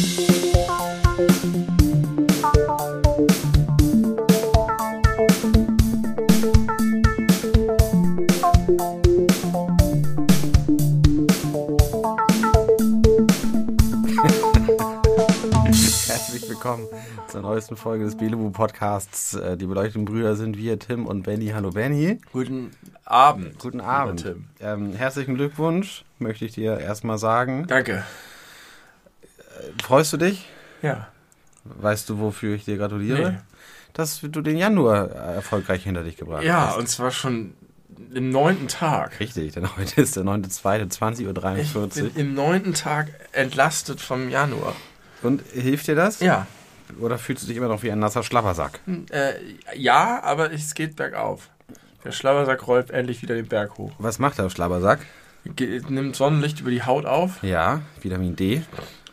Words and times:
Herzlich 16.06 16.48
willkommen 16.48 16.86
zur 17.28 17.42
neuesten 17.42 17.76
Folge 17.76 18.04
des 18.04 18.16
Belebu 18.16 18.50
Podcasts. 18.50 19.34
Äh, 19.34 19.56
Die 19.56 19.66
beleuchteten 19.66 20.04
Brüder 20.04 20.36
sind 20.36 20.56
wir, 20.56 20.78
Tim 20.78 21.06
und 21.06 21.22
Benny. 21.24 21.48
Hallo 21.48 21.70
Benny. 21.70 22.18
Guten 22.32 22.70
Abend. 23.04 23.58
Guten 23.58 23.80
Abend. 23.80 24.22
Tim. 24.22 24.46
Ähm, 24.60 24.92
herzlichen 24.94 25.34
Glückwunsch, 25.34 26.04
möchte 26.18 26.44
ich 26.44 26.52
dir 26.52 26.78
erstmal 26.78 27.18
sagen. 27.18 27.66
Danke. 27.66 28.04
Freust 29.82 30.12
du 30.12 30.16
dich? 30.16 30.46
Ja. 30.82 31.08
Weißt 31.64 32.08
du, 32.08 32.18
wofür 32.18 32.54
ich 32.54 32.64
dir 32.64 32.76
gratuliere? 32.76 33.32
Nee. 33.32 33.38
Dass 33.92 34.20
du 34.20 34.40
den 34.40 34.56
Januar 34.56 35.10
erfolgreich 35.10 35.82
hinter 35.84 36.04
dich 36.04 36.16
gebracht 36.16 36.44
Ja, 36.44 36.68
hast. 36.68 36.78
und 36.78 36.88
zwar 36.88 37.10
schon 37.10 37.54
im 38.14 38.30
neunten 38.30 38.68
Tag. 38.68 39.18
Richtig, 39.20 39.52
denn 39.52 39.76
heute 39.76 40.00
ist 40.00 40.16
der 40.16 40.22
9.2., 40.24 40.90
20.43 40.98 41.58
Ich 41.60 41.76
Uhr. 41.76 41.86
bin 41.88 42.10
im 42.16 42.34
neunten 42.34 42.72
Tag 42.74 43.08
entlastet 43.32 44.00
vom 44.00 44.30
Januar. 44.30 44.74
Und 45.22 45.42
hilft 45.52 45.86
dir 45.88 45.94
das? 45.96 46.20
Ja. 46.20 46.46
Oder 46.98 47.18
fühlst 47.18 47.42
du 47.42 47.46
dich 47.48 47.56
immer 47.56 47.68
noch 47.68 47.82
wie 47.82 47.90
ein 47.92 47.98
nasser 47.98 48.22
Schlappersack? 48.22 48.80
Äh, 49.10 49.34
ja, 49.76 50.22
aber 50.22 50.52
es 50.52 50.74
geht 50.74 50.96
bergauf. 50.96 51.48
Der 52.04 52.12
Schlabbersack 52.12 52.66
rollt 52.66 52.90
endlich 52.90 53.20
wieder 53.22 53.34
den 53.34 53.46
Berg 53.48 53.76
hoch. 53.76 53.92
Was 53.98 54.18
macht 54.18 54.38
der 54.38 54.48
Schlappersack? 54.50 55.00
Ge 55.44 55.82
nimmt 55.88 56.16
Sonnenlicht 56.16 56.60
über 56.60 56.70
die 56.70 56.82
Haut 56.82 57.06
auf. 57.06 57.42
Ja, 57.42 57.82
Vitamin 58.00 58.34
D. 58.36 58.62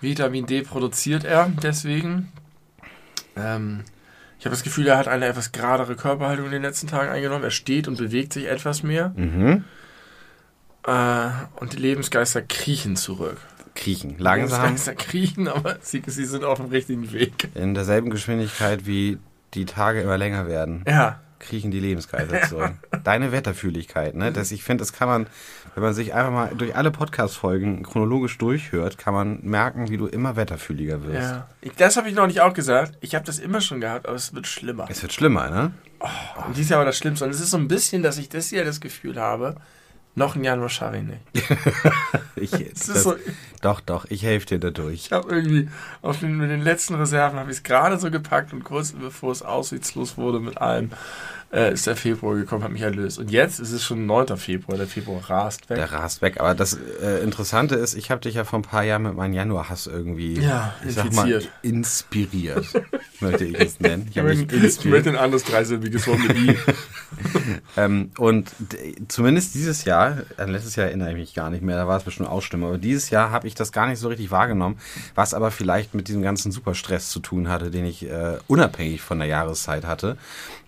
Vitamin 0.01 0.45
D 0.45 0.61
produziert 0.61 1.23
er 1.23 1.49
deswegen. 1.63 2.31
Ähm, 3.35 3.83
ich 4.39 4.45
habe 4.45 4.53
das 4.55 4.63
Gefühl, 4.63 4.87
er 4.87 4.97
hat 4.97 5.07
eine 5.07 5.25
etwas 5.25 5.51
geradere 5.51 5.95
Körperhaltung 5.95 6.45
in 6.45 6.51
den 6.51 6.61
letzten 6.61 6.87
Tagen 6.87 7.09
eingenommen. 7.09 7.43
Er 7.43 7.51
steht 7.51 7.87
und 7.87 7.97
bewegt 7.97 8.33
sich 8.33 8.45
etwas 8.47 8.83
mehr. 8.83 9.13
Mhm. 9.15 9.63
Äh, 10.85 11.29
und 11.59 11.73
die 11.73 11.77
Lebensgeister 11.77 12.41
kriechen 12.41 12.95
zurück. 12.95 13.37
Kriechen. 13.75 14.15
Langsam. 14.17 14.63
Lebensgeister 14.63 14.95
kriechen, 14.95 15.47
aber 15.47 15.77
sie, 15.81 16.01
sie 16.05 16.25
sind 16.25 16.43
auf 16.43 16.57
dem 16.59 16.67
richtigen 16.67 17.11
Weg. 17.11 17.49
In 17.55 17.73
derselben 17.73 18.09
Geschwindigkeit, 18.09 18.85
wie 18.85 19.17
die 19.53 19.65
Tage 19.65 20.01
immer 20.01 20.17
länger 20.17 20.47
werden, 20.47 20.83
Ja. 20.87 21.19
kriechen 21.39 21.71
die 21.71 21.79
Lebensgeister 21.79 22.41
zurück. 22.49 22.73
Deine 23.03 23.31
Wetterfühligkeit, 23.31 24.15
ne? 24.15 24.31
Das, 24.31 24.51
ich 24.51 24.63
finde, 24.63 24.81
das 24.83 24.93
kann 24.93 25.07
man, 25.07 25.27
wenn 25.77 25.83
man 25.83 25.93
sich 25.93 26.15
einfach 26.15 26.31
mal 26.31 26.49
durch 26.57 26.75
alle 26.75 26.89
Podcast-Folgen 26.89 27.83
chronologisch 27.83 28.39
durchhört, 28.39 28.97
kann 28.97 29.13
man 29.13 29.41
merken, 29.43 29.89
wie 29.91 29.97
du 29.97 30.07
immer 30.07 30.35
wetterfühliger 30.35 31.03
wirst. 31.03 31.29
ja. 31.29 31.47
Ich, 31.61 31.73
das 31.73 31.97
habe 31.97 32.09
ich 32.09 32.15
noch 32.15 32.25
nicht 32.25 32.41
auch 32.41 32.55
gesagt. 32.55 32.97
Ich 32.99 33.13
habe 33.13 33.23
das 33.23 33.37
immer 33.37 33.61
schon 33.61 33.79
gehabt, 33.79 34.07
aber 34.07 34.15
es 34.15 34.33
wird 34.33 34.47
schlimmer. 34.47 34.87
Es 34.89 35.03
wird 35.03 35.13
schlimmer, 35.13 35.51
ne? 35.51 35.73
Und 36.47 36.57
dieses 36.57 36.71
Jahr 36.71 36.79
war 36.79 36.85
das 36.87 36.97
Schlimmste. 36.97 37.25
Und 37.25 37.31
es 37.31 37.39
ist 37.39 37.51
so 37.51 37.57
ein 37.57 37.67
bisschen, 37.67 38.01
dass 38.01 38.17
ich 38.17 38.27
das 38.27 38.49
Jahr 38.49 38.65
das 38.65 38.81
Gefühl 38.81 39.21
habe, 39.21 39.57
noch 40.15 40.35
ein 40.35 40.43
Januar 40.43 40.69
schaffe 40.69 40.97
ich 42.35 42.53
nicht. 42.53 42.53
Ich, 42.53 42.53
ist 42.53 42.89
das, 42.89 43.03
so, 43.03 43.15
doch, 43.61 43.79
doch, 43.79 44.05
ich 44.09 44.23
helfe 44.23 44.47
dir 44.47 44.59
dadurch. 44.59 44.95
ich 44.95 45.11
habe 45.11 45.29
irgendwie 45.29 45.69
auf 46.01 46.19
den, 46.21 46.37
mit 46.37 46.49
den 46.49 46.63
letzten 46.63 46.95
Reserven 46.95 47.37
habe 47.37 47.51
ich 47.51 47.57
es 47.57 47.63
gerade 47.63 47.99
so 47.99 48.09
gepackt 48.09 48.51
und 48.51 48.63
kurz 48.63 48.93
bevor 48.93 49.31
es 49.31 49.43
aussichtslos 49.43 50.17
wurde 50.17 50.39
mit 50.39 50.57
allem, 50.57 50.89
äh, 51.51 51.73
ist 51.73 51.87
der 51.87 51.95
Februar 51.95 52.35
gekommen, 52.35 52.63
hat 52.63 52.71
mich 52.71 52.81
erlöst. 52.81 53.19
Und 53.19 53.31
jetzt 53.31 53.59
ist 53.59 53.71
es 53.71 53.83
schon 53.83 54.05
9. 54.05 54.37
Februar, 54.37 54.77
der 54.77 54.87
Februar 54.87 55.29
rast 55.29 55.69
weg. 55.69 55.77
Der 55.77 55.91
rast 55.91 56.21
weg. 56.21 56.39
Aber 56.39 56.53
das 56.55 56.77
äh, 57.01 57.23
Interessante 57.23 57.75
ist, 57.75 57.93
ich 57.95 58.11
habe 58.11 58.21
dich 58.21 58.35
ja 58.35 58.43
vor 58.43 58.59
ein 58.59 58.63
paar 58.63 58.83
Jahren 58.83 59.03
mit 59.03 59.15
meinem 59.15 59.33
Januarhass 59.33 59.87
irgendwie, 59.87 60.39
Ja, 60.39 60.75
ich 60.85 60.95
sag 60.95 61.13
mal, 61.13 61.27
infiziert. 61.27 61.51
inspiriert, 61.61 62.65
möchte 63.21 63.45
ich 63.45 63.59
es 63.59 63.79
nennen. 63.79 64.07
Ich 64.09 64.17
habe 64.17 64.35
mich 64.35 64.51
inspiriert. 64.51 65.07
ein 65.07 65.15
anderes 65.15 65.43
dreisilbiges 65.43 66.07
Wort 66.07 66.19
mit 66.19 66.37
I. 66.37 66.57
Ähm, 67.77 68.11
und 68.17 68.51
zumindest 69.07 69.55
dieses 69.55 69.85
Jahr, 69.85 70.23
an 70.37 70.49
letztes 70.49 70.75
Jahr 70.75 70.87
erinnere 70.87 71.11
ich 71.11 71.15
mich 71.15 71.33
gar 71.33 71.49
nicht 71.49 71.63
mehr, 71.63 71.77
da 71.77 71.87
war 71.87 71.97
es 71.97 72.03
bestimmt 72.03 72.29
Ausstimmung, 72.29 72.69
aber 72.69 72.77
dieses 72.77 73.09
Jahr 73.09 73.31
habe 73.31 73.47
ich 73.47 73.55
das 73.55 73.71
gar 73.71 73.87
nicht 73.87 73.99
so 73.99 74.07
richtig 74.09 74.31
wahrgenommen, 74.31 74.77
was 75.15 75.33
aber 75.33 75.51
vielleicht 75.51 75.93
mit 75.93 76.07
diesem 76.07 76.21
ganzen 76.21 76.51
Superstress 76.51 77.09
zu 77.09 77.19
tun 77.19 77.47
hatte, 77.49 77.71
den 77.71 77.85
ich 77.85 78.07
äh, 78.09 78.37
unabhängig 78.47 79.01
von 79.01 79.19
der 79.19 79.27
Jahreszeit 79.27 79.85
hatte. 79.85 80.17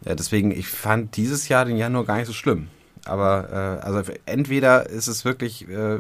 Äh, 0.06 0.16
deswegen, 0.16 0.52
ich 0.52 0.68
fand 0.72 1.18
dieses 1.18 1.48
Jahr 1.48 1.66
den 1.66 1.78
Januar 1.78 2.06
gar 2.06 2.18
nicht 2.18 2.28
so 2.28 2.34
schlimm. 2.34 2.68
Aber 3.06 3.80
äh, 3.82 3.86
also 3.86 4.12
entweder 4.26 4.90
ist 4.90 5.08
es 5.08 5.26
wirklich 5.26 5.68
äh, 5.68 6.00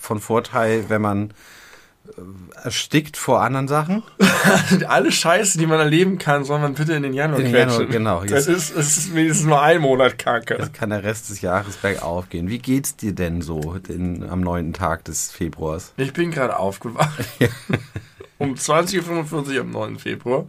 von 0.00 0.18
Vorteil, 0.18 0.88
wenn 0.88 1.02
man 1.02 1.30
äh, 2.06 2.64
erstickt 2.64 3.16
vor 3.16 3.42
anderen 3.42 3.68
Sachen. 3.68 4.02
Alle 4.88 5.12
Scheiße, 5.12 5.58
die 5.58 5.66
man 5.66 5.78
erleben 5.78 6.18
kann, 6.18 6.44
soll 6.44 6.58
man 6.58 6.74
bitte 6.74 6.94
in 6.94 7.02
den 7.02 7.14
Januar 7.14 7.38
In 7.38 7.44
den 7.46 7.52
quetschen. 7.52 7.92
Januar, 7.92 8.24
genau. 8.24 8.34
Das 8.34 8.46
ist, 8.46 8.76
das 8.76 8.96
ist 8.96 9.14
wenigstens 9.14 9.46
nur 9.46 9.62
ein 9.62 9.80
Monat 9.80 10.18
Kacke. 10.18 10.56
Jetzt 10.58 10.74
kann 10.74 10.90
der 10.90 11.04
Rest 11.04 11.30
des 11.30 11.40
Jahres 11.42 11.76
bergauf 11.76 12.28
gehen. 12.28 12.48
Wie 12.48 12.58
geht's 12.58 12.96
dir 12.96 13.14
denn 13.14 13.40
so 13.42 13.78
den, 13.78 14.28
am 14.28 14.40
neunten 14.40 14.72
Tag 14.72 15.04
des 15.04 15.30
Februars? 15.30 15.92
Ich 15.96 16.12
bin 16.12 16.30
gerade 16.30 16.56
aufgewacht. 16.56 17.24
um 18.38 18.54
20.45 18.54 19.54
Uhr 19.54 19.60
am 19.60 19.70
9. 19.70 19.98
Februar. 19.98 20.46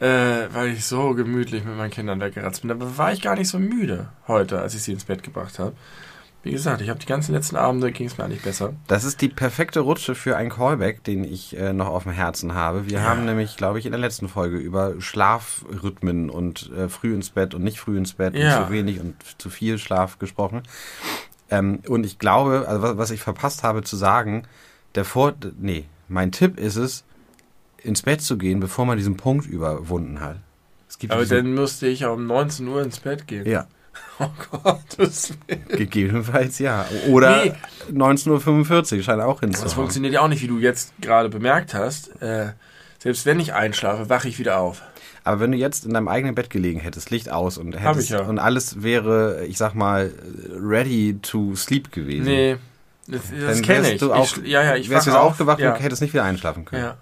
Äh, 0.00 0.48
weil 0.54 0.70
ich 0.70 0.86
so 0.86 1.14
gemütlich 1.14 1.64
mit 1.64 1.76
meinen 1.76 1.90
Kindern 1.90 2.20
weggeratzt 2.20 2.62
bin. 2.62 2.70
Aber 2.70 2.96
war 2.96 3.12
ich 3.12 3.20
gar 3.20 3.36
nicht 3.36 3.48
so 3.48 3.58
müde 3.58 4.08
heute, 4.26 4.60
als 4.60 4.74
ich 4.74 4.82
sie 4.82 4.92
ins 4.92 5.04
Bett 5.04 5.22
gebracht 5.22 5.58
habe. 5.58 5.74
Wie 6.42 6.52
gesagt, 6.52 6.80
ich 6.80 6.88
habe 6.88 6.98
die 6.98 7.04
ganzen 7.04 7.34
letzten 7.34 7.56
Abende, 7.56 7.92
ging 7.92 8.06
es 8.06 8.16
mir 8.16 8.24
eigentlich 8.24 8.40
besser. 8.40 8.72
Das 8.86 9.04
ist 9.04 9.20
die 9.20 9.28
perfekte 9.28 9.80
Rutsche 9.80 10.14
für 10.14 10.38
ein 10.38 10.48
Callback, 10.48 11.04
den 11.04 11.22
ich 11.22 11.54
äh, 11.54 11.74
noch 11.74 11.88
auf 11.88 12.04
dem 12.04 12.12
Herzen 12.12 12.54
habe. 12.54 12.88
Wir 12.88 13.02
haben 13.02 13.26
nämlich, 13.26 13.58
glaube 13.58 13.78
ich, 13.78 13.84
in 13.84 13.92
der 13.92 14.00
letzten 14.00 14.26
Folge 14.26 14.56
über 14.56 14.98
Schlafrhythmen 15.02 16.30
und 16.30 16.70
äh, 16.72 16.88
früh 16.88 17.14
ins 17.14 17.28
Bett 17.28 17.54
und 17.54 17.62
nicht 17.62 17.78
früh 17.78 17.98
ins 17.98 18.14
Bett 18.14 18.34
Ja. 18.34 18.60
und 18.60 18.66
zu 18.66 18.72
wenig 18.72 19.00
und 19.00 19.16
zu 19.36 19.50
viel 19.50 19.76
Schlaf 19.76 20.18
gesprochen. 20.18 20.62
Ähm, 21.50 21.80
und 21.88 22.06
ich 22.06 22.18
glaube, 22.18 22.64
also 22.66 22.80
was, 22.80 22.96
was 22.96 23.10
ich 23.10 23.20
verpasst 23.20 23.62
habe 23.62 23.82
zu 23.82 23.96
sagen, 23.96 24.44
der 24.94 25.04
Vor... 25.04 25.34
Nee, 25.58 25.84
mein 26.08 26.32
Tipp 26.32 26.58
ist 26.58 26.76
es, 26.76 27.04
ins 27.82 28.02
Bett 28.02 28.22
zu 28.22 28.36
gehen, 28.38 28.60
bevor 28.60 28.86
man 28.86 28.96
diesen 28.96 29.16
Punkt 29.16 29.46
überwunden 29.46 30.20
hat. 30.20 30.36
Es 30.88 30.98
gibt 30.98 31.12
Aber 31.12 31.22
diesen- 31.22 31.36
dann 31.44 31.54
musste 31.54 31.86
ich 31.86 32.00
ja 32.00 32.08
um 32.10 32.26
19 32.26 32.66
Uhr 32.68 32.82
ins 32.82 32.98
Bett 33.00 33.26
gehen. 33.26 33.46
Ja, 33.46 33.66
Oh 34.18 34.28
Gottes 34.50 35.34
Willen. 35.46 35.64
gegebenenfalls 35.68 36.58
ja. 36.58 36.84
Oder 37.08 37.44
Nee. 37.44 37.52
19.45 37.92 38.96
Uhr 38.98 39.02
scheint 39.02 39.22
auch 39.22 39.40
Das 39.40 39.48
hinzuhauen. 39.50 39.70
funktioniert 39.70 40.14
ja 40.14 40.20
auch 40.20 40.28
nicht, 40.28 40.42
wie 40.42 40.46
du 40.48 40.58
jetzt 40.58 40.92
gerade 41.00 41.28
bemerkt 41.28 41.74
hast. 41.74 42.20
Äh, 42.22 42.52
selbst 42.98 43.24
wenn 43.26 43.40
ich 43.40 43.54
einschlafe, 43.54 44.08
wache 44.08 44.28
ich 44.28 44.38
wieder 44.38 44.58
auf. 44.58 44.82
Aber 45.24 45.40
wenn 45.40 45.52
du 45.52 45.58
jetzt 45.58 45.84
in 45.86 45.92
deinem 45.94 46.08
eigenen 46.08 46.34
Bett 46.34 46.50
gelegen 46.50 46.80
hättest, 46.80 47.10
Licht 47.10 47.30
aus 47.30 47.58
und 47.58 47.72
hättest 47.78 48.10
ja. 48.10 48.22
und 48.22 48.38
alles 48.38 48.82
wäre, 48.82 49.44
ich 49.46 49.58
sag 49.58 49.74
mal, 49.74 50.12
ready 50.58 51.18
to 51.20 51.54
sleep 51.56 51.92
gewesen. 51.92 52.24
Nee, 52.24 52.56
das, 53.06 53.22
das 53.38 53.62
kenne 53.62 53.92
ich. 53.92 54.00
Du 54.00 54.12
auch, 54.12 54.24
ich. 54.38 54.46
Ja, 54.46 54.62
ja, 54.62 54.76
ich 54.76 54.88
wärst 54.88 55.06
du 55.06 55.12
aufgewacht 55.12 55.60
ja. 55.60 55.74
und 55.74 55.80
hättest 55.80 56.00
nicht 56.02 56.14
wieder 56.14 56.24
einschlafen 56.24 56.64
können. 56.64 56.84
Ja. 56.84 56.96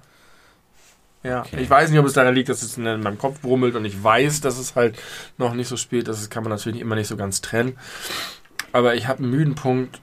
Ja, 1.23 1.41
Okay. 1.41 1.59
ich 1.61 1.69
weiß 1.69 1.91
nicht, 1.91 1.99
ob 1.99 2.07
es 2.07 2.13
daran 2.13 2.35
liegt, 2.35 2.49
dass 2.49 2.63
es 2.63 2.77
in 2.77 2.85
meinem 2.85 3.19
Kopf 3.19 3.41
brummelt 3.41 3.75
und 3.75 3.85
ich 3.85 4.03
weiß, 4.03 4.41
dass 4.41 4.59
es 4.59 4.77
halt 4.77 4.99
noch 5.37 5.55
nicht 5.55 5.69
so 5.69 5.77
spät 5.77 6.07
ist. 6.09 6.21
Das 6.23 6.31
kann 6.31 6.45
man 6.45 6.51
natürlich 6.51 6.81
immer 6.81 6.95
nicht 6.95 7.09
so 7.09 7.17
ganz 7.17 7.41
trennen. 7.41 7.77
Aber 8.73 8.95
ich 8.95 9.09
habe 9.09 9.23
einen 9.23 9.31
müden 9.31 9.55
Punkt 9.55 10.01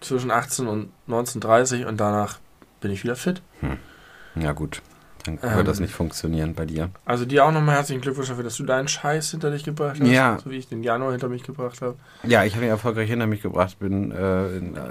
zwischen 0.00 0.30
18 0.30 0.66
und 0.66 0.88
19.30 1.08 1.84
und 1.86 1.98
danach 1.98 2.38
bin 2.80 2.90
ich 2.90 3.04
wieder 3.04 3.16
fit. 3.16 3.42
Ja 4.34 4.52
gut, 4.52 4.82
dann 5.24 5.38
Ähm. 5.42 5.56
wird 5.56 5.68
das 5.68 5.80
nicht 5.80 5.94
funktionieren 5.94 6.54
bei 6.54 6.66
dir. 6.66 6.90
Also 7.04 7.24
dir 7.24 7.44
auch 7.44 7.52
nochmal 7.52 7.76
herzlichen 7.76 8.00
Glückwunsch 8.02 8.28
dafür, 8.28 8.44
dass 8.44 8.56
du 8.56 8.64
deinen 8.64 8.88
Scheiß 8.88 9.30
hinter 9.30 9.50
dich 9.50 9.64
gebracht 9.64 9.98
hast. 10.00 10.08
Ja. 10.08 10.38
So 10.42 10.50
wie 10.50 10.56
ich 10.56 10.68
den 10.68 10.82
Januar 10.82 11.12
hinter 11.12 11.28
mich 11.28 11.42
gebracht 11.44 11.80
habe. 11.80 11.96
Ja, 12.24 12.44
ich 12.44 12.54
habe 12.54 12.64
ihn 12.64 12.70
erfolgreich 12.70 13.08
hinter 13.08 13.26
mich 13.26 13.40
gebracht, 13.42 13.78
bin, 13.78 14.10
äh, 14.10 14.16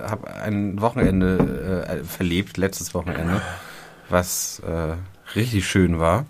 habe 0.08 0.34
ein 0.34 0.80
Wochenende 0.82 1.86
äh, 1.88 2.04
verlebt, 2.04 2.58
letztes 2.58 2.94
Wochenende, 2.94 3.42
was 4.10 4.62
äh, 4.66 4.94
richtig 5.36 5.68
schön 5.68 6.00
war, 6.00 6.26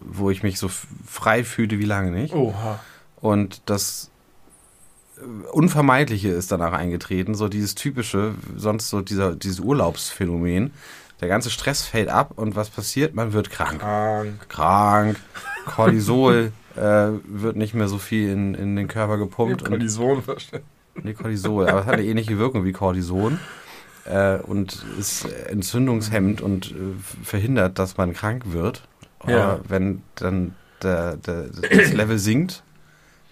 wo 0.00 0.30
ich 0.30 0.42
mich 0.42 0.58
so 0.58 0.68
frei 1.06 1.44
fühlte 1.44 1.78
wie 1.78 1.84
lange 1.84 2.10
nicht. 2.10 2.34
Oha. 2.34 2.80
Und 3.16 3.62
das 3.66 4.10
äh, 5.16 5.48
Unvermeidliche 5.52 6.28
ist 6.28 6.52
danach 6.52 6.72
eingetreten, 6.72 7.34
so 7.34 7.48
dieses 7.48 7.74
typische, 7.74 8.34
sonst 8.56 8.88
so 8.88 9.00
dieser, 9.00 9.34
dieses 9.34 9.60
Urlaubsphänomen. 9.60 10.72
Der 11.20 11.28
ganze 11.28 11.50
Stress 11.50 11.84
fällt 11.84 12.08
ab 12.08 12.32
und 12.36 12.56
was 12.56 12.70
passiert? 12.70 13.14
Man 13.14 13.32
wird 13.32 13.50
krank. 13.50 13.80
Krank. 13.80 14.48
Krank. 14.48 15.16
Cortisol 15.64 16.52
äh, 16.76 17.08
wird 17.24 17.56
nicht 17.56 17.74
mehr 17.74 17.88
so 17.88 17.98
viel 17.98 18.30
in, 18.30 18.54
in 18.54 18.76
den 18.76 18.88
Körper 18.88 19.16
gepumpt. 19.16 19.62
und, 19.62 19.68
Kortison 19.68 20.22
verstanden. 20.22 20.66
nee, 21.02 21.14
Cortisol, 21.14 21.68
aber 21.68 21.80
es 21.80 21.86
hat 21.86 21.94
eine 21.94 22.04
ähnliche 22.04 22.38
Wirkung 22.38 22.64
wie 22.64 22.72
Cortison. 22.72 23.38
Äh, 24.06 24.36
und 24.38 24.84
ist 24.98 25.24
entzündungshemmend 25.48 26.40
und 26.40 26.72
äh, 26.72 26.74
verhindert, 27.24 27.78
dass 27.78 27.96
man 27.96 28.12
krank 28.12 28.44
wird. 28.46 28.82
Ja. 29.26 29.44
Aber 29.44 29.60
wenn 29.68 30.02
dann 30.16 30.54
der, 30.82 31.16
der, 31.16 31.44
das 31.48 31.92
Level 31.92 32.18
sinkt, 32.18 32.62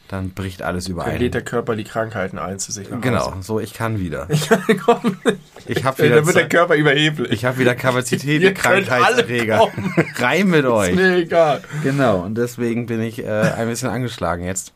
dann 0.08 0.30
bricht 0.30 0.62
alles 0.62 0.84
Dann 0.84 0.92
überein. 0.92 1.18
lädt 1.18 1.34
der 1.34 1.42
Körper 1.42 1.74
die 1.74 1.84
Krankheiten 1.84 2.38
ein 2.38 2.58
zu 2.58 2.70
sich 2.70 2.88
Genau, 3.00 3.34
so 3.40 3.60
ich 3.60 3.72
kann 3.72 3.98
wieder. 3.98 4.28
Ich 4.30 4.50
habe 4.50 5.96
dann 5.96 6.06
wieder, 6.06 6.26
wird 6.26 6.36
der 6.36 6.48
Körper 6.48 6.74
überheblich. 6.74 7.30
ich 7.32 7.44
hab 7.44 7.58
wieder 7.58 7.74
Kapazität, 7.74 8.42
Ihr 8.42 8.52
Krankheitserreger. 8.52 9.58
kommen. 9.58 9.94
Rein 10.16 10.48
mit 10.48 10.64
Ist 10.64 10.70
euch. 10.70 10.94
mir 10.94 11.16
egal. 11.16 11.62
Genau, 11.82 12.20
und 12.20 12.36
deswegen 12.36 12.86
bin 12.86 13.00
ich 13.00 13.24
äh, 13.24 13.28
ein 13.28 13.68
bisschen 13.68 13.88
angeschlagen 13.88 14.44
jetzt. 14.44 14.72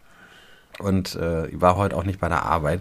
Und 0.78 1.16
äh, 1.16 1.48
war 1.60 1.76
heute 1.76 1.96
auch 1.96 2.04
nicht 2.04 2.20
bei 2.20 2.28
der 2.28 2.44
Arbeit. 2.44 2.80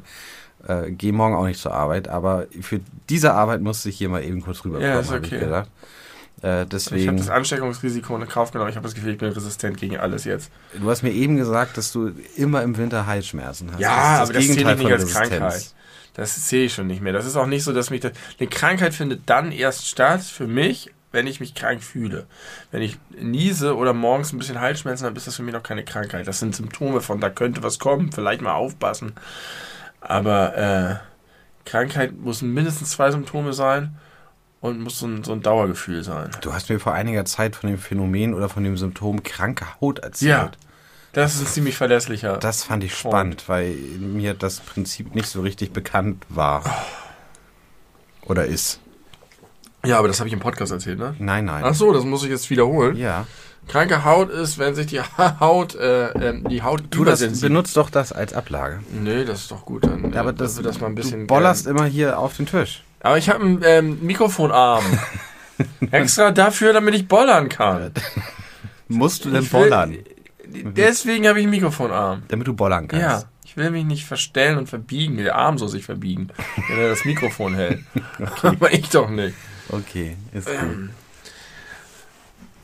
Äh, 0.67 0.91
Gehe 0.91 1.13
morgen 1.13 1.35
auch 1.35 1.45
nicht 1.45 1.59
zur 1.59 1.73
Arbeit, 1.73 2.07
aber 2.07 2.47
für 2.61 2.79
diese 3.09 3.33
Arbeit 3.33 3.61
musste 3.61 3.89
ich 3.89 3.97
hier 3.97 4.09
mal 4.09 4.23
eben 4.23 4.41
kurz 4.41 4.63
rüberkommen, 4.65 4.91
Ja, 4.93 4.99
ist 4.99 5.11
habe 5.11 5.25
ich 5.25 5.31
okay. 5.31 5.43
gedacht. 5.43 5.69
Äh, 6.41 6.47
Ich 6.47 6.51
habe 6.51 6.65
deswegen, 6.67 7.17
das 7.17 7.29
Ansteckungsrisiko 7.29 8.15
in 8.17 8.27
Kauf 8.27 8.51
genommen. 8.51 8.69
Ich 8.69 8.75
habe 8.75 8.85
das 8.85 8.93
Gefühl, 8.95 9.13
ich 9.13 9.17
bin 9.17 9.31
resistent 9.31 9.77
gegen 9.77 9.97
alles 9.97 10.25
jetzt. 10.25 10.51
du 10.79 10.89
hast 10.89 11.01
mir 11.03 11.11
eben 11.11 11.37
gesagt, 11.37 11.77
dass 11.77 11.91
du 11.91 12.11
immer 12.35 12.61
im 12.63 12.77
Winter 12.77 13.05
Halsschmerzen 13.05 13.71
hast. 13.71 13.79
Ja, 13.79 14.15
ist 14.15 14.29
aber 14.29 14.33
das 14.33 14.47
zähle 14.47 14.71
ich 14.73 14.77
nicht 14.79 14.91
als 14.91 15.01
Resistenz. 15.03 15.29
Krankheit. 15.29 15.73
Das 16.15 16.49
sehe 16.49 16.65
ich 16.65 16.73
schon 16.73 16.87
nicht 16.87 17.01
mehr. 17.01 17.13
Das 17.13 17.25
ist 17.25 17.35
auch 17.35 17.45
nicht 17.45 17.63
so, 17.63 17.73
dass 17.73 17.89
mich 17.89 18.01
das. 18.01 18.13
Eine 18.39 18.47
Krankheit 18.49 18.93
findet 18.93 19.29
dann 19.29 19.51
erst 19.51 19.87
statt 19.87 20.21
für 20.21 20.47
mich, 20.47 20.91
wenn 21.11 21.27
ich 21.27 21.39
mich 21.39 21.55
krank 21.55 21.83
fühle. 21.83 22.25
Wenn 22.71 22.81
ich 22.81 22.97
niese 23.21 23.75
oder 23.75 23.93
morgens 23.93 24.31
ein 24.33 24.37
bisschen 24.37 24.59
Halsschmerzen 24.61 25.05
habe, 25.05 25.17
ist 25.17 25.27
das 25.27 25.35
für 25.35 25.43
mich 25.43 25.53
noch 25.53 25.63
keine 25.63 25.83
Krankheit. 25.83 26.27
Das 26.27 26.39
sind 26.39 26.55
Symptome 26.55 27.01
von, 27.01 27.19
da 27.21 27.29
könnte 27.29 27.63
was 27.63 27.79
kommen, 27.79 28.11
vielleicht 28.11 28.41
mal 28.41 28.53
aufpassen. 28.53 29.13
Aber 30.07 30.55
äh, 30.57 30.95
Krankheit 31.69 32.17
muss 32.17 32.41
mindestens 32.41 32.91
zwei 32.91 33.11
Symptome 33.11 33.53
sein 33.53 33.95
und 34.61 34.79
muss 34.79 34.99
so 34.99 35.07
ein, 35.07 35.23
so 35.23 35.33
ein 35.33 35.41
Dauergefühl 35.41 36.03
sein. 36.03 36.31
Du 36.41 36.53
hast 36.53 36.69
mir 36.69 36.79
vor 36.79 36.93
einiger 36.93 37.25
Zeit 37.25 37.55
von 37.55 37.69
dem 37.69 37.79
Phänomen 37.79 38.33
oder 38.33 38.49
von 38.49 38.63
dem 38.63 38.77
Symptom 38.77 39.23
kranke 39.23 39.65
Haut 39.81 39.99
erzählt. 39.99 40.29
Ja, 40.29 40.51
das 41.13 41.35
ist 41.35 41.41
ein 41.41 41.47
ziemlich 41.47 41.77
verlässlicher. 41.77 42.37
Das 42.37 42.63
fand 42.63 42.83
ich 42.83 42.95
spannend, 42.95 43.47
weil 43.47 43.71
mir 43.99 44.33
das 44.33 44.59
Prinzip 44.59 45.15
nicht 45.15 45.27
so 45.27 45.41
richtig 45.41 45.71
bekannt 45.71 46.25
war. 46.29 46.63
Oder 48.23 48.45
ist. 48.45 48.79
ja, 49.85 49.99
aber 49.99 50.07
das 50.07 50.19
habe 50.19 50.27
ich 50.27 50.33
im 50.33 50.39
Podcast 50.39 50.71
erzählt, 50.71 50.97
ne? 50.99 51.15
Nein, 51.19 51.45
nein. 51.45 51.63
Ach 51.63 51.75
so, 51.75 51.93
das 51.93 52.03
muss 52.03 52.23
ich 52.23 52.29
jetzt 52.29 52.49
wiederholen. 52.49 52.97
Ja. 52.97 53.27
Kranke 53.67 54.03
Haut 54.05 54.29
ist, 54.29 54.57
wenn 54.59 54.75
sich 54.75 54.87
die 54.87 54.99
Haut, 55.39 55.75
äh, 55.75 56.09
ähm, 56.11 56.47
die 56.49 56.61
Haut 56.61 56.83
Du 56.91 57.03
das, 57.03 57.39
benutzt 57.41 57.75
doch 57.77 57.89
das 57.89 58.11
als 58.11 58.33
Ablage. 58.33 58.79
Nee, 58.91 59.25
das 59.25 59.41
ist 59.41 59.51
doch 59.51 59.65
gut. 59.65 59.83
Dann, 59.85 60.13
Ja, 60.13 60.21
aber 60.21 60.31
äh, 60.31 60.33
das, 60.33 60.61
das 60.61 60.79
mal 60.79 60.87
ein 60.87 60.95
bisschen. 60.95 61.21
du 61.21 61.27
bollerst 61.27 61.67
immer 61.67 61.85
hier 61.85 62.19
auf 62.19 62.35
den 62.37 62.45
Tisch. 62.45 62.83
aber 63.01 63.17
ich 63.17 63.29
habe 63.29 63.43
einen 63.43 63.61
ähm, 63.63 63.99
Mikrofonarm. 64.01 64.83
Extra 65.91 66.31
dafür, 66.31 66.73
damit 66.73 66.95
ich 66.95 67.07
bollern 67.07 67.49
kann. 67.49 67.91
Musst 68.87 69.25
du 69.25 69.31
denn 69.31 69.47
bollern? 69.47 69.97
Deswegen 70.47 71.27
habe 71.27 71.39
ich 71.39 71.43
einen 71.45 71.51
Mikrofonarm. 71.51 72.23
Damit 72.27 72.47
du 72.47 72.53
bollern 72.53 72.87
kannst. 72.87 73.03
Ja, 73.03 73.23
ich 73.45 73.57
will 73.57 73.71
mich 73.71 73.85
nicht 73.85 74.05
verstellen 74.05 74.57
und 74.57 74.67
verbiegen. 74.67 75.17
Der 75.17 75.35
Arm 75.35 75.57
soll 75.57 75.69
sich 75.69 75.85
verbiegen, 75.85 76.27
wenn 76.69 76.77
er 76.79 76.89
das 76.89 77.05
Mikrofon 77.05 77.55
hält. 77.55 77.79
Aber 78.41 78.73
ich 78.73 78.89
doch 78.89 79.09
nicht. 79.09 79.35
Okay, 79.69 80.15
ist 80.33 80.47
Ähm, 80.49 80.59
gut. 80.69 80.89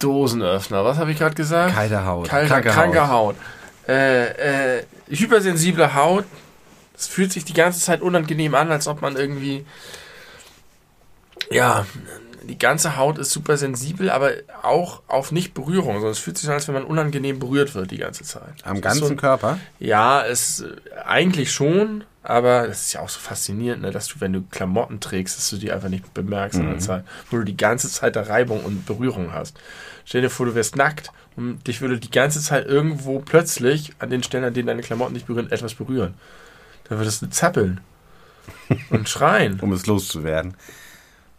Dosenöffner, 0.03 0.83
was 0.83 0.97
habe 0.97 1.11
ich 1.11 1.17
gerade 1.17 1.35
gesagt? 1.35 1.73
Kalte 1.73 2.05
Haut. 2.05 2.27
Kalte, 2.27 2.47
kranke 2.47 2.69
kranke 2.69 3.07
Haut. 3.09 3.35
Haut. 3.35 3.89
Äh, 3.89 4.77
äh, 4.79 4.83
hypersensible 5.09 5.93
Haut. 5.95 6.25
Es 6.97 7.07
fühlt 7.07 7.31
sich 7.31 7.45
die 7.45 7.53
ganze 7.53 7.79
Zeit 7.79 8.01
unangenehm 8.01 8.53
an, 8.55 8.71
als 8.71 8.87
ob 8.87 9.01
man 9.01 9.15
irgendwie. 9.15 9.65
Ja, 11.49 11.85
die 12.43 12.57
ganze 12.57 12.97
Haut 12.97 13.17
ist 13.17 13.31
super 13.31 13.57
sensibel, 13.57 14.09
aber 14.09 14.31
auch 14.63 15.01
auf 15.07 15.31
Nicht-Berührung. 15.31 16.03
Es 16.03 16.19
fühlt 16.19 16.37
sich 16.37 16.49
an, 16.49 16.55
als 16.55 16.67
wenn 16.67 16.75
man 16.75 16.83
unangenehm 16.83 17.39
berührt 17.39 17.75
wird 17.75 17.91
die 17.91 17.97
ganze 17.97 18.23
Zeit. 18.23 18.53
Am 18.63 18.77
Es 18.77 18.81
ganzen 18.81 18.99
so 18.99 19.07
ein, 19.07 19.17
Körper? 19.17 19.59
Ja, 19.79 20.25
es 20.25 20.63
eigentlich 21.05 21.51
schon, 21.51 22.03
aber 22.23 22.67
das 22.67 22.83
ist 22.83 22.93
ja 22.93 23.01
auch 23.01 23.09
so 23.09 23.19
faszinierend, 23.19 23.81
ne, 23.81 23.91
dass 23.91 24.07
du, 24.07 24.15
wenn 24.19 24.33
du 24.33 24.41
Klamotten 24.41 24.99
trägst, 24.99 25.37
dass 25.37 25.49
du 25.49 25.57
die 25.57 25.71
einfach 25.71 25.89
nicht 25.89 26.13
bemerkst 26.13 26.59
in 26.59 26.67
der 26.67 26.79
Zeit, 26.79 27.03
wo 27.29 27.37
du 27.37 27.43
die 27.43 27.57
ganze 27.57 27.89
Zeit 27.89 28.15
da 28.15 28.23
Reibung 28.23 28.63
und 28.63 28.85
Berührung 28.85 29.33
hast. 29.33 29.57
Stell 30.05 30.21
dir 30.21 30.29
vor, 30.29 30.45
du 30.45 30.55
wärst 30.55 30.75
nackt 30.75 31.11
und 31.35 31.65
dich 31.67 31.81
würde 31.81 31.99
die 31.99 32.11
ganze 32.11 32.41
Zeit 32.41 32.65
irgendwo 32.65 33.19
plötzlich 33.19 33.93
an 33.99 34.09
den 34.09 34.23
Stellen, 34.23 34.43
an 34.43 34.53
denen 34.53 34.67
deine 34.67 34.81
Klamotten 34.81 35.13
nicht 35.13 35.27
berühren, 35.27 35.51
etwas 35.51 35.75
berühren. 35.75 36.15
Dann 36.89 36.97
würdest 36.97 37.21
du 37.21 37.29
zappeln 37.29 37.81
und 38.89 39.07
schreien. 39.07 39.59
Um 39.59 39.71
es 39.73 39.85
loszuwerden. 39.85 40.55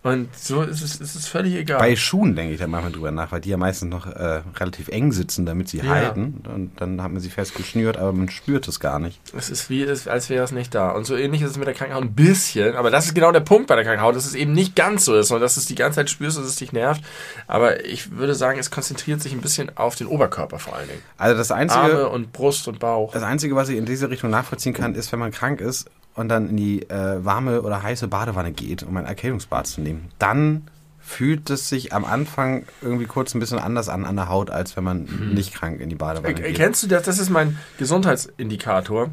Und 0.05 0.37
so 0.37 0.63
ist 0.63 0.83
es, 0.83 0.97
ist 0.97 1.15
es 1.15 1.29
völlig 1.29 1.55
egal. 1.55 1.79
Bei 1.79 1.95
Schuhen 1.95 2.35
denke 2.35 2.55
ich 2.55 2.59
da 2.59 2.67
manchmal 2.67 2.91
drüber 2.91 3.13
nach, 3.13 3.31
weil 3.31 3.41
die 3.41 3.51
ja 3.51 3.57
meistens 3.57 3.89
noch 3.89 4.07
äh, 4.09 4.43
relativ 4.59 4.89
eng 4.89 5.13
sitzen, 5.13 5.47
damit 5.47 5.69
sie 5.69 5.79
Ja. 5.79 5.85
halten. 5.85 6.43
Und 6.53 6.73
dann 6.81 7.01
hat 7.01 7.13
man 7.13 7.21
sie 7.21 7.31
fest 7.31 7.55
geschnürt, 7.55 7.97
aber 7.97 8.13
man 8.13 8.29
spürt 8.29 8.67
es 8.67 8.81
gar 8.81 8.99
nicht. 8.99 9.21
Es 9.37 9.49
ist 9.49 9.71
wie, 9.71 9.83
es- 9.85 10.09
als 10.09 10.29
wäre 10.29 10.43
es 10.43 10.51
nicht 10.51 10.75
da. 10.75 10.91
Und 10.91 11.05
so 11.07 11.15
ähnlich 11.15 11.43
ist 11.43 11.53
es 11.53 11.57
mit 11.57 11.69
der 11.69 11.75
Krankenhaut 11.75 12.03
ein 12.03 12.15
bisschen. 12.15 12.75
Aber 12.75 12.91
das 12.91 13.07
ist 13.07 13.15
genau 13.15 13.31
der 13.31 13.41
Punkt 13.41 13.69
bei 13.69 13.77
der 13.77 13.85
Krankenhaut, 13.85 14.17
dass 14.17 14.27
es 14.27 14.35
eben 14.35 14.53
nicht 14.53 14.75
ganz 14.75 15.05
so 15.05 15.15
ist, 15.15 15.29
sondern 15.29 15.43
dass 15.45 15.55
du 15.55 15.61
es 15.61 15.67
die 15.67 15.77
ganze 15.77 15.97
Zeit 15.97 16.11
spürst, 16.11 16.37
dass 16.37 16.47
es 16.47 16.57
dich 16.57 16.73
nervt. 16.73 17.01
Aber 17.47 17.85
ich 17.85 18.11
würde 18.11 18.35
sagen, 18.35 18.59
es 18.59 18.73
konzentriert 18.73 19.23
sich 19.23 19.33
ein 19.33 19.41
bisschen 19.41 19.77
auf 19.77 19.95
den 19.95 20.09
Oberkörper 20.09 20.59
vor 20.59 20.75
allen 20.75 20.89
Dingen. 20.89 21.03
Also 21.17 21.37
das 21.37 21.53
Einzige, 21.53 21.81
Arme 21.81 22.09
und 22.09 22.33
Brust 22.33 22.67
und 22.67 22.81
Bauch. 22.81 23.13
das 23.13 23.23
Einzige, 23.23 23.55
was 23.55 23.69
ich 23.69 23.77
in 23.79 23.87
diese 23.87 24.11
Richtung 24.11 24.31
nachvollziehen 24.31 24.73
kann, 24.75 24.97
ist, 24.97 25.13
wenn 25.13 25.21
man 25.21 25.31
krank 25.31 25.61
ist 25.61 25.89
und 26.15 26.29
dann 26.29 26.51
in 26.51 26.57
die 26.57 26.83
äh, 26.91 27.25
warme 27.25 27.63
oder 27.63 27.83
heiße 27.83 28.09
Badewanne 28.09 28.53
geht, 28.53 28.83
um 28.83 28.97
ein 28.97 29.07
Erkältungsbad 29.07 29.67
zu 29.67 29.81
nehmen. 29.81 30.11
Dann 30.19 30.69
fühlt 31.01 31.51
es 31.51 31.69
sich 31.69 31.93
am 31.93 32.05
Anfang 32.05 32.65
irgendwie 32.81 33.07
kurz 33.07 33.35
ein 33.35 33.41
bisschen 33.41 33.59
anders 33.59 33.89
an 33.89 34.05
an 34.05 34.15
der 34.17 34.29
Haut, 34.29 34.51
als 34.51 34.77
wenn 34.77 34.85
man 34.85 35.05
nicht 35.35 35.53
krank 35.55 35.81
in 35.81 35.89
die 35.89 35.97
Badewanne 35.97 36.29
Er- 36.37 36.43
geht. 36.43 36.57
Kennst 36.57 36.83
du 36.83 36.87
das? 36.87 37.03
Das 37.05 37.19
ist 37.19 37.29
mein 37.31 37.59
Gesundheitsindikator. 37.79 39.11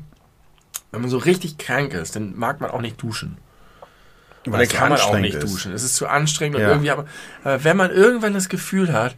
Wenn 0.92 1.01
man 1.01 1.10
so 1.10 1.18
richtig 1.18 1.57
krank 1.57 1.94
ist, 1.94 2.16
dann 2.16 2.38
mag 2.38 2.62
man 2.62 2.72
auch 2.72 2.81
nicht 2.81 3.02
duschen. 3.02 3.38
Und 4.45 4.54
dann 4.54 4.68
kann 4.68 4.90
man 4.90 5.00
auch 5.00 5.18
nicht 5.19 5.36
ist. 5.36 5.44
duschen. 5.44 5.74
Es 5.74 5.84
ist 5.84 5.95
zu 5.95 6.07
anstrengend 6.07 6.56
und 6.57 6.62
Ja. 6.62 6.69
irgendwie, 6.69 6.92
aber, 6.92 7.06
aber 7.44 7.63
wenn 7.63 7.78
man 7.78 7.92
irgendwann 7.92 8.34
das 8.34 8.50
Gefühl 8.50 8.92
hat, 8.94 9.16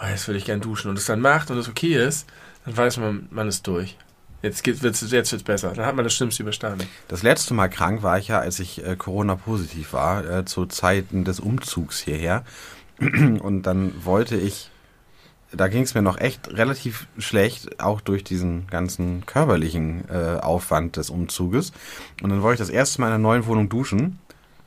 oh, 0.00 0.06
jetzt 0.08 0.26
würde 0.28 0.38
ich 0.38 0.44
gern 0.46 0.60
duschen 0.60 0.90
und 0.90 0.96
es 0.98 1.04
dann 1.06 1.20
macht 1.20 1.50
und 1.50 1.58
es 1.58 1.68
okay 1.68 1.94
ist, 1.94 2.26
dann 2.64 2.76
weiß 2.76 2.98
man, 2.98 3.28
man 3.30 3.48
ist 3.48 3.66
durch. 3.66 3.96
Jetzt 4.42 4.66
wird's, 4.66 5.00
jetzt 5.10 5.32
wird's 5.32 5.44
besser. 5.44 5.72
Dann 5.74 5.84
hat 5.84 5.96
man 5.96 6.04
das 6.04 6.14
Schlimmste 6.14 6.42
überstanden. 6.42 6.86
Das 7.08 7.22
letzte 7.22 7.52
Mal 7.52 7.68
krank 7.68 8.02
war 8.02 8.18
ich 8.18 8.28
ja, 8.28 8.38
als 8.38 8.58
ich 8.58 8.84
äh, 8.84 8.96
Corona-positiv 8.96 9.92
war, 9.92 10.24
äh, 10.24 10.44
zu 10.44 10.66
Zeiten 10.66 11.24
des 11.24 11.40
Umzugs 11.40 12.00
hierher. 12.00 12.44
Und 13.00 13.62
dann 13.64 13.92
wollte 14.04 14.36
ich, 14.36 14.70
da 15.52 15.68
ging 15.68 15.82
es 15.82 15.94
mir 15.94 16.02
noch 16.02 16.18
echt 16.18 16.48
relativ 16.48 17.06
schlecht, 17.18 17.80
auch 17.82 18.00
durch 18.00 18.24
diesen 18.24 18.66
ganzen 18.68 19.26
körperlichen 19.26 20.04
äh, 20.08 20.38
Aufwand 20.40 20.96
des 20.96 21.10
Umzuges. 21.10 21.72
Und 22.22 22.30
dann 22.30 22.42
wollte 22.42 22.62
ich 22.62 22.68
das 22.68 22.74
erste 22.74 23.00
Mal 23.00 23.08
in 23.08 23.14
einer 23.14 23.22
neuen 23.22 23.46
Wohnung 23.46 23.68
duschen 23.68 24.18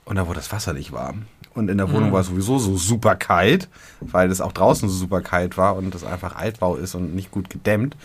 und 0.05 0.17
da 0.17 0.27
wurde 0.27 0.39
das 0.39 0.51
Wasser 0.51 0.73
nicht 0.73 0.91
warm. 0.91 1.25
Und 1.55 1.69
in 1.69 1.77
der 1.77 1.91
Wohnung 1.91 2.11
war 2.11 2.21
es 2.21 2.27
sowieso 2.27 2.57
so 2.57 2.77
super 2.77 3.15
kalt, 3.15 3.69
weil 3.99 4.31
es 4.31 4.41
auch 4.41 4.53
draußen 4.53 4.89
so 4.89 4.95
super 4.95 5.21
kalt 5.21 5.55
war 5.55 5.75
und 5.75 5.93
das 5.93 6.03
einfach 6.03 6.35
Altbau 6.35 6.75
ist 6.75 6.95
und 6.95 7.13
nicht 7.13 7.29
gut 7.29 7.49
gedämmt. 7.49 7.95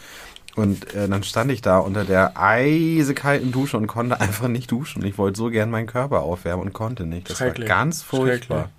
Und 0.59 0.95
äh, 0.95 1.09
dann 1.09 1.23
stand 1.23 1.50
ich 1.53 1.62
da 1.62 1.79
unter 1.79 2.05
der 2.05 2.33
eisekalten 2.41 3.53
Dusche 3.53 3.77
und 3.77 3.87
konnte 3.87 4.21
einfach 4.21 4.49
nicht 4.49 4.71
duschen. 4.71 5.05
Ich 5.05 5.17
wollte 5.19 5.38
so 5.38 5.50
gern 5.50 5.71
meinen 5.71 5.87
Körper 5.87 6.21
aufwärmen 6.23 6.67
und 6.67 6.73
konnte 6.73 7.05
nicht. 7.07 7.31
Das 7.31 7.41
war 7.41 7.50
ganz 7.50 8.03
furchtbar. 8.03 8.71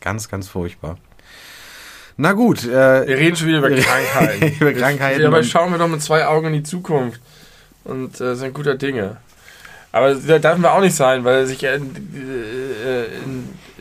Ganz, 0.00 0.28
ganz 0.28 0.48
furchtbar. 0.48 0.96
Na 2.16 2.32
gut, 2.32 2.64
äh, 2.64 3.06
Wir 3.06 3.16
reden 3.16 3.36
schon 3.36 3.46
wieder 3.48 3.58
über 3.58 3.70
Krankheiten. 3.76 4.56
über 4.60 4.72
Krankheiten. 4.72 5.22
Ja, 5.22 5.28
aber 5.28 5.42
schauen 5.44 5.70
wir 5.70 5.78
doch 5.78 5.88
mit 5.88 6.02
zwei 6.02 6.26
Augen 6.26 6.48
in 6.48 6.52
die 6.54 6.62
Zukunft 6.64 7.20
und 7.84 8.20
äh, 8.20 8.34
sind 8.34 8.54
guter 8.54 8.74
Dinge. 8.74 9.18
Aber 9.92 10.14
da 10.14 10.38
dürfen 10.38 10.62
wir 10.62 10.72
auch 10.72 10.80
nicht 10.80 10.94
sein, 10.94 11.24
weil 11.24 11.46
sich 11.46 11.62
äh, 11.64 11.78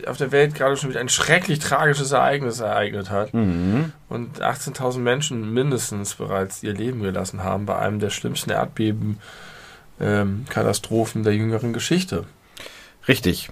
auf 0.05 0.17
der 0.17 0.31
Welt 0.31 0.55
gerade 0.55 0.77
schon 0.77 0.89
wieder 0.89 0.99
ein 1.01 1.09
schrecklich 1.09 1.59
tragisches 1.59 2.11
Ereignis 2.11 2.59
ereignet 2.61 3.09
hat 3.09 3.33
Mhm. 3.33 3.91
und 4.09 4.41
18.000 4.41 4.99
Menschen 4.99 5.53
mindestens 5.53 6.15
bereits 6.15 6.63
ihr 6.63 6.73
Leben 6.73 7.01
gelassen 7.01 7.43
haben 7.43 7.65
bei 7.65 7.77
einem 7.77 7.99
der 7.99 8.09
schlimmsten 8.09 8.51
Erdbeben. 8.51 9.19
Ähm, 9.99 10.45
der 11.23 11.33
jüngeren 11.35 11.73
Geschichte. 11.73 12.25
Richtig. 13.07 13.49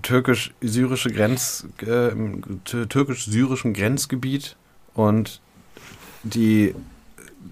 Türkisch-syrische 0.00 1.10
Grenz, 1.10 1.66
äh, 1.80 2.12
türkisch-syrischen 2.88 3.74
Grenzgebiet 3.74 4.56
und 4.94 5.40
die 6.22 6.74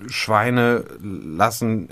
Schweine 0.08 0.84
lassen 1.02 1.88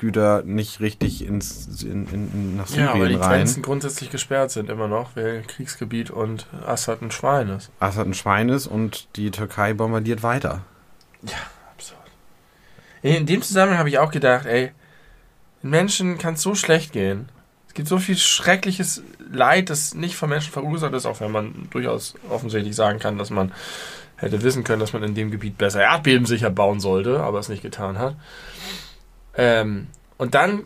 Hilfsgüter 0.00 0.42
nicht 0.44 0.80
richtig 0.80 1.26
ins, 1.26 1.82
in, 1.82 2.06
in, 2.08 2.56
nach 2.56 2.68
Ja, 2.70 2.94
weil 2.94 2.94
die 2.94 2.98
Syrien 3.00 3.20
rein. 3.22 3.30
Grenzen 3.38 3.62
grundsätzlich 3.62 4.10
gesperrt 4.10 4.50
sind 4.50 4.70
immer 4.70 4.88
noch, 4.88 5.14
weil 5.14 5.42
Kriegsgebiet 5.42 6.10
und 6.10 6.46
Assad 6.66 7.02
ein 7.02 7.10
Schwein 7.10 7.48
ist. 7.50 7.70
Assad 7.80 8.06
ein 8.06 8.14
Schwein 8.14 8.48
ist 8.48 8.66
und 8.66 9.08
die 9.16 9.30
Türkei 9.30 9.74
bombardiert 9.74 10.22
weiter. 10.22 10.62
Absurd. 11.72 12.00
In 13.02 13.26
dem 13.26 13.42
Zusammenhang 13.42 13.78
habe 13.78 13.90
ich 13.90 13.98
auch 13.98 14.10
gedacht, 14.10 14.46
ey, 14.46 14.72
den 15.62 15.70
Menschen 15.70 16.18
kann 16.18 16.34
es 16.34 16.42
so 16.42 16.54
schlecht 16.54 16.92
gehen. 16.92 17.28
Es 17.68 17.74
gibt 17.74 17.86
so 17.86 17.98
viel 17.98 18.16
schreckliches 18.16 19.02
Leid, 19.30 19.70
das 19.70 19.94
nicht 19.94 20.16
von 20.16 20.28
Menschen 20.28 20.52
verursacht 20.52 20.94
ist, 20.94 21.06
auch 21.06 21.20
wenn 21.20 21.30
man 21.30 21.68
durchaus 21.70 22.14
offensichtlich 22.28 22.74
sagen 22.74 22.98
kann, 22.98 23.16
dass 23.18 23.30
man 23.30 23.52
hätte 24.16 24.42
wissen 24.42 24.64
können, 24.64 24.80
dass 24.80 24.92
man 24.92 25.02
in 25.02 25.14
dem 25.14 25.30
Gebiet 25.30 25.56
besser 25.56 25.82
erdbebensicher 25.82 26.50
bauen 26.50 26.80
sollte, 26.80 27.20
aber 27.20 27.38
es 27.38 27.48
nicht 27.48 27.62
getan 27.62 27.98
hat. 27.98 28.16
Ähm, 29.34 29.88
und 30.18 30.34
dann 30.34 30.64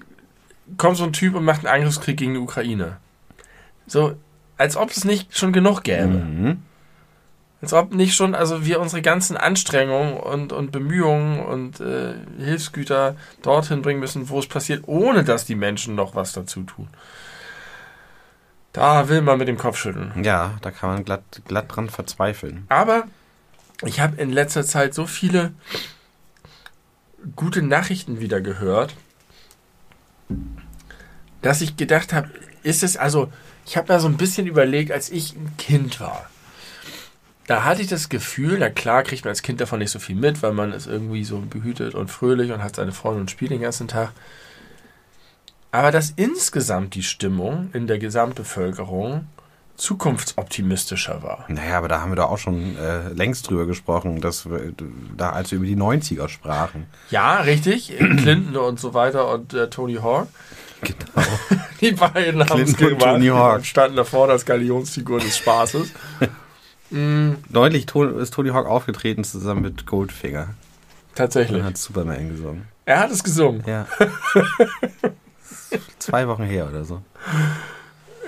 kommt 0.77 0.97
so 0.97 1.05
ein 1.05 1.13
Typ 1.13 1.35
und 1.35 1.45
macht 1.45 1.61
einen 1.61 1.75
Angriffskrieg 1.75 2.17
gegen 2.17 2.35
die 2.35 2.41
Ukraine. 2.41 2.97
So, 3.87 4.17
als 4.57 4.77
ob 4.77 4.91
es 4.91 5.05
nicht 5.05 5.37
schon 5.37 5.53
genug 5.53 5.83
gäbe. 5.83 6.07
Mhm. 6.07 6.63
Als 7.61 7.73
ob 7.73 7.95
nicht 7.95 8.15
schon, 8.15 8.35
also 8.35 8.67
wir 8.67 8.81
unsere 8.81 9.01
ganzen 9.01 9.37
Anstrengungen 9.37 10.19
und, 10.19 10.53
und 10.53 10.71
Bemühungen 10.71 11.41
und 11.41 11.81
äh, 11.81 12.15
Hilfsgüter 12.39 13.17
dorthin 13.43 13.81
bringen 13.81 14.01
müssen, 14.01 14.29
wo 14.29 14.39
es 14.39 14.47
passiert, 14.47 14.85
ohne 14.87 15.25
dass 15.25 15.47
die 15.47 15.55
Menschen 15.55 15.95
noch 15.95 16.15
was 16.15 16.33
dazu 16.33 16.63
tun. 16.65 16.89
Da 18.75 19.09
will 19.09 19.23
man 19.23 19.39
mit 19.39 19.49
dem 19.49 19.57
Kopf 19.57 19.79
schütteln. 19.79 20.13
Ja, 20.23 20.55
da 20.61 20.71
kann 20.73 20.91
man 20.91 21.05
glatt, 21.05 21.23
glatt 21.47 21.67
dran 21.69 21.89
verzweifeln. 21.89 22.67
Aber 22.69 23.05
ich 23.83 24.01
habe 24.01 24.21
in 24.21 24.31
letzter 24.31 24.65
Zeit 24.65 24.95
so 24.95 25.07
viele 25.07 25.53
gute 27.37 27.63
Nachrichten 27.63 28.21
wieder 28.21 28.41
gehört, 28.41 28.95
dass 31.43 31.61
ich 31.61 31.77
gedacht 31.77 32.13
habe, 32.13 32.31
ist 32.63 32.83
es 32.83 32.97
also, 32.97 33.31
ich 33.67 33.77
habe 33.77 33.87
da 33.87 34.01
so 34.01 34.09
ein 34.09 34.17
bisschen 34.17 34.47
überlegt, 34.47 34.91
als 34.91 35.11
ich 35.11 35.35
ein 35.35 35.57
Kind 35.59 36.01
war. 36.01 36.29
Da 37.47 37.65
hatte 37.65 37.83
ich 37.83 37.89
das 37.89 38.09
Gefühl, 38.09 38.57
na 38.59 38.71
klar 38.71 39.03
kriegt 39.03 39.25
man 39.25 39.31
als 39.31 39.43
Kind 39.43 39.61
davon 39.61 39.79
nicht 39.79 39.91
so 39.91 39.99
viel 39.99 40.17
mit, 40.17 40.43
weil 40.43 40.53
man 40.53 40.73
ist 40.73 40.87
irgendwie 40.87 41.25
so 41.25 41.41
behütet 41.41 41.95
und 41.95 42.11
fröhlich 42.11 42.53
und 42.53 42.63
hat 42.63 42.77
seine 42.77 42.93
Freunde 42.93 43.21
und 43.21 43.31
spielt 43.31 43.51
den 43.51 43.61
ganzen 43.61 43.89
Tag. 43.89 44.13
Aber 45.71 45.91
dass 45.91 46.13
insgesamt 46.17 46.95
die 46.95 47.03
Stimmung 47.03 47.69
in 47.75 47.87
der 47.87 47.99
Gesamtbevölkerung 47.99 49.27
zukunftsoptimistischer 49.77 51.23
war. 51.23 51.45
Naja, 51.49 51.79
aber 51.79 51.89
da 51.89 52.01
haben 52.01 52.13
wir 52.13 52.17
doch 52.17 52.31
auch 52.31 52.39
schon 52.39 52.77
äh, 52.77 53.09
längst 53.09 53.49
drüber 53.51 53.67
gesprochen, 53.67 54.21
dass 54.21 54.49
wir, 54.49 54.73
da 55.17 55.31
als 55.31 55.51
wir 55.51 55.57
über 55.59 55.67
die 55.67 55.77
90er 55.77 56.29
sprachen. 56.29 56.87
Ja, 57.11 57.39
richtig. 57.41 57.89
Clinton 57.99 58.57
und 58.57 58.79
so 58.81 58.95
weiter 58.95 59.29
und 59.33 59.53
äh, 59.55 59.69
Tony 59.71 59.95
Hawk. 59.97 60.29
Genau. 60.81 61.27
Die 61.81 61.93
beiden 61.93 62.49
haben 62.49 62.61
es 62.61 62.77
gemacht 62.77 63.01
Tony 63.01 63.29
Hawk. 63.29 63.57
und 63.57 63.67
standen 63.67 63.97
davor 63.97 64.29
als 64.29 64.45
Galionsfigur 64.45 65.19
des 65.19 65.39
Spaßes. 65.39 65.89
mm, 66.91 67.31
Neulich 67.49 67.87
to 67.87 68.05
ist 68.05 68.35
Tony 68.35 68.51
Hawk 68.51 68.67
aufgetreten 68.67 69.25
zusammen 69.25 69.63
mit 69.63 69.87
Goldfinger. 69.87 70.49
tatsächlich. 71.15 71.61
Und 71.61 71.67
hat 71.67 71.79
Superman 71.79 72.29
gesungen. 72.29 72.69
Er 72.85 73.01
hat 73.01 73.11
es 73.11 73.25
gesungen. 73.25 73.65
Ja. 73.67 73.87
Zwei 75.99 76.29
Wochen 76.29 76.45
her 76.45 76.69
oder 76.69 76.85
so. 76.85 77.03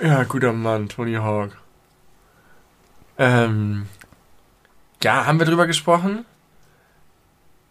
Ja, 0.01 0.23
guter 0.23 0.53
Mann, 0.53 0.89
Tony 0.89 1.15
Hawk. 1.15 1.57
Ähm, 3.17 3.87
ja, 5.01 5.25
haben 5.25 5.39
wir 5.39 5.47
drüber 5.47 5.65
gesprochen? 5.65 6.23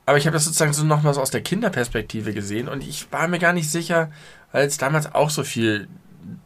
Aber 0.07 0.19
ich 0.19 0.27
habe 0.27 0.35
das 0.35 0.45
sozusagen 0.45 0.73
so 0.73 0.85
nochmal 0.85 1.15
so 1.15 1.21
aus 1.21 1.31
der 1.31 1.43
Kinderperspektive 1.43 2.33
gesehen 2.33 2.69
und 2.69 2.83
ich 2.83 3.11
war 3.13 3.29
mir 3.29 3.39
gar 3.39 3.53
nicht 3.53 3.71
sicher, 3.71 4.11
weil 4.53 4.67
es 4.67 4.77
damals 4.77 5.15
auch 5.15 5.31
so 5.31 5.45
viel 5.45 5.89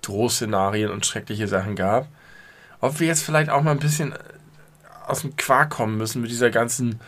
Drohszenarien 0.03 0.91
und 0.91 1.07
schreckliche 1.07 1.49
Sachen 1.49 1.77
gab, 1.77 2.09
ob 2.81 3.01
wir 3.01 3.07
jetzt 3.07 3.23
vielleicht 3.23 3.51
auch 3.51 3.63
mal 3.63 3.73
ein 3.73 3.79
bisschen 3.79 4.15
aus 5.07 5.23
dem 5.23 5.37
Quark 5.37 5.71
kommen 5.71 5.97
müssen 5.97 6.21
mit 6.23 6.31
dieser 6.31 6.51
ganzen 6.51 7.01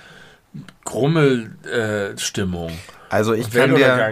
Grummel-Stimmung. 0.84 2.72
Also 3.12 3.34
ich 3.34 3.50
kann 3.50 3.74
dir, 3.74 4.10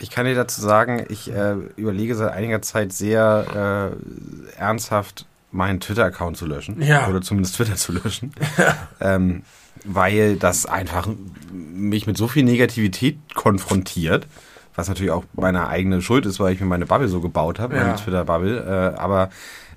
ich 0.00 0.10
kann 0.10 0.26
dir 0.26 0.34
dazu 0.34 0.60
sagen, 0.60 1.06
ich 1.08 1.32
äh, 1.32 1.54
überlege 1.76 2.14
seit 2.14 2.32
einiger 2.34 2.60
Zeit 2.60 2.92
sehr 2.92 3.94
äh, 3.96 4.60
ernsthaft 4.60 5.24
meinen 5.52 5.80
Twitter-Account 5.80 6.36
zu 6.36 6.44
löschen. 6.44 6.82
Ja. 6.82 7.08
Oder 7.08 7.22
zumindest 7.22 7.56
Twitter 7.56 7.76
zu 7.76 7.92
löschen. 7.92 8.34
ähm, 9.00 9.42
weil 9.86 10.36
das 10.36 10.66
einfach 10.66 11.08
mich 11.50 12.06
mit 12.06 12.18
so 12.18 12.28
viel 12.28 12.44
Negativität 12.44 13.16
konfrontiert, 13.34 14.26
was 14.74 14.88
natürlich 14.88 15.12
auch 15.12 15.24
meine 15.32 15.68
eigene 15.68 16.02
Schuld 16.02 16.26
ist, 16.26 16.38
weil 16.40 16.52
ich 16.52 16.60
mir 16.60 16.66
meine 16.66 16.84
Bubble 16.84 17.08
so 17.08 17.22
gebaut 17.22 17.58
habe, 17.58 17.74
Ja. 17.74 17.84
meine 17.84 17.96
Twitter-Bubble. 17.96 18.92
Äh, 18.96 18.98
aber 19.00 19.30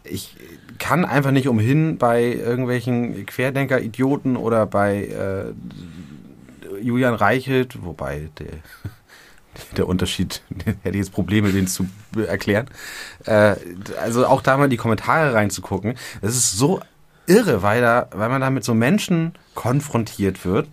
ich 0.04 0.36
kann 0.80 1.06
einfach 1.06 1.32
nicht 1.32 1.48
umhin, 1.48 1.98
bei 1.98 2.26
irgendwelchen 2.26 3.26
Querdenker-Idioten 3.26 4.36
oder 4.36 4.66
bei 4.66 5.06
äh, 5.06 5.54
Julian 6.84 7.14
Reichelt, 7.14 7.84
wobei 7.84 8.30
der, 8.40 8.48
der 9.78 9.88
Unterschied, 9.88 10.42
hätte 10.84 10.98
ich 10.98 11.06
jetzt 11.06 11.14
Probleme, 11.14 11.52
den 11.52 11.68
zu 11.68 11.88
erklären. 12.28 12.68
Äh, 13.26 13.56
also 14.02 14.26
auch 14.28 14.42
da 14.42 14.58
mal 14.58 14.66
in 14.66 14.70
die 14.70 14.78
Kommentare 14.78 15.34
reinzugucken. 15.34 15.96
Es 16.22 16.36
ist 16.36 16.58
so 16.58 16.82
irre, 17.28 17.62
weil, 17.62 17.82
da, 17.82 18.08
weil 18.12 18.30
man 18.30 18.42
da 18.42 18.50
mit 18.50 18.64
so 18.64 18.74
Menschen 18.74 19.34
konfrontiert 19.56 20.46
wird, 20.46 20.68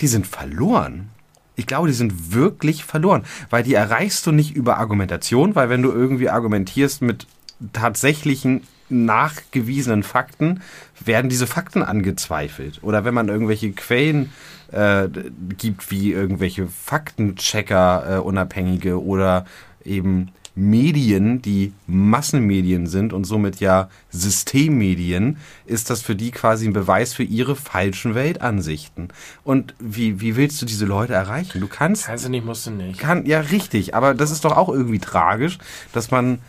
die 0.00 0.06
sind 0.06 0.26
verloren. 0.26 1.08
Ich 1.56 1.66
glaube, 1.66 1.88
die 1.88 1.94
sind 1.94 2.32
wirklich 2.32 2.84
verloren, 2.84 3.24
weil 3.50 3.64
die 3.64 3.74
erreichst 3.74 4.24
du 4.26 4.32
nicht 4.32 4.54
über 4.54 4.78
Argumentation, 4.78 5.56
weil 5.56 5.68
wenn 5.70 5.82
du 5.82 5.90
irgendwie 5.90 6.28
argumentierst 6.28 7.02
mit 7.02 7.26
tatsächlichen 7.72 8.62
nachgewiesenen 8.90 10.02
Fakten, 10.02 10.60
werden 11.04 11.28
diese 11.28 11.46
Fakten 11.46 11.82
angezweifelt. 11.82 12.80
Oder 12.82 13.04
wenn 13.04 13.14
man 13.14 13.28
irgendwelche 13.28 13.72
Quellen 13.72 14.32
äh, 14.72 15.08
gibt, 15.56 15.90
wie 15.90 16.12
irgendwelche 16.12 16.66
Faktenchecker, 16.68 18.16
äh, 18.16 18.18
unabhängige 18.20 19.02
oder 19.02 19.46
eben 19.84 20.30
Medien, 20.54 21.40
die 21.40 21.72
Massenmedien 21.86 22.88
sind 22.88 23.12
und 23.12 23.24
somit 23.24 23.60
ja 23.60 23.88
Systemmedien, 24.10 25.36
ist 25.66 25.88
das 25.88 26.02
für 26.02 26.16
die 26.16 26.32
quasi 26.32 26.66
ein 26.66 26.72
Beweis 26.72 27.14
für 27.14 27.22
ihre 27.22 27.54
falschen 27.54 28.16
Weltansichten. 28.16 29.08
Und 29.44 29.74
wie, 29.78 30.20
wie 30.20 30.34
willst 30.34 30.60
du 30.60 30.66
diese 30.66 30.84
Leute 30.84 31.14
erreichen? 31.14 31.60
Du 31.60 31.68
kannst 31.68 32.06
Kannst 32.06 32.24
du 32.24 32.28
nicht, 32.28 32.44
musst 32.44 32.66
du 32.66 32.72
nicht. 32.72 32.98
kann, 32.98 33.24
ja, 33.24 33.38
richtig, 33.40 33.94
aber 33.94 34.14
das 34.14 34.32
ist 34.32 34.44
doch 34.44 34.56
auch 34.56 34.68
irgendwie 34.68 34.98
tragisch, 34.98 35.58
dass 35.92 36.10
man 36.10 36.40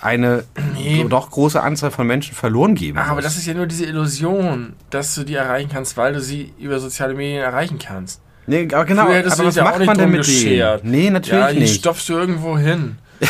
eine 0.00 0.44
Nee. 0.74 1.06
doch 1.08 1.30
große 1.30 1.60
Anzahl 1.62 1.90
von 1.90 2.06
Menschen 2.06 2.34
verloren 2.34 2.74
geben 2.74 2.98
Ach, 3.00 3.08
aber 3.08 3.22
das 3.22 3.36
ist 3.36 3.46
ja 3.46 3.54
nur 3.54 3.66
diese 3.66 3.86
Illusion, 3.86 4.74
dass 4.90 5.14
du 5.14 5.24
die 5.24 5.34
erreichen 5.34 5.70
kannst, 5.72 5.96
weil 5.96 6.12
du 6.12 6.20
sie 6.20 6.52
über 6.58 6.78
soziale 6.78 7.14
Medien 7.14 7.42
erreichen 7.42 7.78
kannst. 7.78 8.20
nee, 8.46 8.68
aber 8.72 8.84
genau, 8.84 9.02
aber 9.02 9.24
was 9.24 9.56
macht 9.56 9.84
man 9.84 9.98
denn 9.98 10.10
mit 10.10 10.26
denen? 10.26 10.80
Nee, 10.82 11.10
natürlich 11.10 11.44
ja, 11.44 11.52
die 11.52 11.60
nicht. 11.60 11.80
stopfst 11.80 12.08
du 12.08 12.14
irgendwo 12.14 12.58
hin. 12.58 12.98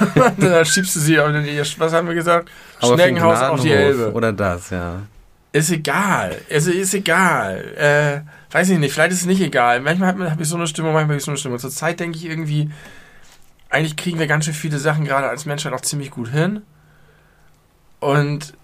da 0.38 0.64
schiebst 0.64 0.96
du 0.96 1.00
sie 1.00 1.20
auf 1.20 1.30
den, 1.32 1.46
was 1.78 1.92
haben 1.92 2.08
wir 2.08 2.14
gesagt? 2.14 2.50
Aber 2.80 2.94
Schneckenhaus 2.94 3.40
auf 3.42 3.60
die 3.60 3.70
Elbe. 3.70 4.12
Oder 4.12 4.32
das, 4.32 4.70
ja. 4.70 5.02
Ist 5.52 5.70
egal. 5.70 6.36
Also 6.50 6.70
ist 6.70 6.94
egal. 6.94 7.64
Äh, 7.76 8.54
weiß 8.54 8.70
ich 8.70 8.78
nicht, 8.78 8.92
vielleicht 8.92 9.12
ist 9.12 9.20
es 9.20 9.26
nicht 9.26 9.40
egal. 9.40 9.80
Manchmal 9.80 10.30
habe 10.30 10.42
ich 10.42 10.48
so 10.48 10.56
eine 10.56 10.66
Stimmung, 10.66 10.92
manchmal 10.92 11.14
habe 11.14 11.18
ich 11.18 11.24
so 11.24 11.30
eine 11.30 11.38
Stimmung. 11.38 11.58
Zurzeit 11.58 12.00
denke 12.00 12.18
ich 12.18 12.26
irgendwie, 12.26 12.70
eigentlich 13.70 13.96
kriegen 13.96 14.18
wir 14.18 14.26
ganz 14.26 14.44
schön 14.44 14.54
viele 14.54 14.78
Sachen 14.78 15.04
gerade 15.04 15.28
als 15.28 15.44
Menschheit 15.44 15.72
auch 15.72 15.80
ziemlich 15.80 16.10
gut 16.10 16.28
hin. 16.30 16.62
Und 18.00 18.54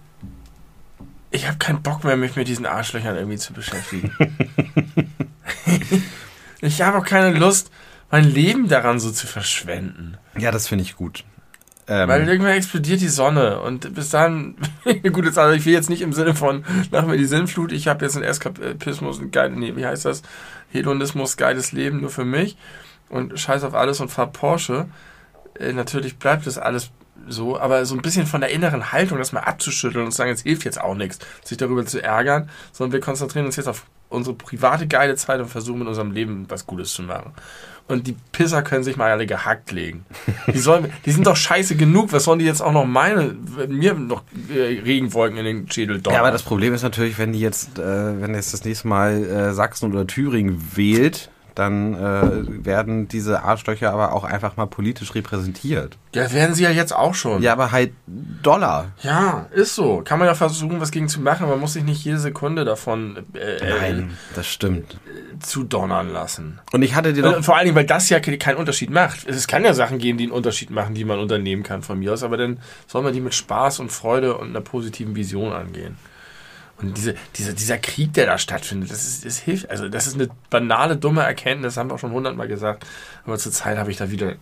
ich 1.31 1.47
habe 1.47 1.57
keinen 1.57 1.81
Bock 1.81 2.03
mehr, 2.03 2.17
mich 2.17 2.35
mit 2.35 2.47
diesen 2.47 2.65
Arschlöchern 2.65 3.15
irgendwie 3.15 3.37
zu 3.37 3.53
beschäftigen. 3.53 4.11
ich 6.61 6.81
habe 6.81 6.97
auch 6.97 7.05
keine 7.05 7.37
Lust, 7.37 7.71
mein 8.09 8.23
Leben 8.23 8.67
daran 8.67 8.99
so 8.99 9.11
zu 9.11 9.27
verschwenden. 9.27 10.17
Ja, 10.37 10.51
das 10.51 10.67
finde 10.67 10.83
ich 10.83 10.95
gut. 10.95 11.23
Ähm, 11.87 12.07
Weil 12.07 12.27
irgendwann 12.27 12.53
explodiert 12.53 13.01
die 13.01 13.09
Sonne 13.09 13.59
und 13.61 13.93
bis 13.93 14.09
dann, 14.09 14.55
gut, 15.11 15.25
jetzt, 15.25 15.37
also 15.37 15.55
ich 15.55 15.65
will 15.65 15.73
jetzt 15.73 15.89
nicht 15.89 16.01
im 16.01 16.13
Sinne 16.13 16.33
von, 16.33 16.65
nach 16.91 17.05
mir 17.05 17.17
die 17.17 17.25
Sinnflut, 17.25 17.71
ich 17.71 17.87
habe 17.87 18.03
jetzt 18.03 18.15
einen 18.15 18.25
Eskapismus, 18.25 19.19
ein 19.19 19.29
geiles, 19.29 19.55
nee, 19.55 19.75
wie 19.75 19.85
heißt 19.85 20.05
das? 20.05 20.23
Hedonismus, 20.71 21.37
geiles 21.37 21.73
Leben 21.73 22.01
nur 22.01 22.09
für 22.09 22.25
mich 22.25 22.57
und 23.09 23.39
scheiß 23.39 23.63
auf 23.63 23.73
alles 23.73 23.99
und 23.99 24.09
fahr 24.09 24.27
Porsche. 24.27 24.87
Äh, 25.59 25.73
natürlich 25.73 26.17
bleibt 26.17 26.47
das 26.47 26.57
alles 26.57 26.91
so, 27.27 27.59
aber 27.59 27.85
so 27.85 27.95
ein 27.95 28.01
bisschen 28.01 28.27
von 28.27 28.41
der 28.41 28.51
inneren 28.51 28.91
Haltung, 28.91 29.17
das 29.17 29.31
mal 29.31 29.41
abzuschütteln 29.41 30.05
und 30.05 30.11
zu 30.11 30.17
sagen, 30.17 30.31
es 30.31 30.43
hilft 30.43 30.65
jetzt 30.65 30.79
auch 30.79 30.95
nichts, 30.95 31.19
sich 31.43 31.57
darüber 31.57 31.85
zu 31.85 32.01
ärgern, 32.03 32.49
sondern 32.71 32.93
wir 32.93 32.99
konzentrieren 32.99 33.45
uns 33.45 33.55
jetzt 33.55 33.67
auf 33.67 33.85
unsere 34.09 34.35
private 34.35 34.87
geile 34.87 35.15
Zeit 35.15 35.39
und 35.39 35.47
versuchen 35.47 35.79
mit 35.79 35.87
unserem 35.87 36.11
Leben 36.11 36.45
was 36.49 36.67
Gutes 36.67 36.93
zu 36.93 37.03
machen. 37.03 37.33
Und 37.87 38.07
die 38.07 38.15
Pisser 38.31 38.63
können 38.63 38.83
sich 38.83 38.97
mal 38.97 39.11
alle 39.11 39.27
gehackt 39.27 39.71
legen. 39.71 40.05
Die, 40.47 40.57
sollen, 40.57 40.91
die 41.05 41.11
sind 41.11 41.27
doch 41.27 41.35
scheiße 41.35 41.75
genug. 41.75 42.11
Was 42.13 42.23
sollen 42.23 42.39
die 42.39 42.45
jetzt 42.45 42.61
auch 42.61 42.71
noch 42.71 42.85
meine, 42.85 43.35
mir 43.67 43.93
noch 43.93 44.23
äh, 44.49 44.79
Regenwolken 44.79 45.37
in 45.37 45.45
den 45.45 45.71
Schädel 45.71 46.01
donnern? 46.01 46.15
ja, 46.15 46.21
aber 46.21 46.31
das 46.31 46.41
Problem 46.41 46.73
ist 46.73 46.81
natürlich, 46.81 47.19
wenn 47.19 47.33
die 47.33 47.39
jetzt, 47.39 47.77
äh, 47.77 48.21
wenn 48.21 48.33
jetzt 48.33 48.53
das 48.53 48.65
nächste 48.65 48.87
Mal 48.87 49.23
äh, 49.23 49.53
Sachsen 49.53 49.91
oder 49.91 50.07
Thüringen 50.07 50.63
wählt, 50.75 51.29
dann 51.55 51.93
äh, 51.93 52.65
werden 52.65 53.07
diese 53.07 53.43
Arschlöcher 53.43 53.91
aber 53.91 54.13
auch 54.13 54.23
einfach 54.23 54.57
mal 54.57 54.65
politisch 54.67 55.15
repräsentiert. 55.15 55.97
ja, 56.13 56.31
werden 56.33 56.53
sie 56.53 56.63
ja 56.63 56.69
jetzt 56.69 56.93
auch 56.95 57.13
schon. 57.15 57.41
Ja, 57.41 57.53
aber 57.53 57.71
halt 57.71 57.93
Dollar. 58.43 58.91
Ja, 59.01 59.47
ist 59.51 59.73
so. 59.75 60.01
Kann 60.03 60.19
man 60.19 60.27
ja 60.27 60.35
versuchen, 60.35 60.79
was 60.81 60.91
gegen 60.91 61.07
zu 61.07 61.21
machen. 61.21 61.47
Man 61.49 61.59
muss 61.59 61.73
sich 61.73 61.83
nicht 61.83 62.03
jede 62.03 62.19
Sekunde 62.19 62.65
davon 62.65 63.23
äh, 63.33 63.57
Nein, 63.79 64.17
das 64.35 64.47
stimmt. 64.47 64.95
äh, 65.05 65.39
zu 65.39 65.63
donnern 65.63 66.09
lassen. 66.11 66.59
Und 66.73 66.81
ich 66.81 66.93
hatte 66.95 67.13
dir 67.13 67.23
doch. 67.23 67.43
vor 67.43 67.55
allen 67.55 67.65
Dingen, 67.65 67.75
weil 67.77 67.85
das 67.85 68.09
ja 68.09 68.19
ke- 68.19 68.37
keinen 68.37 68.57
Unterschied 68.57 68.89
macht. 68.89 69.25
Es 69.27 69.47
kann 69.47 69.63
ja 69.63 69.73
Sachen 69.73 69.97
geben, 69.97 70.17
die 70.17 70.25
einen 70.25 70.33
Unterschied 70.33 70.69
machen, 70.69 70.93
die 70.93 71.05
man 71.05 71.19
unternehmen 71.19 71.63
kann 71.63 71.81
von 71.81 71.97
mir 71.99 72.13
aus, 72.13 72.23
aber 72.23 72.37
dann 72.37 72.59
soll 72.87 73.01
man 73.01 73.13
die 73.13 73.21
mit 73.21 73.33
Spaß 73.33 73.79
und 73.79 73.91
Freude 73.91 74.37
und 74.37 74.49
einer 74.49 74.61
positiven 74.61 75.15
Vision 75.15 75.53
angehen. 75.53 75.97
Und 76.81 76.97
diese, 76.97 77.15
diese, 77.35 77.53
dieser 77.53 77.77
Krieg, 77.77 78.13
der 78.13 78.25
da 78.25 78.37
stattfindet, 78.37 78.91
das, 78.91 79.05
ist, 79.05 79.25
das 79.25 79.37
hilft. 79.37 79.69
Also, 79.69 79.87
das 79.87 80.07
ist 80.07 80.15
eine 80.15 80.29
banale, 80.49 80.97
dumme 80.97 81.23
Erkenntnis, 81.23 81.77
haben 81.77 81.89
wir 81.89 81.95
auch 81.95 81.99
schon 81.99 82.11
hundertmal 82.11 82.47
gesagt. 82.47 82.85
Aber 83.25 83.37
zur 83.37 83.51
Zeit 83.51 83.77
habe 83.77 83.91
ich 83.91 83.97
da 83.97 84.11
wieder 84.11 84.35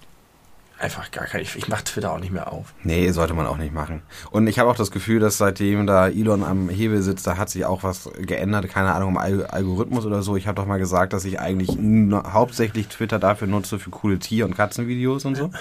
einfach 0.80 1.12
gar 1.12 1.25
kein. 1.25 1.42
Ich, 1.42 1.56
ich 1.56 1.68
mache 1.68 1.84
Twitter 1.86 2.12
auch 2.12 2.20
nicht 2.20 2.32
mehr 2.32 2.52
auf. 2.52 2.74
Nee, 2.84 3.10
sollte 3.12 3.34
man 3.34 3.48
auch 3.48 3.58
nicht 3.58 3.74
machen. 3.74 4.02
Und 4.32 4.48
ich 4.48 4.60
habe 4.60 4.70
auch 4.70 4.75
das 4.75 4.92
Gefühl, 4.92 5.20
dass 5.20 5.38
seitdem 5.38 5.88
da 5.88 6.08
Elon 6.08 6.44
am 6.44 6.70
Hebel 6.70 7.02
sitzt, 7.02 7.25
da 7.25 7.38
hat 7.38 7.50
sich 7.50 7.66
auch 7.66 7.84
was 7.84 8.10
geändert. 8.20 8.68
Keine 8.70 8.94
Ahnung, 8.94 9.10
um 9.10 9.18
Al 9.18 9.46
Algorithmus 9.46 10.06
oder 10.06 10.22
so. 10.22 10.36
Ich 10.36 10.48
habe 10.48 10.56
doch 10.56 10.68
mal 10.68 10.80
gesagt, 10.80 11.13
dass 11.13 11.25
ich 11.25 11.40
eigentlich 11.40 11.70
hauptsächlich 11.70 12.88
Twitter 12.88 13.20
dafür 13.20 13.48
nutze 13.48 13.80
für 13.80 13.90
coole 13.90 14.20
Tier- 14.20 14.46
und 14.46 14.56
Katzenvideos 14.56 15.25
und 15.25 15.36
so. 15.36 15.52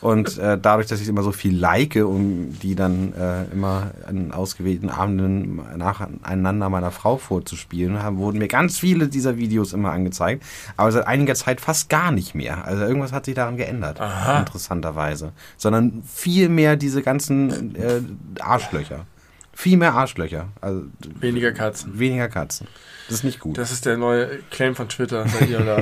Und 0.00 0.38
äh, 0.38 0.58
dadurch, 0.60 0.86
dass 0.86 1.00
ich 1.00 1.08
immer 1.08 1.22
so 1.22 1.32
viel 1.32 1.56
like, 1.56 1.96
um 1.96 2.56
die 2.60 2.74
dann 2.74 3.12
äh, 3.14 3.44
immer 3.52 3.90
an 4.06 4.32
ausgewählten 4.32 4.90
Abenden 4.90 5.60
nacheinander 5.76 6.68
meiner 6.68 6.90
Frau 6.90 7.16
vorzuspielen, 7.16 8.02
haben, 8.02 8.18
wurden 8.18 8.38
mir 8.38 8.48
ganz 8.48 8.78
viele 8.78 9.08
dieser 9.08 9.36
Videos 9.36 9.72
immer 9.72 9.92
angezeigt. 9.92 10.44
Aber 10.76 10.92
seit 10.92 11.06
einiger 11.06 11.34
Zeit 11.34 11.60
fast 11.60 11.88
gar 11.88 12.12
nicht 12.12 12.34
mehr. 12.34 12.64
Also 12.64 12.84
irgendwas 12.84 13.12
hat 13.12 13.24
sich 13.24 13.34
daran 13.34 13.56
geändert. 13.56 14.00
Aha. 14.00 14.40
Interessanterweise. 14.40 15.32
Sondern 15.56 16.02
viel 16.04 16.48
mehr 16.48 16.76
diese 16.76 17.02
ganzen 17.02 17.74
äh, 17.74 18.00
Arschlöcher. 18.40 19.06
Viel 19.52 19.76
mehr 19.76 19.94
Arschlöcher. 19.94 20.50
Also, 20.60 20.82
weniger 21.18 21.50
Katzen. 21.50 21.98
Weniger 21.98 22.28
Katzen. 22.28 22.68
Das 23.08 23.16
ist 23.16 23.24
nicht 23.24 23.40
gut. 23.40 23.58
Das 23.58 23.72
ist 23.72 23.86
der 23.86 23.96
neue 23.96 24.38
Claim 24.50 24.76
von 24.76 24.88
Twitter. 24.88 25.26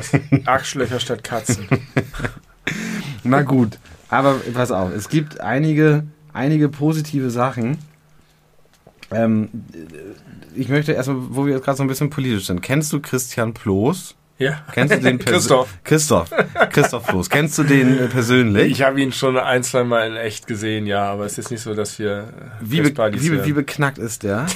Arschlöcher 0.47 0.99
statt 0.99 1.23
Katzen. 1.23 1.69
Na 3.23 3.43
gut. 3.43 3.79
Aber 4.17 4.41
pass 4.55 4.71
auf, 4.71 4.93
es 4.95 5.11
gibt 5.11 5.43
einige, 5.43 6.05
einige 6.33 6.71
positive 6.71 7.29
Sachen. 7.29 7.77
Ähm, 9.11 9.51
ich 10.55 10.71
möchte 10.71 10.93
erstmal, 10.93 11.19
wo 11.31 11.45
wir 11.45 11.55
jetzt 11.55 11.65
gerade 11.65 11.77
so 11.77 11.85
ein 11.85 11.87
bisschen 11.87 12.09
politisch 12.09 12.47
sind. 12.47 12.63
Kennst 12.63 12.91
du 12.95 13.01
Christian 13.01 13.53
Ploß? 13.53 14.15
Ja. 14.39 14.63
Kennst 14.73 14.95
du 14.95 15.01
den 15.01 15.19
Christoph. 15.25 15.69
Christoph. 15.85 16.31
Christoph 16.71 17.07
Floß. 17.07 17.29
Kennst 17.29 17.59
du 17.59 17.63
den 17.63 17.99
äh, 17.99 18.07
persönlich? 18.09 18.73
Ich 18.73 18.83
habe 18.83 19.01
ihn 19.03 19.13
schon 19.13 19.37
ein, 19.37 19.63
zwei 19.63 19.85
Mal 19.85 20.09
in 20.09 20.17
echt 20.17 20.47
gesehen, 20.47 20.87
ja, 20.87 21.05
aber 21.05 21.27
es 21.27 21.37
ist 21.37 21.51
nicht 21.51 21.61
so, 21.61 21.75
dass 21.75 21.99
wir. 21.99 22.29
Wie, 22.61 22.81
be 22.81 23.13
wie, 23.13 23.45
wie 23.45 23.53
beknackt 23.53 23.99
ist 23.99 24.23
der? 24.23 24.47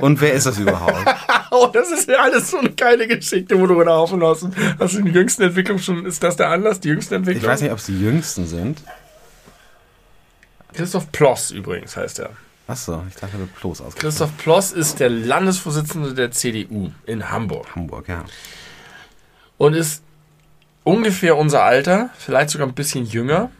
Und 0.00 0.20
wer 0.22 0.32
ist 0.32 0.46
das 0.46 0.58
überhaupt? 0.58 1.14
oh, 1.50 1.68
das 1.72 1.90
ist 1.90 2.08
ja 2.08 2.16
alles 2.16 2.50
so 2.50 2.58
eine 2.58 2.70
geile 2.70 3.06
Geschichte, 3.06 3.58
wo 3.58 3.66
du 3.66 3.80
und 3.80 3.88
hast. 4.22 4.46
Hast 4.78 4.94
du 4.94 5.02
die 5.02 5.10
jüngsten 5.10 5.42
Entwicklungen 5.42 5.82
schon? 5.82 6.06
Ist 6.06 6.22
das 6.22 6.36
der 6.36 6.50
Anlass, 6.50 6.80
die 6.80 6.88
jüngsten 6.88 7.14
Entwicklungen? 7.14 7.44
Ich 7.44 7.50
weiß 7.50 7.60
nicht, 7.62 7.72
ob 7.72 7.78
es 7.78 7.86
die 7.86 8.00
jüngsten 8.00 8.46
sind. 8.46 8.82
Christoph 10.72 11.10
Ploss 11.12 11.50
übrigens 11.50 11.96
heißt 11.96 12.20
er. 12.20 12.30
Achso, 12.68 13.04
ich 13.08 13.14
dachte, 13.14 13.38
du 13.38 13.46
Ploss 13.46 13.80
aus. 13.80 13.94
Christoph 13.94 14.36
Ploss 14.38 14.72
ist 14.72 14.98
der 14.98 15.08
Landesvorsitzende 15.08 16.14
der 16.14 16.32
CDU 16.32 16.90
in 17.06 17.30
Hamburg. 17.30 17.74
Hamburg, 17.74 18.08
ja. 18.08 18.24
Und 19.56 19.74
ist 19.74 20.02
ungefähr 20.84 21.36
unser 21.36 21.62
Alter, 21.62 22.10
vielleicht 22.18 22.50
sogar 22.50 22.66
ein 22.66 22.74
bisschen 22.74 23.06
jünger. 23.06 23.50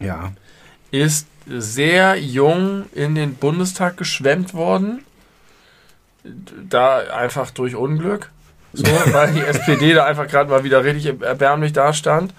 Ja. 0.00 0.32
Ist 0.90 1.26
sehr 1.46 2.16
jung 2.16 2.86
in 2.94 3.14
den 3.14 3.34
Bundestag 3.34 3.96
geschwemmt 3.96 4.54
worden. 4.54 5.04
Da 6.68 6.98
einfach 6.98 7.50
durch 7.50 7.74
Unglück. 7.74 8.30
So, 8.72 8.84
weil 9.12 9.32
die 9.32 9.40
SPD 9.40 9.94
da 9.94 10.04
einfach 10.04 10.26
gerade 10.26 10.50
mal 10.50 10.64
wieder 10.64 10.84
richtig 10.84 11.20
erbärmlich 11.22 11.72
dastand. 11.72 12.34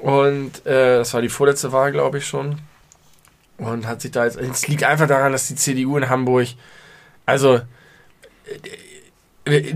Und 0.00 0.66
äh, 0.66 0.98
das 0.98 1.14
war 1.14 1.22
die 1.22 1.28
vorletzte 1.28 1.72
Wahl, 1.72 1.92
glaube 1.92 2.18
ich 2.18 2.26
schon. 2.26 2.58
Und 3.58 3.86
hat 3.86 4.02
sich 4.02 4.10
da 4.10 4.24
jetzt. 4.24 4.38
Es 4.38 4.68
liegt 4.68 4.84
einfach 4.84 5.08
daran, 5.08 5.32
dass 5.32 5.48
die 5.48 5.54
CDU 5.54 5.96
in 5.96 6.10
Hamburg, 6.10 6.48
also 7.24 7.60
äh, 9.44 9.58
äh, 9.58 9.74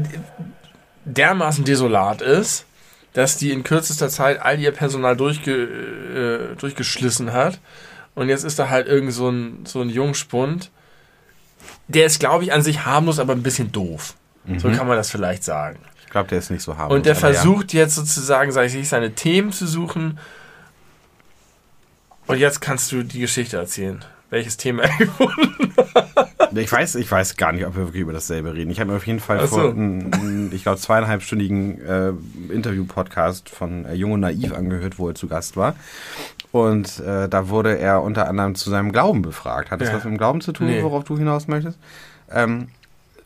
dermaßen 1.04 1.64
desolat 1.64 2.20
ist, 2.20 2.66
dass 3.14 3.38
die 3.38 3.50
in 3.50 3.64
kürzester 3.64 4.08
Zeit 4.08 4.40
all 4.40 4.58
ihr 4.60 4.72
Personal 4.72 5.16
durchge, 5.16 6.52
äh, 6.52 6.56
durchgeschlissen 6.56 7.32
hat. 7.32 7.58
Und 8.14 8.28
jetzt 8.28 8.44
ist 8.44 8.58
da 8.58 8.68
halt 8.68 8.86
irgend 8.86 9.12
so 9.12 9.30
ein, 9.30 9.64
so 9.64 9.80
ein 9.80 9.88
Jungspund. 9.88 10.70
Der 11.92 12.06
ist, 12.06 12.20
glaube 12.20 12.44
ich, 12.44 12.52
an 12.52 12.62
sich 12.62 12.84
harmlos, 12.84 13.18
aber 13.18 13.32
ein 13.32 13.42
bisschen 13.42 13.72
doof. 13.72 14.14
Mhm. 14.44 14.58
So 14.58 14.70
kann 14.70 14.86
man 14.86 14.96
das 14.96 15.10
vielleicht 15.10 15.44
sagen. 15.44 15.78
Ich 16.04 16.10
glaube, 16.10 16.28
der 16.28 16.38
ist 16.38 16.50
nicht 16.50 16.62
so 16.62 16.76
harmlos. 16.76 16.96
Und 16.96 17.06
der 17.06 17.16
versucht 17.16 17.72
ja. 17.72 17.80
jetzt 17.80 17.94
sozusagen, 17.94 18.52
sage 18.52 18.66
ich, 18.66 18.88
seine 18.88 19.14
Themen 19.14 19.52
zu 19.52 19.66
suchen 19.66 20.18
und 22.30 22.38
jetzt 22.38 22.60
kannst 22.60 22.92
du 22.92 23.02
die 23.02 23.18
Geschichte 23.18 23.56
erzählen. 23.56 24.04
Welches 24.30 24.56
Thema 24.56 24.82
er 24.84 24.96
gefunden 24.98 25.74
hat. 25.76 26.56
Ich 26.56 26.70
weiß, 26.70 26.94
ich 26.94 27.10
weiß 27.10 27.36
gar 27.36 27.50
nicht, 27.50 27.66
ob 27.66 27.74
wir 27.74 27.86
wirklich 27.86 28.02
über 28.02 28.12
dasselbe 28.12 28.54
reden. 28.54 28.70
Ich 28.70 28.78
habe 28.78 28.92
mir 28.92 28.96
auf 28.96 29.06
jeden 29.06 29.18
Fall 29.18 29.40
so. 29.48 29.56
vor 29.56 29.70
einem, 29.70 30.52
ich 30.52 30.62
glaube, 30.62 30.78
zweieinhalbstündigen 30.78 31.80
äh, 31.84 32.12
Interview-Podcast 32.52 33.48
von 33.48 33.84
äh, 33.84 33.94
Jung 33.94 34.12
und 34.12 34.20
Naiv 34.20 34.52
angehört, 34.52 34.98
wo 35.00 35.08
er 35.08 35.16
zu 35.16 35.26
Gast 35.26 35.56
war. 35.56 35.74
Und 36.52 36.98
äh, 37.00 37.28
da 37.28 37.48
wurde 37.48 37.78
er 37.78 38.02
unter 38.02 38.28
anderem 38.28 38.54
zu 38.54 38.70
seinem 38.70 38.92
Glauben 38.92 39.22
befragt. 39.22 39.70
Hat 39.70 39.80
das 39.80 39.88
ja. 39.88 39.94
was 39.94 40.04
mit 40.04 40.14
dem 40.14 40.18
Glauben 40.18 40.40
zu 40.40 40.52
tun, 40.52 40.66
nee. 40.66 40.82
worauf 40.82 41.04
du 41.04 41.16
hinaus 41.16 41.46
möchtest? 41.46 41.78
Ähm, 42.30 42.68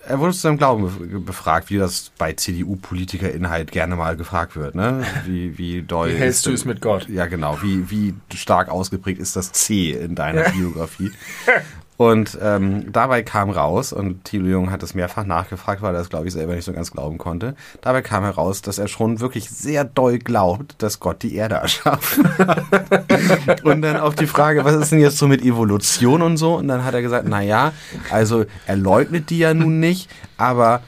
er 0.07 0.19
wurde 0.19 0.35
zu 0.35 0.41
seinem 0.41 0.59
Glauben 0.59 1.25
befragt, 1.25 1.71
wie 1.71 1.79
das 1.79 2.13
bei 2.19 2.35
CDU-Politikern 2.35 3.49
halt 3.49 3.73
gerne 3.73 3.97
mal 3.97 4.17
gefragt 4.17 4.57
wird. 4.57 4.75
Ne? 4.75 5.05
Wie, 5.25 5.57
wie 5.57 5.83
doll. 5.87 6.11
Wie 6.11 6.17
hältst 6.17 6.45
du 6.47 6.53
es 6.53 6.65
mit 6.65 6.81
Gott? 6.81 7.09
Ja, 7.09 7.27
genau. 7.27 7.59
Wie, 7.63 7.91
wie 7.91 8.15
stark 8.35 8.69
ausgeprägt 8.69 9.21
ist 9.21 9.37
das 9.37 9.53
C 9.53 9.93
in 9.93 10.15
deiner 10.15 10.43
Biografie? 10.51 11.11
Und 11.97 12.37
ähm, 12.43 12.93
dabei 12.93 13.23
kam 13.23 13.51
raus, 13.51 13.93
und 13.93 14.25
Thilo 14.25 14.49
Jung 14.49 14.71
hat 14.73 14.83
es 14.83 14.95
mehrfach 14.95 15.25
nachgefragt, 15.25 15.81
weil 15.81 15.95
er 15.95 16.01
es, 16.01 16.09
glaube 16.09 16.27
ich, 16.27 16.33
selber 16.33 16.55
nicht 16.55 16.65
so 16.65 16.73
ganz 16.73 16.91
glauben 16.91 17.19
konnte. 17.19 17.55
Dabei 17.83 18.03
kam 18.03 18.25
heraus, 18.25 18.63
dass 18.63 18.79
er 18.79 18.89
schon 18.89 19.21
wirklich 19.21 19.49
sehr 19.49 19.85
doll 19.85 20.19
glaubt, 20.19 20.75
dass 20.83 20.99
Gott 20.99 21.23
die 21.23 21.37
Erde 21.37 21.57
erschaffen 21.57 22.29
hat. 22.37 23.63
und 23.65 23.83
dann 23.83 23.97
auf 23.97 24.17
die 24.17 24.27
Frage, 24.27 24.65
was 24.65 24.75
ist 24.75 24.91
denn 24.91 24.99
jetzt 24.99 25.19
so 25.19 25.29
mit 25.29 25.43
Evolution 25.43 26.23
und 26.23 26.37
so? 26.37 26.57
Und 26.57 26.67
dann 26.67 26.85
hat 26.85 26.95
er 26.95 27.03
gesagt, 27.03 27.27
na 27.29 27.43
ja, 27.43 27.73
also 28.11 28.45
er 28.67 28.77
leugnet 28.77 29.31
die 29.31 29.39
ja 29.39 29.55
nun 29.55 29.79
nicht, 29.79 30.11
aber 30.37 30.83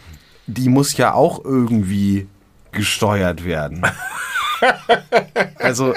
die 0.49 0.69
muss 0.69 0.97
ja 0.97 1.15
auch 1.15 1.45
irgendwie 1.45 2.27
gesteuert 2.73 3.45
werden. 3.45 3.83
Also 5.59 5.93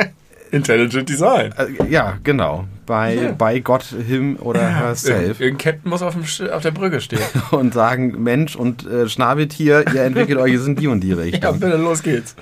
Intelligent 0.51 1.09
Design. 1.09 1.53
Äh, 1.57 1.91
ja, 1.91 2.17
genau. 2.23 2.65
Bei, 2.85 3.13
ja. 3.13 3.31
bei 3.33 3.59
Gott, 3.59 3.83
him 3.83 4.38
oder 4.38 4.62
ja. 4.62 4.69
herself. 4.69 5.39
Irgendein 5.39 5.73
Captain 5.73 5.89
muss 5.89 6.01
auf, 6.01 6.15
dem, 6.15 6.49
auf 6.49 6.63
der 6.63 6.71
Brücke 6.71 7.01
stehen. 7.01 7.21
und 7.51 7.73
sagen, 7.73 8.21
Mensch 8.23 8.55
und 8.55 8.85
äh, 8.85 9.07
Schnabeltier, 9.07 9.85
ihr 9.93 10.03
entwickelt 10.03 10.39
euch 10.39 10.53
in 10.53 10.75
die 10.75 10.88
und 10.88 11.01
die 11.01 11.13
Richtung. 11.13 11.41
Ja, 11.41 11.51
bitte, 11.51 11.77
los 11.77 12.01
geht's. 12.01 12.35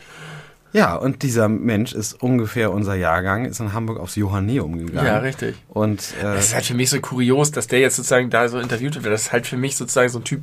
Ja, 0.73 0.95
und 0.95 1.23
dieser 1.23 1.47
Mensch 1.47 1.93
ist 1.93 2.21
ungefähr 2.21 2.71
unser 2.71 2.95
Jahrgang, 2.95 3.45
ist 3.45 3.59
in 3.59 3.73
Hamburg 3.73 3.99
aufs 3.99 4.15
Johanneum 4.15 4.77
gegangen. 4.77 5.07
Ja, 5.07 5.17
richtig. 5.19 5.55
Und 5.69 6.13
äh, 6.19 6.23
das 6.23 6.47
ist 6.47 6.55
halt 6.55 6.65
für 6.65 6.73
mich 6.73 6.89
so 6.89 6.99
kurios, 6.99 7.51
dass 7.51 7.67
der 7.67 7.79
jetzt 7.79 7.95
sozusagen 7.95 8.29
da 8.29 8.47
so 8.47 8.59
interviewt 8.59 8.95
wird. 8.95 9.05
Das 9.05 9.23
ist 9.23 9.31
halt 9.31 9.47
für 9.47 9.57
mich 9.57 9.75
sozusagen 9.75 10.09
so 10.09 10.19
ein 10.19 10.23
Typ, 10.23 10.41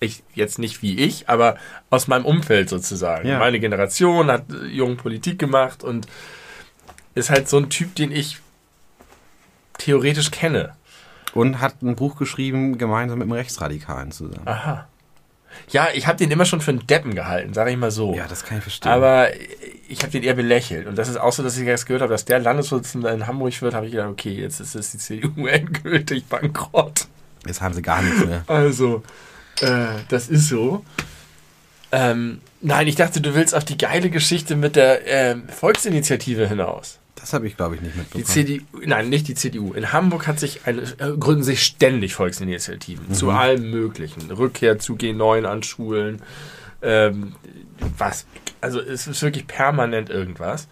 ich 0.00 0.22
jetzt 0.34 0.58
nicht 0.58 0.82
wie 0.82 0.98
ich, 0.98 1.28
aber 1.28 1.56
aus 1.90 2.08
meinem 2.08 2.24
Umfeld 2.24 2.68
sozusagen. 2.68 3.28
Ja. 3.28 3.38
Meine 3.38 3.60
Generation 3.60 4.30
hat 4.30 4.44
äh, 4.50 4.66
jungen 4.66 4.96
Politik 4.96 5.38
gemacht 5.38 5.84
und 5.84 6.06
ist 7.18 7.30
halt 7.30 7.48
so 7.48 7.58
ein 7.58 7.70
Typ, 7.70 7.94
den 7.94 8.12
ich 8.12 8.38
theoretisch 9.78 10.30
kenne. 10.30 10.74
Und 11.34 11.60
hat 11.60 11.82
ein 11.82 11.94
Buch 11.94 12.16
geschrieben, 12.16 12.78
gemeinsam 12.78 13.18
mit 13.18 13.26
einem 13.26 13.32
Rechtsradikalen 13.32 14.10
zusammen. 14.12 14.46
Aha. 14.46 14.88
Ja, 15.70 15.88
ich 15.92 16.06
habe 16.06 16.16
den 16.16 16.30
immer 16.30 16.44
schon 16.44 16.60
für 16.60 16.70
einen 16.70 16.86
Deppen 16.86 17.14
gehalten, 17.14 17.52
sage 17.52 17.70
ich 17.70 17.76
mal 17.76 17.90
so. 17.90 18.14
Ja, 18.14 18.26
das 18.26 18.44
kann 18.44 18.58
ich 18.58 18.62
verstehen. 18.62 18.90
Aber 18.90 19.28
ich 19.88 20.00
habe 20.00 20.10
den 20.10 20.22
eher 20.22 20.34
belächelt. 20.34 20.86
Und 20.86 20.96
das 20.96 21.08
ist 21.08 21.16
auch 21.16 21.32
so, 21.32 21.42
dass 21.42 21.56
ich 21.56 21.66
jetzt 21.66 21.86
gehört 21.86 22.02
habe, 22.02 22.12
dass 22.12 22.24
der 22.24 22.38
Landesvorsitzende 22.38 23.10
in 23.10 23.26
Hamburg 23.26 23.60
wird, 23.60 23.74
habe 23.74 23.86
ich 23.86 23.92
gedacht, 23.92 24.08
okay, 24.08 24.32
jetzt 24.32 24.60
ist 24.60 24.74
die 24.74 24.98
CDU 24.98 25.46
endgültig 25.46 26.24
bankrott. 26.26 27.06
Jetzt 27.46 27.60
haben 27.60 27.74
sie 27.74 27.82
gar 27.82 28.02
nichts 28.02 28.24
mehr. 28.24 28.44
Also, 28.46 29.02
äh, 29.60 29.86
das 30.08 30.28
ist 30.28 30.48
so. 30.48 30.84
Ähm, 31.92 32.40
nein, 32.60 32.86
ich 32.86 32.96
dachte, 32.96 33.20
du 33.20 33.34
willst 33.34 33.54
auf 33.54 33.64
die 33.64 33.78
geile 33.78 34.10
Geschichte 34.10 34.56
mit 34.56 34.76
der 34.76 35.06
äh, 35.06 35.36
Volksinitiative 35.48 36.46
hinaus. 36.48 36.98
Das 37.28 37.34
habe 37.34 37.46
ich, 37.46 37.58
glaube 37.58 37.74
ich, 37.74 37.82
nicht 37.82 37.94
mitbekommen. 37.94 38.24
Die 38.24 38.32
CDU, 38.32 38.64
nein, 38.86 39.10
nicht 39.10 39.28
die 39.28 39.34
CDU. 39.34 39.74
In 39.74 39.92
Hamburg 39.92 40.26
hat 40.26 40.40
sich 40.40 40.62
eine, 40.64 40.80
äh, 40.80 41.14
gründen 41.18 41.42
sich 41.42 41.62
ständig 41.62 42.14
Volksinitiativen 42.14 43.08
mhm. 43.08 43.12
zu 43.12 43.28
allem 43.28 43.70
Möglichen. 43.70 44.30
Rückkehr 44.30 44.78
zu 44.78 44.94
G9 44.94 45.44
an 45.44 45.62
Schulen. 45.62 46.22
Ähm, 46.80 47.34
was? 47.98 48.24
Also 48.62 48.80
es 48.80 49.06
ist 49.06 49.20
wirklich 49.20 49.46
permanent 49.46 50.08
irgendwas. 50.08 50.68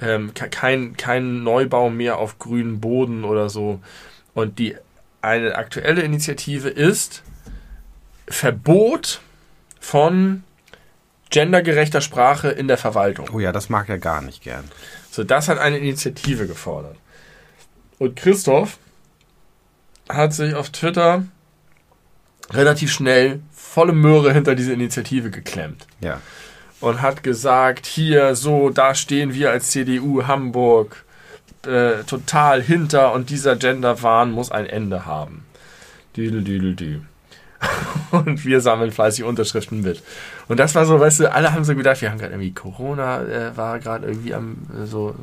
Ähm, 0.00 0.34
kein, 0.34 0.96
kein 0.96 1.42
Neubau 1.42 1.90
mehr 1.90 2.18
auf 2.18 2.38
grünen 2.38 2.80
Boden 2.80 3.24
oder 3.24 3.50
so. 3.50 3.80
Und 4.34 4.60
die 4.60 4.76
eine 5.20 5.56
aktuelle 5.56 6.02
Initiative 6.02 6.68
ist 6.68 7.24
Verbot 8.28 9.20
von 9.80 10.44
gendergerechter 11.30 12.00
Sprache 12.00 12.50
in 12.50 12.68
der 12.68 12.78
Verwaltung. 12.78 13.28
Oh 13.32 13.40
ja, 13.40 13.50
das 13.50 13.68
mag 13.68 13.88
er 13.88 13.98
gar 13.98 14.22
nicht 14.22 14.44
gern. 14.44 14.70
So, 15.16 15.24
das 15.24 15.48
hat 15.48 15.56
eine 15.56 15.78
Initiative 15.78 16.46
gefordert. 16.46 16.98
Und 17.98 18.16
Christoph 18.16 18.76
hat 20.10 20.34
sich 20.34 20.54
auf 20.54 20.68
Twitter 20.68 21.24
relativ 22.50 22.92
schnell 22.92 23.40
volle 23.50 23.94
Möhre 23.94 24.34
hinter 24.34 24.54
diese 24.54 24.74
Initiative 24.74 25.30
geklemmt. 25.30 25.86
Ja. 26.02 26.20
Und 26.82 27.00
hat 27.00 27.22
gesagt, 27.22 27.86
hier, 27.86 28.34
so, 28.34 28.68
da 28.68 28.94
stehen 28.94 29.32
wir 29.32 29.52
als 29.52 29.70
CDU 29.70 30.24
Hamburg 30.26 31.06
äh, 31.64 32.04
total 32.04 32.60
hinter 32.60 33.14
und 33.14 33.30
dieser 33.30 33.56
Genderwahn 33.56 34.32
muss 34.32 34.50
ein 34.50 34.66
Ende 34.66 35.06
haben. 35.06 35.46
Düdel, 36.14 36.44
düdel, 36.44 36.74
dü. 36.74 37.00
Und 38.10 38.44
wir 38.44 38.60
sammeln 38.60 38.92
fleißig 38.92 39.24
Unterschriften 39.24 39.82
mit. 39.82 40.02
Und 40.48 40.58
das 40.60 40.74
war 40.74 40.86
so, 40.86 40.98
weißt 40.98 41.20
du, 41.20 41.32
alle 41.32 41.52
haben 41.52 41.64
so 41.64 41.74
gedacht, 41.74 42.00
wir 42.00 42.10
haben 42.10 42.18
gerade 42.18 42.32
irgendwie 42.32 42.52
Corona, 42.52 43.22
äh, 43.22 43.56
war 43.56 43.78
gerade 43.78 44.06
irgendwie 44.06 44.34
am 44.34 44.56
äh, 44.74 44.86
so 44.86 45.14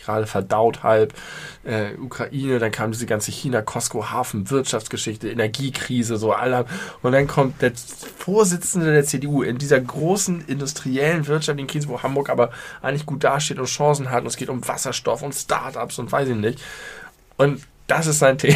gerade 0.00 0.26
verdaut 0.26 0.82
halb, 0.82 1.14
äh, 1.64 1.94
Ukraine, 1.94 2.58
dann 2.58 2.72
kam 2.72 2.90
diese 2.90 3.06
ganze 3.06 3.30
China-Costco-Hafen-Wirtschaftsgeschichte, 3.30 5.28
Energiekrise, 5.28 6.16
so 6.16 6.32
alle. 6.32 6.64
Und 7.02 7.12
dann 7.12 7.26
kommt 7.26 7.62
der 7.62 7.72
Vorsitzende 8.18 8.92
der 8.92 9.04
CDU 9.04 9.42
in 9.42 9.58
dieser 9.58 9.80
großen 9.80 10.46
industriellen 10.46 11.26
wirtschaftlichen 11.26 11.68
Krise, 11.68 11.88
wo 11.88 12.02
Hamburg 12.02 12.30
aber 12.30 12.50
eigentlich 12.82 13.06
gut 13.06 13.24
dasteht 13.24 13.58
und 13.58 13.66
Chancen 13.66 14.10
hat 14.10 14.22
und 14.22 14.28
es 14.28 14.36
geht 14.36 14.48
um 14.48 14.66
Wasserstoff 14.66 15.22
und 15.22 15.34
Startups 15.34 15.98
und 15.98 16.10
weiß 16.10 16.28
ich 16.28 16.36
nicht. 16.36 16.60
Und 17.36 17.60
das 17.90 18.06
ist 18.06 18.20
sein 18.20 18.38
Thema. 18.38 18.54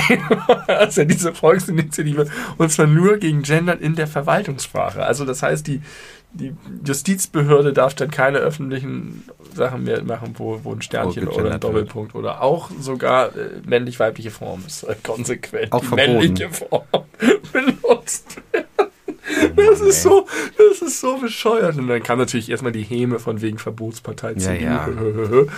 also 0.68 1.04
diese 1.04 1.34
Volksinitiative. 1.34 2.26
Und 2.56 2.70
zwar 2.70 2.86
nur 2.86 3.16
gegen 3.18 3.42
Gendern 3.42 3.80
in 3.80 3.94
der 3.96 4.06
Verwaltungssprache. 4.06 5.02
Also 5.04 5.24
das 5.24 5.42
heißt, 5.42 5.66
die, 5.66 5.82
die 6.32 6.54
Justizbehörde 6.84 7.72
darf 7.72 7.94
dann 7.94 8.10
keine 8.10 8.38
öffentlichen 8.38 9.24
Sachen 9.54 9.84
mehr 9.84 10.02
machen, 10.04 10.34
wo, 10.38 10.60
wo 10.62 10.72
ein 10.72 10.82
Sternchen 10.82 11.28
oder 11.28 11.52
ein 11.52 11.60
Doppelpunkt 11.60 12.14
wird. 12.14 12.24
oder 12.24 12.42
auch 12.42 12.70
sogar 12.80 13.28
äh, 13.36 13.60
männlich-weibliche 13.66 14.30
Form 14.30 14.62
ist 14.66 14.84
äh, 14.84 14.94
konsequent 15.02 15.72
auch 15.72 15.80
die 15.80 15.86
verboten. 15.86 16.12
männliche 16.18 16.50
Form 16.50 16.84
benutzt 17.52 18.36
werden. 18.52 18.66
Das 19.56 19.80
ist 19.80 20.02
so, 20.02 20.26
das 20.58 20.82
ist 20.82 21.00
so 21.00 21.16
bescheuert. 21.18 21.76
Und 21.76 21.88
dann 21.88 22.02
kam 22.02 22.18
natürlich 22.18 22.50
erstmal 22.50 22.72
die 22.72 22.82
Häme 22.82 23.18
von 23.18 23.40
wegen 23.40 23.58
Verbotspartei 23.58 24.32
Ja, 24.32 24.38
CDU. 24.38 24.64
ja. 24.64 25.52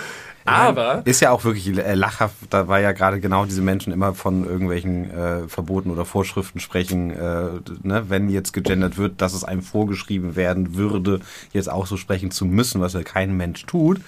Aber 0.47 1.01
Ist 1.05 1.21
ja 1.21 1.31
auch 1.31 1.43
wirklich 1.43 1.77
äh, 1.77 1.93
lachhaft, 1.93 2.35
da 2.49 2.67
war 2.67 2.79
ja 2.79 2.93
gerade 2.93 3.19
genau 3.19 3.45
diese 3.45 3.61
Menschen 3.61 3.91
immer 3.91 4.13
von 4.13 4.45
irgendwelchen 4.45 5.11
äh, 5.11 5.47
Verboten 5.47 5.91
oder 5.91 6.05
Vorschriften 6.05 6.59
sprechen, 6.59 7.11
äh, 7.11 7.49
ne, 7.83 8.05
wenn 8.07 8.29
jetzt 8.29 8.53
gegendert 8.53 8.97
wird, 8.97 9.21
dass 9.21 9.33
es 9.33 9.43
einem 9.43 9.61
vorgeschrieben 9.61 10.35
werden 10.35 10.75
würde, 10.75 11.19
jetzt 11.51 11.69
auch 11.69 11.85
so 11.85 11.97
sprechen 11.97 12.31
zu 12.31 12.45
müssen, 12.45 12.79
was 12.81 12.93
ja 12.93 13.03
kein 13.03 13.35
Mensch 13.35 13.65
tut, 13.65 13.99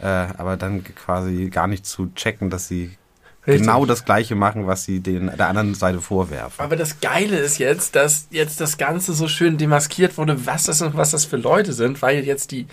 äh, 0.00 0.06
aber 0.06 0.56
dann 0.56 0.84
quasi 0.84 1.50
gar 1.50 1.66
nicht 1.66 1.84
zu 1.86 2.12
checken, 2.14 2.50
dass 2.50 2.68
sie 2.68 2.92
Richtig. 3.46 3.62
genau 3.62 3.86
das 3.86 4.04
Gleiche 4.04 4.34
machen, 4.34 4.66
was 4.66 4.84
sie 4.84 5.00
den, 5.00 5.30
der 5.36 5.48
anderen 5.48 5.74
Seite 5.74 6.00
vorwerfen. 6.00 6.62
Aber 6.62 6.76
das 6.76 7.00
Geile 7.00 7.38
ist 7.38 7.58
jetzt, 7.58 7.96
dass 7.96 8.28
jetzt 8.30 8.60
das 8.60 8.76
Ganze 8.76 9.14
so 9.14 9.28
schön 9.28 9.56
demaskiert 9.56 10.18
wurde, 10.18 10.46
was 10.46 10.64
das 10.64 10.82
und 10.82 10.96
was 10.96 11.10
das 11.12 11.24
für 11.24 11.36
Leute 11.36 11.72
sind, 11.72 12.02
weil 12.02 12.24
jetzt 12.24 12.50
die 12.52 12.66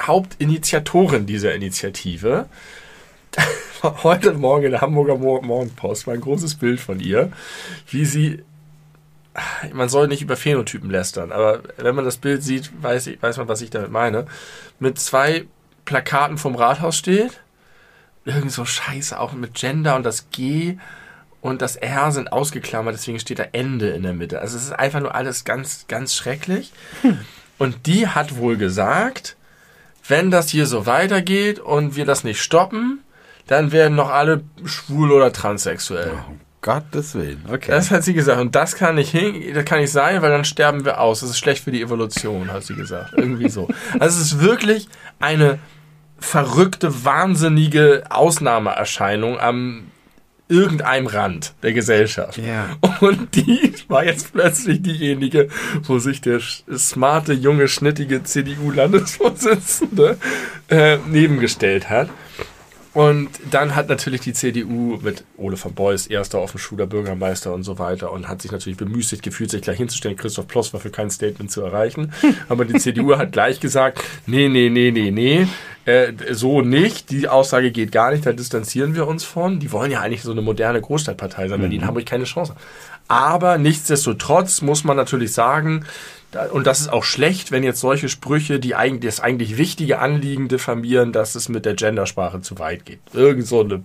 Hauptinitiatorin 0.00 1.26
dieser 1.26 1.54
Initiative 1.54 2.46
heute 3.82 4.32
Morgen 4.34 4.66
in 4.66 4.70
der 4.72 4.80
Hamburger 4.80 5.16
Mor- 5.16 5.42
Morgenpost 5.42 6.06
war 6.06 6.14
ein 6.14 6.20
großes 6.20 6.56
Bild 6.56 6.80
von 6.80 7.00
ihr, 7.00 7.30
wie 7.90 8.04
sie 8.04 8.42
man 9.72 9.88
soll 9.88 10.08
nicht 10.08 10.22
über 10.22 10.36
Phänotypen 10.36 10.90
lästern, 10.90 11.30
aber 11.30 11.62
wenn 11.76 11.94
man 11.94 12.04
das 12.04 12.16
Bild 12.16 12.42
sieht, 12.42 12.70
weiß, 12.82 13.06
ich, 13.06 13.22
weiß 13.22 13.36
man, 13.36 13.46
was 13.46 13.60
ich 13.60 13.70
damit 13.70 13.90
meine. 13.92 14.26
Mit 14.80 14.98
zwei 14.98 15.46
Plakaten 15.84 16.38
vom 16.38 16.56
Rathaus 16.56 16.96
steht. 16.96 17.40
Irgend 18.24 18.50
so 18.50 18.64
Scheiße, 18.64 19.18
auch 19.18 19.32
mit 19.34 19.54
Gender 19.54 19.94
und 19.94 20.02
das 20.04 20.30
G 20.30 20.76
und 21.40 21.62
das 21.62 21.76
R 21.76 22.10
sind 22.10 22.32
ausgeklammert, 22.32 22.94
deswegen 22.94 23.20
steht 23.20 23.38
da 23.38 23.44
Ende 23.52 23.90
in 23.90 24.02
der 24.02 24.12
Mitte. 24.12 24.40
Also 24.40 24.56
es 24.56 24.64
ist 24.64 24.72
einfach 24.72 25.00
nur 25.00 25.14
alles 25.14 25.44
ganz, 25.44 25.84
ganz 25.86 26.16
schrecklich. 26.16 26.72
Und 27.58 27.86
die 27.86 28.06
hat 28.06 28.36
wohl 28.36 28.56
gesagt, 28.56 29.36
wenn 30.06 30.30
das 30.30 30.48
hier 30.48 30.66
so 30.66 30.86
weitergeht 30.86 31.58
und 31.58 31.96
wir 31.96 32.06
das 32.06 32.24
nicht 32.24 32.40
stoppen, 32.40 33.00
dann 33.46 33.72
werden 33.72 33.96
noch 33.96 34.10
alle 34.10 34.42
schwul 34.64 35.12
oder 35.12 35.32
transsexuell. 35.32 36.12
Um 36.28 36.40
Gottes 36.60 37.14
Willen. 37.14 37.44
Okay. 37.50 37.70
Das 37.70 37.90
hat 37.90 38.04
sie 38.04 38.14
gesagt. 38.14 38.40
Und 38.40 38.54
das 38.54 38.74
kann 38.74 38.96
nicht 38.96 39.10
hin, 39.10 39.54
das 39.54 39.64
kann 39.64 39.80
nicht 39.80 39.92
sein, 39.92 40.22
weil 40.22 40.30
dann 40.30 40.44
sterben 40.44 40.84
wir 40.84 41.00
aus. 41.00 41.20
Das 41.20 41.30
ist 41.30 41.38
schlecht 41.38 41.64
für 41.64 41.70
die 41.70 41.82
Evolution, 41.82 42.52
hat 42.52 42.64
sie 42.64 42.74
gesagt. 42.74 43.14
Irgendwie 43.16 43.48
so. 43.48 43.68
Also 43.98 44.20
es 44.20 44.32
ist 44.32 44.40
wirklich 44.40 44.88
eine 45.20 45.58
verrückte, 46.18 47.04
wahnsinnige 47.04 48.04
Ausnahmeerscheinung 48.10 49.38
am 49.38 49.90
irgendeinem 50.48 51.06
Rand 51.06 51.54
der 51.62 51.72
Gesellschaft. 51.72 52.38
Ja. 52.38 52.76
Und 53.00 53.34
die 53.34 53.72
war 53.88 54.04
jetzt 54.04 54.32
plötzlich 54.32 54.82
diejenige, 54.82 55.48
wo 55.82 55.98
sich 55.98 56.20
der 56.20 56.40
smarte, 56.40 57.32
junge, 57.32 57.68
schnittige 57.68 58.22
CDU-Landesvorsitzende 58.22 60.16
äh, 60.68 60.98
nebengestellt 61.06 61.90
hat. 61.90 62.08
Und 62.98 63.28
dann 63.52 63.76
hat 63.76 63.88
natürlich 63.88 64.22
die 64.22 64.32
CDU 64.32 64.98
mit 65.00 65.22
Ole 65.36 65.56
von 65.56 65.72
Beuys, 65.72 66.08
erster 66.08 66.40
Offenschuler 66.40 66.88
Bürgermeister 66.88 67.54
und 67.54 67.62
so 67.62 67.78
weiter 67.78 68.10
und 68.10 68.26
hat 68.26 68.42
sich 68.42 68.50
natürlich 68.50 68.76
bemüßigt 68.76 69.22
gefühlt, 69.22 69.52
sich 69.52 69.62
gleich 69.62 69.76
hinzustellen. 69.76 70.16
Christoph 70.16 70.48
Ploss 70.48 70.72
war 70.72 70.80
für 70.80 70.90
kein 70.90 71.08
Statement 71.08 71.48
zu 71.48 71.62
erreichen. 71.62 72.12
Aber 72.48 72.64
die 72.64 72.74
CDU 72.74 73.16
hat 73.16 73.30
gleich 73.30 73.60
gesagt, 73.60 74.02
nee, 74.26 74.48
nee, 74.48 74.68
nee, 74.68 74.90
nee, 74.90 75.12
nee, 75.12 75.46
äh, 75.84 76.12
so 76.32 76.60
nicht. 76.60 77.12
Die 77.12 77.28
Aussage 77.28 77.70
geht 77.70 77.92
gar 77.92 78.10
nicht, 78.10 78.26
da 78.26 78.32
distanzieren 78.32 78.96
wir 78.96 79.06
uns 79.06 79.22
von. 79.22 79.60
Die 79.60 79.70
wollen 79.70 79.92
ja 79.92 80.00
eigentlich 80.00 80.22
so 80.22 80.32
eine 80.32 80.42
moderne 80.42 80.80
Großstadtpartei 80.80 81.46
sein, 81.46 81.62
weil 81.62 81.68
die 81.68 81.76
in 81.76 81.86
Hamburg 81.86 82.04
keine 82.04 82.24
Chance 82.24 82.54
haben. 82.54 82.60
Aber 83.06 83.58
nichtsdestotrotz 83.58 84.60
muss 84.60 84.82
man 84.82 84.96
natürlich 84.96 85.32
sagen, 85.32 85.84
und 86.52 86.66
das 86.66 86.80
ist 86.80 86.88
auch 86.88 87.04
schlecht, 87.04 87.52
wenn 87.52 87.62
jetzt 87.62 87.80
solche 87.80 88.08
Sprüche, 88.08 88.60
die 88.60 88.74
eigentlich, 88.74 89.14
das 89.14 89.20
eigentlich 89.20 89.56
wichtige 89.56 89.98
Anliegen 89.98 90.48
diffamieren, 90.48 91.12
dass 91.12 91.34
es 91.34 91.48
mit 91.48 91.64
der 91.64 91.74
Gendersprache 91.74 92.42
zu 92.42 92.58
weit 92.58 92.84
geht. 92.84 93.00
Irgend 93.14 93.46
so, 93.46 93.60
eine, 93.60 93.82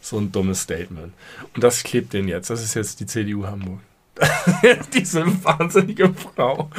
so 0.00 0.18
ein 0.18 0.30
dummes 0.30 0.62
Statement. 0.62 1.12
Und 1.54 1.64
das 1.64 1.82
klebt 1.82 2.12
den 2.12 2.28
jetzt. 2.28 2.50
Das 2.50 2.62
ist 2.62 2.74
jetzt 2.74 3.00
die 3.00 3.06
CDU 3.06 3.46
Hamburg. 3.46 3.80
Diese 4.92 5.24
wahnsinnige 5.44 6.12
Frau, 6.12 6.70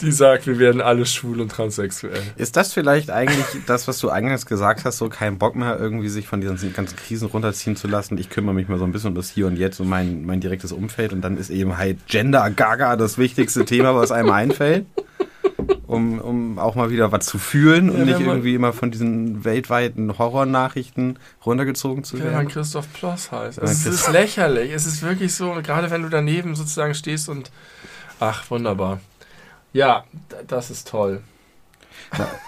die 0.00 0.12
sagt, 0.12 0.46
wir 0.46 0.58
werden 0.58 0.80
alle 0.80 1.06
schwul 1.06 1.40
und 1.40 1.50
transsexuell. 1.50 2.22
Ist 2.36 2.56
das 2.56 2.72
vielleicht 2.72 3.10
eigentlich 3.10 3.46
das, 3.66 3.88
was 3.88 3.98
du 3.98 4.08
eingangs 4.08 4.46
gesagt 4.46 4.84
hast, 4.84 4.98
so 4.98 5.08
kein 5.08 5.38
Bock 5.38 5.56
mehr, 5.56 5.78
irgendwie 5.78 6.08
sich 6.08 6.26
von 6.26 6.40
diesen 6.40 6.72
ganzen 6.72 6.96
Krisen 6.96 7.28
runterziehen 7.28 7.76
zu 7.76 7.88
lassen? 7.88 8.18
Ich 8.18 8.30
kümmere 8.30 8.54
mich 8.54 8.68
mal 8.68 8.78
so 8.78 8.84
ein 8.84 8.92
bisschen 8.92 9.10
um 9.10 9.14
das 9.14 9.30
Hier 9.30 9.46
und 9.46 9.56
Jetzt 9.56 9.80
und 9.80 9.88
mein, 9.88 10.24
mein 10.24 10.40
direktes 10.40 10.72
Umfeld 10.72 11.12
und 11.12 11.20
dann 11.20 11.36
ist 11.36 11.50
eben 11.50 11.76
halt 11.76 12.06
Gender 12.06 12.50
Gaga 12.50 12.96
das 12.96 13.18
wichtigste 13.18 13.64
Thema, 13.64 13.94
was 13.94 14.10
einem 14.10 14.30
einfällt. 14.30 14.86
Um, 15.86 16.20
um 16.20 16.58
auch 16.58 16.74
mal 16.74 16.90
wieder 16.90 17.12
was 17.12 17.24
zu 17.24 17.38
fühlen 17.38 17.88
und 17.88 18.00
Ja, 18.00 18.04
nicht 18.04 18.20
irgendwie 18.20 18.54
immer 18.54 18.74
von 18.74 18.90
diesen 18.90 19.44
weltweiten 19.44 20.18
Horrornachrichten 20.18 21.18
runtergezogen 21.46 22.04
zu 22.04 22.18
Wenn 22.18 22.26
man 22.26 22.34
werden. 22.34 22.48
Christoph 22.48 22.92
Ploss 22.92 23.32
heißt. 23.32 23.56
Ja, 23.58 23.64
Es 23.64 23.86
ist 23.86 24.12
lächerlich. 24.12 24.70
Es 24.72 24.84
ist 24.86 25.02
wirklich 25.02 25.34
so, 25.34 25.54
gerade 25.62 25.90
wenn 25.90 26.02
du 26.02 26.10
daneben 26.10 26.54
sozusagen 26.54 26.94
stehst 26.94 27.28
und. 27.30 27.50
Ach, 28.20 28.50
wunderbar. 28.50 29.00
Ja, 29.72 30.04
das 30.46 30.70
ist 30.70 30.88
toll. 30.88 31.22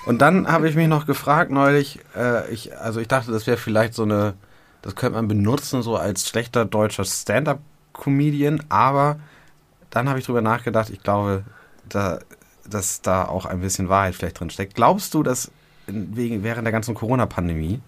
Und 0.06 0.18
dann 0.20 0.46
habe 0.50 0.68
ich 0.68 0.74
mich 0.74 0.88
noch 0.88 1.06
gefragt 1.06 1.50
neulich, 1.50 1.98
äh, 2.16 2.50
ich, 2.50 2.76
also 2.78 3.00
ich 3.00 3.08
dachte, 3.08 3.30
das 3.30 3.46
wäre 3.46 3.56
vielleicht 3.56 3.94
so 3.94 4.02
eine, 4.04 4.34
das 4.82 4.96
könnte 4.96 5.16
man 5.16 5.28
benutzen, 5.28 5.82
so 5.82 5.96
als 5.96 6.28
schlechter 6.28 6.64
deutscher 6.64 7.04
Stand-up-Comedian, 7.04 8.64
aber 8.68 9.18
dann 9.90 10.08
habe 10.08 10.18
ich 10.18 10.24
drüber 10.26 10.40
nachgedacht, 10.40 10.90
ich 10.90 11.02
glaube, 11.02 11.44
da, 11.88 12.20
dass 12.70 13.02
da 13.02 13.26
auch 13.26 13.44
ein 13.46 13.60
bisschen 13.60 13.88
Wahrheit 13.88 14.14
vielleicht 14.14 14.40
drin 14.40 14.50
steckt. 14.50 14.74
Glaubst 14.74 15.14
du, 15.14 15.22
dass 15.22 15.50
wegen, 15.86 16.42
während 16.42 16.64
der 16.64 16.72
ganzen 16.72 16.94
Corona-Pandemie 16.94 17.80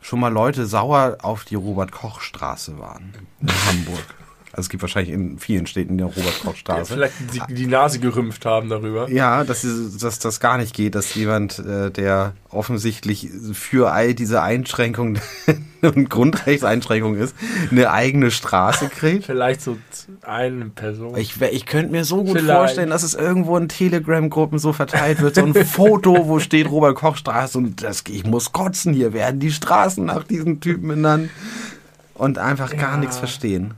schon 0.00 0.20
mal 0.20 0.32
Leute 0.32 0.66
sauer 0.66 1.18
auf 1.22 1.44
die 1.44 1.56
Robert-Koch-Straße 1.56 2.78
waren 2.78 3.12
in 3.40 3.48
Hamburg? 3.48 4.04
Also 4.52 4.62
es 4.62 4.68
gibt 4.70 4.82
wahrscheinlich 4.82 5.12
in 5.12 5.38
vielen 5.38 5.66
Städten 5.66 5.98
die 5.98 6.02
Ja, 6.04 6.06
Robert-Koch-Straße. 6.10 6.94
vielleicht 6.94 7.12
die, 7.48 7.54
die 7.54 7.66
Nase 7.66 7.98
gerümpft 7.98 8.46
haben 8.46 8.68
darüber. 8.70 9.10
Ja, 9.10 9.44
dass, 9.44 9.66
dass 10.00 10.18
das 10.18 10.40
gar 10.40 10.56
nicht 10.56 10.74
geht, 10.74 10.94
dass 10.94 11.14
jemand, 11.14 11.58
äh, 11.58 11.90
der 11.90 12.32
offensichtlich 12.48 13.28
für 13.52 13.92
all 13.92 14.14
diese 14.14 14.40
Einschränkungen 14.42 15.20
und 15.82 16.08
Grundrechtseinschränkungen 16.08 17.20
ist, 17.20 17.36
eine 17.70 17.90
eigene 17.90 18.30
Straße 18.30 18.88
kriegt. 18.88 19.26
Vielleicht 19.26 19.60
so 19.60 19.76
eine 20.22 20.66
Person. 20.70 21.16
Ich, 21.18 21.40
ich 21.42 21.66
könnte 21.66 21.92
mir 21.92 22.04
so 22.04 22.24
gut 22.24 22.38
Vielleicht. 22.38 22.58
vorstellen, 22.58 22.88
dass 22.90 23.02
es 23.02 23.12
irgendwo 23.14 23.56
in 23.58 23.68
Telegram-Gruppen 23.68 24.58
so 24.58 24.72
verteilt 24.72 25.20
wird, 25.20 25.34
so 25.34 25.44
ein 25.44 25.54
Foto, 25.66 26.26
wo 26.26 26.38
steht 26.38 26.70
Robert-Koch-Straße 26.70 27.58
und 27.58 27.82
das, 27.82 28.02
ich 28.08 28.24
muss 28.24 28.52
kotzen, 28.52 28.94
hier 28.94 29.12
werden 29.12 29.40
die 29.40 29.52
Straßen 29.52 30.04
nach 30.06 30.24
diesen 30.24 30.60
Typen 30.60 30.88
benannt 30.88 31.28
und 32.14 32.38
einfach 32.38 32.70
gar 32.76 32.92
Ja. 32.92 32.96
nichts 32.96 33.18
verstehen. 33.18 33.74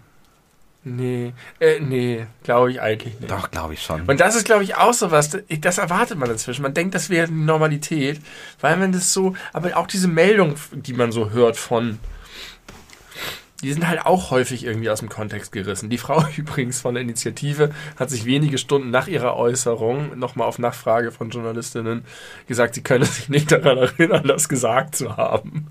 Nee, 0.85 1.33
äh, 1.59 1.81
nee, 1.81 2.27
glaube 2.43 2.71
ich 2.71 2.81
eigentlich 2.81 3.19
nicht. 3.21 3.31
Doch, 3.31 3.51
glaube 3.51 3.75
ich 3.75 3.83
schon. 3.83 4.03
Und 4.03 4.21
das 4.21 4.37
ist, 4.37 4.45
glaube 4.45 4.65
ich, 4.65 4.77
auch 4.77 4.95
so 4.95 5.11
was, 5.11 5.37
das 5.61 5.79
erwartet 5.79 6.19
man 6.19 6.31
inzwischen. 6.31 6.63
Man 6.63 6.75
denkt, 6.75 6.95
das 6.95 7.11
wäre 7.11 7.29
die 7.29 7.33
Normalität, 7.35 8.21
weil 8.61 8.77
man 8.77 8.93
das 8.93 9.13
so, 9.13 9.35
aber 9.53 9.77
auch 9.77 9.87
diese 9.87 10.09
Meldung, 10.09 10.55
die 10.73 10.93
man 10.93 11.13
so 11.13 11.31
hört 11.31 11.57
von 11.57 11.99
die 13.63 13.73
sind 13.73 13.87
halt 13.87 14.07
auch 14.07 14.31
häufig 14.31 14.65
irgendwie 14.65 14.91
aus 14.91 15.01
dem 15.01 15.09
Kontext 15.09 15.53
gerissen. 15.53 15.91
Die 15.91 15.99
Frau 15.99 16.25
übrigens 16.37 16.81
von 16.81 16.95
der 16.95 17.03
Initiative 17.03 17.71
hat 17.97 18.11
sich 18.11 18.25
wenige 18.25 18.59
Stunden 18.59 18.91
nach 18.91 19.07
ihrer 19.07 19.37
Äußerung 19.37 20.19
nochmal 20.19 20.49
auf 20.49 20.59
Nachfrage 20.59 21.13
von 21.13 21.31
Journalistinnen 21.31 22.05
gesagt, 22.47 22.75
sie 22.75 22.83
könne 22.83 23.05
sich 23.05 23.29
nicht 23.29 23.53
daran 23.53 23.79
erinnern, 23.79 24.27
das 24.27 24.49
gesagt 24.49 24.97
zu 24.97 25.17
haben. 25.17 25.69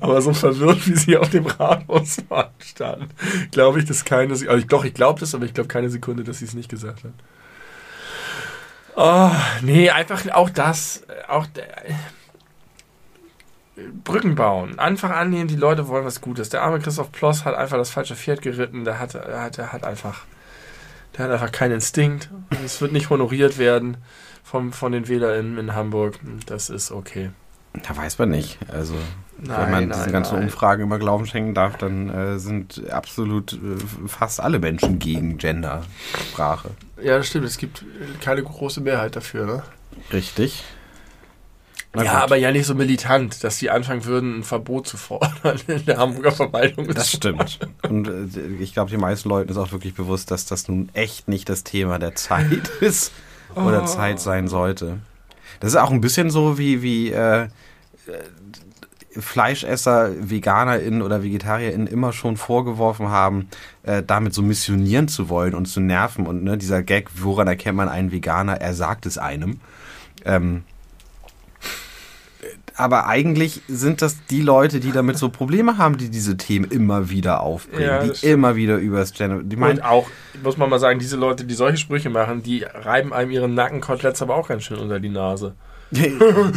Aber 0.00 0.22
so 0.22 0.32
verwirrt, 0.32 0.86
wie 0.86 0.94
sie 0.94 1.16
auf 1.16 1.30
dem 1.30 1.46
Rathausmarkt 1.46 2.64
stand, 2.64 3.12
glaube 3.50 3.80
ich, 3.80 3.84
dass 3.84 4.04
keine, 4.04 4.32
also 4.32 4.56
ich, 4.56 4.66
doch, 4.66 4.84
ich 4.84 4.94
glaube 4.94 5.18
das, 5.20 5.34
aber 5.34 5.44
ich 5.44 5.54
glaube 5.54 5.68
keine 5.68 5.90
Sekunde, 5.90 6.22
dass 6.22 6.38
sie 6.38 6.44
es 6.44 6.54
nicht 6.54 6.68
gesagt 6.68 7.04
hat. 7.04 7.12
Oh, 8.94 9.30
nee, 9.62 9.90
einfach 9.90 10.26
auch 10.32 10.48
das, 10.48 11.02
auch 11.28 11.46
Brücken 14.04 14.34
bauen. 14.34 14.78
Einfach 14.78 15.10
annehmen, 15.10 15.48
die 15.48 15.56
Leute 15.56 15.88
wollen 15.88 16.04
was 16.04 16.22
Gutes. 16.22 16.48
Der 16.48 16.62
arme 16.62 16.78
Christoph 16.78 17.12
Ploss 17.12 17.44
hat 17.44 17.54
einfach 17.54 17.76
das 17.76 17.90
falsche 17.90 18.16
Pferd 18.16 18.40
geritten. 18.40 18.84
Der 18.84 18.98
hat, 18.98 19.14
der 19.14 19.42
hat, 19.42 19.58
der 19.58 19.72
hat 19.72 19.84
einfach, 19.84 20.24
der 21.16 21.26
hat 21.26 21.32
einfach 21.32 21.52
keinen 21.52 21.72
Instinkt. 21.72 22.30
Es 22.64 22.80
wird 22.80 22.92
nicht 22.92 23.10
honoriert 23.10 23.58
werden 23.58 23.98
vom, 24.42 24.72
von 24.72 24.92
den 24.92 25.08
WählerInnen 25.08 25.58
in 25.58 25.74
Hamburg. 25.74 26.18
Das 26.46 26.70
ist 26.70 26.90
okay. 26.90 27.32
Da 27.86 27.94
weiß 27.94 28.18
man 28.18 28.30
nicht. 28.30 28.58
Also, 28.72 28.94
Nein, 29.38 29.48
wenn 29.60 29.70
man 29.70 29.88
nein, 29.88 29.98
diesen 29.98 30.12
ganzen 30.12 30.34
nein. 30.36 30.44
Umfragen 30.44 30.82
immer 30.82 30.98
Glauben 30.98 31.26
schenken 31.26 31.54
darf, 31.54 31.76
dann 31.76 32.08
äh, 32.08 32.38
sind 32.38 32.90
absolut 32.90 33.52
äh, 33.52 33.56
fast 34.06 34.40
alle 34.40 34.58
Menschen 34.58 34.98
gegen 34.98 35.36
Gendersprache. 35.38 36.70
Ja, 37.02 37.18
das 37.18 37.26
stimmt. 37.28 37.44
Es 37.46 37.58
gibt 37.58 37.84
keine 38.20 38.42
große 38.42 38.80
Mehrheit 38.80 39.14
dafür, 39.16 39.46
ne? 39.46 39.62
Richtig. 40.12 40.64
Na 41.92 42.02
ja, 42.04 42.12
gut. 42.14 42.22
aber 42.22 42.36
ja 42.36 42.52
nicht 42.52 42.66
so 42.66 42.74
militant, 42.74 43.42
dass 43.42 43.58
die 43.58 43.70
anfangen 43.70 44.04
würden, 44.04 44.40
ein 44.40 44.42
Verbot 44.42 44.86
zu 44.86 44.96
fordern 44.98 45.58
in 45.66 45.84
der 45.86 45.96
Hamburger 45.96 46.32
Verwaltung. 46.32 46.88
Das 46.92 47.10
stimmt. 47.10 47.58
Und 47.88 48.08
äh, 48.08 48.46
ich 48.60 48.74
glaube, 48.74 48.90
den 48.90 49.00
meisten 49.00 49.28
Leuten 49.28 49.50
ist 49.50 49.56
auch 49.56 49.72
wirklich 49.72 49.94
bewusst, 49.94 50.30
dass 50.30 50.46
das 50.46 50.68
nun 50.68 50.90
echt 50.94 51.28
nicht 51.28 51.48
das 51.48 51.64
Thema 51.64 51.98
der 51.98 52.14
Zeit 52.14 52.68
ist 52.80 53.12
oder 53.54 53.82
Oh. 53.82 53.86
Zeit 53.86 54.20
sein 54.20 54.48
sollte. 54.48 54.98
Das 55.60 55.70
ist 55.70 55.76
auch 55.76 55.90
ein 55.90 56.02
bisschen 56.02 56.28
so 56.30 56.58
wie, 56.58 56.82
wie 56.82 57.12
äh, 57.12 57.44
äh, 57.44 57.48
Fleischesser, 59.18 60.10
VeganerInnen 60.20 61.02
oder 61.02 61.22
VegetarierInnen 61.22 61.86
immer 61.86 62.12
schon 62.12 62.36
vorgeworfen 62.36 63.08
haben, 63.08 63.48
äh, 63.82 64.02
damit 64.06 64.34
so 64.34 64.42
missionieren 64.42 65.08
zu 65.08 65.28
wollen 65.28 65.54
und 65.54 65.66
zu 65.66 65.80
nerven. 65.80 66.26
Und 66.26 66.44
ne, 66.44 66.58
dieser 66.58 66.82
Gag, 66.82 67.08
woran 67.14 67.48
erkennt 67.48 67.76
man 67.76 67.88
einen 67.88 68.12
Veganer? 68.12 68.60
Er 68.60 68.74
sagt 68.74 69.06
es 69.06 69.18
einem. 69.18 69.60
Ähm, 70.24 70.62
aber 72.78 73.06
eigentlich 73.06 73.62
sind 73.68 74.02
das 74.02 74.18
die 74.26 74.42
Leute, 74.42 74.80
die 74.80 74.92
damit 74.92 75.16
so 75.16 75.30
Probleme 75.30 75.78
haben, 75.78 75.96
die 75.96 76.10
diese 76.10 76.36
Themen 76.36 76.70
immer 76.70 77.08
wieder 77.08 77.40
aufbringen, 77.40 77.86
Ja, 77.86 78.02
die 78.02 78.14
stimmt. 78.14 78.32
immer 78.34 78.56
wieder 78.56 78.76
übers 78.76 79.14
Gender. 79.14 79.42
Die 79.42 79.56
Und 79.56 79.82
auch, 79.82 80.08
muss 80.42 80.58
man 80.58 80.68
mal 80.68 80.78
sagen, 80.78 80.98
diese 80.98 81.16
Leute, 81.16 81.44
die 81.44 81.54
solche 81.54 81.78
Sprüche 81.78 82.10
machen, 82.10 82.42
die 82.42 82.64
reiben 82.64 83.14
einem 83.14 83.30
ihren 83.30 83.54
Nackenkoteletts 83.54 84.20
aber 84.20 84.36
auch 84.36 84.48
ganz 84.48 84.64
schön 84.64 84.78
unter 84.78 85.00
die 85.00 85.08
Nase. 85.08 85.54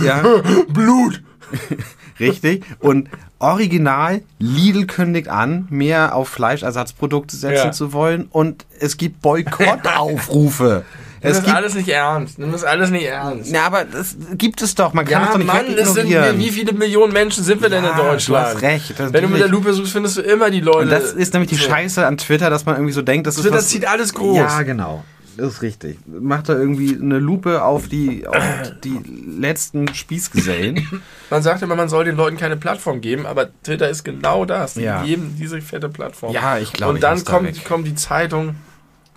ja, 0.04 0.22
Blut! 0.69 1.22
richtig. 2.19 2.63
Und 2.79 3.09
original, 3.39 4.21
Lidl 4.39 4.85
kündigt 4.85 5.27
an, 5.29 5.67
mehr 5.69 6.15
auf 6.15 6.29
Fleischersatzprodukte 6.29 7.35
setzen 7.35 7.67
Ja. 7.67 7.71
zu 7.71 7.93
wollen 7.93 8.27
und 8.31 8.65
es 8.79 8.97
gibt 8.97 9.21
Boykottaufrufe. 9.21 10.83
Nimm 11.21 11.31
es 11.33 11.43
das 11.43 11.53
alles 11.53 11.73
nicht 11.75 11.89
ernst. 11.89 12.39
Nimm 12.39 12.51
das 12.53 12.63
alles 12.63 12.91
nicht 12.91 13.03
ernst. 13.05 13.51
na, 13.51 13.63
aber 13.65 13.83
das 13.83 14.15
gibt 14.35 14.62
es 14.62 14.73
doch. 14.75 14.93
Man 14.93 15.05
kann 15.05 15.21
es 15.23 15.27
Ja, 15.27 15.31
doch 15.33 15.38
nicht 15.39 15.47
Mann, 15.47 15.65
es 15.77 15.93
sind, 15.93 16.07
wie 16.39 16.49
viele 16.49 16.71
Millionen 16.71 17.12
Menschen 17.12 17.43
sind 17.43 17.62
wir 17.62 17.67
denn 17.69 17.83
in 17.83 17.89
Ja, 17.89 17.97
Deutschland? 17.97 18.45
Du 18.45 18.49
hast 18.55 18.62
recht. 18.62 18.93
Wenn 18.97 19.23
du 19.23 19.27
mit 19.27 19.41
der. 19.41 19.49
Lupe 19.49 19.73
suchst, 19.73 19.91
findest 19.91 20.15
du 20.15 20.21
immer 20.21 20.49
die 20.49 20.62
Leute. 20.62 20.79
Und 20.79 20.89
das 20.91 21.12
ist 21.12 21.33
nämlich 21.33 21.49
die. 21.49 21.57
Scheiße 21.57 22.05
an 22.07 22.17
Twitter, 22.17 22.49
dass 22.49 22.65
man 22.65 22.75
irgendwie 22.75 22.93
so 22.93 23.01
denkt, 23.01 23.27
das 23.27 23.35
ist 23.35 23.41
Twitter 23.41 23.57
was, 23.57 23.67
zieht 23.67 23.85
alles 23.85 24.13
groß. 24.13 24.38
Ja, 24.38 24.62
genau. 24.62 25.03
Das 25.39 25.54
ist 25.54 25.62
richtig. 25.62 25.97
Macht 26.06 26.49
da 26.49 26.54
irgendwie 26.54 26.95
eine 27.02 27.17
Lupe 27.19 27.63
auf 27.63 27.88
die, 27.88 28.28
auf 28.28 28.36
die 28.84 28.99
letzten 29.39 29.93
Spießgesellen. 29.93 31.02
Man 31.30 31.41
sagt 31.41 31.62
immer, 31.62 31.75
man 31.75 31.88
soll 31.89 32.06
den 32.06 32.15
Leuten 32.17 32.36
keine 32.38 32.58
Plattform 32.58 32.99
geben, 33.02 33.25
aber 33.25 33.49
Twitter 33.63 33.89
ist 33.89 34.04
genau 34.04 34.43
das. 34.45 34.73
Die 34.73 34.82
Ja. 34.82 35.04
geben 35.04 35.36
diese 35.39 35.62
fette 35.62 35.88
Plattform. 35.89 36.34
Ja, 36.34 36.58
ich 36.58 36.73
glaube, 36.73 36.93
Und 36.95 37.04
dann 37.04 37.23
da 37.23 37.32
kommt, 37.32 37.47
weg. 37.47 37.65
kommen 37.65 37.84
die 37.86 37.95
Zeitungen 37.95 38.56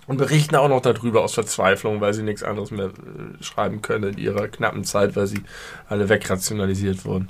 und 0.07 0.17
berichten 0.17 0.55
auch 0.55 0.69
noch 0.69 0.81
darüber 0.81 1.23
aus 1.23 1.33
Verzweiflung, 1.33 1.99
weil 2.01 2.13
sie 2.13 2.23
nichts 2.23 2.43
anderes 2.43 2.71
mehr 2.71 2.85
äh, 2.87 3.43
schreiben 3.43 3.81
können 3.81 4.13
in 4.13 4.17
ihrer 4.17 4.47
knappen 4.47 4.83
Zeit, 4.85 5.15
weil 5.15 5.27
sie 5.27 5.41
alle 5.89 6.07
wegrationalisiert 6.09 7.03
wurden. 7.05 7.27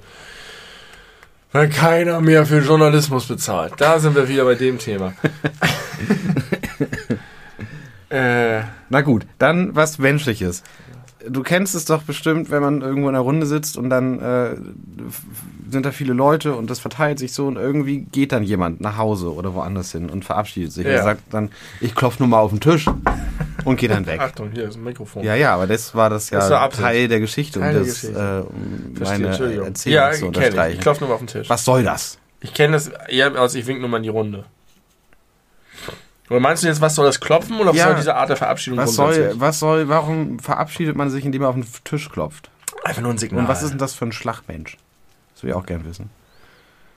Weil 1.52 1.70
keiner 1.70 2.20
mehr 2.22 2.46
für 2.46 2.60
Journalismus 2.60 3.26
bezahlt. 3.28 3.74
Da 3.78 4.00
sind 4.00 4.16
wir 4.16 4.28
wieder 4.28 4.44
bei 4.44 4.56
dem 4.56 4.78
Thema. 4.80 5.14
äh, 8.14 8.62
Na 8.90 9.02
gut, 9.02 9.26
dann 9.40 9.76
was 9.76 9.98
Menschliches. 9.98 10.64
Du 11.26 11.42
kennst 11.42 11.74
es 11.74 11.86
doch 11.86 12.04
bestimmt, 12.04 12.52
wenn 12.52 12.62
man 12.62 12.82
irgendwo 12.82 13.08
in 13.08 13.16
einer 13.16 13.24
Runde 13.24 13.46
sitzt 13.46 13.78
und 13.78 13.90
dann 13.90 14.20
äh, 14.20 14.56
sind 15.70 15.86
da 15.86 15.92
viele 15.92 16.12
Leute 16.12 16.54
und 16.54 16.70
das 16.70 16.80
verteilt 16.80 17.18
sich 17.18 17.32
so 17.32 17.48
und 17.48 17.56
irgendwie 17.56 18.02
geht 18.12 18.34
dann 18.34 18.44
jemand 18.44 18.82
nach 18.82 18.98
Hause 18.98 19.34
oder 19.34 19.54
woanders 19.54 19.94
hin 19.94 20.10
und 20.10 20.26
verabschiedet 20.26 20.74
sich. 20.74 20.86
Ja. 20.86 20.92
Er 20.92 21.04
sagt 21.04 21.22
dann, 21.32 21.50
ich 21.80 21.96
klopfe 21.96 22.20
nur 22.22 22.28
mal 22.28 22.40
auf 22.40 22.52
den 22.52 22.60
Tisch 22.60 22.88
und 23.64 23.78
geht 23.80 23.92
dann 23.92 24.06
weg. 24.06 24.20
Achtung, 24.20 24.52
hier 24.54 24.68
ist 24.68 24.76
ein 24.76 24.84
Mikrofon. 24.84 25.24
Ja, 25.24 25.34
ja, 25.36 25.56
aber 25.56 25.66
das 25.66 25.96
war 25.96 26.10
das 26.10 26.30
ja 26.30 26.40
Das 26.40 26.50
war. 26.50 26.70
Teil 26.70 27.08
der 27.08 27.22
Geschichte, 27.22 27.60
Teil 27.62 27.70
um, 27.70 27.74
der 27.76 27.84
das, 27.86 28.02
Geschichte. 28.02 28.46
Äh, 28.46 28.50
um 28.50 28.94
meine. 29.02 29.28
Erzählung 29.28 29.64
Ja, 29.64 29.72
zu 29.72 29.86
kenn 29.86 29.94
ich. 29.94 30.12
Ich 30.12 30.24
unterstreichen. 30.24 30.80
klopfe 30.82 31.00
nur 31.02 31.08
mal 31.10 31.16
auf 31.16 31.22
den 31.22 31.28
Tisch. 31.28 31.50
Was 31.50 31.64
soll 31.64 31.84
das? 31.84 32.18
Ich 32.42 32.54
kenne 32.54 32.74
das 32.74 32.90
eher 33.08 33.34
als 33.38 33.56
ich 33.56 33.66
wink 33.66 33.80
nur 33.80 33.88
mal 33.88 33.98
in 33.98 34.04
die 34.04 34.10
Runde. 34.10 34.44
Oder 36.30 36.40
meinst 36.40 36.64
du 36.64 36.68
jetzt, 36.68 36.82
was 36.82 36.96
soll 36.96 37.06
das 37.06 37.20
klopfen 37.20 37.60
oder 37.60 37.72
was 37.72 37.78
Ja. 37.78 37.86
soll 37.88 37.96
diese 37.96 38.16
Art 38.16 38.30
der 38.30 38.38
Verabschiedung 38.38 38.80
Was 38.80 38.96
soll, 38.96 39.34
was 39.36 39.60
soll, 39.60 39.90
warum 39.90 40.40
verabschiedet 40.40 40.96
man 40.96 41.10
sich, 41.10 41.26
indem 41.26 41.42
er 41.44 41.50
auf 41.50 41.56
den 41.56 41.66
Tisch 41.84 42.10
klopft? 42.10 42.50
Einfach 42.84 43.02
nur 43.02 43.12
ein 43.12 43.18
Signal. 43.18 43.42
Und 43.42 43.48
was 43.48 43.62
ist 43.64 43.72
denn 43.72 43.78
das 43.78 43.94
für 43.94 44.06
ein 44.06 44.12
Schlagmensch? 44.12 44.78
Das 45.34 45.44
will 45.44 45.50
ich 45.50 45.56
auch 45.56 45.66
gern 45.66 45.86
wissen. 45.86 46.10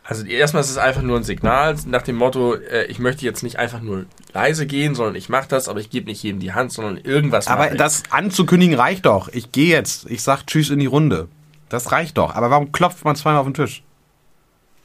Also 0.05 0.25
erstmal 0.25 0.63
ist 0.63 0.71
es 0.71 0.79
einfach 0.79 1.03
nur 1.03 1.17
ein 1.17 1.25
Signal 1.25 1.77
nach 1.87 2.03
dem 2.03 2.15
Motto, 2.15 2.55
äh, 2.55 2.85
ich 2.85 3.01
möchte 3.01 3.25
jetzt 3.25 3.43
nicht 3.43 3.59
einfach 3.59 3.81
nur 3.81 4.07
leise 4.33 4.65
gehen, 4.67 4.95
sondern 4.95 5.17
ich 5.17 5.29
mache 5.29 5.49
das, 5.49 5.69
aber 5.69 5.81
ich 5.81 5.91
gebe 5.91 6.07
nicht 6.07 6.23
jedem 6.23 6.39
die 6.39 6.53
Hand, 6.53 6.71
sondern 6.71 6.97
irgendwas 6.97 7.49
Aber 7.49 7.71
das 7.71 8.05
anzukündigen 8.11 8.77
reicht 8.77 9.07
doch. 9.07 9.29
Ich 9.29 9.51
gehe 9.51 9.69
jetzt. 9.69 10.09
Ich 10.09 10.23
sag 10.23 10.47
Tschüss 10.47 10.71
in 10.71 10.79
die 10.79 10.87
Runde. 10.87 11.27
Das 11.69 11.91
reicht 11.91 12.19
doch. 12.19 12.37
Aber 12.37 12.51
warum 12.51 12.71
klopft 12.71 13.05
man 13.05 13.17
zweimal 13.17 13.41
auf 13.41 13.47
den 13.49 13.55
Tisch? 13.55 13.83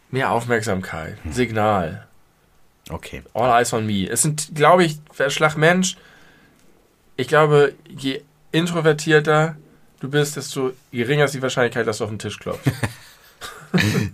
Mehr 0.09 0.31
Aufmerksamkeit, 0.31 1.17
Signal, 1.29 2.07
Okay. 2.91 3.23
all 3.33 3.49
eyes 3.49 3.73
on 3.73 3.85
me. 3.85 4.07
Es 4.09 4.21
sind, 4.21 4.53
glaube 4.55 4.83
ich, 4.83 4.99
der 5.17 5.29
Schlagmensch, 5.29 5.97
ich 7.17 7.27
glaube, 7.27 7.73
je 7.87 8.21
introvertierter 8.51 9.55
du 9.99 10.09
bist, 10.09 10.35
desto 10.35 10.71
geringer 10.91 11.25
ist 11.25 11.33
die 11.35 11.41
Wahrscheinlichkeit, 11.41 11.87
dass 11.87 11.99
du 11.99 12.05
auf 12.05 12.09
den 12.09 12.19
Tisch 12.19 12.39
klopfst. 12.39 12.65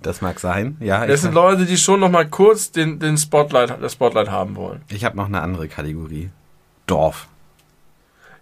Das 0.03 0.21
mag 0.21 0.39
sein. 0.39 0.77
Ja, 0.81 1.07
Das 1.07 1.21
sind 1.23 1.33
Leute, 1.33 1.65
die 1.65 1.77
schon 1.77 1.99
noch 1.99 2.11
mal 2.11 2.27
kurz 2.29 2.71
den, 2.71 2.99
den 2.99 3.17
Spotlight, 3.17 3.81
das 3.81 3.93
Spotlight 3.93 4.29
haben 4.29 4.55
wollen. 4.55 4.83
ich 4.87 5.03
habe 5.03 5.17
noch 5.17 5.25
eine 5.25 5.41
andere 5.41 5.67
Kategorie. 5.67 6.29
Dorf. 6.85 7.27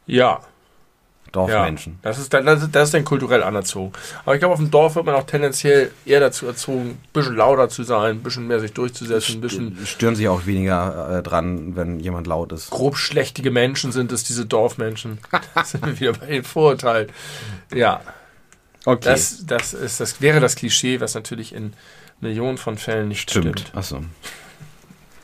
Ja, 0.06 0.42
ja. 1.36 1.42
Dorfmenschen. 1.48 2.00
Das 2.02 2.18
ist, 2.18 2.34
dann, 2.34 2.46
das, 2.46 2.64
ist, 2.64 2.74
das 2.76 2.88
ist 2.90 2.94
dann 2.94 3.06
kulturell 3.06 3.44
anerzogen. 3.44 3.92
Aber 4.24 4.36
ich 4.36 4.40
glaube, 4.40 4.54
auf 4.54 4.60
dem 4.60 4.72
Dorf 4.72 4.96
wird 4.96 5.06
man 5.06 5.16
auch 5.16 5.26
tendenziell 5.26 5.92
eher 6.06 6.20
dazu 6.20 6.46
erzogen, 6.48 6.92
ein 6.92 7.00
bisschen 7.14 7.36
lauter 7.36 7.70
zu 7.70 7.84
sein, 7.84 8.18
ein 8.18 8.24
bisschen 8.24 8.48
mehr 8.48 8.60
sich 8.60 8.74
durchzusetzen, 8.74 9.36
ein 9.36 9.42
bisschen 9.42 9.78
Stören 9.86 10.16
sich 10.16 10.28
auch 10.28 10.46
weniger 10.46 11.20
äh, 11.20 11.24
dran, 11.24 11.76
wenn 11.76 12.00
jemand 12.00 12.28
laut 12.28 12.52
ist. 12.52 12.70
grobschlächtige 12.70 13.52
Menschen 13.52 13.92
sind 13.92 14.12
es, 14.12 14.24
diese 14.24 14.46
Dorfmenschen. 14.46 15.20
Da 15.56 15.64
sind 15.64 15.86
wir 15.86 16.00
wieder 16.00 16.14
bei 16.14 16.28
den 16.28 16.44
Vorurteilen. 16.44 17.10
Ja, 17.74 18.02
Okay. 18.86 19.10
das, 19.10 19.46
das, 19.48 19.74
ist, 19.74 20.00
das 20.00 20.22
wäre 20.22 20.40
das 20.40 20.56
Klischee, 20.56 21.00
was 21.02 21.16
natürlich 21.16 21.54
in 21.56 21.74
Millionen 22.22 22.58
von 22.60 22.78
Fällen 22.78 23.08
nicht 23.08 23.30
stimmt. 23.32 23.60
stimmt. 23.62 23.76
Achso. 23.76 24.02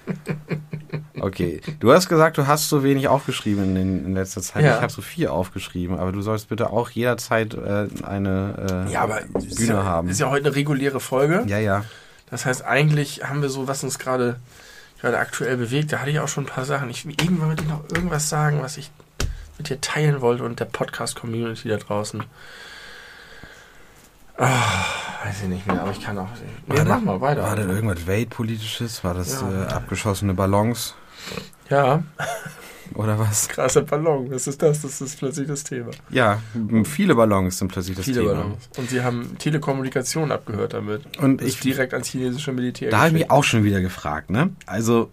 Okay. 1.24 1.62
Du 1.80 1.94
hast 1.94 2.10
gesagt, 2.10 2.40
du 2.40 2.48
hast 2.48 2.68
so 2.68 2.84
wenig 2.84 3.08
aufgeschrieben 3.08 3.64
in, 3.64 3.76
den, 3.76 4.06
in 4.06 4.14
letzter 4.16 4.42
Zeit. 4.42 4.64
Ja. 4.64 4.76
Ich 4.78 4.82
habe 4.82 4.92
so 4.92 5.04
viel 5.04 5.28
aufgeschrieben, 5.28 6.00
aber 6.00 6.12
du 6.12 6.22
sollst 6.24 6.50
bitte 6.50 6.72
auch 6.72 6.90
jederzeit 6.90 7.54
äh, 7.54 7.88
eine 8.04 8.86
äh, 8.88 8.92
Ja, 8.92 9.02
aber 9.04 9.22
Bühne 9.32 9.74
ja, 9.74 9.84
haben. 9.84 10.10
ist 10.10 10.20
ja 10.20 10.30
heute 10.32 10.48
eine 10.48 10.56
reguläre 10.56 11.00
Folge. 11.00 11.44
ja, 11.48 11.60
ja. 11.60 11.86
Das 12.32 12.46
heißt, 12.46 12.64
eigentlich 12.66 13.24
haben 13.28 13.42
wir 13.42 13.50
so, 13.50 13.68
was 13.68 13.84
uns 13.84 14.00
gerade 14.00 14.38
gerade 15.00 15.20
aktuell 15.20 15.58
bewegt. 15.58 15.92
Da 15.92 16.00
hatte 16.00 16.10
ich 16.12 16.20
auch 16.20 16.28
schon 16.30 16.46
ein 16.46 16.48
paar 16.48 16.66
Sachen. 16.66 16.90
Ich 16.90 17.06
irgendwann 17.06 17.50
wollte 17.50 17.64
ich 17.64 17.70
noch 17.70 17.84
irgendwas 17.94 18.30
sagen, 18.30 18.60
was 18.64 18.78
ich 18.78 18.90
mit 19.58 19.70
dir 19.70 19.80
teilen 19.82 20.22
wollte 20.22 20.44
und 20.44 20.60
der 20.60 20.66
Podcast-Community 20.66 21.68
da 21.70 21.78
draußen. 21.78 22.24
Ah, 24.38 24.48
weiß 25.26 25.44
ich 25.44 25.50
nicht 25.50 25.68
mehr, 25.68 25.82
aber 25.82 25.92
ich 25.92 26.02
kann 26.02 26.18
auch. 26.18 26.30
War 26.68 26.78
mach 26.86 26.86
da- 26.86 26.98
mal 27.00 27.22
weiter. 27.22 27.44
War 27.44 27.56
das 27.56 27.68
irgendwas 27.68 28.08
Weltpolitisches? 28.08 29.04
War 29.04 29.14
das 29.14 29.42
Ja. 29.42 29.66
äh, 29.66 29.68
abgeschossene 29.68 30.34
Ballons? 30.34 30.96
Ja. 31.70 32.04
oder 32.96 33.18
was? 33.18 33.48
Krasser 33.50 33.82
Ballon, 33.82 34.30
was 34.32 34.48
ist 34.48 34.62
das? 34.62 34.82
Das 34.82 35.02
ist 35.02 35.18
plötzlich 35.18 35.48
das 35.48 35.64
Thema. 35.64 35.92
Ja, 36.10 36.42
viele 36.86 37.16
Ballons 37.16 37.58
sind 37.58 37.72
plötzlich 37.72 37.98
das 37.98 38.06
Viele 38.06 38.22
Thema. 38.22 38.34
Ballons. 38.34 38.70
Und 38.78 38.90
sie 38.90 39.02
haben 39.02 39.38
Telekommunikation 39.38 40.32
abgehört 40.32 40.74
damit. 40.74 41.18
Und 41.18 41.42
Das 41.42 41.48
ich 41.48 41.60
direkt 41.60 41.94
ans 41.94 42.08
chinesische 42.08 42.52
Militär 42.52 42.92
Da 42.92 42.98
habe 42.98 43.08
ich 43.08 43.14
mich 43.14 43.32
auch 43.32 43.44
schon 43.44 43.64
wieder 43.64 43.82
gefragt, 43.82 44.30
ne? 44.30 44.52
Also, 44.66 45.10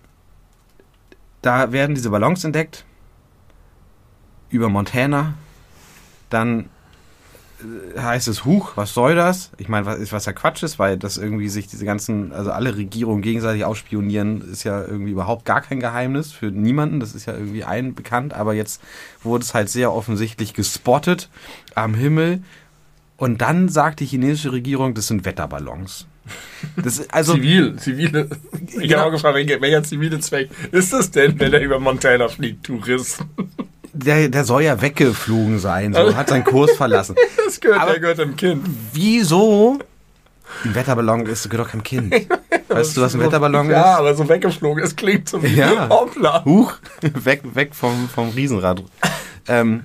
da 1.42 1.72
werden 1.72 1.94
diese 1.94 2.10
Ballons 2.10 2.44
entdeckt 2.44 2.84
über 4.50 4.68
Montana. 4.68 5.34
Dann 6.30 6.68
heißt 7.96 8.28
es, 8.28 8.44
huch, 8.44 8.72
was 8.76 8.94
soll 8.94 9.16
das? 9.16 9.50
Ich 9.58 9.68
meine, 9.68 9.84
was, 9.86 9.98
ist- 9.98 10.12
was 10.12 10.26
ja 10.26 10.32
Quatsch 10.32 10.62
ist, 10.62 10.78
weil 10.78 10.96
das 10.96 11.16
irgendwie 11.16 11.48
sich 11.48 11.66
diese 11.66 11.84
ganzen, 11.84 12.32
also 12.32 12.52
alle 12.52 12.76
Regierungen 12.76 13.20
gegenseitig 13.22 13.64
ausspionieren, 13.64 14.40
ist 14.52 14.64
ja 14.64 14.80
irgendwie 14.82 15.10
überhaupt 15.10 15.44
gar 15.44 15.60
kein 15.60 15.80
Geheimnis 15.80 16.32
für 16.32 16.46
niemanden. 16.52 17.00
Das 17.00 17.14
ist 17.14 17.26
ja 17.26 17.34
irgendwie 17.34 17.64
allen 17.64 17.94
bekannt, 17.94 18.32
aber 18.34 18.54
jetzt 18.54 18.80
wurde 19.22 19.42
es 19.44 19.54
halt 19.54 19.68
sehr 19.70 19.92
offensichtlich 19.92 20.54
gespottet 20.54 21.28
am 21.74 21.94
Himmel. 21.94 22.42
Und 23.16 23.40
dann 23.40 23.68
sagt 23.68 23.98
die 23.98 24.06
chinesische 24.06 24.52
Regierung, 24.52 24.94
das 24.94 25.08
sind 25.08 25.24
Wetterballons. 25.24 26.06
Das 26.76 26.98
ist, 26.98 27.12
also, 27.12 27.34
Zivil, 27.34 27.74
zivile. 27.76 28.28
Ich 28.66 28.74
Genau. 28.88 28.98
habe 28.98 29.06
auch 29.08 29.12
gefragt, 29.12 29.34
welcher, 29.34 29.60
welcher 29.60 29.82
zivile 29.82 30.20
Zweck 30.20 30.50
ist 30.70 30.92
das 30.92 31.10
denn, 31.10 31.40
wenn 31.40 31.52
er 31.52 31.60
über 31.60 31.80
Montana 31.80 32.28
fliegt, 32.28 32.66
Tourist? 32.66 33.24
Der, 33.98 34.28
der 34.28 34.44
soll 34.44 34.62
ja 34.62 34.80
weggeflogen 34.80 35.58
sein, 35.58 35.92
so, 35.94 36.14
hat 36.16 36.28
seinen 36.28 36.44
Kurs 36.44 36.72
verlassen. 36.72 37.14
Das 37.44 37.60
gehört, 37.60 37.80
Aber- 37.80 37.92
der 37.92 38.00
gehört 38.00 38.18
dem 38.18 38.36
Kind. 38.36 38.66
Wieso? 38.92 39.78
Ein 40.64 40.74
Wetterballon 40.74 41.24
ist 41.26 41.48
gehört 41.48 41.66
doch 41.68 41.72
keinem 41.72 41.82
Kind. 41.82 42.14
Weißt 42.68 42.96
du, 42.96 43.00
was 43.02 43.14
ein 43.14 43.20
Wetterballon 43.20 43.70
Ja, 43.70 43.92
ist? 43.94 43.98
aber 43.98 44.14
so 44.14 44.28
weggeflogen, 44.28 44.82
es 44.82 44.94
klingt 44.96 45.28
so 45.28 45.42
wie 45.42 45.48
Ja. 45.54 45.88
Hoppla. 45.88 46.44
Huch, 46.44 46.74
weg, 47.02 47.42
weg 47.54 47.74
vom, 47.74 48.08
vom 48.08 48.30
Riesenrad. 48.30 48.82
Ähm, 49.46 49.84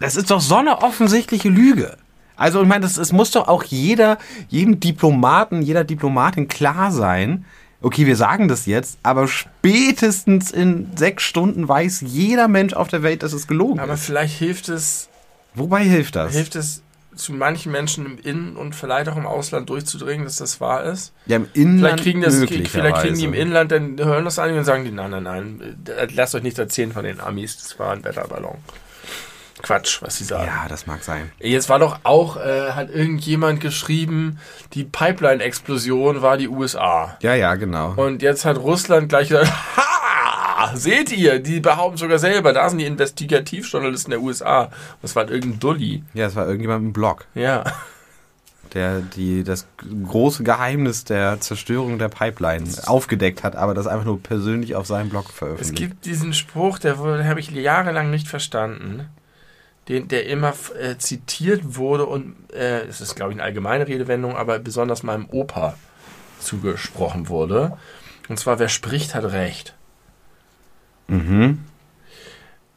das 0.00 0.16
ist 0.16 0.30
doch 0.30 0.40
so 0.40 0.56
eine 0.56 0.82
offensichtliche 0.82 1.48
Lüge. 1.48 1.96
Also, 2.36 2.60
ich 2.62 2.68
meine, 2.68 2.82
das, 2.82 2.98
es 2.98 3.12
muss 3.12 3.30
doch 3.30 3.48
auch 3.48 3.62
jeder, 3.64 4.18
jedem 4.48 4.78
Diplomaten, 4.80 5.62
jeder 5.62 5.84
Diplomatin 5.84 6.48
klar 6.48 6.92
sein, 6.92 7.46
okay, 7.82 8.06
wir 8.06 8.16
sagen 8.16 8.48
das 8.48 8.66
jetzt, 8.66 8.98
aber 9.02 9.28
spätestens 9.28 10.50
in 10.50 10.90
sechs 10.96 11.24
Stunden 11.24 11.68
weiß 11.68 12.02
jeder 12.06 12.48
Mensch 12.48 12.72
auf 12.74 12.88
der 12.88 13.02
Welt, 13.02 13.22
dass 13.22 13.32
es 13.32 13.46
gelogen 13.46 13.80
Aber 13.80 13.94
ist. 13.94 14.04
vielleicht 14.04 14.38
hilft 14.38 14.68
es, 14.68 15.08
Wobei 15.54 15.84
hilft 15.84 16.16
das? 16.16 16.32
hilft 16.34 16.56
es 16.56 16.82
zu 17.14 17.32
manchen 17.32 17.72
Menschen 17.72 18.04
im 18.04 18.18
Innen- 18.18 18.56
und 18.56 18.74
vielleicht 18.74 19.08
auch 19.08 19.16
im 19.16 19.26
Ausland 19.26 19.70
durchzudringen, 19.70 20.26
dass 20.26 20.36
das 20.36 20.60
wahr 20.60 20.84
ist. 20.84 21.12
Ja, 21.24 21.36
im 21.36 21.48
Inland 21.54 22.00
Vielleicht 22.00 22.02
kriegen, 22.02 22.20
das, 22.20 22.34
vielleicht 22.70 22.96
kriegen 22.96 23.16
die 23.16 23.24
im. 23.24 23.32
Inland, 23.32 23.72
dann 23.72 23.96
hören 23.98 24.24
das 24.26 24.38
an 24.38 24.52
und 24.56 24.64
sagen 24.64 24.84
die, 24.84 24.90
nein, 24.90 25.10
nein, 25.10 25.22
nein, 25.22 25.78
äh, 25.86 26.08
lasst 26.14 26.34
euch 26.34 26.42
nicht 26.42 26.58
erzählen 26.58 26.92
von 26.92 27.04
den 27.04 27.20
Amis, 27.20 27.56
das 27.56 27.78
war 27.78 27.92
ein 27.92 28.04
Wetterballon. 28.04 28.58
Quatsch, 29.66 30.00
was 30.00 30.16
sie 30.18 30.24
sagen. 30.24 30.46
Ja, 30.46 30.66
das 30.68 30.86
mag 30.86 31.02
sein. 31.02 31.32
Jetzt 31.40 31.68
war 31.68 31.78
doch 31.80 31.98
auch, 32.04 32.36
äh, 32.36 32.70
hat 32.72 32.88
irgendjemand 32.90 33.60
geschrieben, 33.60 34.38
die 34.74 34.84
Pipeline-Explosion 34.84 36.22
war 36.22 36.36
die 36.36 36.48
USA. 36.48 37.16
Ja, 37.20 37.34
ja, 37.34 37.54
genau. 37.56 37.94
Und 37.96 38.22
jetzt 38.22 38.44
hat 38.44 38.58
Russland 38.58 39.08
gleich 39.08 39.28
gesagt, 39.28 39.50
ha, 39.76 40.70
seht 40.76 41.10
ihr, 41.10 41.40
die 41.40 41.58
behaupten 41.60 41.98
sogar 41.98 42.18
selber, 42.18 42.52
da 42.52 42.68
sind 42.68 42.78
die 42.78 42.86
Investigativjournalisten 42.86 44.10
der 44.12 44.20
USA. 44.20 44.70
Das 45.02 45.16
war 45.16 45.24
halt 45.24 45.32
irgendein 45.32 45.58
Dulli. 45.58 46.02
Ja, 46.14 46.26
es 46.26 46.36
war 46.36 46.46
irgendjemand 46.46 46.84
im 46.84 46.92
Blog, 46.92 47.26
Ja. 47.34 47.64
der 48.74 49.00
die 49.00 49.42
das 49.44 49.66
große 50.06 50.42
Geheimnis 50.44 51.04
der 51.04 51.40
Zerstörung 51.40 51.98
der 51.98 52.08
Pipeline 52.08 52.64
aufgedeckt 52.86 53.42
hat, 53.42 53.56
aber 53.56 53.74
das 53.74 53.86
einfach 53.86 54.04
nur 54.04 54.22
persönlich 54.22 54.74
auf 54.76 54.86
seinem 54.86 55.08
Blog 55.08 55.26
Es 55.30 55.34
veröffentlicht. 55.34 55.76
gibt 55.76 56.04
diesen 56.04 56.34
Spruch, 56.34 56.78
der 56.78 56.98
wurde- 56.98 57.26
habe 57.26 57.40
ich 57.40 57.50
jahrelang 57.50 58.10
nicht 58.10 58.28
verstanden, 58.28 59.08
den, 59.88 60.08
der 60.08 60.26
immer 60.26 60.54
äh, 60.80 60.96
zitiert 60.98 61.76
wurde 61.76 62.06
und 62.06 62.34
äh, 62.52 62.82
es 62.86 63.00
ist, 63.00 63.14
glaube 63.14 63.32
ich, 63.32 63.36
eine 63.36 63.44
allgemeine 63.44 63.86
Redewendung, 63.86 64.36
aber 64.36 64.58
besonders 64.58 65.02
meinem 65.02 65.26
Opa 65.30 65.76
zugesprochen 66.40 67.28
wurde. 67.28 67.76
Und 68.28 68.38
zwar, 68.38 68.58
wer 68.58 68.68
spricht, 68.68 69.14
hat 69.14 69.24
Recht. 69.24 69.74
Mhm. 71.06 71.64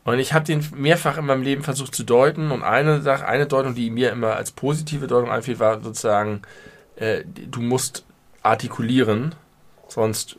Und 0.04 0.20
ich 0.20 0.34
habe 0.34 0.46
den 0.46 0.66
mehrfach 0.76 1.18
in 1.18 1.26
meinem 1.26 1.44
Leben 1.44 1.64
versucht 1.64 1.94
zu 1.94 2.04
deuten. 2.04 2.52
Und 2.52 2.64
eine 2.64 3.02
Sache, 3.02 3.28
eine 3.28 3.48
Deutung, 3.48 3.76
die 3.76 3.90
mir 3.90 4.12
immer 4.12 4.36
als 4.36 4.52
positive 4.52 5.08
Deutung 5.08 5.30
einfiel, 5.30 5.60
war 5.60 5.82
sozusagen, 5.82 6.42
äh, 6.96 7.24
du 7.26 7.62
musst 7.62 8.06
artikulieren, 8.42 9.36
sonst 9.88 10.38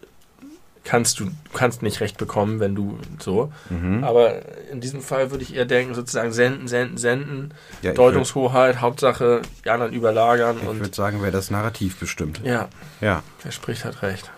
kannst 0.84 1.20
du, 1.20 1.30
kannst 1.52 1.82
nicht 1.82 2.00
recht 2.00 2.16
bekommen, 2.16 2.58
wenn 2.60 2.74
du 2.74 2.98
so. 3.18 3.52
Mhm. 3.68 4.02
Aber 4.02 4.40
in 4.70 4.80
diesem 4.80 5.02
Fall 5.02 5.30
würde 5.30 5.44
ich 5.44 5.54
eher 5.54 5.66
denken, 5.66 5.94
sozusagen 5.94 6.32
senden, 6.32 6.68
senden, 6.68 6.96
senden, 6.98 7.54
Ja, 7.82 7.90
ich 7.90 7.96
würd- 7.96 8.02
Deutungshoheit, 8.02 8.80
Hauptsache 8.80 9.42
die 9.64 9.70
anderen 9.70 9.92
überlagern 9.92 10.56
Ich 10.62 10.80
würde 10.80 10.94
sagen, 10.94 11.18
wer 11.22 11.30
das 11.30 11.50
Narrativ 11.50 11.98
bestimmt. 12.00 12.40
ja, 12.44 12.68
Ja. 13.00 13.22
wer 13.42 13.52
spricht, 13.52 13.84
hat 13.84 14.02
recht. 14.02 14.30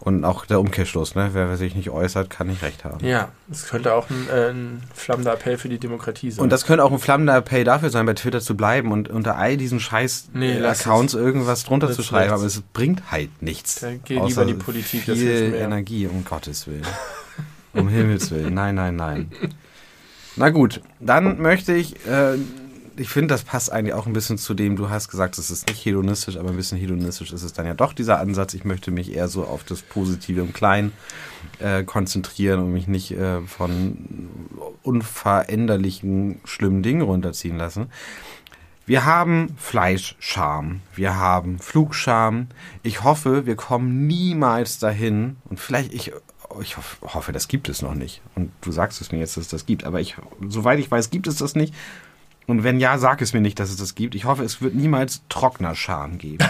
Und 0.00 0.24
auch 0.24 0.46
der 0.46 0.60
Umkehrschluss, 0.60 1.14
ne? 1.14 1.30
Wer 1.34 1.54
sich 1.58 1.74
nicht 1.74 1.90
äußert, 1.90 2.30
kann 2.30 2.46
nicht 2.46 2.62
recht 2.62 2.84
haben. 2.84 3.04
Ja, 3.04 3.28
es 3.50 3.66
könnte 3.68 3.92
auch 3.92 4.08
ein, 4.08 4.28
äh, 4.30 4.48
ein 4.48 4.82
flammender 4.94 5.34
Appell 5.34 5.58
für 5.58 5.68
die 5.68 5.78
Demokratie 5.78 6.30
sein. 6.30 6.42
Und 6.42 6.50
das 6.50 6.64
könnte 6.64 6.84
auch 6.84 6.90
ein 6.90 6.98
flammender 6.98 7.36
Appell 7.36 7.64
dafür 7.64 7.90
sein, 7.90 8.06
bei 8.06 8.14
Twitter 8.14 8.40
zu 8.40 8.56
bleiben 8.56 8.92
und 8.92 9.08
unter 9.10 9.36
all 9.36 9.58
diesen 9.58 9.78
scheiß 9.78 10.30
Nee, 10.32 10.58
äh, 10.58 10.64
Accounts 10.64 11.12
irgendwas 11.12 11.64
drunter 11.64 11.88
Das 11.88 11.96
zu 11.96 12.02
schreiben, 12.02 12.32
aber 12.32 12.44
es 12.44 12.62
bringt 12.72 13.10
halt 13.10 13.42
nichts. 13.42 13.80
Dann 13.80 14.00
geh 14.02 14.18
lieber 14.18 14.46
die 14.46 14.54
Politik, 14.54 15.04
das 15.04 15.18
hilft 15.18 15.38
viel 15.38 15.50
mehr. 15.50 15.60
Energie, 15.60 16.06
um 16.06 16.24
Gottes 16.24 16.66
Willen. 16.66 16.86
Um 17.74 17.88
Himmels 17.88 18.30
Willen. 18.30 18.54
Nein, 18.54 18.76
nein, 18.76 18.96
nein. 18.96 19.30
Na 20.36 20.48
gut, 20.48 20.80
dann 20.98 21.40
möchte 21.42 21.74
ich, 21.74 22.06
äh, 22.06 22.38
ich 23.00 23.08
finde, 23.08 23.28
das 23.32 23.44
passt 23.44 23.72
eigentlich 23.72 23.94
auch 23.94 24.06
ein 24.06 24.12
bisschen 24.12 24.36
zu 24.36 24.52
dem, 24.52 24.76
du 24.76 24.90
hast 24.90 25.08
gesagt, 25.08 25.38
es 25.38 25.50
ist 25.50 25.66
nicht 25.68 25.84
hedonistisch, 25.84 26.36
aber 26.36 26.50
ein 26.50 26.56
bisschen 26.56 26.78
hedonistisch 26.78 27.32
ist 27.32 27.42
es 27.42 27.54
dann 27.54 27.64
ja 27.64 27.72
doch 27.72 27.94
dieser 27.94 28.20
Ansatz. 28.20 28.52
Ich 28.52 28.64
möchte 28.64 28.90
mich 28.90 29.14
eher 29.14 29.28
so 29.28 29.44
auf 29.44 29.64
das 29.64 29.80
Positive 29.80 30.42
im 30.42 30.52
Kleinen 30.52 30.92
äh, 31.60 31.82
konzentrieren 31.82 32.60
und 32.60 32.72
mich 32.72 32.88
nicht 32.88 33.12
äh, 33.12 33.40
von 33.40 34.28
unveränderlichen, 34.82 36.40
schlimmen 36.44 36.82
Dingen 36.82 37.00
runterziehen 37.00 37.56
lassen. 37.56 37.90
Wir 38.84 39.06
haben 39.06 39.54
Fleischscham, 39.56 40.82
wir 40.94 41.16
haben 41.16 41.58
Flugscham. 41.58 42.48
Ich 42.82 43.02
hoffe, 43.02 43.46
wir 43.46 43.56
kommen 43.56 44.06
niemals 44.08 44.78
dahin 44.78 45.36
und 45.48 45.58
vielleicht 45.58 45.94
ich 45.94 46.12
ich 46.60 46.76
hoffe, 46.76 47.30
das 47.30 47.46
gibt 47.46 47.68
es 47.68 47.80
noch 47.80 47.94
nicht. 47.94 48.20
Und 48.34 48.50
du 48.60 48.72
sagst 48.72 49.00
es 49.00 49.12
mir 49.12 49.18
jetzt, 49.18 49.36
dass 49.36 49.44
es 49.44 49.50
das 49.50 49.66
gibt, 49.66 49.84
aber 49.84 50.00
ich 50.00 50.16
soweit 50.48 50.80
ich 50.80 50.90
weiß, 50.90 51.10
gibt 51.10 51.28
es 51.28 51.36
das 51.36 51.54
nicht. 51.54 51.72
Und 52.50 52.64
wenn 52.64 52.80
ja, 52.80 52.98
sag 52.98 53.22
es 53.22 53.32
mir 53.32 53.40
nicht, 53.40 53.58
dass 53.60 53.70
es 53.70 53.76
das 53.76 53.94
gibt. 53.94 54.14
Ich 54.14 54.24
hoffe, 54.24 54.42
es 54.42 54.60
wird 54.60 54.74
niemals 54.74 55.22
Trocknerscham 55.28 56.18
geben. 56.18 56.44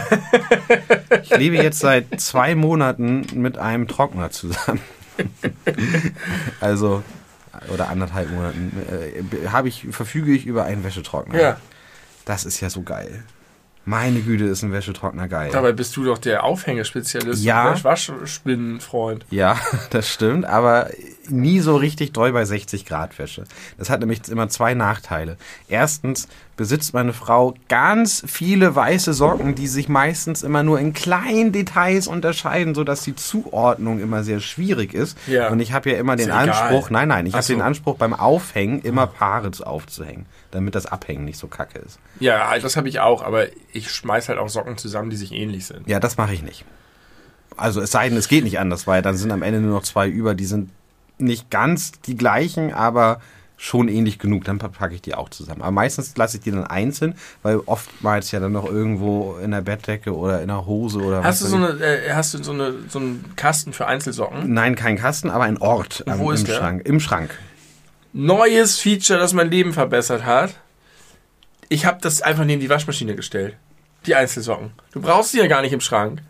ich 1.23 1.31
lebe 1.31 1.57
jetzt 1.57 1.79
seit 1.81 2.21
zwei 2.21 2.55
Monaten 2.55 3.27
mit 3.35 3.59
einem 3.59 3.89
Trockner 3.89 4.31
zusammen. 4.31 4.81
also 6.61 7.03
oder 7.73 7.89
anderthalb 7.89 8.31
Monaten 8.31 8.73
äh, 8.91 9.49
habe 9.49 9.69
ich 9.69 9.89
verfüge 9.91 10.33
ich 10.33 10.47
über 10.47 10.65
einen 10.65 10.85
Wäschetrockner. 10.85 11.39
Ja, 11.41 11.57
Das 12.25 12.45
ist 12.45 12.61
ja 12.61 12.71
so 12.71 12.83
geil. 12.83 13.25
Meine 13.85 14.21
Güte, 14.21 14.45
ist 14.45 14.63
ein 14.63 14.73
Wäschetrockner 14.73 15.27
geil. 15.27 15.51
dabei 15.53 15.73
bist 15.73 15.97
du 15.97 16.05
doch 16.05 16.19
der 16.19 16.45
Aufhängespezialist 16.45 17.43
Ja. 17.43 17.75
Waschspinnenfreund. 17.83 19.25
Ja, 19.31 19.59
das 19.91 20.09
stimmt, 20.09 20.45
aber 20.45 20.91
nie 21.31 21.61
so 21.61 21.77
richtig 21.77 22.12
doll 22.12 22.33
bei 22.33 22.45
60 22.45 22.87
Grad 22.87 23.19
Wäsche. 23.19 23.45
Das 23.79 23.90
hat 23.90 24.01
nämlich 24.01 24.29
immer 24.29 24.49
zwei 24.49 24.75
Nachteile. 24.75 25.37
Erstens 25.69 26.29
besitzt 26.57 26.93
meine 26.93 27.14
Frau 27.14 27.55
ganz 27.69 28.23
viele 28.27 28.77
weiße 28.77 29.14
Socken, 29.14 29.55
die 29.55 29.66
sich 29.66 29.88
meistens 29.88 30.43
immer 30.43 30.62
nur 30.62 30.79
in 30.79 30.93
kleinen 30.93 31.53
Details 31.53 32.07
unterscheiden, 32.07 32.75
sodass 32.75 33.03
die 33.03 33.16
Zuordnung 33.16 33.99
immer 33.99 34.25
sehr 34.25 34.40
schwierig 34.40 34.93
ist. 34.93 35.16
Ja. 35.27 35.49
Und 35.49 35.61
ich 35.61 35.73
habe 35.73 35.90
ja 35.90 35.97
immer 35.97 36.16
den 36.16 36.29
ja 36.29 36.43
egal. 36.43 36.51
Anspruch, 36.51 36.90
nein, 36.90 37.09
nein, 37.09 37.25
ich 37.25 37.33
habe 37.35 37.47
den 37.47 37.59
so. 37.59 37.64
Anspruch 37.64 37.97
beim 37.97 38.12
Aufhängen 38.12 38.83
immer 38.83 39.07
Paare 39.07 39.51
aufzuhängen, 39.64 40.27
damit 40.51 40.75
das 40.75 40.85
Abhängen 40.85 41.25
nicht 41.25 41.38
so 41.38 41.47
kacke 41.47 41.79
ist. 41.79 41.99
Ja, 42.19 42.59
das 42.59 42.77
habe 42.77 42.90
ich 42.90 43.01
auch, 43.01 43.23
aber 43.23 43.47
ich 43.73 43.90
schmeiß 43.90 44.29
halt 44.29 44.38
auch 44.38 44.51
Socken 44.51 44.77
zusammen, 44.77 45.09
die 45.09 45.16
sich 45.16 45.33
ähnlich 45.33 45.64
sind. 45.64 45.88
Ja, 45.88 45.99
das 45.99 46.19
mache 46.19 46.35
ich 46.35 46.43
nicht. 46.43 46.66
Also 47.57 47.81
es 47.81 47.90
sei 47.90 48.09
denn, 48.09 48.19
es 48.19 48.29
geht 48.29 48.45
nicht 48.45 48.59
anders, 48.59 48.87
weil 48.87 49.03
dann 49.03 49.16
sind 49.16 49.33
am 49.33 49.43
Ende 49.43 49.61
nur 49.61 49.73
noch 49.75 49.83
zwei 49.83 50.09
über, 50.09 50.35
die 50.35 50.45
sind 50.45 50.71
nicht 51.20 51.50
ganz 51.50 51.92
die 52.00 52.16
gleichen, 52.16 52.72
aber 52.72 53.20
schon 53.61 53.88
ähnlich 53.88 54.18
genug, 54.18 54.44
dann 54.44 54.59
packe 54.59 54.94
ich 54.94 55.02
die 55.02 55.14
auch 55.14 55.28
zusammen. 55.28 55.61
Aber 55.61 55.70
meistens 55.70 56.16
lasse 56.16 56.38
ich 56.38 56.42
die 56.42 56.50
dann 56.50 56.64
einzeln, 56.66 57.14
weil 57.42 57.60
oftmals 57.66 58.31
ja 58.31 58.40
dann 58.40 58.52
noch 58.52 58.64
irgendwo 58.64 59.37
in 59.37 59.50
der 59.50 59.60
Bettdecke 59.60 60.16
oder 60.16 60.40
in 60.40 60.48
der 60.48 60.64
Hose 60.64 60.98
oder 61.00 61.23
Hast 61.23 61.42
du 61.42 61.44
was 61.44 61.52
so 61.52 61.60
weiß 61.60 61.71
eine, 61.83 61.85
äh, 61.85 62.12
hast 62.14 62.33
du 62.33 62.42
so 62.42 62.52
eine, 62.52 62.75
so 62.88 62.98
einen 62.98 63.33
Kasten 63.37 63.75
für. 63.75 63.87
Einzelsocken? 63.87 64.50
Nein, 64.54 64.77
kein 64.77 64.96
Kasten, 64.96 65.29
aber 65.29 65.44
ein 65.44 65.58
Ort 65.58 66.04
am, 66.06 66.18
Wo 66.21 66.31
ist 66.31 66.40
im 66.40 66.46
der? 66.46 66.54
Schrank. 66.54 66.87
Im 66.87 67.00
Schrank. 67.00 67.38
Neues 68.14 68.79
Feature, 68.79 69.18
das 69.18 69.35
mein 69.35 69.50
Leben 69.50 69.75
verbessert 69.75 70.25
hat. 70.25 70.54
Ich 71.68 71.85
habe 71.85 71.98
das 72.00 72.23
einfach 72.23 72.44
neben 72.46 72.60
die 72.62 72.71
Waschmaschine 72.71 73.14
gestellt. 73.14 73.56
Die 74.06 74.14
Einzelsocken. 74.14 74.73
Du 74.92 75.02
brauchst 75.02 75.33
sie 75.33 75.38
ja 75.38 75.46
gar 75.48 75.60
nicht 75.60 75.73
im 75.75 75.81
Schrank. 75.81 76.23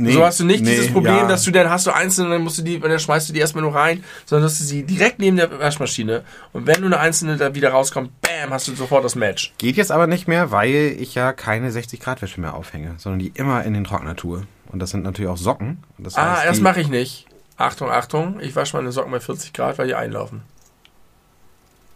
Nee, 0.00 0.12
so 0.12 0.24
hast 0.24 0.38
du 0.38 0.44
nicht 0.44 0.62
nee, 0.62 0.70
dieses 0.70 0.92
Problem, 0.92 1.16
ja. 1.16 1.26
dass 1.26 1.42
du 1.42 1.50
dann 1.50 1.68
hast 1.68 1.84
du 1.88 1.90
einzelne, 1.90 2.30
dann 2.30 2.42
musst 2.42 2.56
du 2.58 2.62
die, 2.62 2.78
dann 2.78 2.96
schmeißt 3.00 3.28
du 3.28 3.32
die 3.32 3.40
erstmal 3.40 3.64
nur 3.64 3.74
rein, 3.74 4.04
sondern 4.26 4.44
dass 4.44 4.58
du 4.58 4.62
sie 4.64 4.84
direkt 4.84 5.18
neben 5.18 5.36
der 5.36 5.58
Waschmaschine 5.58 6.22
und 6.52 6.68
wenn 6.68 6.82
du 6.82 6.86
eine 6.86 7.00
einzelne 7.00 7.36
da 7.36 7.52
wieder 7.56 7.70
rauskommt, 7.70 8.12
bam, 8.20 8.50
hast 8.50 8.68
du 8.68 8.76
sofort 8.76 9.04
das 9.04 9.16
Match. 9.16 9.52
Geht 9.58 9.76
jetzt 9.76 9.90
aber 9.90 10.06
nicht 10.06 10.28
mehr, 10.28 10.52
weil 10.52 10.96
ich 11.00 11.16
ja 11.16 11.32
keine 11.32 11.72
60 11.72 11.98
Grad 11.98 12.22
Wäsche 12.22 12.40
mehr 12.40 12.54
aufhänge, 12.54 12.94
sondern 12.98 13.18
die 13.18 13.32
immer 13.34 13.64
in 13.64 13.74
den 13.74 13.82
Trockner 13.82 14.14
tue. 14.14 14.46
Und 14.70 14.78
das 14.78 14.90
sind 14.90 15.02
natürlich 15.02 15.30
auch 15.30 15.36
Socken. 15.36 15.82
Das 15.98 16.14
ah, 16.14 16.36
heißt, 16.36 16.48
das 16.48 16.56
die- 16.58 16.62
mache 16.62 16.80
ich 16.80 16.88
nicht. 16.88 17.26
Achtung, 17.56 17.90
Achtung, 17.90 18.38
ich 18.38 18.54
wasche 18.54 18.76
meine 18.76 18.92
Socken 18.92 19.10
bei 19.10 19.18
40 19.18 19.52
Grad, 19.52 19.78
weil 19.78 19.88
die 19.88 19.96
einlaufen. 19.96 20.42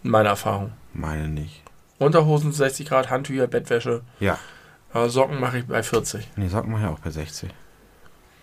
In 0.02 0.10
meiner 0.10 0.30
Erfahrung. 0.30 0.72
Meine 0.92 1.28
nicht. 1.28 1.62
Unterhosen 1.98 2.50
60 2.52 2.88
Grad, 2.88 3.10
Handtücher, 3.10 3.46
Bettwäsche, 3.46 4.00
Ja. 4.18 4.38
aber 4.92 5.08
Socken 5.08 5.38
mache 5.38 5.58
ich 5.58 5.66
bei 5.66 5.84
40. 5.84 6.26
Nee, 6.34 6.48
Socken 6.48 6.72
mache 6.72 6.82
ich 6.82 6.88
auch 6.88 6.98
bei 6.98 7.10
60. 7.10 7.48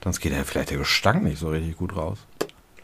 Sonst 0.03 0.19
geht 0.21 0.31
ja 0.31 0.43
vielleicht 0.43 0.69
der 0.71 0.77
Gestank 0.77 1.23
nicht 1.23 1.39
so 1.39 1.49
richtig 1.49 1.77
gut 1.77 1.95
raus. 1.95 2.19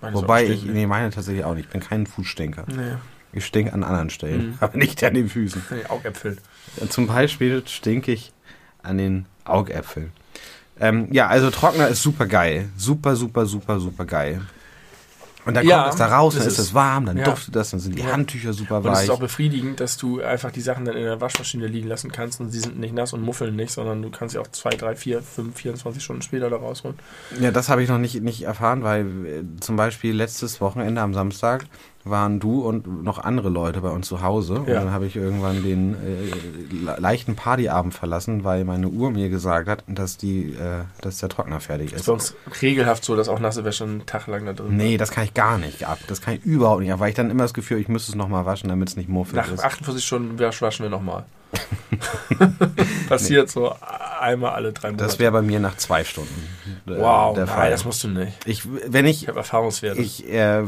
Meine 0.01 0.15
Wobei 0.15 0.45
ich, 0.45 0.63
nee, 0.65 0.85
meine 0.85 1.09
tatsächlich 1.09 1.45
auch 1.45 1.55
nicht. 1.55 1.65
Ich 1.67 1.71
bin 1.71 1.81
kein 1.81 2.05
Fußstinker. 2.05 2.65
Nee, 2.67 2.95
Ich 3.33 3.45
stink 3.45 3.73
an 3.73 3.83
anderen 3.83 4.09
Stellen, 4.09 4.49
Mhm. 4.49 4.57
aber 4.59 4.77
nicht 4.77 5.03
an 5.03 5.13
den 5.13 5.29
Füßen. 5.29 5.63
nee, 5.71 5.85
Augäpfel. 5.87 6.37
Zum 6.89 7.07
Beispiel 7.07 7.63
stinke 7.67 8.11
ich 8.11 8.31
an 8.83 8.97
den 8.97 9.25
Augäpfeln. 9.45 10.11
Ähm, 10.79 11.07
ja, 11.11 11.27
also 11.27 11.49
Trockner 11.51 11.87
ist 11.87 12.01
super 12.03 12.25
geil. 12.27 12.69
Super, 12.77 13.15
super, 13.15 13.45
super, 13.45 13.79
super 13.79 14.05
geil. 14.05 14.41
Und 15.45 15.53
dann 15.53 15.65
Ja, 15.65 15.81
kommt 15.83 15.93
es 15.93 15.97
da 15.99 16.07
raus, 16.07 16.33
dann 16.35 16.47
ist 16.47 16.53
ist 16.53 16.59
es. 16.59 16.73
warm, 16.73 17.05
dann 17.05 17.17
Ja. 17.17 17.25
duftet 17.25 17.55
das, 17.55 17.69
dann 17.69 17.79
sind 17.79 17.95
die 17.95 18.01
Ja. 18.01 18.11
Handtücher 18.11 18.51
super 18.53 18.77
Und 18.77 18.85
es 18.87 18.91
weich. 18.91 19.03
ist 19.03 19.09
auch 19.11 19.19
befriedigend, 19.19 19.79
dass 19.79 19.95
du 19.97 20.21
einfach 20.21 20.51
die 20.51 20.61
Sachen 20.61 20.85
dann 20.85 20.95
in 20.97 21.03
der 21.03 21.21
Waschmaschine 21.21 21.67
liegen 21.67 21.87
lassen 21.87 22.11
kannst 22.11 22.39
und 22.39 22.49
sie 22.49 22.59
sind 22.59 22.79
nicht 22.79 22.93
nass 22.95 23.13
und 23.13 23.21
muffeln 23.21 23.55
nicht, 23.55 23.71
sondern 23.71 24.01
du 24.01 24.09
kannst 24.09 24.33
sie 24.33 24.39
auch 24.39 24.47
2, 24.47 24.71
3, 24.71 24.95
4, 24.95 25.21
5, 25.21 25.55
24 25.55 26.03
Stunden 26.03 26.21
später 26.23 26.49
da 26.49 26.57
rausholen. 26.57 26.97
Ja, 27.39 27.51
das 27.51 27.69
habe 27.69 27.83
ich 27.83 27.89
noch 27.89 27.99
nicht, 27.99 28.21
nicht 28.23 28.41
erfahren, 28.41 28.83
weil 28.83 29.05
äh, 29.25 29.43
zum 29.59 29.75
Beispiel 29.75 30.15
letztes 30.15 30.59
Wochenende 30.61 31.01
am 31.01 31.13
Samstag 31.13 31.65
waren 32.05 32.39
du 32.39 32.61
und 32.61 33.03
noch 33.03 33.17
andere 33.19 33.49
Leute 33.49 33.81
bei 33.81 33.89
uns 33.89 34.07
zu 34.07 34.21
Hause. 34.21 34.59
Und 34.59 34.67
Ja. 34.67 34.75
dann 34.75 34.91
habe 34.91 35.07
ich 35.07 35.15
irgendwann 35.15 35.63
den 35.63 35.95
äh, 35.95 36.75
le- 36.85 36.97
leichten 36.99 37.35
Partyabend 37.35 37.93
verlassen, 37.93 38.43
weil 38.43 38.63
meine 38.63 38.87
Uhr 38.89 39.09
mir 39.11 39.29
gesagt 39.29 39.67
hat, 39.67 39.83
dass, 39.87 40.15
die, 40.17 40.51
äh, 40.53 40.83
dass 41.01 41.17
der 41.17 41.29
Trockner 41.29 41.59
fertig 41.59 41.87
Ist 41.93 42.01
ist. 42.01 42.05
bei 42.05 42.13
uns 42.13 42.35
regelhaft 42.61 43.03
so, 43.03 43.15
dass 43.15 43.27
auch 43.27 43.39
nasse 43.39 43.65
Wäsche 43.65 43.83
einen 43.85 44.05
Tag 44.05 44.27
lang 44.27 44.45
da 44.45 44.53
drin 44.53 44.77
Nee, 44.77 44.97
das 44.97 45.09
kann 45.11 45.23
ich 45.23 45.33
gar 45.33 45.57
nicht 45.57 45.85
ab. 45.87 45.97
Das 46.07 46.21
kann 46.21 46.35
ich 46.35 46.45
überhaupt 46.45 46.81
nicht 46.81 46.93
ab, 46.93 46.99
weil 46.99 47.09
ich 47.09 47.15
dann 47.15 47.29
immer 47.31 47.43
das 47.43 47.53
Gefühl, 47.55 47.79
ich 47.79 47.87
müsste 47.87 48.11
es 48.11 48.15
nochmal 48.15 48.45
waschen, 48.45 48.69
damit 48.69 48.89
es 48.89 48.95
nicht 48.95 49.09
muffig 49.09 49.35
Nach 49.35 49.51
ist. 49.51 49.63
48 49.63 50.05
Stunden 50.05 50.37
wasch- 50.39 50.61
waschen 50.61 50.83
wir 50.83 50.89
nochmal. 50.91 51.25
Passiert 53.09 53.49
so 53.49 53.73
einmal 54.19 54.51
alle 54.51 54.73
drei 54.73 54.89
Monate. 54.89 55.03
Das 55.03 55.19
wäre 55.19 55.31
bei 55.31 55.41
mir 55.41 55.59
nach 55.59 55.77
zwei 55.77 56.03
Stunden 56.03 56.49
äh, 56.87 56.99
wow, 56.99 57.35
der 57.35 57.45
nein, 57.45 57.55
Fall. 57.55 57.71
das 57.71 57.85
musst 57.85 58.03
du 58.03 58.07
nicht. 58.09 58.33
ich, 58.45 58.63
wenn 58.87 59.05
ich 59.05 59.23
Ich 59.23 59.27
habe 59.27 59.39
Erfahrungswerte. 59.39 60.01
Ich, 60.01 60.27
äh, 60.29 60.63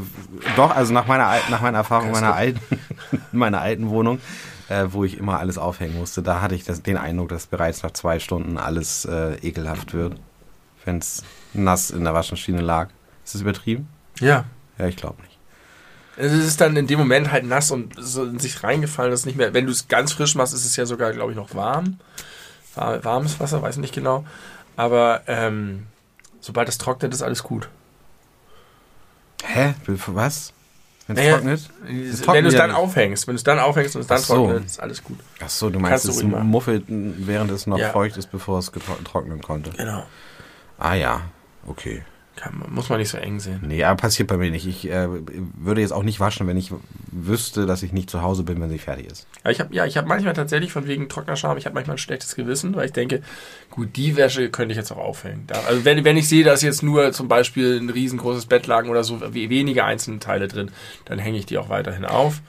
doch, 0.56 0.74
also 0.74 0.92
nach 0.92 1.06
meiner, 1.06 1.36
nach 1.50 1.60
meiner 1.60 1.78
Erfahrung 1.78 2.08
in 2.08 2.12
meiner 2.12 2.34
alten, 2.34 2.60
meiner 3.32 3.60
alten 3.60 3.88
Wohnung, 3.90 4.20
äh, 4.68 4.86
wo 4.90 5.04
ich 5.04 5.18
immer 5.18 5.38
alles 5.38 5.58
aufhängen 5.58 5.98
musste, 5.98 6.22
da 6.22 6.40
hatte 6.40 6.54
ich 6.54 6.64
das, 6.64 6.82
den 6.82 6.96
Eindruck, 6.96 7.28
dass 7.28 7.46
bereits 7.46 7.82
nach 7.82 7.92
zwei 7.92 8.18
Stunden 8.18 8.58
alles 8.58 9.04
äh, 9.04 9.34
ekelhaft 9.42 9.94
wird, 9.94 10.16
wenn 10.84 10.98
es 10.98 11.22
nass 11.54 11.90
in 11.90 12.04
der 12.04 12.14
Waschmaschine 12.14 12.60
lag. 12.60 12.88
Ist 13.24 13.34
das 13.34 13.42
übertrieben? 13.42 13.88
ja. 14.20 14.44
Ja, 14.78 14.86
ich 14.86 14.94
glaube 14.96 15.20
nicht. 15.22 15.37
Es 16.20 16.32
ist 16.32 16.60
dann 16.60 16.76
in 16.76 16.86
dem 16.88 16.98
Moment 16.98 17.30
halt 17.30 17.44
nass 17.44 17.70
und 17.70 17.94
so 17.96 18.24
in 18.24 18.38
sich 18.40 18.62
reingefallen, 18.64 19.10
das 19.12 19.20
ist 19.20 19.26
nicht 19.26 19.38
mehr. 19.38 19.54
Wenn 19.54 19.66
du 19.66 19.72
es 19.72 19.86
ganz 19.88 20.12
frisch 20.12 20.34
machst, 20.34 20.52
ist 20.52 20.64
es 20.64 20.74
ja 20.76 20.84
sogar, 20.84 21.12
glaube 21.12 21.30
ich, 21.32 21.36
noch 21.36 21.54
warm. 21.54 21.98
War- 22.74 23.04
Warmes 23.04 23.38
Wasser, 23.38 23.62
weiß 23.62 23.76
nicht 23.76 23.94
genau. 23.94 24.24
Aber 24.76 25.22
ähm, 25.28 25.86
sobald 26.40 26.68
es 26.68 26.78
trocknet, 26.78 27.12
ist 27.14 27.22
alles 27.22 27.42
gut. 27.42 27.68
Hä? 29.44 29.74
Was? 29.86 30.52
Wenn 31.06 31.16
es 31.16 31.22
Naja, 31.22 31.34
trocknet? 31.36 31.70
Wenn 31.84 32.44
du 32.44 32.48
es 32.50 32.54
dann 32.56 32.70
nicht. 32.70 32.78
aufhängst, 32.78 33.26
wenn 33.26 33.34
du 33.34 33.38
es 33.38 33.44
dann 33.44 33.58
aufhängst 33.58 33.94
und 33.96 34.02
es 34.02 34.06
dann 34.08 34.18
so. 34.18 34.34
trocknet, 34.34 34.64
ist 34.66 34.80
alles 34.80 35.02
gut. 35.02 35.18
Ach 35.42 35.48
so, 35.48 35.70
du 35.70 35.78
meinst, 35.78 36.04
es 36.04 36.22
muffelt, 36.22 36.84
während 36.88 37.50
es 37.50 37.66
noch 37.66 37.78
Ja. 37.78 37.90
feucht 37.90 38.16
ist, 38.16 38.30
bevor 38.30 38.58
es 38.58 38.70
trocknen 39.04 39.40
konnte. 39.40 39.70
Genau. 39.70 40.04
Ah 40.78 40.94
ja, 40.94 41.22
okay. 41.66 42.02
Kann, 42.40 42.62
muss 42.70 42.88
man 42.88 43.00
nicht 43.00 43.08
so 43.08 43.18
eng 43.18 43.40
sehen. 43.40 43.58
Nee, 43.66 43.82
aber 43.82 43.96
passiert 43.96 44.28
bei 44.28 44.36
mir 44.36 44.52
nicht. 44.52 44.64
Ich 44.64 44.88
äh, 44.88 45.08
würde 45.56 45.80
jetzt 45.80 45.90
auch 45.90 46.04
nicht 46.04 46.20
waschen, 46.20 46.46
wenn 46.46 46.56
ich 46.56 46.72
wüsste, 47.10 47.66
dass 47.66 47.82
ich 47.82 47.92
nicht 47.92 48.08
zu 48.08 48.22
Hause 48.22 48.44
bin, 48.44 48.60
wenn 48.60 48.70
sie 48.70 48.78
fertig 48.78 49.06
ist. 49.10 49.26
Aber 49.42 49.50
ich 49.50 49.58
habe 49.58 49.74
ja, 49.74 49.84
ich 49.86 49.96
habe 49.96 50.06
manchmal 50.06 50.34
tatsächlich 50.34 50.70
von 50.70 50.86
wegen 50.86 51.08
Trocknerscham, 51.08 51.56
ich 51.58 51.64
habe 51.66 51.74
manchmal 51.74 51.96
ein 51.96 51.98
schlechtes 51.98 52.36
Gewissen, 52.36 52.76
weil 52.76 52.86
ich 52.86 52.92
denke, 52.92 53.22
gut, 53.72 53.96
die 53.96 54.14
Wäsche 54.16 54.50
könnte 54.50 54.70
ich 54.70 54.76
jetzt 54.76 54.92
auch 54.92 54.98
aufhängen. 54.98 55.44
Da, 55.48 55.62
also 55.66 55.84
wenn, 55.84 56.04
wenn 56.04 56.16
ich 56.16 56.28
sehe, 56.28 56.44
dass 56.44 56.62
jetzt 56.62 56.84
nur 56.84 57.10
zum 57.10 57.26
Beispiel 57.26 57.80
ein 57.80 57.90
riesengroßes 57.90 58.46
Bettlaken 58.46 58.88
oder 58.88 59.02
so 59.02 59.20
we- 59.20 59.50
wenige 59.50 59.84
einzelne 59.84 60.20
Teile 60.20 60.46
drin, 60.46 60.70
dann 61.06 61.18
hänge 61.18 61.38
ich 61.38 61.46
die 61.46 61.58
auch 61.58 61.70
weiterhin 61.70 62.04
auf. 62.04 62.40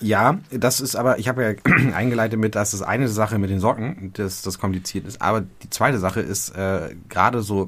Ja, 0.00 0.38
das 0.50 0.80
ist 0.80 0.94
aber, 0.94 1.18
ich 1.18 1.28
habe 1.28 1.42
ja 1.42 1.72
eingeleitet 1.94 2.38
mit, 2.38 2.54
dass 2.54 2.70
das 2.70 2.82
eine 2.82 3.08
Sache 3.08 3.38
mit 3.38 3.50
den 3.50 3.58
Socken, 3.58 4.12
dass 4.14 4.42
das 4.42 4.60
kompliziert 4.60 5.06
ist. 5.06 5.20
Aber 5.20 5.40
die 5.62 5.70
zweite 5.70 5.98
Sache 5.98 6.20
ist 6.20 6.50
äh, 6.50 6.94
gerade 7.08 7.42
so 7.42 7.66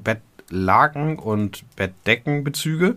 Bettlaken 0.51 1.19
und 1.19 1.63
Bettdeckenbezüge 1.77 2.97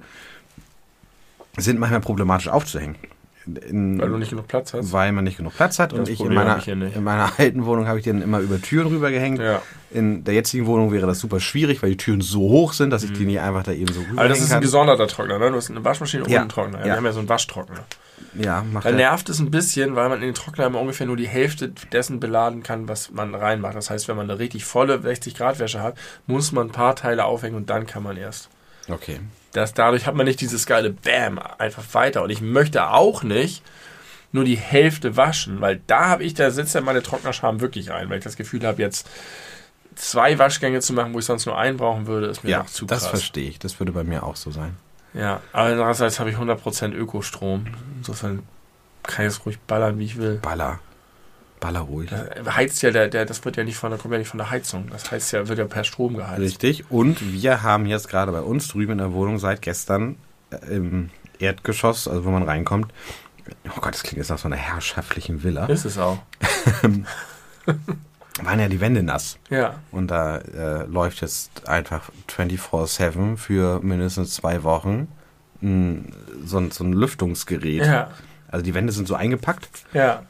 sind 1.57 1.79
manchmal 1.79 2.01
problematisch 2.01 2.47
aufzuhängen. 2.47 2.95
In, 3.45 3.99
Weil 3.99 4.07
du 4.09 4.17
nicht 4.17 4.29
genug 4.29 4.47
Platz 4.47 4.73
hast. 4.73 4.93
weil 4.93 5.11
man 5.11 5.25
nicht 5.25 5.35
genug 5.35 5.53
Platz 5.53 5.77
hat. 5.77 5.91
Das 5.91 5.99
und 5.99 6.09
ich 6.09 6.21
in 6.21 6.33
meiner, 6.33 6.57
ich 6.59 6.67
in 6.69 7.03
meiner 7.03 7.29
alten 7.37 7.65
Wohnung 7.65 7.87
habe 7.87 7.99
ich 7.99 8.05
dann 8.05 8.21
immer 8.21 8.39
über 8.39 8.61
Türen 8.61 8.87
rüber 8.87 9.11
gehängt. 9.11 9.39
Ja. 9.39 9.61
In 9.91 10.23
der 10.23 10.33
jetzigen 10.33 10.65
Wohnung 10.65 10.93
wäre 10.93 11.05
das 11.07 11.19
super 11.19 11.41
schwierig, 11.41 11.83
weil 11.83 11.91
die 11.91 11.97
Türen 11.97 12.21
so 12.21 12.39
hoch 12.39 12.71
sind, 12.73 12.89
dass 12.89 13.03
ich 13.03 13.11
die 13.11 13.25
nicht 13.25 13.41
einfach 13.41 13.63
da 13.63 13.73
eben 13.73 13.93
so 13.93 13.99
rüber 13.99 14.13
Mhm. 14.13 14.19
Aber 14.19 14.29
das 14.29 14.39
ist 14.39 14.45
ein 14.45 14.51
kann. 14.53 14.61
gesonderter 14.61 15.07
Trockner, 15.07 15.39
ne? 15.39 15.49
Du 15.51 15.57
hast 15.57 15.69
eine 15.69 15.83
Waschmaschine 15.83 16.23
und 16.23 16.29
Ja. 16.31 16.39
einen 16.39 16.49
Trockner. 16.49 16.79
Ja, 16.79 16.85
Ja. 16.85 16.91
Wir 16.93 16.95
haben 16.97 17.05
ja 17.05 17.11
so 17.11 17.19
einen 17.19 17.29
Waschtrockner. 17.29 17.83
Ja, 18.33 18.63
macht 18.63 18.85
Da 18.85 18.89
er. 18.89 18.95
nervt 18.95 19.29
es 19.29 19.39
ein 19.39 19.51
bisschen, 19.51 19.95
weil 19.95 20.09
man 20.09 20.19
in 20.19 20.25
den 20.27 20.33
Trockner 20.35 20.65
immer 20.65 20.79
ungefähr 20.79 21.05
nur 21.07 21.17
die 21.17 21.27
Hälfte 21.27 21.69
dessen 21.91 22.19
beladen 22.19 22.63
kann, 22.63 22.87
was 22.87 23.11
man 23.11 23.33
reinmacht. 23.35 23.75
Das 23.75 23.89
heißt, 23.89 24.07
wenn 24.07 24.15
man 24.15 24.29
eine 24.29 24.39
richtig 24.39 24.65
volle 24.65 25.01
60 25.01 25.35
Grad 25.35 25.59
Wäsche 25.59 25.81
hat, 25.81 25.97
muss 26.27 26.51
man 26.51 26.67
ein 26.67 26.71
paar 26.71 26.95
Teile 26.95 27.25
aufhängen 27.25 27.55
und 27.55 27.69
dann 27.69 27.85
kann 27.87 28.03
man 28.03 28.17
erst. 28.17 28.49
Okay. 28.89 29.19
Das, 29.53 29.73
dadurch 29.73 30.05
hat 30.07 30.15
man 30.15 30.25
nicht 30.25 30.41
dieses 30.41 30.65
geile 30.65 30.89
Bam 30.91 31.39
einfach 31.57 31.83
weiter. 31.93 32.23
Und 32.23 32.29
ich 32.31 32.41
möchte 32.41 32.89
auch 32.89 33.23
nicht 33.23 33.63
nur 34.31 34.43
die 34.43 34.57
Hälfte 34.57 35.15
waschen, 35.15 35.61
weil 35.61 35.79
da 35.87 36.07
habe 36.07 36.23
ich, 36.23 36.33
da 36.33 36.49
sitzt 36.49 36.73
ja 36.73 36.81
meine 36.81 37.03
Trocknerscham 37.03 37.61
wirklich 37.61 37.91
rein, 37.91 38.09
weil 38.09 38.17
ich 38.17 38.23
das 38.23 38.35
Gefühl 38.35 38.65
habe, 38.65 38.81
jetzt 38.81 39.07
zwei 39.95 40.39
Waschgänge 40.39 40.79
zu 40.79 40.91
machen, 40.93 41.13
wo 41.13 41.19
ich 41.19 41.25
sonst 41.25 41.45
nur 41.45 41.55
einen 41.57 41.77
brauchen 41.77 42.07
würde, 42.07 42.25
ist 42.27 42.43
mir 42.43 42.49
Ja, 42.49 42.57
noch 42.59 42.65
zu 42.65 42.85
das 42.87 43.01
krass. 43.01 43.09
verstehe 43.11 43.47
ich. 43.47 43.59
Das 43.59 43.79
würde 43.79 43.91
bei 43.91 44.03
mir 44.03 44.23
auch 44.23 44.35
so 44.35 44.49
sein. 44.49 44.75
Ja, 45.13 45.41
aber 45.51 45.69
andererseits 45.69 46.19
habe 46.19 46.29
ich 46.29 46.37
100% 46.37 46.93
Ökostrom. 46.93 47.67
Insofern 47.97 48.43
kann 49.03 49.25
ich 49.25 49.33
es 49.33 49.45
ruhig 49.45 49.59
ballern, 49.59 49.99
wie 49.99 50.05
ich 50.05 50.17
will. 50.17 50.39
Baller. 50.41 50.79
Baller 51.59 51.81
ruhig. 51.81 52.09
Das 52.09 52.55
heizt 52.55 52.81
ja, 52.81 52.91
der, 52.91 53.07
der, 53.07 53.25
das 53.25 53.45
wird 53.45 53.55
ja 53.57 53.63
nicht 53.63 53.77
von 53.77 53.91
der, 53.91 53.99
kommt 53.99 54.11
ja 54.13 54.17
nicht 54.17 54.29
von 54.29 54.37
der 54.37 54.49
Heizung. 54.49 54.89
Das 54.89 55.11
heißt 55.11 55.31
ja, 55.33 55.47
wird 55.47 55.59
ja 55.59 55.65
per 55.65 55.83
Strom 55.83 56.15
geheizt. 56.17 56.41
Richtig. 56.41 56.91
Und 56.91 57.33
wir 57.33 57.63
haben 57.63 57.85
jetzt 57.85 58.09
gerade 58.09 58.31
bei 58.31 58.41
uns 58.41 58.67
drüben 58.67 58.93
in 58.93 58.97
der 58.97 59.13
Wohnung 59.13 59.39
seit 59.39 59.61
gestern 59.61 60.17
äh, 60.49 60.75
im 60.75 61.09
Erdgeschoss, 61.39 62.07
also 62.07 62.25
wo 62.25 62.31
man 62.31 62.43
reinkommt. 62.43 62.91
Oh 63.69 63.81
Gott, 63.81 63.93
das 63.93 64.03
klingt 64.03 64.17
jetzt 64.17 64.29
nach 64.29 64.37
so 64.37 64.47
einer 64.47 64.55
herrschaftlichen 64.55 65.43
Villa. 65.43 65.65
Ist 65.67 65.85
es 65.85 65.97
auch. 65.97 66.19
Waren 68.41 68.59
ja 68.59 68.67
die 68.67 68.81
Wände 68.81 69.03
nass. 69.03 69.37
Ja. 69.49 69.75
Und 69.91 70.09
da 70.09 70.37
äh, 70.37 70.85
läuft 70.85 71.21
jetzt 71.21 71.67
einfach 71.67 72.09
24-7 72.35 73.37
für 73.37 73.79
mindestens 73.81 74.33
zwei 74.33 74.63
Wochen 74.63 75.07
ein, 75.61 76.11
so, 76.43 76.57
ein- 76.57 76.71
so 76.71 76.83
ein 76.83 76.93
Lüftungsgerät. 76.93 77.85
Ja. 77.85 78.09
Also 78.49 78.63
die 78.65 78.73
Wände 78.73 78.91
sind 78.91 79.07
so 79.07 79.13
eingepackt, 79.15 79.85
Ja. 79.93 80.23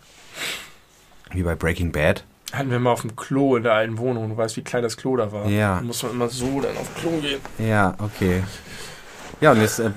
wie 1.32 1.44
bei 1.44 1.56
Breaking 1.56 1.92
Bad. 1.92 2.24
Hatten 2.52 2.70
wir 2.70 2.80
mal 2.80 2.92
auf 2.92 3.02
dem 3.02 3.16
Klo 3.16 3.56
in 3.56 3.64
der 3.64 3.74
alten 3.74 3.98
Wohnung. 3.98 4.30
Du 4.30 4.38
weißt, 4.38 4.58
wie 4.58 4.62
klein 4.64 4.84
das 4.84 4.96
Klo 4.98 5.16
da 5.18 5.32
war. 5.32 5.48
Ja. 5.48 5.78
Da 5.78 5.82
muss 5.82 6.04
man 6.04 6.12
immer 6.12 6.30
so 6.30 6.62
dann 6.62 6.78
auf 6.78 6.94
Klo 6.96 7.10
gehen. 7.20 7.40
Ja, 7.58 7.96
okay. 7.98 8.44
Ja, 9.42 9.52
und 9.54 9.62
jetzt 9.62 9.80
äh, 9.80 9.90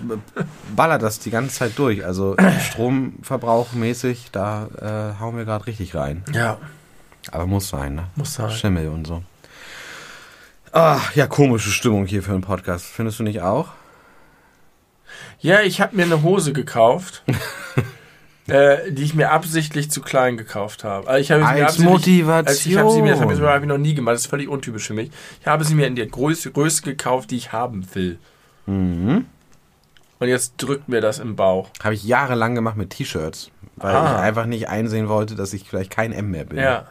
ballert 0.74 1.02
das 1.02 1.18
die 1.18 1.30
ganze 1.30 1.54
Zeit 1.56 1.72
durch. 1.76 2.04
Also 2.04 2.34
Stromverbrauch 2.60 3.72
mäßig, 3.72 4.30
da 4.32 4.68
äh, 5.16 5.20
hauen 5.20 5.36
wir 5.36 5.44
gerade 5.44 5.66
richtig 5.66 5.94
rein. 5.94 6.24
Ja. 6.32 6.56
Aber 7.32 7.46
muss 7.46 7.68
sein, 7.68 7.94
ne? 7.94 8.04
Muss 8.16 8.34
sein. 8.34 8.50
Schimmel 8.50 8.88
und 8.88 9.06
so. 9.06 9.22
Ah, 10.72 11.00
ja, 11.14 11.26
komische 11.26 11.70
Stimmung 11.70 12.06
hier 12.06 12.22
für 12.22 12.32
einen 12.32 12.42
Podcast. 12.42 12.86
Findest 12.86 13.18
du 13.18 13.22
nicht 13.22 13.40
auch? 13.40 13.68
Ja, 15.40 15.60
ich 15.60 15.80
habe 15.80 15.96
mir 15.96 16.04
eine 16.04 16.22
Hose 16.22 16.52
gekauft, 16.52 17.22
äh, 18.48 18.90
die 18.90 19.02
ich 19.04 19.14
mir 19.14 19.30
absichtlich 19.32 19.90
zu 19.90 20.00
klein 20.02 20.36
gekauft 20.36 20.84
habe. 20.84 21.08
Also 21.08 21.20
ich 21.20 21.30
habe 21.30 21.44
sie 21.46 21.54
mir 21.54 21.66
Als 21.66 21.78
Motivation. 21.78 22.46
Also 22.46 22.70
ich 22.70 22.76
habe 22.76 22.90
sie 22.90 23.02
mir, 23.02 23.10
das 23.12 23.20
habe 23.20 23.32
ich 23.34 23.40
hab 23.40 23.62
ich 23.62 23.68
noch 23.68 23.78
nie 23.78 23.94
gemacht, 23.94 24.14
das 24.14 24.22
ist 24.22 24.26
völlig 24.30 24.48
untypisch 24.48 24.86
für 24.86 24.94
mich. 24.94 25.10
Ich 25.40 25.46
habe 25.46 25.64
sie 25.64 25.74
mir 25.74 25.86
in 25.86 25.96
der 25.96 26.06
Größe, 26.06 26.50
Größe 26.52 26.82
gekauft, 26.82 27.30
die 27.30 27.36
ich 27.36 27.52
haben 27.52 27.86
will. 27.94 28.18
Mhm. 28.66 29.26
Und 30.18 30.28
jetzt 30.28 30.54
drückt 30.58 30.88
mir 30.88 31.00
das 31.00 31.18
im 31.18 31.36
Bauch. 31.36 31.68
Habe 31.82 31.94
ich 31.94 32.02
jahrelang 32.04 32.54
gemacht 32.54 32.76
mit 32.76 32.90
T-Shirts, 32.90 33.50
weil 33.76 33.94
Ah. 33.94 34.14
ich 34.16 34.22
einfach 34.22 34.46
nicht 34.46 34.68
einsehen 34.68 35.08
wollte, 35.08 35.34
dass 35.36 35.52
ich 35.52 35.68
vielleicht 35.68 35.90
kein 35.90 36.12
M 36.12 36.30
mehr 36.30 36.44
bin. 36.44 36.58
Ja. 36.58 36.86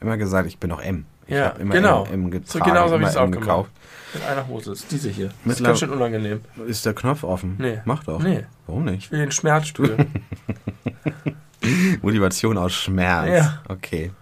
Immer 0.00 0.16
gesagt, 0.16 0.46
ich 0.48 0.58
bin 0.58 0.70
doch 0.70 0.80
M. 0.82 1.06
Ich 1.26 1.34
Ja, 1.34 1.46
hab 1.46 1.58
immer 1.58 1.74
genau. 1.74 2.04
M, 2.06 2.12
M 2.12 2.24
So 2.24 2.30
getragen, 2.30 2.64
genau 2.64 2.86
so 2.88 2.94
habe 2.94 2.96
immer 2.96 3.02
ich 3.04 3.10
es 3.10 3.16
M 3.16 3.22
auch 3.22 3.30
gemacht. 3.30 3.70
Mit 4.14 4.24
einer 4.24 4.46
Hose. 4.48 4.72
Ist 4.72 4.90
diese 4.92 5.10
hier. 5.10 5.26
Das 5.26 5.34
ist 5.36 5.46
Mittler- 5.46 5.66
ganz 5.68 5.78
schön 5.80 5.90
unangenehm. 5.90 6.40
Ist 6.66 6.86
der 6.86 6.94
Knopf 6.94 7.24
offen? 7.24 7.56
Nee. 7.58 7.80
Mach 7.84 8.04
doch. 8.04 8.20
Nee, 8.22 8.44
Warum 8.66 8.84
nicht? 8.84 9.04
ich 9.06 9.10
will 9.10 9.18
den 9.18 9.32
Schmerz 9.32 9.66
spüren. 9.66 10.06
Motivation 12.02 12.58
aus 12.58 12.72
Schmerz. 12.74 13.28
Ja. 13.30 13.62
Okay. 13.68 14.12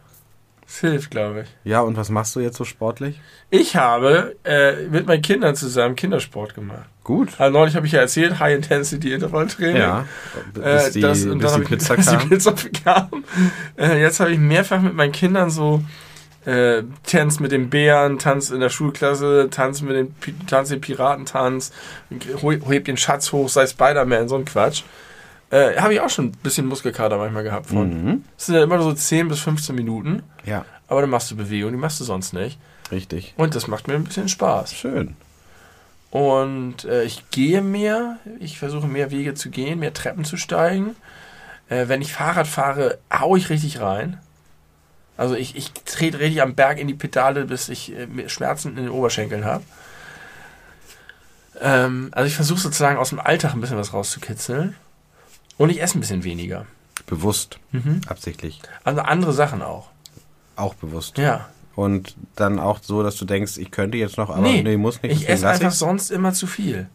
Das 0.75 0.81
hilft, 0.81 1.13
glaube 1.13 1.43
ich. 1.43 1.49
Ja, 1.63 1.83
und 1.83 1.97
was 1.97 2.11
machst 2.11 2.35
du 2.35 2.41
jetzt 2.41 2.57
so 2.57 2.65
sportlich? 2.65 3.21
Ich 3.49 3.77
habe 3.77 4.35
äh, 4.43 4.89
mit 4.89 5.07
meinen 5.07 5.23
Kindern 5.23 5.55
zusammen 5.55 5.95
Kindersport 5.95 6.57
gemacht. 6.57 6.89
Gut. 7.05 7.29
Also 7.39 7.57
neulich 7.57 7.77
habe 7.77 7.87
ich 7.87 7.93
ja 7.93 8.01
erzählt, 8.01 8.41
High 8.41 8.57
Intensity 8.57 9.13
Intervalltraining. 9.13 9.77
Ja. 9.77 10.05
Bis 10.53 10.65
Äh, 10.65 10.91
die, 10.91 11.01
das, 11.01 11.25
und 11.27 11.39
bis 11.39 11.53
dann 11.53 11.61
die 11.61 11.63
ich, 11.63 11.69
Pizza 11.69 11.95
bis 11.97 12.07
kam. 12.07 12.19
die 12.19 12.27
Pizza 12.27 12.55
kam. 12.85 13.25
Äh, 13.79 14.01
jetzt 14.01 14.19
habe 14.19 14.33
ich 14.33 14.39
mehrfach 14.41 14.81
mit 14.81 14.95
meinen 14.95 15.13
Kindern 15.13 15.49
so 15.49 15.81
äh, 16.45 16.83
Tanz 17.07 17.39
mit 17.39 17.53
den 17.53 17.71
Bären, 17.71 18.19
Tanz 18.19 18.51
in 18.51 18.59
der 18.59 18.69
Schulklasse, 18.69 19.51
Tanz 19.53 19.81
mit 19.81 19.95
den 19.95 20.13
Tanz 20.49 20.71
den 20.71 20.81
Piratentanz, 20.81 21.71
heb 22.69 22.85
den 22.87 22.97
Schatz 22.97 23.31
hoch, 23.31 23.49
sei 23.49 23.69
Spider-Man, 23.69 24.29
so 24.29 24.35
ein 24.35 24.45
Quatsch. 24.45 24.83
Äh, 25.51 25.77
habe 25.77 25.95
ich 25.95 26.01
auch 26.01 26.11
schon 26.11 26.27
ein 26.27 26.33
bisschen 26.33 26.67
Muskelkater 26.67 27.17
manchmal 27.19 27.43
gehabt 27.45 27.67
von. 27.67 27.89
Mhm. 28.05 28.25
Das 28.37 28.47
sind 28.47 28.55
ja 28.57 28.63
immer 28.65 28.81
so 28.83 28.93
10 28.93 29.29
bis 29.29 29.41
15 29.41 29.75
Minuten, 29.75 30.23
Ja, 30.45 30.65
aber 30.89 31.01
dann 31.03 31.11
machst 31.11 31.31
du 31.31 31.37
Bewegung, 31.37 31.71
die 31.73 31.79
machst 31.79 32.01
du 32.01 32.05
sonst 32.05 32.33
nicht. 32.33 32.59
richtig. 32.91 33.35
Und 33.37 33.55
das 33.55 33.67
macht 33.69 33.87
mir 33.89 33.95
ein 33.95 34.05
bisschen 34.05 34.29
Spaß. 34.29 34.75
Schön. 34.75 35.17
Und 36.11 36.85
äh, 36.85 37.05
ich 37.05 37.29
gehe 37.31 37.61
mehr, 37.63 38.19
ich 38.39 38.59
versuche 38.59 38.87
mehr 38.87 39.11
Wege 39.11 39.35
zu 39.35 39.51
gehen, 39.51 39.81
mehr 39.81 39.93
Treppen 39.95 40.25
zu 40.25 40.37
steigen. 40.37 40.95
Äh, 41.69 41.89
wenn 41.89 42.03
ich 42.03 42.13
Fahrrad 42.13 42.47
fahre, 42.47 42.99
hau 43.13 43.35
ich 43.37 43.51
richtig 43.51 43.81
rein. 43.81 44.19
Also 45.17 45.35
ich, 45.35 45.57
ich 45.57 45.73
trete 45.73 46.19
richtig 46.21 46.43
am 46.43 46.55
Berg 46.55 46.79
in 46.79 46.89
die 46.89 46.95
Pedale, 46.95 47.45
bis 47.47 47.69
ich 47.69 47.93
äh, 47.97 48.29
Schmerzen 48.29 48.71
in 48.71 48.85
den 48.85 48.91
Oberschenkeln 48.91 49.45
habe. 49.45 49.65
Ähm, 51.61 52.09
also 52.13 52.27
ich 52.27 52.35
versuche 52.35 52.61
sozusagen 52.61 52.99
aus 52.99 53.11
dem 53.11 53.21
Alltag 53.21 53.55
ein 53.55 53.61
bisschen 53.61 53.79
was 53.79 53.93
rauszukitzeln. 53.93 54.75
Und 55.59 55.71
ich 55.71 55.81
esse 55.83 55.99
ein 55.99 56.01
bisschen 56.01 56.25
weniger. 56.25 56.67
Bewusst. 57.07 57.59
Mhm. 57.73 58.01
Absichtlich. 58.07 58.61
Also 58.83 59.01
andere 59.01 59.33
Sachen 59.33 59.63
auch. 59.63 59.89
Auch 60.57 60.75
bewusst. 60.75 61.19
Ja. 61.19 61.49
Und 61.77 62.15
dann 62.37 62.59
auch 62.61 62.79
so, 62.83 63.03
dass 63.03 63.17
du 63.17 63.25
denkst, 63.25 63.57
ich 63.59 63.71
könnte 63.71 63.99
jetzt 63.99 64.17
noch, 64.17 64.31
aber 64.31 64.41
Nee, 64.41 64.63
nee, 64.63 64.77
muss 64.77 65.03
nicht. 65.03 65.13
Ich 65.23 65.29
esse 65.29 65.49
einfach 65.49 65.69
ich's. 65.69 65.79
sonst 65.81 66.11
immer 66.11 66.33
zu 66.33 66.47
viel. 66.47 66.87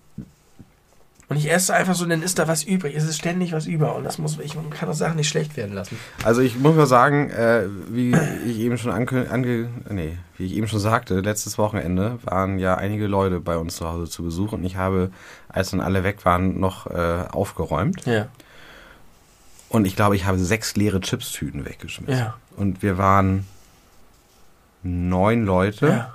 Und 1.27 1.37
ich 1.37 1.51
esse 1.51 1.75
einfach 1.75 1.93
so, 1.93 2.05
dann 2.07 2.23
ist 2.23 2.39
da 2.39 2.47
was 2.47 2.63
übrig. 2.63 2.95
Es 2.95 3.03
ist 3.03 3.17
ständig 3.17 3.51
was 3.51 3.67
über. 3.67 3.95
Und 3.95 4.03
das 4.03 4.17
muss, 4.17 4.39
ich 4.39 4.55
man 4.55 4.71
kann 4.71 4.89
doch 4.89 4.95
Sachen 4.95 5.17
nicht 5.17 5.29
schlecht 5.29 5.57
werden 5.57 5.75
lassen. 5.75 5.95
Also 6.23 6.41
ich 6.41 6.57
muss 6.57 6.75
mal 6.75 6.87
sagen, 6.87 7.29
äh, 7.29 7.65
wie 7.89 8.15
ich 8.47 8.57
eben 8.59 8.79
schon 8.79 8.91
ange, 8.91 9.29
ange 9.29 9.69
nee, 9.91 10.17
wie 10.37 10.45
ich 10.47 10.55
eben 10.55 10.67
schon 10.67 10.79
sagte, 10.79 11.19
letztes 11.19 11.59
Wochenende 11.59 12.17
waren 12.23 12.57
ja 12.57 12.75
einige 12.75 13.05
Leute 13.05 13.41
bei 13.41 13.57
uns 13.57 13.75
zu 13.75 13.87
Hause 13.87 14.09
zu 14.09 14.23
Besuch 14.23 14.53
und 14.53 14.63
ich 14.63 14.75
habe, 14.77 15.11
als 15.49 15.69
dann 15.69 15.81
alle 15.81 16.03
weg 16.03 16.25
waren, 16.25 16.59
noch 16.59 16.87
äh, 16.87 17.25
aufgeräumt. 17.31 18.07
Ja. 18.07 18.27
Und 19.69 19.85
ich 19.85 19.95
glaube, 19.95 20.15
ich 20.15 20.25
habe 20.25 20.39
sechs 20.39 20.75
leere 20.75 20.99
Chipstüten 20.99 21.65
weggeschmissen. 21.65 22.17
Ja. 22.17 22.35
Und 22.57 22.81
wir 22.81 22.97
waren 22.97 23.45
neun 24.83 25.45
Leute 25.45 25.87
Ja. 25.87 26.13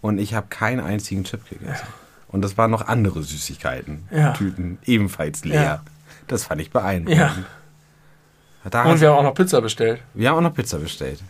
und 0.00 0.18
ich 0.18 0.34
habe 0.34 0.46
keinen 0.48 0.80
einzigen 0.80 1.24
Chip 1.24 1.48
gegessen. 1.48 1.86
Und 2.28 2.42
das 2.42 2.56
waren 2.58 2.70
noch 2.70 2.86
andere 2.86 3.22
Süßigkeiten, 3.22 4.08
Ja. 4.10 4.32
Tüten, 4.32 4.78
ebenfalls 4.84 5.44
leer. 5.44 5.62
Ja. 5.62 5.82
Das 6.26 6.44
fand 6.44 6.60
ich 6.60 6.70
beeindruckend. 6.70 7.20
Ja. 7.20 7.34
Und 8.84 9.00
wir 9.00 9.10
haben 9.10 9.18
auch 9.18 9.22
noch 9.22 9.34
Pizza 9.34 9.60
bestellt. 9.60 10.00
wir 10.14 10.28
haben 10.28 10.38
auch 10.38 10.40
noch 10.42 10.54
Pizza 10.54 10.78
bestellt. 10.78 11.20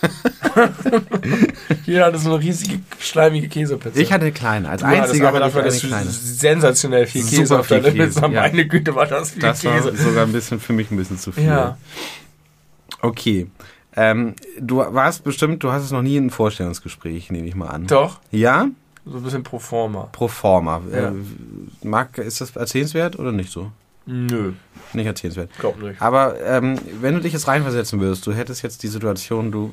Jeder 1.86 2.06
hatte 2.06 2.18
so 2.18 2.34
eine 2.34 2.42
riesige, 2.42 2.80
schleimige 2.98 3.48
Käsepizza. 3.48 3.98
Ich 3.98 4.12
hatte 4.12 4.22
eine 4.24 4.32
kleine. 4.32 4.68
Als 4.68 4.80
du 4.80 4.86
einziger 4.86 5.28
aber 5.28 5.38
hatte 5.44 5.48
ich 5.48 5.54
dafür, 5.54 5.72
eine 5.96 6.02
kleine. 6.04 6.10
sensationell 6.10 7.06
viel 7.06 7.22
Käse 7.24 7.46
Super 7.46 7.60
auf 7.60 7.68
Pizza. 7.68 8.22
ja. 8.22 8.28
Meine 8.28 8.66
Güte, 8.66 8.94
war 8.94 9.06
das 9.06 9.30
viel 9.30 9.42
Das 9.42 9.64
war 9.64 9.74
Käse. 9.76 9.96
sogar 9.96 10.24
ein 10.26 10.32
bisschen 10.32 10.60
für 10.60 10.72
mich 10.72 10.90
ein 10.90 10.96
bisschen 10.96 11.18
zu 11.18 11.32
viel. 11.32 11.44
Ja. 11.44 11.76
Okay. 13.02 13.46
Ähm, 13.96 14.34
du 14.60 14.76
warst 14.78 15.24
bestimmt, 15.24 15.62
du 15.64 15.72
hast 15.72 15.84
es 15.84 15.90
noch 15.90 16.02
nie 16.02 16.16
in 16.16 16.24
einem 16.24 16.30
Vorstellungsgespräch, 16.30 17.30
nehme 17.30 17.48
ich 17.48 17.54
mal 17.54 17.68
an. 17.68 17.86
Doch, 17.86 18.20
Ja? 18.30 18.68
so 19.06 19.16
ein 19.16 19.22
bisschen 19.22 19.42
pro 19.42 19.58
forma. 19.58 20.08
Pro 20.12 20.28
forma. 20.28 20.80
Ja. 20.92 21.08
Äh, 21.08 21.12
Marc, 21.82 22.18
ist 22.18 22.40
das 22.40 22.54
erzählenswert 22.54 23.18
oder 23.18 23.32
nicht 23.32 23.50
so? 23.50 23.72
Nö, 24.12 24.52
Nicht 24.92 25.06
erzählenswert. 25.06 25.50
glaub 25.58 25.80
nicht. 25.80 26.02
Aber 26.02 26.40
ähm, 26.40 26.76
wenn 27.00 27.14
du 27.14 27.20
dich 27.20 27.32
jetzt 27.32 27.46
reinversetzen 27.46 28.00
würdest, 28.00 28.26
du 28.26 28.32
hättest 28.32 28.62
jetzt 28.62 28.82
die 28.82 28.88
Situation, 28.88 29.52
du 29.52 29.70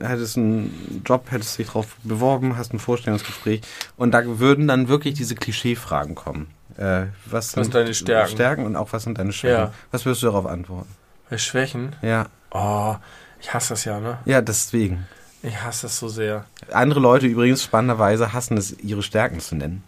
hättest 0.00 0.36
einen 0.36 1.02
Job, 1.06 1.26
hättest 1.30 1.56
dich 1.56 1.68
drauf 1.68 1.96
beworben, 2.02 2.56
hast 2.56 2.72
ein 2.74 2.80
Vorstellungsgespräch 2.80 3.60
und 3.96 4.10
da 4.12 4.22
würden 4.40 4.66
dann 4.66 4.88
wirklich 4.88 5.14
diese 5.14 5.36
Klischeefragen 5.36 6.16
kommen. 6.16 6.48
Äh, 6.76 7.06
was, 7.26 7.52
sind 7.52 7.72
deine 7.74 7.94
Stärken? 7.94 8.30
Stärken 8.32 8.66
und 8.66 8.74
auch 8.74 8.92
was 8.92 9.04
sind 9.04 9.18
deine 9.18 9.32
Schwächen? 9.32 9.56
Ja. 9.56 9.72
Was 9.92 10.04
würdest 10.04 10.22
du 10.22 10.26
darauf 10.26 10.46
antworten? 10.46 10.88
Bei 11.28 11.38
Schwächen? 11.38 11.94
Ja, 12.02 12.26
Oh, 12.52 12.96
ich 13.40 13.54
hasse 13.54 13.74
das 13.74 13.84
ja, 13.84 14.00
ne? 14.00 14.18
ja, 14.24 14.40
deswegen. 14.40 15.06
Ich 15.42 15.62
hasse 15.62 15.82
das 15.82 15.96
so 15.98 16.08
sehr. 16.08 16.44
Andere 16.72 16.98
Leute 16.98 17.26
übrigens 17.28 17.62
spannenderweise 17.62 18.32
hassen 18.32 18.56
es, 18.56 18.76
ihre 18.80 19.02
Stärken 19.04 19.38
zu 19.38 19.54
nennen. 19.54 19.84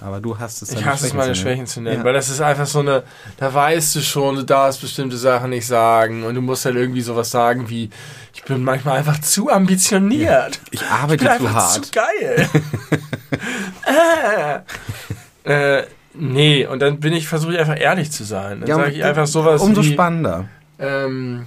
Aber 0.00 0.20
du 0.20 0.38
hast 0.38 0.60
es 0.60 0.72
Ich 0.72 0.84
hasse 0.84 1.06
es, 1.06 1.12
meine 1.14 1.34
Schwächen 1.34 1.66
zu 1.66 1.80
nennen, 1.80 1.98
Ja. 1.98 2.04
weil 2.04 2.12
das 2.14 2.28
ist 2.28 2.40
einfach 2.40 2.66
so 2.66 2.80
eine, 2.80 3.04
da 3.36 3.54
weißt 3.54 3.94
du 3.94 4.00
schon, 4.00 4.34
du 4.36 4.42
darfst 4.42 4.80
bestimmte 4.80 5.16
Sachen 5.16 5.50
nicht 5.50 5.66
sagen 5.66 6.24
und 6.24 6.34
du 6.34 6.40
musst 6.40 6.64
halt 6.64 6.74
irgendwie 6.76 7.00
sowas 7.00 7.30
sagen 7.30 7.68
wie, 7.68 7.90
ich 8.34 8.42
bin 8.42 8.62
manchmal 8.64 8.98
einfach 8.98 9.20
zu 9.20 9.50
ambitioniert. 9.50 10.60
Ich 10.72 10.82
Ich 10.82 10.86
arbeite 10.88 11.18
bin 11.24 11.26
zu 11.28 11.32
einfach 11.32 11.54
hart. 11.54 11.84
zu 11.86 11.92
geil. 11.92 12.48
äh, 15.44 15.78
äh, 15.78 15.86
nee, 16.14 16.66
und 16.66 16.80
dann 16.80 17.00
bin 17.00 17.12
ich, 17.12 17.28
versuche 17.28 17.54
ich 17.54 17.58
einfach 17.60 17.78
ehrlich 17.78 18.10
zu 18.10 18.24
sein. 18.24 18.60
Dann 18.60 18.68
Ja, 18.68 18.76
sage 18.76 18.92
ich 18.92 19.04
einfach 19.04 19.26
sowas 19.26 19.62
Umso 19.62 19.82
wie, 19.84 19.92
spannender. 19.92 20.46
ähm, 20.78 21.46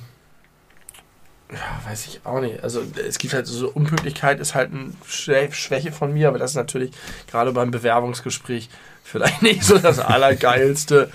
ja, 1.52 1.90
weiß 1.90 2.08
ich 2.08 2.22
auch 2.26 2.42
nicht. 2.42 2.62
Also 2.64 2.84
es 3.08 3.18
gibt 3.18 3.34
halt 3.34 3.48
so 3.48 3.70
Unpünktlichkeit 3.70 4.40
ist 4.40 4.54
halt 4.56 4.72
eine 4.74 4.92
Schwä- 5.10 5.52
Schwäche 5.54 5.92
von 5.92 6.14
mir, 6.14 6.28
aber 6.28 6.40
das 6.40 6.52
ist 6.52 6.56
natürlich 6.58 6.92
gerade 7.30 7.52
beim 7.54 7.72
Bewerbungsgespräch 7.72 8.70
vielleicht 9.04 9.42
nicht 9.44 9.64
so 9.64 9.78
das 9.78 10.00
Allergeilste. 10.00 11.10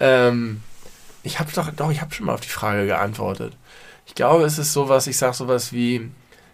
ähm, 0.00 0.62
ich 1.22 1.40
habe 1.40 1.50
doch, 1.52 1.70
doch, 1.72 1.90
ich 1.90 2.00
habe 2.00 2.14
schon 2.14 2.26
mal 2.26 2.34
auf 2.34 2.40
die 2.40 2.48
Frage 2.48 2.86
geantwortet. 2.86 3.52
Ich 4.06 4.14
glaube, 4.14 4.44
es 4.44 4.58
ist 4.58 4.72
sowas, 4.72 5.08
ich 5.08 5.16
sage 5.16 5.34
sowas 5.34 5.72
wie, 5.72 6.08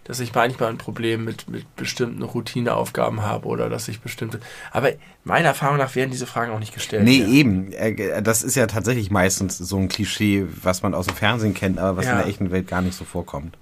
dass 0.05 0.19
ich 0.19 0.33
manchmal 0.35 0.69
ein 0.69 0.77
Problem 0.77 1.23
mit, 1.23 1.47
mit 1.49 1.75
bestimmten 1.75 2.21
Routineaufgaben 2.23 3.21
habe 3.21 3.47
oder 3.47 3.69
dass 3.69 3.87
ich 3.87 4.01
bestimmte. 4.01 4.39
Aber 4.71 4.91
meiner 5.23 5.47
Erfahrung 5.49 5.77
nach 5.77 5.95
werden 5.95 6.11
diese 6.11 6.25
Fragen 6.27 6.51
auch 6.51 6.59
nicht 6.59 6.73
gestellt. 6.73 7.03
Nee, 7.03 7.19
ja. 7.21 7.27
eben. 7.27 7.71
Äh, 7.71 8.21
Das 8.21 8.43
ist 8.43 8.55
ja 8.55 8.67
tatsächlich 8.67 9.11
meistens 9.11 9.57
so 9.57 9.77
ein 9.77 9.87
Klischee, 9.87 10.45
was 10.61 10.81
man 10.83 10.93
aus 10.93 11.07
dem 11.07 11.15
Fernsehen 11.15 11.53
kennt, 11.53 11.79
aber 11.79 11.97
was 11.97 12.05
Ja. 12.05 12.11
in 12.13 12.17
der 12.17 12.27
echten 12.27 12.51
Welt 12.51 12.67
gar 12.67 12.81
nicht 12.81 12.95
so 12.97 13.05
vorkommt. 13.05 13.57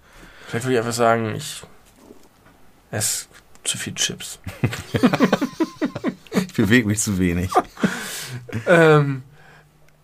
Vielleicht 0.48 0.66
würde 0.66 0.74
ich 0.74 0.80
einfach 0.80 0.94
sagen, 0.94 1.36
ich 1.36 1.62
esse 2.92 3.28
zu 3.64 3.78
viel 3.78 3.94
Chips. 3.94 4.40
Ich 6.34 6.54
bewege 6.54 6.88
mich 6.88 7.00
zu 7.00 7.18
wenig. 7.18 7.50
ähm, 8.68 9.24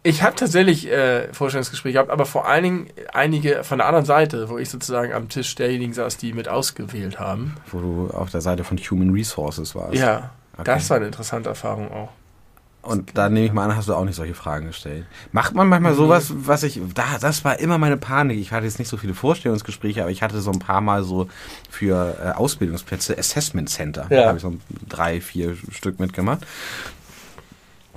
ich 0.07 0.23
habe 0.23 0.35
tatsächlich 0.35 0.89
äh, 0.91 1.31
Vorstellungsgespräche 1.33 1.93
gehabt, 1.93 2.09
aber 2.09 2.25
vor 2.25 2.47
allen 2.47 2.63
Dingen 2.63 2.87
einige 3.13 3.63
von 3.63 3.77
der 3.79 3.87
anderen 3.87 4.05
Seite, 4.05 4.49
wo 4.49 4.57
ich 4.57 4.69
sozusagen 4.69 5.13
am 5.13 5.29
Tisch 5.29 5.53
derjenigen 5.55 5.93
saß, 5.93 6.17
die 6.17 6.33
mit 6.33 6.47
ausgewählt 6.47 7.19
haben. 7.19 7.55
Wo 7.71 7.79
du 7.79 8.09
auf 8.13 8.29
der 8.31 8.41
Seite 8.41 8.63
von 8.63 8.77
Human 8.77 9.11
Resources 9.11 9.75
warst. 9.75 9.95
Ja, 9.95 10.31
Okay. 10.53 10.63
das 10.65 10.89
war 10.89 10.97
eine 10.97 11.05
interessante 11.07 11.49
Erfahrung 11.49 11.91
auch. 11.91 12.09
Und 12.81 13.17
da 13.17 13.27
nehme 13.27 13.45
ich 13.45 13.51
mal 13.51 13.65
an, 13.69 13.75
hast 13.75 13.89
du 13.89 13.93
auch 13.93 14.05
nicht 14.05 14.15
solche 14.15 14.33
Fragen 14.33 14.67
gestellt. 14.67 15.05
Macht 15.33 15.53
man 15.53 15.67
manchmal 15.67 15.91
Mhm. 15.91 15.97
sowas, 15.97 16.31
was 16.33 16.63
ich, 16.63 16.79
da, 16.95 17.03
das 17.19 17.43
war 17.43 17.59
immer 17.59 17.77
meine 17.77 17.97
Panik. 17.97 18.39
Ich 18.39 18.53
hatte 18.53 18.65
jetzt 18.65 18.79
nicht 18.79 18.87
so 18.87 18.95
viele 18.95 19.13
Vorstellungsgespräche, 19.13 20.01
aber 20.01 20.09
ich 20.11 20.23
hatte 20.23 20.39
so 20.39 20.51
ein 20.51 20.59
paar 20.59 20.79
Mal 20.79 21.03
so 21.03 21.27
für 21.69 22.15
äh, 22.23 22.29
Ausbildungsplätze 22.37 23.17
Assessment 23.17 23.69
Center. 23.69 24.07
Ja. 24.09 24.21
Da 24.21 24.27
habe 24.29 24.37
ich 24.37 24.41
so 24.43 24.55
drei, 24.87 25.19
vier 25.19 25.57
Stück 25.71 25.99
mitgemacht. 25.99 26.39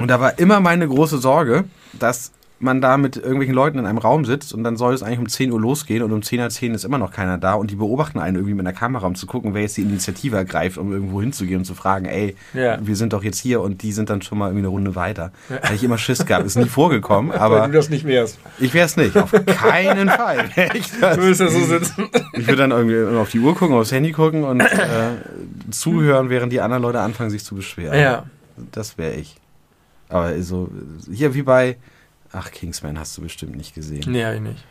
Und 0.00 0.08
da 0.08 0.20
war 0.20 0.38
immer 0.38 0.60
meine 0.60 0.88
große 0.88 1.18
Sorge, 1.18 1.64
dass 1.92 2.32
man 2.62 2.82
da 2.82 2.98
mit 2.98 3.16
irgendwelchen 3.16 3.54
Leuten 3.54 3.78
in 3.78 3.86
einem 3.86 3.96
Raum 3.96 4.26
sitzt 4.26 4.52
und 4.52 4.64
dann 4.64 4.76
soll 4.76 4.92
es 4.92 5.02
eigentlich 5.02 5.18
um 5.18 5.30
10 5.30 5.50
Uhr 5.50 5.58
losgehen 5.58 6.02
und 6.02 6.12
um 6.12 6.20
10.10 6.20 6.68
Uhr 6.68 6.74
ist 6.74 6.84
immer 6.84 6.98
noch 6.98 7.10
keiner 7.10 7.38
da 7.38 7.54
und 7.54 7.70
die 7.70 7.74
beobachten 7.76 8.18
einen 8.18 8.36
irgendwie 8.36 8.52
mit 8.52 8.66
einer 8.66 8.76
Kamera, 8.76 9.06
um 9.06 9.14
zu 9.14 9.26
gucken, 9.26 9.54
wer 9.54 9.62
jetzt 9.62 9.78
die 9.78 9.80
Initiative 9.80 10.36
ergreift, 10.36 10.76
um 10.76 10.92
irgendwo 10.92 11.22
hinzugehen 11.22 11.60
und 11.60 11.64
zu 11.64 11.74
fragen, 11.74 12.04
ey, 12.04 12.36
Ja. 12.52 12.76
wir 12.82 12.96
sind 12.96 13.14
doch 13.14 13.24
jetzt 13.24 13.38
hier 13.38 13.62
und 13.62 13.80
die 13.80 13.92
sind 13.92 14.10
dann 14.10 14.20
schon 14.20 14.36
mal 14.36 14.48
irgendwie 14.48 14.58
eine 14.60 14.68
Runde 14.68 14.94
weiter. 14.94 15.32
Weil 15.48 15.74
ich 15.74 15.82
immer 15.84 15.96
Schiss 15.96 16.26
gab, 16.26 16.44
ist 16.44 16.58
nie 16.58 16.66
vorgekommen, 16.66 17.30
Weil 17.34 17.38
aber 17.40 17.66
du 17.66 17.72
das 17.72 17.88
nicht 17.88 18.04
wärst. 18.06 18.38
ich 18.58 18.74
wäre 18.74 18.84
es 18.84 18.94
nicht, 18.98 19.16
auf 19.16 19.32
keinen 19.46 20.08
Fall. 20.10 20.50
Ich, 20.74 20.90
das. 21.00 21.16
Du 21.16 21.22
willst 21.22 21.40
ja 21.40 21.48
so 21.48 21.64
sitzen. 21.64 22.08
ich 22.34 22.46
würde 22.46 22.68
dann 22.68 22.72
irgendwie 22.72 23.16
auf 23.16 23.30
die 23.30 23.40
Uhr 23.40 23.54
gucken, 23.54 23.74
aufs 23.74 23.90
Handy 23.90 24.12
gucken 24.12 24.44
und 24.44 24.60
äh, 24.60 24.66
zuhören, 25.70 26.28
während 26.28 26.52
die 26.52 26.60
anderen 26.60 26.82
Leute 26.82 27.00
anfangen, 27.00 27.30
sich 27.30 27.42
zu 27.42 27.54
beschweren. 27.54 27.98
Ja. 27.98 28.24
Das 28.72 28.98
wäre 28.98 29.14
ich. 29.14 29.36
Aber 30.10 30.42
so, 30.42 30.68
hier 31.10 31.34
wie 31.34 31.42
bei, 31.42 31.76
ach, 32.32 32.50
Kingsman 32.50 32.98
hast 32.98 33.16
du 33.16 33.22
bestimmt 33.22 33.56
nicht 33.56 33.74
gesehen. 33.74 34.04
Nee, 34.06 34.34
ich 34.34 34.40
nicht. 34.40 34.64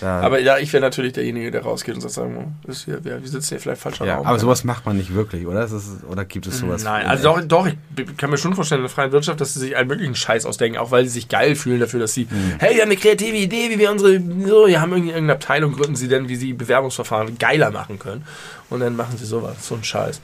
Da, 0.00 0.20
Aber 0.20 0.40
ja, 0.40 0.58
ich 0.58 0.72
wäre 0.72 0.80
natürlich 0.80 1.12
derjenige, 1.12 1.52
der 1.52 1.62
rausgeht 1.62 1.94
und 1.94 2.00
sagt, 2.00 2.14
sagen, 2.14 2.56
ist 2.66 2.86
hier, 2.86 3.04
wir 3.04 3.22
wir 3.22 3.28
sitzen 3.28 3.50
hier 3.50 3.60
vielleicht 3.60 3.80
falsch 3.80 4.00
am 4.00 4.06
ja, 4.08 4.16
Raum. 4.16 4.26
aber 4.26 4.38
sowas 4.40 4.64
macht 4.64 4.84
man 4.84 4.96
nicht 4.96 5.14
wirklich, 5.14 5.46
oder? 5.46 5.64
Ist, 5.64 5.74
oder 6.08 6.24
gibt 6.24 6.48
es 6.48 6.58
sowas? 6.58 6.82
Nein, 6.82 7.06
also 7.06 7.22
doch, 7.22 7.40
doch, 7.44 7.66
ich 7.68 8.16
kann 8.16 8.30
mir 8.30 8.36
schon 8.36 8.54
vorstellen 8.54 8.80
in 8.80 8.86
der 8.86 8.90
freien 8.90 9.12
Wirtschaft, 9.12 9.40
dass 9.40 9.54
sie 9.54 9.60
sich 9.60 9.76
einen 9.76 9.88
möglichen 9.88 10.16
Scheiß 10.16 10.44
ausdenken, 10.44 10.78
auch 10.78 10.90
weil 10.90 11.04
sie 11.04 11.10
sich 11.10 11.28
geil 11.28 11.54
fühlen 11.54 11.78
dafür, 11.78 12.00
dass 12.00 12.14
sie, 12.14 12.26
hey, 12.58 12.74
wir 12.74 12.82
haben 12.82 12.90
eine 12.90 12.98
kreative 12.98 13.36
Idee, 13.36 13.70
wie 13.70 13.78
wir 13.78 13.92
unsere, 13.92 14.18
so, 14.18 14.66
wir 14.66 14.80
haben 14.80 14.92
irgendeine 14.92 15.34
Abteilung, 15.34 15.72
gründen 15.72 15.94
sie 15.94 16.08
denn, 16.08 16.28
wie 16.28 16.36
sie 16.36 16.52
Bewerbungsverfahren 16.52 17.38
geiler 17.38 17.70
machen 17.70 18.00
können. 18.00 18.24
Und 18.70 18.80
dann 18.80 18.96
machen 18.96 19.16
sie 19.18 19.24
sowas, 19.24 19.56
so 19.60 19.74
einen 19.74 19.84
Scheiß. 19.84 20.20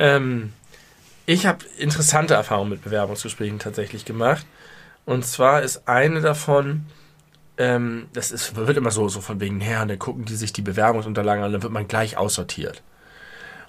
Ähm, 0.00 0.52
ich 1.26 1.46
habe 1.46 1.64
interessante 1.78 2.34
Erfahrungen 2.34 2.70
mit 2.70 2.82
Bewerbungsgesprächen 2.82 3.58
tatsächlich 3.58 4.04
gemacht. 4.04 4.46
Und 5.06 5.24
zwar 5.24 5.62
ist 5.62 5.88
eine 5.88 6.20
davon, 6.20 6.86
ähm, 7.58 8.06
das 8.12 8.30
ist, 8.30 8.56
wird 8.56 8.76
immer 8.76 8.90
so, 8.90 9.08
so 9.08 9.20
von 9.20 9.40
wegen 9.40 9.60
her, 9.60 9.82
und 9.82 9.88
dann 9.88 9.98
gucken 9.98 10.24
die 10.24 10.34
sich 10.34 10.52
die 10.52 10.62
Bewerbungsunterlagen 10.62 11.44
an, 11.44 11.52
dann 11.52 11.62
wird 11.62 11.72
man 11.72 11.88
gleich 11.88 12.16
aussortiert. 12.16 12.82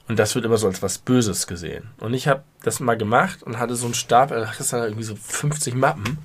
Und 0.07 0.19
das 0.19 0.35
wird 0.35 0.45
immer 0.45 0.57
so 0.57 0.67
als 0.67 0.81
was 0.81 0.97
Böses 0.99 1.47
gesehen. 1.47 1.89
Und 1.97 2.13
ich 2.13 2.27
habe 2.27 2.43
das 2.61 2.79
mal 2.79 2.97
gemacht 2.97 3.41
und 3.41 3.57
hatte 3.57 3.75
so 3.75 3.85
einen 3.85 3.95
Stapel, 3.95 4.39
da 4.39 4.51
ist 4.51 4.71
dann 4.71 4.83
irgendwie 4.83 5.03
so 5.03 5.15
50 5.15 5.73
Mappen. 5.75 6.19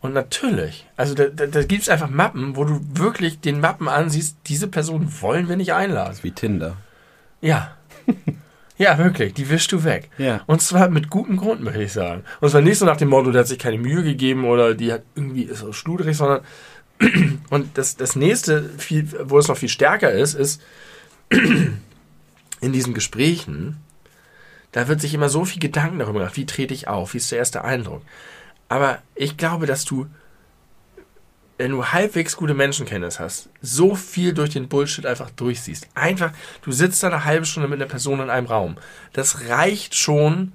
Und 0.00 0.12
natürlich, 0.12 0.86
also 0.96 1.14
da, 1.14 1.26
da, 1.26 1.46
da 1.46 1.62
gibt 1.62 1.82
es 1.82 1.88
einfach 1.88 2.10
Mappen, 2.10 2.56
wo 2.56 2.64
du 2.64 2.78
wirklich 2.92 3.40
den 3.40 3.60
Mappen 3.60 3.88
ansiehst, 3.88 4.36
diese 4.46 4.68
Person 4.68 5.10
wollen 5.22 5.48
wir 5.48 5.56
nicht 5.56 5.72
einladen. 5.72 6.18
Wie 6.20 6.32
Tinder. 6.32 6.76
Ja. 7.40 7.74
Ja, 8.76 8.98
wirklich, 8.98 9.34
die 9.34 9.48
wischst 9.48 9.70
du 9.72 9.84
weg. 9.84 10.10
Ja. 10.18 10.42
Und 10.46 10.60
zwar 10.60 10.88
mit 10.88 11.08
gutem 11.08 11.36
Grund, 11.36 11.62
möchte 11.62 11.82
ich 11.82 11.92
sagen. 11.92 12.24
Und 12.40 12.50
zwar 12.50 12.60
nicht 12.60 12.78
so 12.78 12.86
nach 12.86 12.96
dem 12.96 13.08
Motto, 13.08 13.30
der 13.30 13.40
hat 13.40 13.48
sich 13.48 13.58
keine 13.58 13.78
Mühe 13.78 14.02
gegeben 14.02 14.44
oder 14.44 14.74
die 14.74 14.92
hat 14.92 15.02
irgendwie 15.14 15.44
ist 15.44 15.60
so 15.60 15.72
schluderig, 15.72 16.16
sondern 16.16 16.40
und 17.50 17.78
das, 17.78 17.96
das 17.96 18.16
nächste, 18.16 18.68
viel, 18.78 19.08
wo 19.24 19.38
es 19.38 19.48
noch 19.48 19.56
viel 19.56 19.68
stärker 19.68 20.10
ist, 20.10 20.34
ist 20.34 20.60
in 22.60 22.72
diesen 22.72 22.94
Gesprächen, 22.94 23.76
da 24.72 24.88
wird 24.88 25.00
sich 25.00 25.14
immer 25.14 25.28
so 25.28 25.44
viel 25.44 25.60
Gedanken 25.60 26.00
darüber 26.00 26.18
gemacht, 26.20 26.36
wie 26.36 26.46
trete 26.46 26.74
ich 26.74 26.88
auf, 26.88 27.14
wie 27.14 27.18
ist 27.18 27.30
der 27.30 27.38
erste 27.38 27.62
Eindruck. 27.62 28.02
Aber 28.68 28.98
ich 29.14 29.36
glaube, 29.36 29.66
dass 29.66 29.84
du, 29.84 30.06
wenn 31.56 31.70
du 31.70 31.86
halbwegs 31.86 32.36
gute 32.36 32.54
Menschenkenntnis 32.54 33.20
hast, 33.20 33.48
so 33.62 33.94
viel 33.94 34.34
durch 34.34 34.50
den 34.50 34.68
Bullshit 34.68 35.06
einfach 35.06 35.30
durchsiehst. 35.30 35.88
Einfach, 35.94 36.32
du 36.62 36.72
sitzt 36.72 37.02
da 37.02 37.08
eine 37.08 37.24
halbe 37.24 37.46
Stunde 37.46 37.68
mit 37.68 37.80
einer 37.80 37.88
Person 37.88 38.20
in 38.20 38.30
einem 38.30 38.46
Raum. 38.46 38.76
Das 39.12 39.48
reicht 39.48 39.94
schon, 39.94 40.52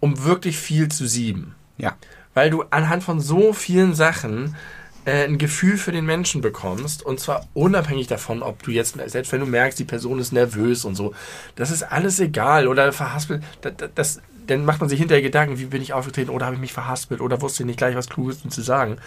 um 0.00 0.24
wirklich 0.24 0.56
viel 0.56 0.88
zu 0.88 1.06
sieben. 1.06 1.54
Ja. 1.76 1.96
Weil 2.32 2.50
du 2.50 2.64
anhand 2.70 3.04
von 3.04 3.20
so 3.20 3.52
vielen 3.52 3.94
Sachen 3.94 4.56
äh, 5.04 5.24
ein 5.24 5.38
Gefühl 5.38 5.76
für 5.76 5.92
den 5.92 6.06
Menschen 6.06 6.40
bekommst. 6.40 7.02
Und 7.02 7.20
zwar 7.20 7.46
unabhängig 7.52 8.06
davon, 8.06 8.42
ob 8.42 8.62
du 8.62 8.70
jetzt, 8.70 8.96
selbst 9.10 9.32
wenn 9.32 9.40
du 9.40 9.46
merkst, 9.46 9.78
die 9.78 9.84
Person 9.84 10.18
ist 10.18 10.32
nervös 10.32 10.84
und 10.84 10.94
so, 10.94 11.14
das 11.56 11.70
ist 11.70 11.82
alles 11.82 12.20
egal. 12.20 12.68
Oder 12.68 12.92
verhaspelt, 12.92 13.42
das, 13.60 13.72
das, 13.94 14.20
dann 14.46 14.64
macht 14.64 14.80
man 14.80 14.88
sich 14.88 14.98
hinterher 14.98 15.22
Gedanken, 15.22 15.58
wie 15.58 15.66
bin 15.66 15.82
ich 15.82 15.92
aufgetreten 15.92 16.30
oder 16.30 16.46
habe 16.46 16.54
ich 16.56 16.60
mich 16.60 16.72
verhaspelt 16.72 17.20
oder 17.20 17.42
wusste 17.42 17.62
ich 17.62 17.66
nicht 17.66 17.78
gleich 17.78 17.96
was 17.96 18.08
Kluges 18.08 18.42
zu 18.48 18.62
sagen. 18.62 18.98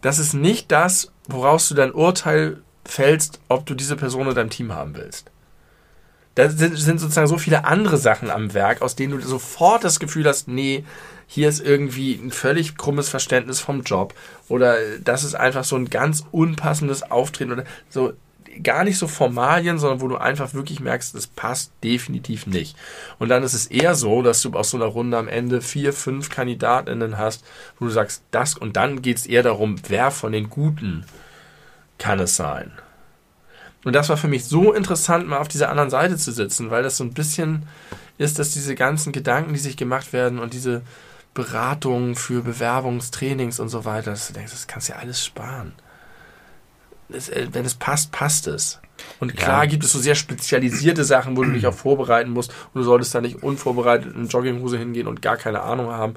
Das 0.00 0.18
ist 0.18 0.34
nicht 0.34 0.70
das, 0.70 1.12
woraus 1.26 1.68
du 1.68 1.74
dein 1.74 1.92
Urteil 1.92 2.62
fällst, 2.84 3.40
ob 3.48 3.66
du 3.66 3.74
diese 3.74 3.96
Person 3.96 4.28
in 4.28 4.34
deinem 4.34 4.50
Team 4.50 4.72
haben 4.72 4.96
willst. 4.96 5.30
Da 6.34 6.48
sind, 6.48 6.76
sozusagen 7.00 7.26
so 7.26 7.36
viele 7.36 7.64
andere 7.64 7.96
Sachen 7.96 8.30
am 8.30 8.54
Werk, 8.54 8.80
aus 8.80 8.94
denen 8.94 9.18
du 9.18 9.26
sofort 9.26 9.82
das 9.82 9.98
Gefühl 9.98 10.24
hast, 10.24 10.46
nee, 10.46 10.84
hier 11.26 11.48
ist 11.48 11.60
irgendwie 11.60 12.14
ein 12.14 12.30
völlig 12.30 12.76
krummes 12.76 13.08
Verständnis 13.08 13.58
vom 13.58 13.82
Job 13.82 14.14
oder 14.48 14.76
das 15.02 15.24
ist 15.24 15.34
einfach 15.34 15.64
so 15.64 15.74
ein 15.74 15.90
ganz 15.90 16.24
unpassendes 16.30 17.10
Auftreten 17.10 17.52
oder 17.52 17.64
so 17.90 18.12
gar 18.62 18.84
nicht 18.84 18.98
so 18.98 19.06
Formalien, 19.06 19.78
sondern 19.78 20.00
wo 20.00 20.08
du 20.08 20.16
einfach 20.16 20.54
wirklich 20.54 20.80
merkst, 20.80 21.14
das 21.14 21.26
passt 21.26 21.72
definitiv 21.82 22.46
nicht. 22.46 22.76
Und 23.18 23.28
dann 23.28 23.42
ist 23.42 23.54
es 23.54 23.66
eher 23.66 23.94
so, 23.94 24.22
dass 24.22 24.42
du 24.42 24.52
aus 24.52 24.70
so 24.70 24.76
einer 24.76 24.86
Runde 24.86 25.16
am 25.16 25.28
Ende 25.28 25.60
vier, 25.60 25.92
fünf 25.92 26.30
KandidatInnen 26.30 27.18
hast, 27.18 27.44
wo 27.78 27.86
du 27.86 27.90
sagst, 27.90 28.22
das 28.30 28.56
und 28.56 28.76
dann 28.76 29.02
geht 29.02 29.18
es 29.18 29.26
eher 29.26 29.42
darum, 29.42 29.76
wer 29.88 30.10
von 30.10 30.32
den 30.32 30.50
Guten 30.50 31.04
kann 31.98 32.20
es 32.20 32.36
sein. 32.36 32.72
Und 33.84 33.92
das 33.94 34.08
war 34.08 34.16
für 34.16 34.28
mich 34.28 34.44
so 34.44 34.72
interessant, 34.72 35.28
mal 35.28 35.38
auf 35.38 35.48
dieser 35.48 35.70
anderen 35.70 35.90
Seite 35.90 36.16
zu 36.16 36.32
sitzen, 36.32 36.70
weil 36.70 36.82
das 36.82 36.96
so 36.96 37.04
ein 37.04 37.14
bisschen 37.14 37.66
ist, 38.18 38.38
dass 38.38 38.50
diese 38.50 38.74
ganzen 38.74 39.12
Gedanken, 39.12 39.54
die 39.54 39.60
sich 39.60 39.76
gemacht 39.76 40.12
werden 40.12 40.38
und 40.40 40.52
diese 40.52 40.82
Beratungen 41.34 42.16
für 42.16 42.42
Bewerbungstrainings 42.42 43.60
und 43.60 43.68
so 43.68 43.84
weiter, 43.84 44.10
dass 44.10 44.26
du 44.26 44.32
denkst, 44.32 44.52
das 44.52 44.66
kannst 44.66 44.88
du 44.88 44.94
ja 44.94 44.98
alles 44.98 45.24
sparen. 45.24 45.72
Äh, 47.10 47.48
wenn 47.52 47.64
es 47.64 47.74
passt, 47.74 48.12
passt 48.12 48.46
es. 48.46 48.80
Und 49.20 49.36
klar 49.36 49.64
Ja. 49.64 49.70
gibt 49.70 49.84
es 49.84 49.92
so 49.92 49.98
sehr 49.98 50.14
spezialisierte 50.14 51.04
Sachen, 51.04 51.36
wo 51.36 51.44
du 51.44 51.52
dich 51.52 51.66
auch 51.66 51.74
vorbereiten 51.74 52.30
musst 52.30 52.50
und 52.74 52.80
du 52.80 52.82
solltest 52.82 53.14
da 53.14 53.20
nicht 53.20 53.42
unvorbereitet 53.42 54.14
in 54.14 54.26
Jogginghose 54.28 54.76
hingehen 54.78 55.06
und 55.06 55.22
gar 55.22 55.36
keine 55.36 55.62
Ahnung 55.62 55.90
haben. 55.90 56.14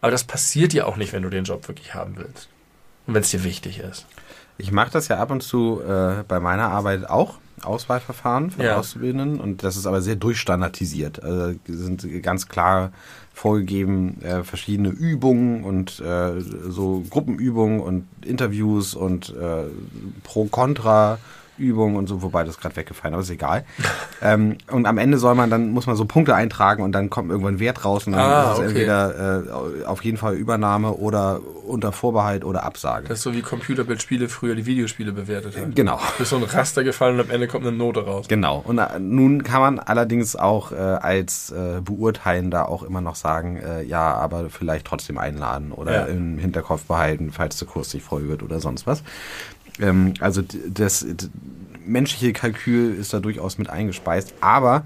Aber 0.00 0.10
das 0.10 0.24
passiert 0.24 0.72
dir 0.72 0.86
auch 0.86 0.96
nicht, 0.96 1.12
wenn 1.12 1.22
du 1.22 1.30
den 1.30 1.44
Job 1.44 1.66
wirklich 1.68 1.94
haben 1.94 2.16
willst. 2.16 2.48
Und 3.06 3.14
wenn 3.14 3.22
es 3.22 3.30
dir 3.30 3.44
wichtig 3.44 3.78
ist. 3.80 4.06
Ich 4.58 4.70
mache 4.70 4.90
das 4.92 5.08
ja 5.08 5.18
ab 5.18 5.30
und 5.30 5.42
zu 5.42 5.80
äh, 5.82 6.22
bei 6.28 6.38
meiner 6.40 6.68
Arbeit 6.70 7.08
auch, 7.10 7.38
Auswahlverfahren 7.64 8.50
von 8.50 8.64
Ja. 8.64 8.76
Auszubildenden. 8.78 9.40
Und 9.40 9.62
das 9.62 9.76
ist 9.76 9.86
aber 9.86 10.00
sehr 10.02 10.16
durchstandardisiert. 10.16 11.22
Also 11.22 11.54
sind 11.66 12.22
ganz 12.22 12.48
klar 12.48 12.92
vorgegeben 13.34 14.20
äh, 14.22 14.42
verschiedene 14.44 14.90
Übungen 14.90 15.64
und 15.64 16.00
äh, 16.00 16.40
so 16.40 17.02
Gruppenübungen 17.08 17.80
und 17.80 18.06
Interviews 18.24 18.94
und 18.94 19.30
äh, 19.30 19.64
Pro-Kontra. 20.24 21.18
Übungen 21.58 21.96
und 21.96 22.06
so, 22.06 22.22
wobei 22.22 22.44
das 22.44 22.58
gerade 22.58 22.76
weggefallen, 22.76 23.14
aber 23.14 23.22
ist 23.22 23.30
egal. 23.30 23.64
ähm, 24.22 24.56
und 24.70 24.86
am 24.86 24.98
Ende 24.98 25.18
soll 25.18 25.34
man 25.34 25.50
dann, 25.50 25.70
muss 25.70 25.86
man 25.86 25.96
so 25.96 26.04
Punkte 26.04 26.34
eintragen 26.34 26.82
und 26.82 26.92
dann 26.92 27.10
kommt 27.10 27.30
irgendwann 27.30 27.54
ein 27.54 27.60
Wert 27.60 27.84
raus 27.84 28.06
und 28.06 28.12
dann 28.14 28.20
Ah, 28.22 28.42
ist 28.44 28.50
es 28.52 28.58
okay. 28.58 28.66
entweder 28.68 29.82
äh, 29.82 29.84
auf 29.84 30.02
jeden 30.04 30.16
Fall 30.16 30.34
Übernahme 30.34 30.92
oder 30.94 31.40
unter 31.66 31.92
Vorbehalt 31.92 32.44
oder 32.44 32.64
Absage. 32.64 33.08
Das 33.08 33.18
ist 33.18 33.24
so 33.24 33.34
wie 33.34 33.42
Computerbildspiele 33.42 34.28
früher 34.28 34.54
die 34.54 34.66
Videospiele 34.66 35.12
bewertet 35.12 35.56
haben. 35.56 35.74
genau. 35.74 35.96
Du 35.96 36.18
bist 36.18 36.30
so 36.30 36.36
ein 36.36 36.42
Raster 36.42 36.84
gefallen 36.84 37.14
und 37.18 37.26
am 37.26 37.30
Ende 37.30 37.46
kommt 37.48 37.66
eine 37.66 37.76
Note 37.76 38.04
raus. 38.04 38.26
Genau. 38.28 38.62
Und 38.66 38.78
äh, 38.78 38.98
nun 38.98 39.42
kann 39.42 39.60
man 39.60 39.78
allerdings 39.78 40.36
auch 40.36 40.72
äh, 40.72 40.76
als 40.76 41.50
äh, 41.50 41.80
Beurteilender 41.82 42.68
auch 42.68 42.82
immer 42.82 43.00
noch 43.00 43.14
sagen, 43.14 43.56
äh, 43.56 43.82
ja, 43.82 44.14
aber 44.14 44.50
vielleicht 44.50 44.86
trotzdem 44.86 45.18
einladen 45.18 45.72
oder 45.72 45.92
Ja. 45.92 46.04
im 46.06 46.38
Hinterkopf 46.38 46.84
behalten, 46.84 47.30
falls 47.32 47.58
der 47.58 47.68
Kurs 47.68 47.92
nicht 47.94 48.04
voll 48.04 48.28
wird 48.28 48.42
oder 48.42 48.60
sonst 48.60 48.86
was. 48.86 49.02
Ähm, 49.80 50.14
also 50.20 50.42
das 50.68 51.00
d- 51.00 51.28
menschliche 51.84 52.32
Kalkül 52.32 52.94
ist 52.94 53.12
da 53.12 53.20
durchaus 53.20 53.58
mit 53.58 53.68
eingespeist, 53.70 54.34
aber 54.40 54.84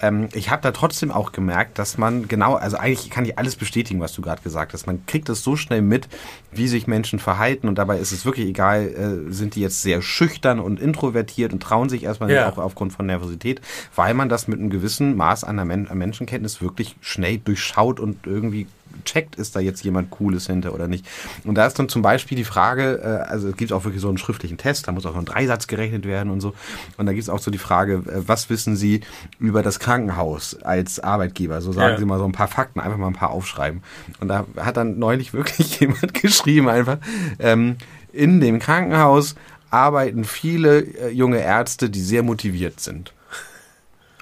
ähm, 0.00 0.28
ich 0.32 0.50
habe 0.50 0.62
da 0.62 0.70
trotzdem 0.70 1.10
auch 1.10 1.32
gemerkt, 1.32 1.76
dass 1.80 1.98
man 1.98 2.28
genau, 2.28 2.54
also 2.54 2.76
eigentlich 2.76 3.10
kann 3.10 3.24
ich 3.24 3.36
alles 3.36 3.56
bestätigen, 3.56 3.98
was 3.98 4.12
du 4.12 4.22
gerade 4.22 4.40
gesagt 4.42 4.72
hast. 4.72 4.86
Man 4.86 5.04
kriegt 5.06 5.28
es 5.28 5.42
so 5.42 5.56
schnell 5.56 5.82
mit, 5.82 6.06
wie 6.52 6.68
sich 6.68 6.86
Menschen 6.86 7.18
verhalten 7.18 7.66
und 7.66 7.76
dabei 7.78 7.98
ist 7.98 8.12
es 8.12 8.24
wirklich 8.24 8.46
egal, 8.46 9.26
äh, 9.28 9.32
sind 9.32 9.56
die 9.56 9.60
jetzt 9.60 9.82
sehr 9.82 10.00
schüchtern 10.00 10.60
und 10.60 10.78
introvertiert 10.78 11.52
und 11.52 11.60
trauen 11.60 11.88
sich 11.88 12.04
erstmal 12.04 12.30
Ja. 12.30 12.46
nicht 12.46 12.56
auch 12.56 12.62
aufgrund 12.62 12.92
von 12.92 13.06
Nervosität, 13.06 13.60
weil 13.96 14.14
man 14.14 14.28
das 14.28 14.46
mit 14.46 14.60
einem 14.60 14.70
gewissen 14.70 15.16
Maß 15.16 15.42
an, 15.42 15.56
der 15.56 15.64
Men 15.64 15.88
an 15.88 15.98
Menschenkenntnis 15.98 16.62
wirklich 16.62 16.94
schnell 17.00 17.38
durchschaut 17.38 17.98
und 17.98 18.24
irgendwie 18.24 18.68
checkt, 19.04 19.36
ist 19.36 19.56
da 19.56 19.60
jetzt 19.60 19.82
jemand 19.84 20.10
Cooles 20.10 20.46
hinter 20.46 20.74
oder 20.74 20.88
nicht. 20.88 21.06
Und 21.44 21.54
da 21.54 21.66
ist 21.66 21.78
dann 21.78 21.88
zum 21.88 22.02
Beispiel 22.02 22.36
die 22.36 22.44
Frage, 22.44 23.00
äh, 23.02 23.28
also 23.30 23.48
es 23.48 23.56
gibt 23.56 23.72
auch 23.72 23.84
wirklich 23.84 24.02
so 24.02 24.08
einen 24.08 24.18
schriftlichen 24.18 24.58
Test, 24.58 24.88
da 24.88 24.92
muss 24.92 25.06
auch 25.06 25.12
so 25.12 25.18
ein 25.18 25.24
Dreisatz 25.24 25.66
gerechnet 25.66 26.06
werden 26.06 26.30
und 26.30 26.40
so. 26.40 26.54
Und 26.96 27.06
da 27.06 27.12
gibt 27.12 27.22
es 27.22 27.28
auch 27.28 27.38
so 27.38 27.50
die 27.50 27.58
Frage, 27.58 27.94
äh, 28.06 28.22
was 28.26 28.50
wissen 28.50 28.76
Sie 28.76 29.00
über 29.38 29.62
das 29.62 29.78
Krankenhaus 29.78 30.56
als 30.62 31.00
Arbeitgeber? 31.00 31.60
So 31.60 31.72
sagen 31.72 31.92
Ja. 31.92 31.98
Sie 31.98 32.04
mal 32.04 32.18
so 32.18 32.24
ein 32.24 32.32
paar 32.32 32.48
Fakten, 32.48 32.80
einfach 32.80 32.98
mal 32.98 33.08
ein 33.08 33.14
paar 33.14 33.30
aufschreiben. 33.30 33.82
Und 34.20 34.28
da 34.28 34.46
hat 34.56 34.76
dann 34.76 34.98
neulich 34.98 35.32
wirklich 35.32 35.80
jemand 35.80 36.14
geschrieben, 36.14 36.68
einfach, 36.68 36.98
ähm, 37.38 37.76
in 38.12 38.40
dem 38.40 38.58
Krankenhaus 38.58 39.34
arbeiten 39.70 40.24
viele 40.24 40.80
äh, 40.80 41.10
junge 41.10 41.38
Ärzte, 41.40 41.90
die 41.90 42.00
sehr 42.00 42.22
motiviert 42.22 42.80
sind. 42.80 43.12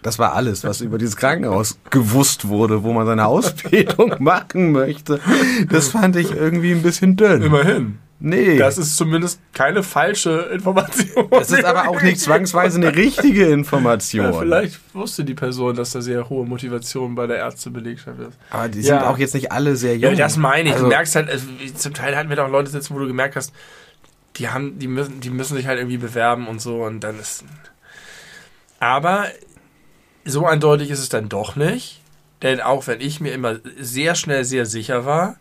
Das 0.03 0.18
war 0.18 0.34
alles, 0.34 0.62
was 0.64 0.80
über 0.82 0.99
dieses 0.99 1.16
Krankenhaus 1.16 1.78
gewusst 1.90 2.49
wurde, 2.49 2.82
wo 2.84 2.92
man 2.92 3.07
seine 3.07 3.26
Ausbildung 3.26 4.14
machen 4.20 4.72
möchte. 4.72 5.20
Das 5.70 5.88
fand 5.88 6.16
ich 6.16 6.30
irgendwie 6.30 6.72
ein 6.72 6.82
bisschen 6.82 7.16
dünn. 7.16 7.42
Immerhin. 7.42 7.99
Nee. 8.18 8.57
Das 8.57 8.78
ist 8.78 8.97
zumindest 8.97 9.40
keine 9.53 9.82
falsche 9.82 10.49
Information. 10.53 11.26
Das 11.30 11.51
ist 11.51 11.64
aber 11.66 11.88
auch 11.90 12.01
nicht 12.01 12.18
zwangsweise 12.18 12.78
eine 12.78 12.97
richtige 12.97 13.47
Information. 13.49 14.24
Ja, 14.24 14.32
vielleicht 14.32 14.80
wusste 14.94 15.22
die 15.22 15.34
Person, 15.34 15.76
dass 15.76 15.90
da 15.90 16.01
sehr 16.01 16.28
hohe 16.30 16.47
Motivation 16.47 17.14
bei 17.14 17.26
der 17.26 17.36
Ärztebelegschaft 17.38 18.18
ist. 18.20 18.38
Aber 18.51 18.68
die 18.68 18.80
Ja. 18.80 18.84
sind 19.01 19.03
auch 19.09 19.18
jetzt 19.18 19.34
nicht 19.34 19.53
alle 19.53 19.76
sehr 19.76 19.99
Ja, 19.99 20.09
jung. 20.09 20.18
das 20.18 20.38
meine 20.38 20.68
ich. 20.70 20.74
Also, 20.74 20.86
du 20.86 20.90
merkst 20.90 21.14
halt, 21.14 21.28
also, 21.28 21.47
zum 21.74 21.92
Teil 21.92 22.16
hatten 22.16 22.30
wir 22.30 22.36
doch 22.36 22.49
Leute 22.49 22.70
sitzen, 22.70 22.94
wo 22.94 23.01
du 23.01 23.07
gemerkt 23.07 23.36
hast, 23.36 23.53
die 24.36 24.49
haben, 24.49 24.78
die 24.78 24.88
müssen, 24.88 25.20
die 25.20 25.30
müssen 25.30 25.55
sich 25.57 25.66
halt 25.66 25.78
irgendwie 25.78 25.99
bewerben 25.99 26.47
und 26.47 26.61
so 26.61 26.84
und 26.84 27.01
dann 27.01 27.18
ist. 27.18 27.44
Aber 28.80 29.26
so 30.27 30.47
eindeutig 30.47 30.91
ist 30.91 30.99
es 30.99 31.09
dann 31.09 31.29
doch 31.29 31.57
nicht. 31.57 32.01
Denn 32.43 32.61
auch 32.61 32.87
wenn 32.87 33.01
ich 33.01 33.20
mir 33.20 33.33
immer 33.33 33.57
sehr 33.79 34.14
schnell 34.14 34.45
sehr 34.45 34.66
sicher 34.66 35.07
war, 35.07 35.37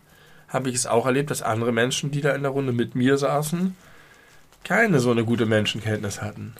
habe 0.48 0.70
ich 0.70 0.76
es 0.76 0.86
auch 0.86 1.06
erlebt, 1.06 1.30
dass 1.30 1.42
andere 1.42 1.72
Menschen, 1.72 2.10
die 2.10 2.20
da 2.20 2.32
in 2.32 2.42
der 2.42 2.52
Runde 2.52 2.72
mit 2.72 2.94
mir 2.94 3.18
saßen, 3.18 3.76
keine 4.64 5.00
so 5.00 5.10
eine 5.10 5.24
gute 5.24 5.46
Menschenkenntnis 5.46 6.22
hatten. 6.22 6.54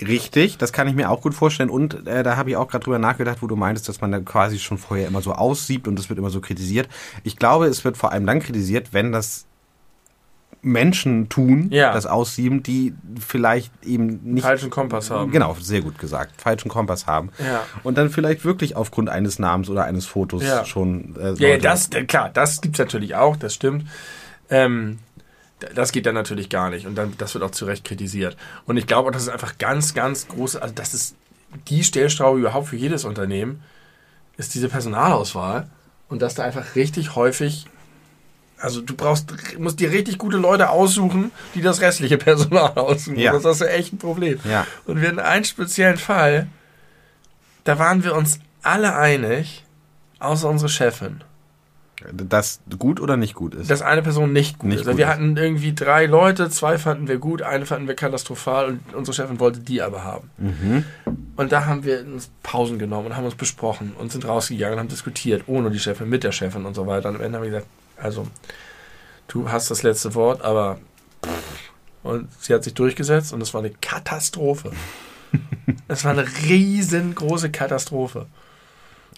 Richtig, 0.00 0.58
das 0.58 0.72
kann 0.72 0.88
ich 0.88 0.94
mir 0.94 1.10
auch 1.10 1.20
gut 1.20 1.34
vorstellen. 1.34 1.70
Und 1.70 2.06
äh, 2.06 2.22
da 2.22 2.36
habe 2.36 2.50
ich 2.50 2.56
auch 2.56 2.68
gerade 2.68 2.84
drüber 2.84 2.98
nachgedacht, 2.98 3.38
wo 3.40 3.46
du 3.46 3.56
meintest, 3.56 3.88
dass 3.88 4.00
man 4.00 4.12
da 4.12 4.20
quasi 4.20 4.58
schon 4.58 4.78
vorher 4.78 5.06
immer 5.06 5.22
so 5.22 5.32
aussiebt 5.32 5.86
und 5.86 5.98
es 5.98 6.08
wird 6.08 6.18
immer 6.18 6.30
so 6.30 6.40
kritisiert. 6.40 6.88
Ich 7.24 7.36
glaube, 7.36 7.66
es 7.66 7.84
wird 7.84 7.96
vor 7.96 8.12
allem 8.12 8.26
dann 8.26 8.40
kritisiert, 8.40 8.92
wenn 8.92 9.12
das 9.12 9.46
Menschen 10.64 11.28
tun, 11.28 11.68
Ja. 11.70 11.92
das 11.92 12.06
Aussieben, 12.06 12.62
die 12.62 12.94
vielleicht 13.20 13.72
eben 13.84 14.20
nicht. 14.22 14.44
Falschen 14.44 14.70
Kompass 14.70 15.10
haben. 15.10 15.32
Genau, 15.32 15.56
sehr 15.60 15.80
gut 15.80 15.98
gesagt. 15.98 16.40
Falschen 16.40 16.68
Kompass 16.68 17.06
haben. 17.08 17.30
Ja. 17.44 17.64
Und 17.82 17.98
dann 17.98 18.10
vielleicht 18.10 18.44
wirklich 18.44 18.76
aufgrund 18.76 19.08
eines 19.08 19.40
Namens 19.40 19.68
oder 19.68 19.84
eines 19.84 20.06
Fotos 20.06 20.44
Ja. 20.44 20.64
schon. 20.64 21.16
Äh, 21.20 21.34
Ja, 21.34 21.58
das, 21.58 21.90
klar, 22.06 22.30
das 22.32 22.60
gibt's 22.60 22.78
natürlich 22.78 23.16
auch, 23.16 23.36
das 23.36 23.54
stimmt. 23.54 23.86
Ähm, 24.50 25.00
das 25.74 25.90
geht 25.92 26.06
dann 26.06 26.14
natürlich 26.14 26.48
gar 26.48 26.70
nicht 26.70 26.86
und 26.86 26.94
dann, 26.96 27.14
das 27.18 27.34
wird 27.34 27.42
auch 27.44 27.50
zu 27.52 27.64
Recht 27.64 27.84
kritisiert. 27.84 28.36
Und 28.66 28.76
ich 28.76 28.86
glaube 28.86 29.10
das 29.12 29.22
ist 29.22 29.28
einfach 29.28 29.58
ganz, 29.58 29.94
ganz 29.94 30.28
groß, 30.28 30.56
also 30.56 30.74
das 30.74 30.94
ist 30.94 31.16
die 31.68 31.82
Stellschraube 31.84 32.38
überhaupt 32.40 32.68
für 32.68 32.76
jedes 32.76 33.04
Unternehmen, 33.04 33.62
ist 34.36 34.54
diese 34.54 34.68
Personalauswahl 34.68 35.68
und 36.08 36.22
dass 36.22 36.34
da 36.34 36.42
einfach 36.44 36.74
richtig 36.76 37.14
häufig, 37.16 37.66
also 38.62 38.80
du 38.80 38.94
brauchst, 38.94 39.34
musst 39.58 39.80
dir 39.80 39.90
richtig 39.90 40.18
gute 40.18 40.36
Leute 40.36 40.70
aussuchen, 40.70 41.32
die 41.54 41.62
das 41.62 41.80
restliche 41.80 42.16
Personal 42.28 42.70
aussuchen. 42.74 43.18
Ja. 43.18 43.32
Das 43.32 43.44
ist 43.44 43.60
ja 43.60 43.66
echt 43.66 43.92
ein 43.92 43.98
Problem. 43.98 44.38
Ja. 44.44 44.66
Und 44.86 45.00
wir 45.00 45.08
hatten 45.08 45.18
einen 45.18 45.44
speziellen 45.44 45.96
Fall, 45.98 46.46
da 47.64 47.78
waren 47.78 48.04
wir 48.04 48.14
uns 48.14 48.38
alle 48.62 48.94
einig, 48.94 49.64
außer 50.20 50.48
unsere 50.48 50.68
Chefin 50.68 51.22
Das 52.12 52.60
gut 52.78 53.00
oder 53.00 53.16
nicht 53.16 53.34
gut 53.34 53.54
ist. 53.56 53.68
dass 53.68 53.82
eine 53.82 54.02
Person 54.02 54.32
nicht 54.32 54.60
gut 54.60 54.70
Nicht 54.70 54.82
ist. 54.82 54.86
Also 54.86 54.92
gut 54.92 54.98
wir 54.98 55.06
ist. 55.06 55.12
hatten 55.12 55.36
irgendwie 55.36 55.74
drei 55.74 56.06
Leute, 56.06 56.48
zwei 56.48 56.78
fanden 56.78 57.08
wir 57.08 57.18
gut, 57.18 57.42
eine 57.42 57.66
fanden 57.66 57.88
wir 57.88 57.96
katastrophal 57.96 58.68
und 58.68 58.94
unsere 58.94 59.14
Chefin 59.16 59.40
wollte 59.40 59.58
die 59.58 59.82
aber 59.82 60.04
haben. 60.04 60.30
mhm. 60.38 60.84
Und 61.34 61.50
da 61.50 61.64
haben 61.64 61.82
wir 61.84 62.04
uns 62.06 62.30
Pausen 62.44 62.78
genommen 62.78 63.06
und 63.08 63.16
haben 63.16 63.24
uns 63.24 63.34
besprochen 63.34 63.94
und 63.98 64.12
sind 64.12 64.24
rausgegangen 64.26 64.74
und 64.74 64.80
haben 64.80 64.88
diskutiert, 64.88 65.44
ohne 65.46 65.70
die 65.70 65.80
Chefin, 65.80 66.08
mit 66.08 66.22
der 66.22 66.30
Chefin 66.30 66.64
und 66.66 66.74
so 66.74 66.86
weiter. 66.86 67.08
Und 67.08 67.16
am 67.16 67.22
Ende 67.22 67.38
haben 67.38 67.44
wir 67.44 67.50
gesagt, 67.50 67.66
also, 68.02 68.26
du 69.28 69.50
hast 69.50 69.70
das 69.70 69.82
letzte 69.82 70.14
Wort, 70.14 70.42
aber 70.42 70.78
und 72.02 72.28
sie 72.42 72.52
hat 72.52 72.64
sich 72.64 72.74
durchgesetzt 72.74 73.32
und 73.32 73.40
es 73.40 73.54
war 73.54 73.60
eine 73.60 73.70
Katastrophe. 73.70 74.72
Es 75.88 76.04
war 76.04 76.10
eine 76.12 76.26
riesengroße 76.48 77.50
Katastrophe. 77.50 78.26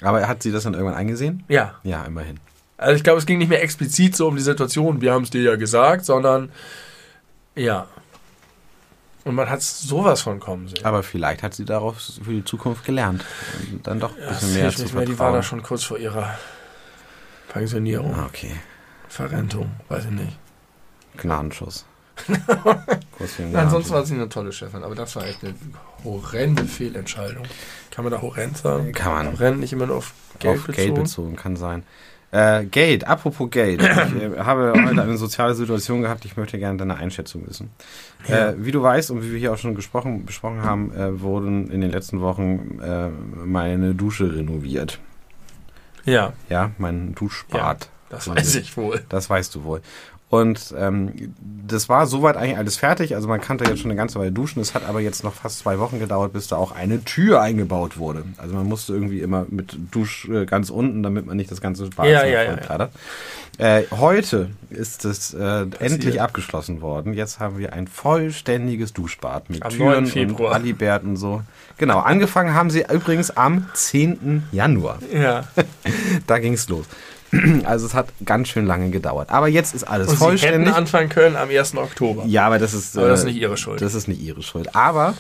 Aber 0.01 0.29
hat 0.29 0.43
sie 0.43 0.53
das 0.53 0.63
dann 0.65 0.75
irgendwann 0.75 0.95
eingesehen? 0.97 1.43
Ja, 1.49 1.75
Ja, 1.83 2.05
immerhin. 2.05 2.39
Also 2.77 2.95
ich 2.97 3.03
glaube, 3.03 3.19
es 3.19 3.27
ging 3.27 3.39
nicht 3.39 3.49
mehr 3.49 3.63
explizit 3.63 4.15
so 4.15 4.29
um 4.29 4.37
die 4.37 4.43
Situation, 4.43 5.01
wir 5.01 5.13
haben 5.13 5.23
es 5.25 5.31
dir 5.31 5.43
ja 5.43 5.57
gesagt, 5.57 6.05
sondern 6.05 6.53
ja. 7.57 7.87
Und 9.25 9.35
man 9.37 9.49
hat 9.49 9.63
sowas 9.63 10.21
von 10.23 10.39
kommen 10.39 10.69
sehen. 10.69 10.85
Aber 10.85 11.03
vielleicht 11.03 11.43
hat 11.43 11.55
sie 11.55 11.65
daraus 11.65 12.21
für 12.23 12.33
die 12.33 12.45
Zukunft 12.45 12.85
gelernt. 12.85 13.25
Und 13.73 13.87
dann 13.87 13.99
doch 14.01 14.15
ein 14.17 14.23
Ja, 14.23 14.29
bisschen 14.29 14.53
mehr 14.55 14.71
zu 14.71 14.83
nicht 14.83 14.95
mehr, 14.95 15.03
vertrauen. 15.05 15.07
die 15.07 15.19
war 15.19 15.33
da 15.33 15.43
schon 15.43 15.63
kurz 15.63 15.83
vor 15.85 15.99
ihrer 15.99 16.39
Pensionierung, 17.49 18.15
Ah, 18.15 18.27
okay. 18.27 18.53
Verrentung, 19.15 19.71
weiß 19.89 20.07
ich 20.07 20.11
nicht. 20.11 20.37
Gnadenschuss. 21.19 21.87
Nein, 23.53 23.71
sonst 23.71 23.91
war 23.91 24.05
sie 24.05 24.15
eine 24.15 24.29
tolle 24.29 24.51
Chefin, 24.51 24.83
aber 24.83 24.97
das 24.97 25.15
war 25.15 25.25
echt 25.25 25.45
eine 25.45 25.55
horrende 26.03 26.65
Fehlentscheidung. 26.65 27.45
Kann 27.93 28.05
man 28.05 28.13
da 28.13 28.21
horrend 28.21 28.57
sagen? 28.57 28.91
Kann 28.91 29.13
man. 29.13 29.39
Horrend 29.39 29.61
nicht 29.61 29.73
immer 29.73 29.87
nur 29.87 29.99
auf 29.99 30.15
Geld 30.41 30.59
Auf 30.59 30.67
bezogen? 30.67 30.87
Geld 30.87 30.95
bezogen, 30.97 31.37
kann 31.37 31.55
sein. 31.55 31.85
Äh, 32.33 32.65
Geld, 32.65 33.07
apropos 33.07 33.49
Geld. 33.51 33.83
Ich 33.83 33.89
äh, 33.89 34.37
habe 34.41 34.73
heute 34.73 35.03
eine 35.03 35.17
soziale 35.17 35.55
Situation 35.55 36.03
gehabt, 36.03 36.25
ich 36.25 36.37
möchte 36.37 36.59
gerne 36.59 36.77
deine 36.77 36.97
Einschätzung 36.97 37.47
wissen. 37.47 37.71
Ja. 38.27 38.49
Äh, 38.49 38.65
wie 38.65 38.73
du 38.73 38.83
weißt 38.83 39.13
und 39.13 39.23
wie 39.23 39.31
wir 39.31 39.39
hier 39.39 39.53
auch 39.53 39.59
schon 39.59 39.77
gesprochen, 39.77 40.27
besprochen 40.27 40.65
haben, 40.65 40.93
äh, 40.93 41.21
wurden 41.21 41.71
in 41.71 41.81
den 41.81 41.93
letzten 41.93 42.21
Wochen 42.21 42.81
äh, 42.83 43.11
meine 43.11 43.95
Dusche 43.95 44.35
renoviert. 44.35 44.99
Ja, 46.05 46.33
Ja, 46.49 46.73
mein 46.79 47.15
Duschbad. 47.15 47.89
Das 48.15 48.29
weiß 48.29 48.55
ich 48.57 48.77
wohl. 48.77 49.03
Das 49.09 49.29
weißt 49.29 49.55
du 49.55 49.65
wohl. 49.65 49.81
Und 50.31 50.75
ähm, 50.77 51.13
das 51.69 51.89
war 51.89 52.09
soweit 52.09 52.37
eigentlich 52.37 52.57
alles 52.57 52.77
fertig. 52.77 53.15
Also 53.15 53.29
man 53.29 53.41
kannte 53.41 53.65
jetzt 53.67 53.81
schon 53.81 53.91
eine 53.91 53.97
ganze 53.97 54.19
Weile 54.19 54.33
duschen. 54.33 54.61
Es 54.61 54.75
hat 54.75 54.85
aber 54.85 55.01
jetzt 55.01 55.23
noch 55.23 55.33
fast 55.33 55.61
zwei 55.61 55.79
Wochen 55.79 56.01
gedauert, 56.01 56.33
bis 56.33 56.49
da 56.49 56.57
auch 56.57 56.73
eine 56.73 57.05
Tür 57.05 57.41
eingebaut 57.41 57.99
wurde. 57.99 58.25
Also 58.39 58.55
man 58.57 58.67
musste 58.67 58.95
irgendwie 58.95 59.21
immer 59.21 59.47
mit 59.49 59.77
Dusch 59.93 60.29
äh, 60.29 60.45
ganz 60.45 60.71
unten, 60.71 61.05
damit 61.05 61.27
man 61.27 61.37
nicht 61.37 61.53
das 61.53 61.61
ganze 61.61 61.89
Bad 61.89 62.07
Ja, 62.07 62.25
ja, 62.25 62.43
ja, 62.43 62.51
vollplattert. 62.51 62.91
Äh, 63.59 63.85
heute 63.93 64.51
ist 64.71 65.05
es 65.05 65.33
äh, 65.35 65.67
endlich 65.79 66.21
abgeschlossen 66.21 66.81
worden. 66.81 67.15
Jetzt 67.15 67.39
haben 67.39 67.59
wir 67.59 67.73
ein 67.73 67.87
vollständiges 67.87 68.93
Duschbad 68.93 69.51
mit 69.51 69.63
Am 69.63 69.71
Türen 69.71 70.05
9. 70.13 70.33
und. 70.33 70.47
Alibert 70.47 71.05
und 71.05 71.17
so. 71.17 71.43
Genau, 71.79 72.01
angefangen 72.01 72.55
haben 72.55 72.71
sie 72.71 72.85
übrigens 72.93 73.31
am 73.31 73.69
10. 73.75 74.45
Januar. 74.51 74.99
Ja. 75.13 75.45
Da 76.27 76.39
ging's 76.39 76.69
los. 76.69 76.87
Also 77.65 77.87
es 77.87 77.95
hat 77.95 78.09
ganz 78.25 78.49
schön 78.49 78.67
lange 78.67 78.91
gedauert. 78.91 79.31
Aber 79.31 79.49
jetzt 79.49 79.75
ist 79.75 79.85
alles 79.85 80.09
Und 80.09 80.17
sie 80.17 80.25
hätten 80.25 80.31
vollständig. 80.31 80.75
anfangen 80.75 81.09
können 81.09 81.37
am 81.37 81.49
1. 81.49 81.77
Oktober. 81.77 82.25
Ja, 82.27 82.47
aber 82.47 82.59
das 82.59 82.75
ist, 82.75 82.97
Aber 82.97 83.09
das 83.09 83.21
ist 83.21 83.25
äh, 83.25 83.29
nicht 83.29 83.41
ihre 83.41 83.57
Schuld. 83.57 83.81
Das 83.81 83.95
ist 83.95 84.09
nicht 84.09 84.21
ihre 84.21 84.43
Schuld. 84.43 84.75
Aber 84.75 85.15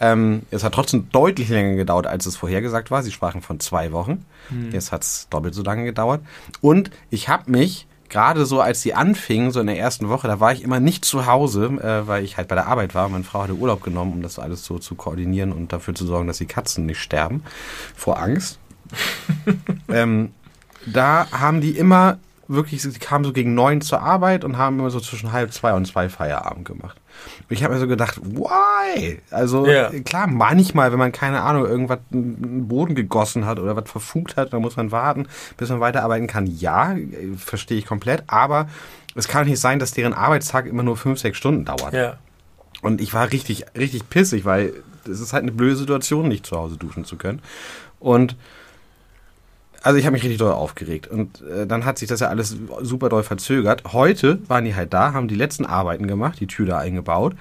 ähm, 0.00 0.42
es 0.50 0.64
hat 0.64 0.74
trotzdem 0.74 1.08
deutlich 1.12 1.48
länger 1.48 1.76
gedauert, 1.76 2.06
als 2.06 2.26
es 2.26 2.36
vorhergesagt 2.36 2.90
war. 2.90 3.02
Sie 3.02 3.12
sprachen 3.12 3.42
von 3.42 3.60
zwei 3.60 3.92
Wochen. 3.92 4.24
Hm. 4.48 4.72
Jetzt 4.72 4.92
hat 4.92 5.02
es 5.02 5.28
doppelt 5.30 5.54
so 5.54 5.62
lange 5.62 5.84
gedauert. 5.84 6.22
Und 6.60 6.90
ich 7.10 7.28
habe 7.28 7.50
mich 7.50 7.86
gerade 8.08 8.44
so, 8.44 8.60
als 8.60 8.82
sie 8.82 8.94
anfingen, 8.94 9.52
so 9.52 9.60
in 9.60 9.66
der 9.66 9.78
ersten 9.78 10.08
Woche, 10.08 10.26
da 10.26 10.40
war 10.40 10.52
ich 10.52 10.62
immer 10.62 10.80
nicht 10.80 11.04
zu 11.04 11.26
Hause, 11.26 11.66
äh, 11.66 12.06
weil 12.06 12.24
ich 12.24 12.36
halt 12.36 12.48
bei 12.48 12.54
der 12.54 12.66
Arbeit 12.66 12.94
war. 12.94 13.08
Meine 13.08 13.24
Frau 13.24 13.42
hatte 13.42 13.54
Urlaub 13.54 13.82
genommen, 13.82 14.12
um 14.12 14.22
das 14.22 14.38
alles 14.38 14.64
so 14.64 14.78
zu 14.78 14.94
koordinieren 14.94 15.52
und 15.52 15.72
dafür 15.72 15.94
zu 15.94 16.06
sorgen, 16.06 16.26
dass 16.26 16.38
die 16.38 16.46
Katzen 16.46 16.86
nicht 16.86 17.00
sterben 17.00 17.42
vor 17.94 18.18
Angst. 18.18 18.58
ähm, 19.88 20.32
da 20.86 21.26
haben 21.32 21.60
die 21.60 21.76
immer 21.76 22.18
wirklich, 22.48 22.82
sie 22.82 22.90
kamen 22.98 23.24
so 23.24 23.32
gegen 23.32 23.54
neun 23.54 23.80
zur 23.80 24.02
Arbeit 24.02 24.42
und 24.44 24.58
haben 24.58 24.80
immer 24.80 24.90
so 24.90 24.98
zwischen 24.98 25.30
halb 25.30 25.52
zwei 25.52 25.72
und 25.72 25.86
zwei 25.86 26.08
Feierabend 26.08 26.64
gemacht. 26.64 26.96
Und 27.48 27.54
ich 27.54 27.62
habe 27.62 27.74
mir 27.74 27.80
so 27.80 27.86
gedacht, 27.86 28.20
why? 28.22 29.20
Also 29.30 29.66
Ja. 29.66 29.90
klar, 30.04 30.26
manchmal, 30.26 30.90
wenn 30.90 30.98
man 30.98 31.12
keine 31.12 31.42
Ahnung, 31.42 31.64
irgendwas 31.66 32.00
einen 32.12 32.66
Boden 32.66 32.96
gegossen 32.96 33.46
hat 33.46 33.60
oder 33.60 33.76
was 33.76 33.88
verfugt 33.88 34.36
hat, 34.36 34.52
dann 34.52 34.62
muss 34.62 34.76
man 34.76 34.90
warten, 34.90 35.26
bis 35.58 35.68
man 35.68 35.78
weiterarbeiten 35.78 36.26
kann. 36.26 36.46
Ja, 36.46 36.96
verstehe 37.36 37.78
ich 37.78 37.86
komplett, 37.86 38.24
aber 38.26 38.68
es 39.14 39.28
kann 39.28 39.46
nicht 39.46 39.60
sein, 39.60 39.78
dass 39.78 39.92
deren 39.92 40.12
Arbeitstag 40.14 40.66
immer 40.66 40.82
nur 40.82 40.96
fünf, 40.96 41.20
sechs 41.20 41.38
Stunden 41.38 41.64
dauert. 41.64 41.92
Ja. 41.92 42.16
Und 42.82 43.00
ich 43.00 43.14
war 43.14 43.30
richtig, 43.30 43.66
richtig 43.76 44.08
pissig, 44.10 44.44
weil 44.44 44.72
es 45.04 45.20
ist 45.20 45.32
halt 45.32 45.42
eine 45.42 45.52
blöde 45.52 45.76
Situation, 45.76 46.26
nicht 46.26 46.46
zu 46.46 46.56
Hause 46.56 46.76
duschen 46.76 47.04
zu 47.04 47.16
können. 47.16 47.40
Und 48.00 48.34
also 49.82 49.98
ich 49.98 50.04
habe 50.04 50.12
mich 50.12 50.22
richtig 50.22 50.38
doll 50.38 50.52
aufgeregt. 50.52 51.06
Und 51.06 51.42
äh, 51.42 51.66
dann 51.66 51.84
hat 51.84 51.98
sich 51.98 52.08
das 52.08 52.20
ja 52.20 52.28
alles 52.28 52.56
super 52.82 53.08
doll 53.08 53.22
verzögert. 53.22 53.92
Heute 53.92 54.38
waren 54.48 54.64
die 54.64 54.74
halt 54.74 54.92
da, 54.92 55.12
haben 55.12 55.28
die 55.28 55.34
letzten 55.34 55.64
Arbeiten 55.64 56.06
gemacht, 56.06 56.40
die 56.40 56.46
Tür 56.46 56.66
da 56.66 56.78
eingebaut. 56.78 57.34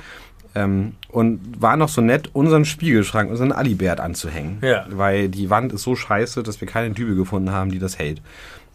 Ähm, 0.55 0.93
und 1.09 1.61
war 1.61 1.77
noch 1.77 1.89
so 1.89 2.01
nett, 2.01 2.29
unseren 2.33 2.65
Spiegelschrank, 2.65 3.29
unseren 3.29 3.51
Alibert 3.51 3.99
anzuhängen. 3.99 4.59
Ja. 4.61 4.85
Weil 4.89 5.29
die 5.29 5.49
Wand 5.49 5.73
ist 5.73 5.83
so 5.83 5.95
scheiße, 5.95 6.41
dass 6.43 6.61
wir 6.61 6.67
keine 6.67 6.93
Dübel 6.93 7.15
gefunden 7.15 7.51
haben, 7.51 7.71
die 7.71 7.79
das 7.79 7.99
hält. 7.99 8.21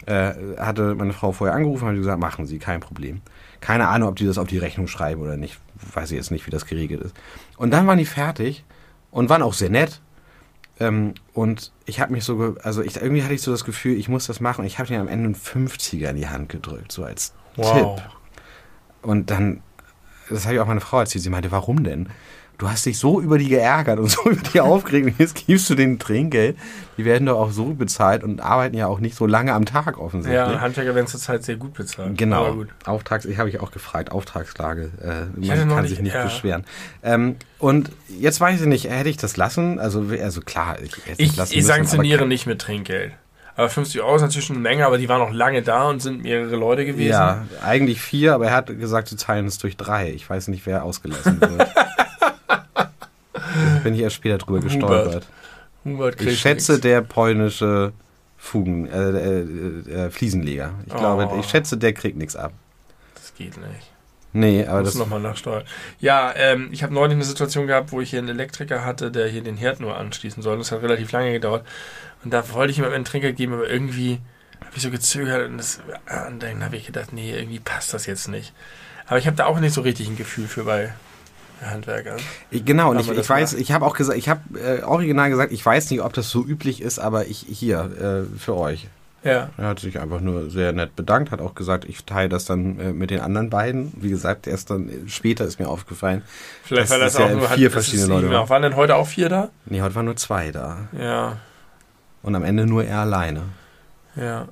Äh, 0.06 0.32
hatte 0.58 0.94
meine 0.94 1.12
Frau 1.12 1.32
vorher 1.32 1.56
angerufen 1.56 1.84
und 1.84 1.90
hat 1.90 1.96
gesagt, 1.96 2.20
machen 2.20 2.46
Sie, 2.46 2.58
kein 2.58 2.80
Problem. 2.80 3.22
Keine 3.60 3.88
Ahnung, 3.88 4.10
ob 4.10 4.16
die 4.16 4.26
das 4.26 4.36
auf 4.36 4.46
die 4.46 4.58
Rechnung 4.58 4.86
schreiben 4.86 5.22
oder 5.22 5.36
nicht. 5.36 5.58
Weiß 5.94 6.10
ich 6.10 6.16
jetzt 6.16 6.30
nicht, 6.30 6.46
wie 6.46 6.50
das 6.50 6.66
geregelt 6.66 7.00
ist. 7.00 7.14
Und 7.56 7.70
dann 7.72 7.86
waren 7.86 7.98
die 7.98 8.04
fertig 8.04 8.64
und 9.10 9.30
waren 9.30 9.42
auch 9.42 9.54
sehr 9.54 9.70
nett. 9.70 10.00
Ähm, 10.80 11.14
und 11.32 11.72
ich 11.86 12.00
habe 12.00 12.12
mich 12.12 12.24
so, 12.24 12.36
ge 12.36 12.54
also 12.62 12.82
ich, 12.82 12.96
irgendwie 12.96 13.22
hatte 13.22 13.34
ich 13.34 13.42
so 13.42 13.50
das 13.50 13.64
Gefühl, 13.64 13.96
ich 13.96 14.08
muss 14.08 14.26
das 14.26 14.40
machen. 14.40 14.62
Und 14.62 14.66
ich 14.66 14.78
habe 14.78 14.88
denen 14.88 15.00
am 15.00 15.08
Ende 15.08 15.26
einen 15.26 15.34
50er 15.36 16.10
in 16.10 16.16
die 16.16 16.28
Hand 16.28 16.48
gedrückt, 16.48 16.92
so 16.92 17.04
als 17.04 17.32
Wow. 17.56 17.96
Tipp. 17.96 18.10
Und 19.02 19.30
dann, 19.30 19.62
das 20.28 20.44
habe 20.44 20.54
ich 20.54 20.60
auch 20.60 20.66
meine 20.66 20.80
Frau 20.80 21.00
erzählt, 21.00 21.22
sie 21.22 21.30
meinte, 21.30 21.52
warum 21.52 21.84
denn? 21.84 22.08
Du 22.58 22.68
hast 22.70 22.86
dich 22.86 22.98
so 22.98 23.20
über 23.20 23.36
die 23.38 23.48
geärgert 23.48 23.98
und 23.98 24.08
so 24.10 24.30
über 24.30 24.40
die 24.52 24.60
aufgeregt 24.60 25.06
und 25.06 25.18
jetzt 25.18 25.46
gibst 25.46 25.68
du 25.70 25.74
denen 25.74 25.98
Trinkgeld. 25.98 26.56
Die 26.96 27.04
werden 27.04 27.26
doch 27.26 27.38
auch 27.38 27.50
so 27.50 27.66
bezahlt 27.74 28.22
und 28.22 28.40
arbeiten 28.40 28.76
ja 28.76 28.86
auch 28.86 29.00
nicht 29.00 29.16
so 29.16 29.26
lange 29.26 29.52
am 29.52 29.64
Tag 29.66 29.98
offensichtlich. 29.98 30.36
Ja, 30.36 30.60
Handwerker 30.60 30.94
werden 30.94 31.08
zurzeit 31.08 31.42
sehr 31.42 31.56
gut 31.56 31.74
bezahlt. 31.74 32.16
Genau. 32.16 32.44
Aber 32.46 32.54
gut. 32.54 32.68
Auftrags, 32.84 33.24
ich 33.24 33.38
habe 33.38 33.48
ich 33.48 33.60
auch 33.60 33.72
gefragt, 33.72 34.12
Auftragslage. 34.12 34.90
Äh, 35.02 35.46
man 35.46 35.68
kann 35.68 35.80
nicht- 35.82 35.88
sich 35.90 36.00
nicht 36.00 36.14
ja. 36.14 36.24
beschweren. 36.24 36.64
Ähm, 37.02 37.36
und 37.58 37.90
jetzt 38.08 38.40
weiß 38.40 38.60
ich 38.60 38.66
nicht, 38.66 38.88
hätte 38.88 39.08
ich 39.08 39.16
das 39.16 39.36
lassen? 39.36 39.78
Also, 39.80 40.04
also 40.22 40.40
klar, 40.40 40.76
ich 40.80 40.92
Ich, 41.18 41.36
lassen 41.36 41.52
ich 41.52 41.56
müssen, 41.58 41.66
sanktioniere 41.66 42.26
nicht 42.26 42.46
mit 42.46 42.60
Trinkgeld. 42.60 43.12
Aber 43.56 43.68
50 43.68 44.00
Euro 44.02 44.16
ist 44.16 44.22
natürlich 44.22 44.46
schon 44.46 44.56
eine 44.56 44.62
Menge, 44.62 44.84
aber 44.84 44.98
die 44.98 45.08
waren 45.08 45.22
auch 45.22 45.32
lange 45.32 45.62
da 45.62 45.88
und 45.88 46.02
sind 46.02 46.22
mehrere 46.22 46.56
Leute 46.56 46.84
gewesen. 46.84 47.10
Ja, 47.10 47.44
eigentlich 47.64 48.00
vier, 48.00 48.34
aber 48.34 48.46
er 48.46 48.52
hat 48.54 48.66
gesagt, 48.66 49.08
sie 49.08 49.16
teilen 49.16 49.46
es 49.46 49.58
durch 49.58 49.76
drei. 49.76 50.10
Ich 50.10 50.28
weiß 50.28 50.48
nicht, 50.48 50.66
wer 50.66 50.82
ausgelassen 50.84 51.40
wird. 51.40 51.68
Bin 53.84 53.94
ich 53.94 54.00
erst 54.00 54.16
später 54.16 54.38
drüber 54.38 54.60
gestolpert. 54.60 55.26
Hubert 55.84 56.20
Ich 56.20 56.40
schätze, 56.40 56.72
nichts. 56.72 56.82
der 56.82 57.00
polnische 57.02 57.92
Fugen, 58.38 58.86
äh, 58.88 59.10
äh, 59.10 60.06
äh, 60.06 60.10
Fliesenleger. 60.10 60.74
Ich 60.86 60.94
Oh. 60.94 60.98
glaube, 60.98 61.30
ich 61.38 61.46
schätze, 61.46 61.76
der 61.76 61.92
kriegt 61.92 62.16
nichts 62.16 62.34
ab. 62.36 62.52
Das 63.14 63.34
geht 63.34 63.56
nicht. 63.56 63.90
Nee, 64.32 64.66
aber 64.66 64.80
Muss 64.80 64.90
das. 64.90 64.98
nochmal 64.98 65.20
nachsteuern. 65.20 65.62
Ja, 66.00 66.32
ähm, 66.34 66.68
ich 66.72 66.82
habe 66.82 66.92
neulich 66.92 67.14
eine 67.14 67.24
Situation 67.24 67.66
gehabt, 67.68 67.92
wo 67.92 68.00
ich 68.00 68.10
hier 68.10 68.18
einen 68.18 68.30
Elektriker 68.30 68.84
hatte, 68.84 69.12
der 69.12 69.28
hier 69.28 69.42
den 69.42 69.56
Herd 69.56 69.78
nur 69.78 69.96
anschließen 69.96 70.42
soll. 70.42 70.58
Das 70.58 70.72
hat 70.72 70.82
relativ 70.82 71.12
lange 71.12 71.30
gedauert. 71.32 71.64
Und 72.24 72.32
da 72.34 72.42
wollte 72.52 72.72
ich 72.72 72.78
ihm 72.78 72.84
einen 72.84 73.04
Trinker 73.04 73.30
geben, 73.32 73.52
aber 73.54 73.70
irgendwie 73.70 74.18
habe 74.60 74.72
ich 74.74 74.82
so 74.82 74.90
gezögert 74.90 75.48
und, 75.48 75.58
das, 75.58 75.80
und 76.28 76.42
dann 76.42 76.64
habe 76.64 76.76
ich 76.76 76.86
gedacht, 76.86 77.12
nee, 77.12 77.32
irgendwie 77.32 77.60
passt 77.60 77.94
das 77.94 78.06
jetzt 78.06 78.26
nicht. 78.28 78.52
Aber 79.06 79.18
ich 79.18 79.26
habe 79.26 79.36
da 79.36 79.46
auch 79.46 79.60
nicht 79.60 79.72
so 79.74 79.82
richtig 79.82 80.08
ein 80.08 80.16
Gefühl 80.16 80.48
für 80.48 80.64
bei 80.64 80.92
Handwerkern. 81.70 82.16
Ich, 82.50 82.64
genau, 82.64 82.90
und 82.90 83.00
ich, 83.00 83.08
ich 83.10 83.16
das 83.16 83.28
weiß, 83.28 83.54
ich 83.54 83.72
habe 83.72 83.84
auch 83.86 83.94
gesagt, 83.94 84.18
ich 84.18 84.28
habe 84.28 84.40
äh, 84.58 84.82
original 84.82 85.30
gesagt, 85.30 85.52
ich 85.52 85.64
weiß 85.64 85.90
nicht, 85.90 86.02
ob 86.02 86.12
das 86.12 86.30
so 86.30 86.44
üblich 86.44 86.80
ist, 86.82 86.98
aber 86.98 87.26
ich 87.26 87.38
hier 87.48 88.26
äh, 88.34 88.38
für 88.38 88.56
euch. 88.56 88.88
Ja. 89.22 89.48
Er 89.56 89.68
hat 89.68 89.78
sich 89.80 89.98
einfach 89.98 90.20
nur 90.20 90.50
sehr 90.50 90.72
nett 90.72 90.96
bedankt, 90.96 91.30
hat 91.30 91.40
auch 91.40 91.54
gesagt, 91.54 91.86
ich 91.86 92.04
teile 92.04 92.28
das 92.28 92.44
dann 92.44 92.78
äh, 92.78 92.92
mit 92.92 93.08
den 93.10 93.20
anderen 93.20 93.48
beiden. 93.48 93.90
Wie 93.96 94.10
gesagt, 94.10 94.46
erst 94.46 94.68
dann 94.68 94.88
äh, 94.90 94.92
später 95.08 95.46
ist 95.46 95.58
mir 95.58 95.66
aufgefallen. 95.68 96.22
Vielleicht 96.62 96.90
Das 96.90 96.90
war 96.90 96.98
das 96.98 97.16
ja 97.18 97.24
auch 97.24 97.30
nur 97.30 97.48
vier 97.48 97.68
das 97.70 97.72
verschiedene 97.72 98.08
Leute, 98.08 98.26
ihm 98.26 98.34
auch- 98.34 98.50
Waren 98.50 98.60
denn 98.62 98.76
heute 98.76 98.96
auch 98.96 99.06
vier 99.08 99.30
da? 99.30 99.48
Nee, 99.64 99.80
heute 99.80 99.94
waren 99.94 100.04
nur 100.04 100.16
zwei 100.16 100.50
da. 100.52 100.76
Ja. 100.98 101.38
Und 102.22 102.34
am 102.34 102.44
Ende 102.44 102.66
nur 102.66 102.84
er 102.84 102.98
alleine. 103.00 103.42
Ja. 104.14 104.46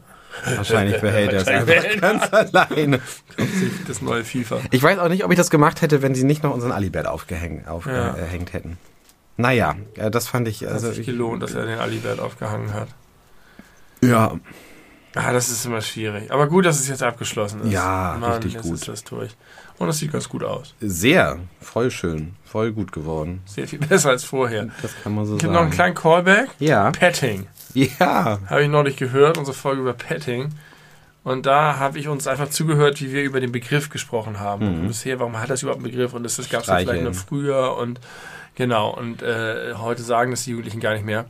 Wahrscheinlich 0.57 1.03
er 1.03 1.33
es 1.35 1.47
Wahrscheinlich 1.47 2.01
ganz 2.01 2.33
alleine. 2.33 3.01
Das 3.87 4.03
neue 4.03 4.25
FIFA. 4.25 4.61
Ich 4.71 4.83
weiß 4.83 4.99
auch 4.99 5.09
nicht, 5.09 5.25
ob 5.25 5.31
ich 5.31 5.37
das 5.37 5.51
gemacht 5.51 5.83
hätte, 5.83 6.03
wenn 6.03 6.15
sie 6.15 6.25
nicht 6.25 6.43
noch 6.43 6.53
unseren 6.55 6.73
Alibert 6.73 7.07
aufgehängt, 7.07 7.65
Ja. 7.67 7.73
aufgehängt 7.73 8.53
hätten. 8.53 8.79
Naja, 9.37 9.77
äh, 9.97 10.11
das 10.11 10.29
fand 10.29 10.49
ich. 10.49 10.63
Hat 10.63 10.73
Also 10.73 10.89
sich 10.91 11.01
ich, 11.01 11.07
gelohnt, 11.07 11.43
dass 11.43 11.55
er 11.55 11.65
den 11.67 11.79
Alibert 11.79 12.21
aufgehangen 12.21 12.73
hat. 12.75 12.89
ja, 14.03 14.39
Ah, 15.15 15.31
das 15.31 15.51
ist 15.51 15.67
immer 15.67 15.83
schwierig. 15.83 16.31
Aber 16.33 16.47
gut, 16.49 16.65
dass 16.65 16.81
es 16.81 16.89
jetzt 16.89 17.03
abgeschlossen 17.03 17.61
ist. 17.65 17.73
Ja, 17.73 18.15
richtig 18.15 18.55
jetzt 18.55 18.63
gut. 18.63 18.73
ist 18.77 18.89
das 18.89 19.05
durch. 19.05 19.37
Und 19.77 19.87
es 19.91 19.99
sieht 19.99 20.11
ganz 20.11 20.27
gut 20.27 20.43
aus. 20.43 20.75
sehr, 20.81 21.39
voll 21.61 21.91
schön, 21.91 22.35
voll 22.47 22.73
gut 22.73 22.93
geworden. 22.93 23.43
Sehr 23.45 23.69
viel 23.69 23.79
besser 23.87 24.09
als 24.09 24.25
vorher. 24.25 24.69
Das 24.81 24.93
kann 25.03 25.15
man 25.15 25.27
so 25.27 25.37
Ich 25.37 25.43
habe 25.45 25.53
sagen. 25.53 25.55
noch 25.55 25.61
einen 25.63 25.71
kleinen 25.71 25.95
Callback. 25.95 26.49
ja, 26.61 26.91
Petting. 26.93 27.47
ja. 27.99 28.39
Habe 28.47 28.63
ich 28.63 28.69
neulich 28.69 28.97
gehört, 28.97 29.39
unsere 29.39 29.57
Folge 29.57 29.83
über 29.83 29.93
Petting. 29.93 30.51
Und 31.25 31.47
da 31.47 31.79
habe 31.79 31.99
ich 31.99 32.09
uns 32.09 32.27
einfach 32.27 32.49
zugehört, 32.51 33.01
wie 33.01 33.13
wir 33.13 33.23
über 33.23 33.41
den 33.41 33.53
Begriff 33.53 33.91
gesprochen 33.91 34.41
haben. 34.41 34.83
Mhm. 34.83 34.89
Bisher, 34.89 35.21
warum 35.21 35.39
hat 35.39 35.51
das 35.51 35.63
überhaupt 35.63 35.83
einen 35.83 35.91
Begriff? 35.91 36.15
Und 36.15 36.25
das, 36.25 36.37
das 36.37 36.49
gab 36.49 36.63
es 36.63 36.67
vielleicht 36.67 37.03
nur 37.03 37.15
früher. 37.15 37.77
Und 37.77 38.01
genau, 38.57 38.91
und 38.91 39.23
äh, 39.23 39.75
heute 39.75 40.03
sagen 40.03 40.33
das 40.33 40.45
die 40.45 40.51
Jugendlichen 40.51 40.81
gar 40.81 40.95
nicht 40.95 41.05
mehr. 41.05 41.27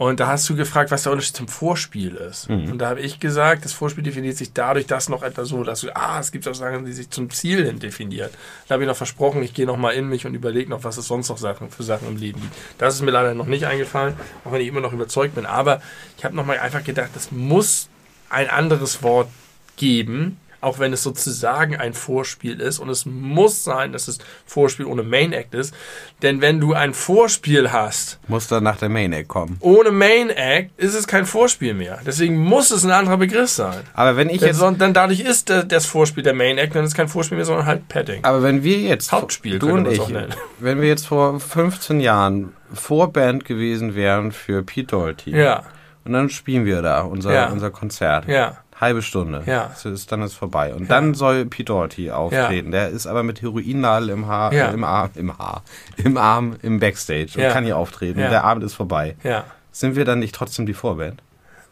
Und 0.00 0.18
da 0.18 0.28
hast 0.28 0.48
du 0.48 0.56
gefragt, 0.56 0.90
was 0.90 1.02
der 1.02 1.12
Unterschied 1.12 1.36
zum 1.36 1.46
Vorspiel 1.46 2.14
ist. 2.14 2.48
Mhm. 2.48 2.72
Und 2.72 2.78
da 2.78 2.88
habe 2.88 3.00
ich 3.00 3.20
gesagt, 3.20 3.66
das 3.66 3.74
Vorspiel 3.74 4.02
definiert 4.02 4.34
sich 4.34 4.54
dadurch, 4.54 4.86
dass 4.86 5.10
noch 5.10 5.22
etwas 5.22 5.48
so, 5.48 5.62
dass 5.62 5.82
du, 5.82 5.94
ah, 5.94 6.18
es 6.18 6.32
gibt 6.32 6.48
auch 6.48 6.54
Sachen, 6.54 6.86
die 6.86 6.92
sich 6.94 7.10
zum 7.10 7.28
Ziel 7.28 7.66
hin 7.66 7.80
definieren. 7.80 8.30
Da 8.66 8.72
habe 8.72 8.84
ich 8.84 8.88
noch 8.88 8.96
versprochen, 8.96 9.42
ich 9.42 9.52
gehe 9.52 9.66
noch 9.66 9.76
mal 9.76 9.90
in 9.90 10.08
mich 10.08 10.24
und 10.24 10.32
überlege 10.32 10.70
noch, 10.70 10.84
was 10.84 10.96
es 10.96 11.06
sonst 11.06 11.28
noch 11.28 11.36
Sachen, 11.36 11.68
für 11.68 11.82
Sachen 11.82 12.08
im 12.08 12.16
Leben 12.16 12.40
gibt. 12.40 12.54
Das 12.78 12.94
ist 12.94 13.02
mir 13.02 13.10
leider 13.10 13.34
noch 13.34 13.44
nicht 13.44 13.66
eingefallen, 13.66 14.14
auch 14.46 14.52
wenn 14.52 14.62
ich 14.62 14.68
immer 14.68 14.80
noch 14.80 14.94
überzeugt 14.94 15.34
bin. 15.34 15.44
Aber 15.44 15.82
ich 16.16 16.24
habe 16.24 16.34
noch 16.34 16.46
mal 16.46 16.58
einfach 16.58 16.82
gedacht, 16.82 17.10
es 17.14 17.30
muss 17.30 17.90
ein 18.30 18.48
anderes 18.48 19.02
Wort 19.02 19.28
geben, 19.76 20.38
auch 20.60 20.78
wenn 20.78 20.92
es 20.92 21.02
sozusagen 21.02 21.76
ein 21.76 21.94
Vorspiel 21.94 22.60
ist. 22.60 22.78
Und 22.78 22.88
es 22.88 23.06
muss 23.06 23.64
sein, 23.64 23.92
dass 23.92 24.08
es 24.08 24.18
Vorspiel 24.46 24.86
ohne 24.86 25.02
Main 25.02 25.32
Act 25.32 25.54
ist. 25.54 25.74
Denn 26.22 26.40
wenn 26.40 26.60
du 26.60 26.74
ein 26.74 26.92
Vorspiel 26.94 27.72
hast, 27.72 28.18
Muss 28.28 28.48
dann 28.48 28.64
nach 28.64 28.76
der 28.76 28.88
Main 28.88 29.12
Egg 29.12 29.24
kommen. 29.28 29.56
ohne 29.60 29.90
Main 29.90 30.30
Act 30.30 30.78
ist 30.78 30.94
es 30.94 31.06
kein 31.06 31.26
Vorspiel 31.26 31.74
mehr. 31.74 31.98
Deswegen 32.04 32.36
muss 32.36 32.70
es 32.70 32.84
ein 32.84 32.90
anderer 32.90 33.16
Begriff 33.16 33.50
sein. 33.50 33.80
Aber 33.94 34.16
wenn 34.16 34.28
ich 34.28 34.38
Denn, 34.40 34.48
jetzt, 34.48 34.60
dann 34.60 34.94
dadurch 34.94 35.20
ist 35.20 35.50
das 35.50 35.86
Vorspiel 35.86 36.22
der 36.22 36.34
Main 36.34 36.58
Act, 36.58 36.74
dann 36.74 36.84
ist 36.84 36.90
es 36.90 36.94
kein 36.96 37.08
Vorspiel 37.08 37.36
mehr, 37.36 37.44
sondern 37.46 37.66
halt 37.66 37.88
Padding. 37.88 38.24
aber 38.24 38.42
wenn 38.42 38.62
wir 38.62 38.78
jetzt, 38.78 39.12
Hauptspiel 39.12 39.58
du 39.58 39.70
und 39.70 39.88
ich, 39.88 40.00
wenn 40.58 40.80
wir 40.80 40.88
jetzt 40.88 41.06
vor 41.06 41.40
15 41.40 42.00
Jahren 42.00 42.52
Vorband 42.72 43.44
gewesen 43.44 43.94
wären 43.94 44.32
für 44.32 44.62
Pete 44.62 44.88
Doherty. 44.88 45.30
Ja, 45.36 45.64
Und 46.04 46.12
dann 46.12 46.28
spielen 46.30 46.64
wir 46.64 46.82
da 46.82 47.00
unser, 47.02 47.32
Ja. 47.34 47.46
unser 47.50 47.70
Konzert. 47.70 48.26
ja, 48.28 48.58
Halbe 48.80 49.02
Stunde. 49.02 49.42
Ja. 49.46 49.64
Das 49.72 49.84
ist, 49.84 50.10
dann 50.10 50.22
ist 50.22 50.34
vorbei. 50.34 50.74
Und 50.74 50.90
dann 50.90 51.14
soll 51.14 51.44
Pete 51.44 51.64
Doherty 51.66 52.10
auftreten. 52.10 52.70
Der 52.70 52.88
ist 52.88 53.06
aber 53.06 53.22
mit 53.22 53.42
Heroinnadel 53.42 54.08
im 54.10 54.26
Haar, 54.26 54.52
Ja. 54.54 54.70
äh, 54.70 54.74
im 54.74 54.84
Arm, 54.84 55.10
im 55.14 55.36
Haar, 55.38 55.62
im 55.96 56.16
Arm, 56.16 56.56
im 56.62 56.80
Backstage 56.80 57.32
und 57.36 57.42
Ja. 57.42 57.50
kann 57.52 57.64
hier 57.64 57.76
auftreten. 57.76 58.18
Ja. 58.18 58.26
Und 58.26 58.30
der 58.32 58.44
Abend 58.44 58.64
ist 58.64 58.74
vorbei. 58.74 59.16
ja. 59.22 59.44
Sind 59.72 59.94
wir 59.94 60.04
dann 60.04 60.18
nicht 60.18 60.34
trotzdem 60.34 60.66
die 60.66 60.74
Vorband? 60.74 61.22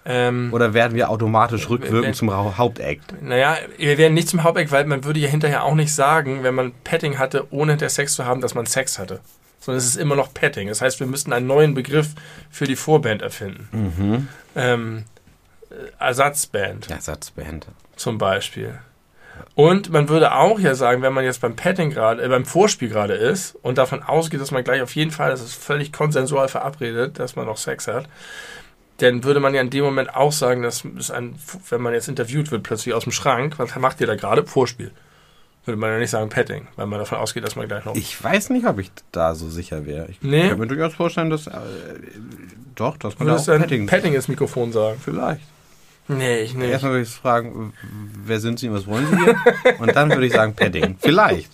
Ähm, 0.04 0.50
Oder 0.52 0.72
werden 0.72 0.94
wir 0.94 1.10
automatisch 1.10 1.62
Wenn- 1.64 1.68
rückwirkend 1.78 2.14
zum 2.14 2.32
Hauptakt? 2.56 3.20
naja, 3.22 3.56
wir 3.76 3.98
werden 3.98 4.14
nicht 4.14 4.28
zum 4.28 4.44
Haupteck, 4.44 4.70
weil 4.70 4.84
man 4.86 5.02
würde 5.04 5.18
ja 5.18 5.28
hinterher 5.28 5.64
auch 5.64 5.74
nicht 5.74 5.92
sagen, 5.92 6.44
wenn 6.44 6.54
man 6.54 6.72
Petting 6.84 7.18
hatte, 7.18 7.46
ohne 7.50 7.72
hinterher 7.72 7.90
Sex 7.90 8.14
zu 8.14 8.24
haben, 8.24 8.40
dass 8.40 8.54
man 8.54 8.66
Sex 8.66 8.98
hatte. 8.98 9.20
Sondern 9.60 9.78
es 9.78 9.86
ist 9.86 9.96
immer 9.96 10.14
noch 10.14 10.32
Petting. 10.32 10.68
Das 10.68 10.80
heißt, 10.80 11.00
wir 11.00 11.08
müssten 11.08 11.32
einen 11.32 11.48
neuen 11.48 11.74
Begriff 11.74 12.10
für 12.50 12.66
die 12.66 12.76
Vorband 12.76 13.20
erfinden. 13.20 13.68
Mhm. 13.72 14.28
Ähm, 14.54 14.98
äh, 14.98 15.17
Ersatzband. 15.98 16.90
Ersatzband. 16.90 17.66
zum 17.96 18.18
Beispiel. 18.18 18.78
Und 19.54 19.90
man 19.90 20.08
würde 20.08 20.34
auch 20.34 20.58
ja 20.58 20.74
sagen, 20.74 21.02
wenn 21.02 21.12
man 21.12 21.24
jetzt 21.24 21.40
beim 21.40 21.54
Petting 21.54 21.90
gerade, 21.90 22.22
äh, 22.22 22.28
beim 22.28 22.44
Vorspiel 22.44 22.88
gerade 22.88 23.14
ist 23.14 23.54
und 23.62 23.78
davon 23.78 24.02
ausgeht, 24.02 24.40
dass 24.40 24.50
man 24.50 24.64
gleich 24.64 24.82
auf 24.82 24.94
jeden 24.96 25.10
Fall, 25.12 25.30
das 25.30 25.40
ist 25.42 25.54
völlig 25.54 25.92
konsensual 25.92 26.48
verabredet, 26.48 27.18
dass 27.18 27.36
man 27.36 27.46
noch 27.46 27.56
Sex 27.56 27.86
hat, 27.86 28.08
dann 28.98 29.22
würde 29.22 29.38
man 29.38 29.54
ja 29.54 29.60
in 29.60 29.70
dem 29.70 29.84
Moment 29.84 30.14
auch 30.16 30.32
sagen, 30.32 30.62
dass 30.62 30.84
es 30.98 31.10
ein, 31.12 31.36
wenn 31.70 31.80
man 31.80 31.92
jetzt 31.92 32.08
interviewt 32.08 32.50
wird, 32.50 32.64
plötzlich 32.64 32.94
aus 32.94 33.04
dem 33.04 33.12
Schrank, 33.12 33.58
was 33.58 33.74
macht 33.76 34.00
ihr 34.00 34.08
da 34.08 34.16
gerade? 34.16 34.44
Vorspiel. 34.44 34.90
Würde 35.64 35.78
man 35.78 35.90
ja 35.90 35.98
nicht 35.98 36.10
sagen 36.10 36.30
Petting, 36.30 36.66
weil 36.76 36.86
man 36.86 36.98
davon 36.98 37.18
ausgeht, 37.18 37.44
dass 37.44 37.54
man 37.54 37.68
gleich 37.68 37.84
noch. 37.84 37.94
Ich 37.94 38.22
weiß 38.24 38.50
nicht, 38.50 38.66
ob 38.66 38.78
ich 38.80 38.90
da 39.12 39.34
so 39.34 39.48
sicher 39.50 39.86
wäre. 39.86 40.08
Ich 40.08 40.20
Nee. 40.22 40.48
kann 40.48 40.58
mir 40.58 40.66
durchaus 40.66 40.94
vorstellen, 40.94 41.30
dass. 41.30 41.46
Äh, 41.46 41.52
doch, 42.74 42.96
dass 42.96 43.18
man 43.18 43.28
da 43.28 43.34
auch 43.34 43.36
würdest 43.36 43.48
du 43.48 43.52
ein 43.52 43.60
Petting. 43.60 43.86
Petting 43.86 44.14
ins 44.14 44.28
Mikrofon 44.28 44.72
sagen? 44.72 44.98
Vielleicht. 45.04 45.42
Nee, 46.08 46.40
ich 46.40 46.54
nicht. 46.54 46.70
Erstmal 46.70 46.92
würde 46.92 47.02
ich 47.04 47.10
fragen, 47.10 47.72
wer 48.24 48.40
sind 48.40 48.58
Sie 48.58 48.68
und 48.68 48.74
was 48.74 48.86
wollen 48.86 49.06
Sie 49.06 49.16
hier? 49.24 49.36
Und 49.78 49.94
dann 49.94 50.10
würde 50.10 50.26
ich 50.26 50.32
sagen, 50.32 50.54
Padding. 50.54 50.96
Vielleicht. 51.00 51.50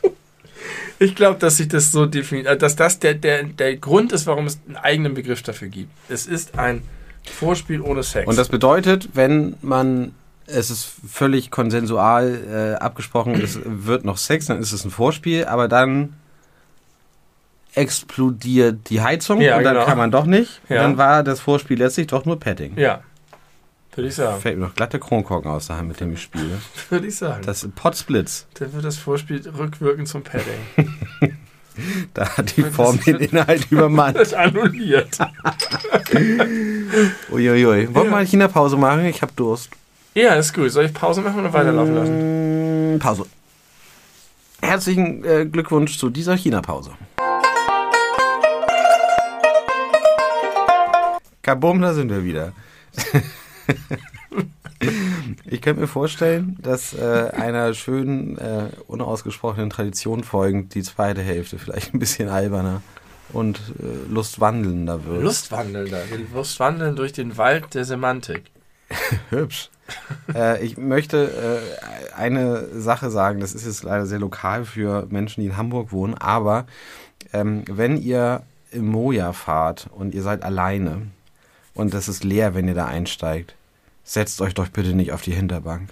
Ich 0.98 1.14
glaube, 1.16 1.38
dass 1.40 1.56
sich 1.56 1.68
das 1.68 1.90
so 1.90 2.06
definiert, 2.06 2.46
äh, 2.46 2.56
dass 2.56 2.76
das 2.76 2.98
der, 3.00 3.14
der, 3.14 3.42
der 3.42 3.76
Grund 3.76 4.12
ist, 4.12 4.26
warum 4.26 4.46
es 4.46 4.60
einen 4.66 4.76
eigenen 4.76 5.14
Begriff 5.14 5.42
dafür 5.42 5.68
gibt. 5.68 5.90
Es 6.08 6.26
ist 6.26 6.56
ein 6.58 6.82
Vorspiel 7.24 7.80
ohne 7.80 8.02
Sex. 8.02 8.28
Und 8.28 8.38
das 8.38 8.48
bedeutet, 8.48 9.08
wenn 9.14 9.56
man, 9.60 10.14
es 10.46 10.70
ist 10.70 10.88
völlig 11.08 11.50
konsensual 11.50 12.76
äh, 12.78 12.82
abgesprochen, 12.82 13.34
es 13.42 13.58
wird 13.64 14.04
noch 14.04 14.18
Sex, 14.18 14.46
dann 14.46 14.60
ist 14.60 14.72
es 14.72 14.84
ein 14.84 14.90
Vorspiel, 14.90 15.44
aber 15.46 15.68
dann 15.68 16.14
explodiert 17.74 18.88
die 18.88 19.00
Heizung 19.00 19.40
Ja, 19.40 19.56
und 19.58 19.64
dann 19.64 19.74
genau. 19.74 19.86
kann 19.86 19.98
man 19.98 20.10
doch 20.10 20.26
nicht. 20.26 20.60
Ja. 20.68 20.82
Dann 20.82 20.96
war 20.96 21.22
das 21.24 21.40
Vorspiel 21.40 21.78
letztlich 21.78 22.06
doch 22.06 22.24
nur 22.24 22.38
Padding. 22.38 22.78
ja, 22.78 23.00
würde 23.96 24.08
ich 24.08 24.14
sagen. 24.14 24.40
Fällt 24.40 24.58
mir 24.58 24.66
noch 24.66 24.74
glatte 24.74 24.98
Kronkorken 24.98 25.50
aus 25.50 25.70
Hand, 25.70 25.88
mit 25.88 26.00
dem 26.00 26.12
ich 26.12 26.22
spiele. 26.22 26.60
Würde 26.90 27.06
ich 27.06 27.16
sagen. 27.16 27.42
Das 27.44 27.66
Potsblitz, 27.74 28.46
Dann 28.58 28.72
wird 28.72 28.84
das 28.84 28.96
Vorspiel 28.96 29.42
rückwirkend 29.56 30.08
zum 30.08 30.22
Padding. 30.22 30.96
da 32.14 32.36
hat 32.36 32.56
die 32.56 32.62
Form 32.62 33.00
den 33.00 33.16
Inhalt 33.16 33.66
übermannt. 33.70 34.16
Das 34.16 34.32
annulliert. 34.32 35.18
Uiuiui. 37.30 37.94
Wollen 37.94 38.06
wir 38.06 38.10
mal 38.10 38.16
eine 38.18 38.26
China-Pause 38.26 38.76
machen? 38.76 39.04
Ich 39.06 39.22
habe 39.22 39.32
Durst. 39.36 39.70
Ja, 40.14 40.34
ist 40.34 40.54
gut. 40.54 40.70
Soll 40.70 40.86
ich 40.86 40.94
Pause 40.94 41.20
machen 41.20 41.40
oder 41.40 41.52
weiterlaufen 41.52 41.94
lassen? 41.94 42.94
Mm, 42.94 42.98
Pause. 42.98 43.26
Herzlichen 44.62 45.24
äh, 45.24 45.46
Glückwunsch 45.46 45.98
zu 45.98 46.10
dieser 46.10 46.36
China-Pause. 46.36 46.92
Kabum, 51.42 51.82
da 51.82 51.92
sind 51.92 52.08
wir 52.08 52.24
wieder. 52.24 52.52
ich 55.44 55.62
könnte 55.62 55.82
mir 55.82 55.86
vorstellen, 55.86 56.56
dass 56.60 56.94
äh, 56.94 57.30
einer 57.32 57.74
schönen, 57.74 58.38
äh, 58.38 58.68
unausgesprochenen 58.86 59.70
Tradition 59.70 60.24
folgend 60.24 60.74
die 60.74 60.82
zweite 60.82 61.22
Hälfte 61.22 61.58
vielleicht 61.58 61.94
ein 61.94 61.98
bisschen 61.98 62.28
alberner 62.28 62.82
und 63.32 63.58
äh, 63.78 64.10
lustwandelnder 64.12 65.04
wird. 65.04 65.22
Lustwandeln 65.22 65.90
da. 65.90 65.98
Wir 66.10 66.18
Lustwandeln 66.34 66.96
durch 66.96 67.12
den 67.12 67.36
Wald 67.36 67.74
der 67.74 67.84
Semantik. 67.84 68.50
Hübsch. 69.30 69.70
äh, 70.34 70.64
ich 70.64 70.76
möchte 70.76 71.62
äh, 71.72 72.14
eine 72.14 72.80
Sache 72.80 73.10
sagen, 73.10 73.40
das 73.40 73.54
ist 73.54 73.66
jetzt 73.66 73.82
leider 73.82 74.06
sehr 74.06 74.18
lokal 74.18 74.64
für 74.64 75.06
Menschen, 75.10 75.40
die 75.40 75.48
in 75.48 75.56
Hamburg 75.56 75.92
wohnen, 75.92 76.14
aber 76.14 76.66
ähm, 77.32 77.64
wenn 77.68 78.00
ihr 78.00 78.42
im 78.70 78.86
Moja 78.86 79.32
fahrt 79.32 79.88
und 79.92 80.14
ihr 80.14 80.22
seid 80.22 80.42
alleine 80.42 81.02
und 81.74 81.94
das 81.94 82.08
ist 82.08 82.24
leer, 82.24 82.54
wenn 82.54 82.68
ihr 82.68 82.74
da 82.74 82.86
einsteigt, 82.86 83.54
setzt 84.04 84.40
euch 84.40 84.54
doch 84.54 84.68
bitte 84.68 84.94
nicht 84.94 85.12
auf 85.12 85.22
die 85.22 85.32
Hinterbank. 85.32 85.90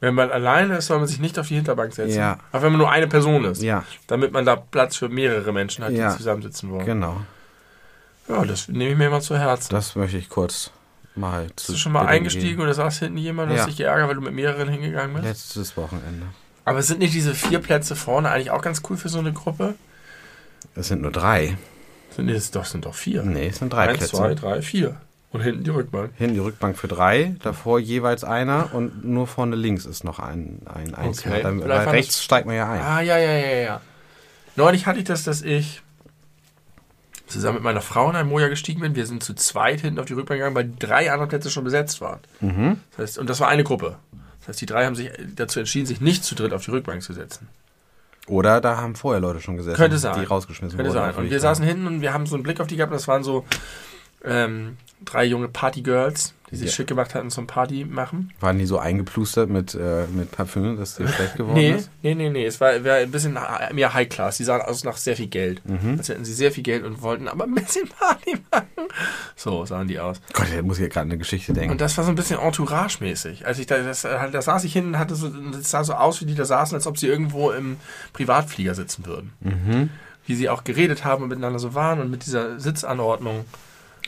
Wenn 0.00 0.14
man 0.14 0.30
alleine 0.30 0.76
ist, 0.76 0.86
soll 0.88 0.98
man 0.98 1.06
sich 1.08 1.18
nicht 1.20 1.38
auf 1.38 1.48
die 1.48 1.54
Hinterbank 1.54 1.94
setzen. 1.94 2.16
Ja. 2.18 2.38
Auch 2.52 2.60
wenn 2.62 2.72
man 2.72 2.78
nur 2.78 2.90
eine 2.90 3.06
Person 3.08 3.44
ist. 3.44 3.62
Ja, 3.62 3.84
Damit 4.06 4.32
man 4.32 4.44
da 4.44 4.56
Platz 4.56 4.96
für 4.96 5.08
mehrere 5.08 5.52
Menschen 5.52 5.82
hat, 5.84 5.92
die 5.92 5.96
Ja. 5.96 6.14
zusammensitzen 6.14 6.70
wollen. 6.70 6.84
genau. 6.84 7.20
Ja, 8.28 8.44
das 8.44 8.68
nehme 8.68 8.92
ich 8.92 8.98
mir 8.98 9.10
mal 9.10 9.20
zu 9.22 9.38
Herzen. 9.38 9.68
Das 9.74 9.96
möchte 9.96 10.16
ich 10.18 10.28
kurz 10.28 10.70
mal 11.14 11.44
Bist 11.44 11.60
zu 11.60 11.72
du 11.72 11.78
schon 11.78 11.92
mal 11.92 12.06
eingestiegen 12.06 12.48
geben. 12.48 12.62
oder 12.62 12.74
saß 12.74 12.98
hinten 13.00 13.18
jemand 13.18 13.50
und 13.50 13.56
Ja. 13.56 13.62
hast 13.62 13.68
dich 13.70 13.76
geärgert, 13.76 14.08
weil 14.08 14.14
du 14.16 14.20
mit 14.22 14.34
mehreren 14.34 14.68
hingegangen 14.68 15.14
bist? 15.14 15.24
Letztes 15.26 15.76
Wochenende. 15.76 16.26
Aber 16.66 16.82
sind 16.82 16.98
nicht 17.00 17.14
diese 17.14 17.34
vier 17.34 17.58
Plätze 17.60 17.94
vorne 17.96 18.30
eigentlich 18.30 18.50
auch 18.50 18.62
ganz 18.62 18.82
cool 18.88 18.96
für 18.96 19.08
so 19.10 19.18
eine 19.20 19.32
Gruppe? 19.32 19.74
Es 20.74 20.88
sind 20.88 21.02
nur 21.02 21.12
drei. 21.12 21.56
Sind 22.16 22.28
es 22.30 22.50
doch, 22.50 22.64
sind 22.64 22.86
doch 22.86 22.94
vier. 22.94 23.22
Nee, 23.22 23.48
es 23.48 23.58
sind 23.58 23.72
drei 23.72 23.88
Eins, 23.88 23.98
Plätze. 23.98 24.16
zwei, 24.16 24.34
drei, 24.34 24.62
vier. 24.62 24.96
Und 25.34 25.40
hinten 25.40 25.64
die 25.64 25.70
Rückbank. 25.70 26.12
Hinten 26.16 26.34
die 26.34 26.40
Rückbank 26.40 26.78
für 26.78 26.86
drei, 26.86 27.34
davor 27.42 27.80
jeweils 27.80 28.22
einer 28.22 28.72
und 28.72 29.04
nur 29.04 29.26
vorne 29.26 29.56
links 29.56 29.84
ist 29.84 30.04
noch 30.04 30.20
ein, 30.20 30.60
ein 30.64 30.94
einzelner. 30.94 31.34
Okay. 31.34 31.42
Dann, 31.42 31.60
weil 31.60 31.88
rechts 31.88 32.22
steigt 32.22 32.46
man 32.46 32.54
ja 32.54 32.70
ein. 32.70 32.80
Ah, 32.80 33.00
ja, 33.00 33.18
ja, 33.18 33.32
ja, 33.32 33.56
ja. 33.56 33.80
Neulich 34.54 34.86
hatte 34.86 35.00
ich 35.00 35.06
das, 35.06 35.24
dass 35.24 35.42
ich 35.42 35.82
zusammen 37.26 37.56
mit 37.56 37.64
meiner 37.64 37.80
Frau 37.80 38.08
in 38.10 38.14
ein 38.14 38.28
Moja 38.28 38.46
gestiegen 38.46 38.80
bin. 38.80 38.94
Wir 38.94 39.06
sind 39.06 39.24
zu 39.24 39.34
zweit 39.34 39.80
hinten 39.80 39.98
auf 39.98 40.06
die 40.06 40.12
Rückbank 40.12 40.38
gegangen, 40.38 40.54
weil 40.54 40.70
drei 40.78 41.10
andere 41.10 41.26
Plätze 41.26 41.50
schon 41.50 41.64
besetzt 41.64 42.00
waren. 42.00 42.20
Mhm. 42.38 42.78
Das 42.92 42.98
heißt, 42.98 43.18
und 43.18 43.28
das 43.28 43.40
war 43.40 43.48
eine 43.48 43.64
Gruppe. 43.64 43.96
Das 44.38 44.50
heißt, 44.50 44.60
die 44.60 44.66
drei 44.66 44.84
haben 44.86 44.94
sich 44.94 45.10
dazu 45.34 45.58
entschieden, 45.58 45.86
sich 45.86 46.00
nicht 46.00 46.22
zu 46.22 46.36
dritt 46.36 46.52
auf 46.52 46.64
die 46.64 46.70
Rückbank 46.70 47.02
zu 47.02 47.12
setzen. 47.12 47.48
Oder 48.28 48.60
da 48.60 48.76
haben 48.76 48.94
vorher 48.94 49.20
Leute 49.20 49.40
schon 49.40 49.56
gesessen, 49.56 49.76
Könnte 49.76 49.98
sein. 49.98 50.14
die 50.20 50.26
rausgeschmissen 50.26 50.76
Könnte 50.76 50.94
wurden. 50.94 51.12
sein. 51.12 51.24
Und 51.24 51.30
wir 51.30 51.40
saßen 51.40 51.64
hinten 51.64 51.88
und 51.88 52.00
wir 52.02 52.12
haben 52.12 52.26
so 52.26 52.36
einen 52.36 52.44
Blick 52.44 52.60
auf 52.60 52.68
die 52.68 52.76
gehabt. 52.76 52.92
Das 52.92 53.08
waren 53.08 53.24
so 53.24 53.44
ähm, 54.24 54.76
drei 55.04 55.24
junge 55.24 55.48
Partygirls, 55.48 56.32
die 56.50 56.56
sich 56.56 56.68
Ja. 56.68 56.72
schick 56.76 56.86
gemacht 56.86 57.14
hatten 57.14 57.30
zum 57.30 57.46
Party 57.46 57.84
machen. 57.84 58.32
Waren 58.40 58.58
die 58.58 58.64
so 58.64 58.78
eingeplustert 58.78 59.50
mit, 59.50 59.74
äh, 59.74 60.06
mit 60.14 60.30
Parfüm, 60.30 60.76
dass 60.78 60.96
dir 60.96 61.08
schlecht 61.08 61.34
geworden 61.36 61.56
Nee, 61.56 61.72
ist? 61.72 61.90
nee, 62.02 62.14
nee, 62.14 62.30
nee. 62.30 62.46
Es 62.46 62.60
war, 62.60 62.82
war 62.84 62.94
ein 62.96 63.10
bisschen 63.10 63.36
mehr 63.72 63.92
High 63.92 64.08
Class. 64.08 64.36
Die 64.38 64.44
sahen 64.44 64.62
aus 64.62 64.82
nach 64.84 64.96
sehr 64.96 65.16
viel 65.16 65.26
Geld. 65.26 65.60
Mhm. 65.68 65.96
Als 65.98 66.08
hätten 66.08 66.24
sie 66.24 66.32
sehr 66.32 66.52
viel 66.52 66.62
Geld 66.62 66.84
und 66.84 67.02
wollten 67.02 67.28
aber 67.28 67.44
ein 67.44 67.54
bisschen 67.54 67.86
Party 67.88 68.36
machen. 68.50 68.66
So 69.36 69.64
sahen 69.66 69.88
die 69.88 69.98
aus. 70.00 70.20
Gott, 70.32 70.46
da 70.56 70.62
muss 70.62 70.78
ich 70.78 70.82
ja 70.84 70.88
gerade 70.88 71.06
eine 71.06 71.18
Geschichte 71.18 71.52
denken. 71.52 71.72
Und 71.72 71.80
das 71.80 71.96
war 71.98 72.04
so 72.04 72.10
ein 72.10 72.14
bisschen 72.16 72.38
Entourage-mäßig. 72.38 73.46
Als 73.46 73.58
ich 73.58 73.66
da, 73.66 73.78
das, 73.78 74.02
da 74.02 74.40
saß 74.42 74.64
ich 74.64 74.72
hin, 74.72 74.98
hatte 74.98 75.16
so, 75.16 75.28
das 75.28 75.70
sah 75.70 75.84
so 75.84 75.94
aus, 75.94 76.20
wie 76.20 76.26
die 76.26 76.34
da 76.34 76.44
saßen, 76.44 76.74
als 76.76 76.86
ob 76.86 76.96
sie 76.98 77.08
irgendwo 77.08 77.50
im 77.50 77.76
Privatflieger 78.14 78.74
sitzen 78.74 79.04
würden. 79.06 79.32
mhm. 79.40 79.90
Wie 80.26 80.34
sie 80.36 80.48
auch 80.48 80.64
geredet 80.64 81.04
haben 81.04 81.22
und 81.24 81.28
miteinander 81.28 81.58
so 81.58 81.74
waren 81.74 82.00
und 82.00 82.10
mit 82.10 82.24
dieser 82.24 82.58
Sitzanordnung. 82.58 83.44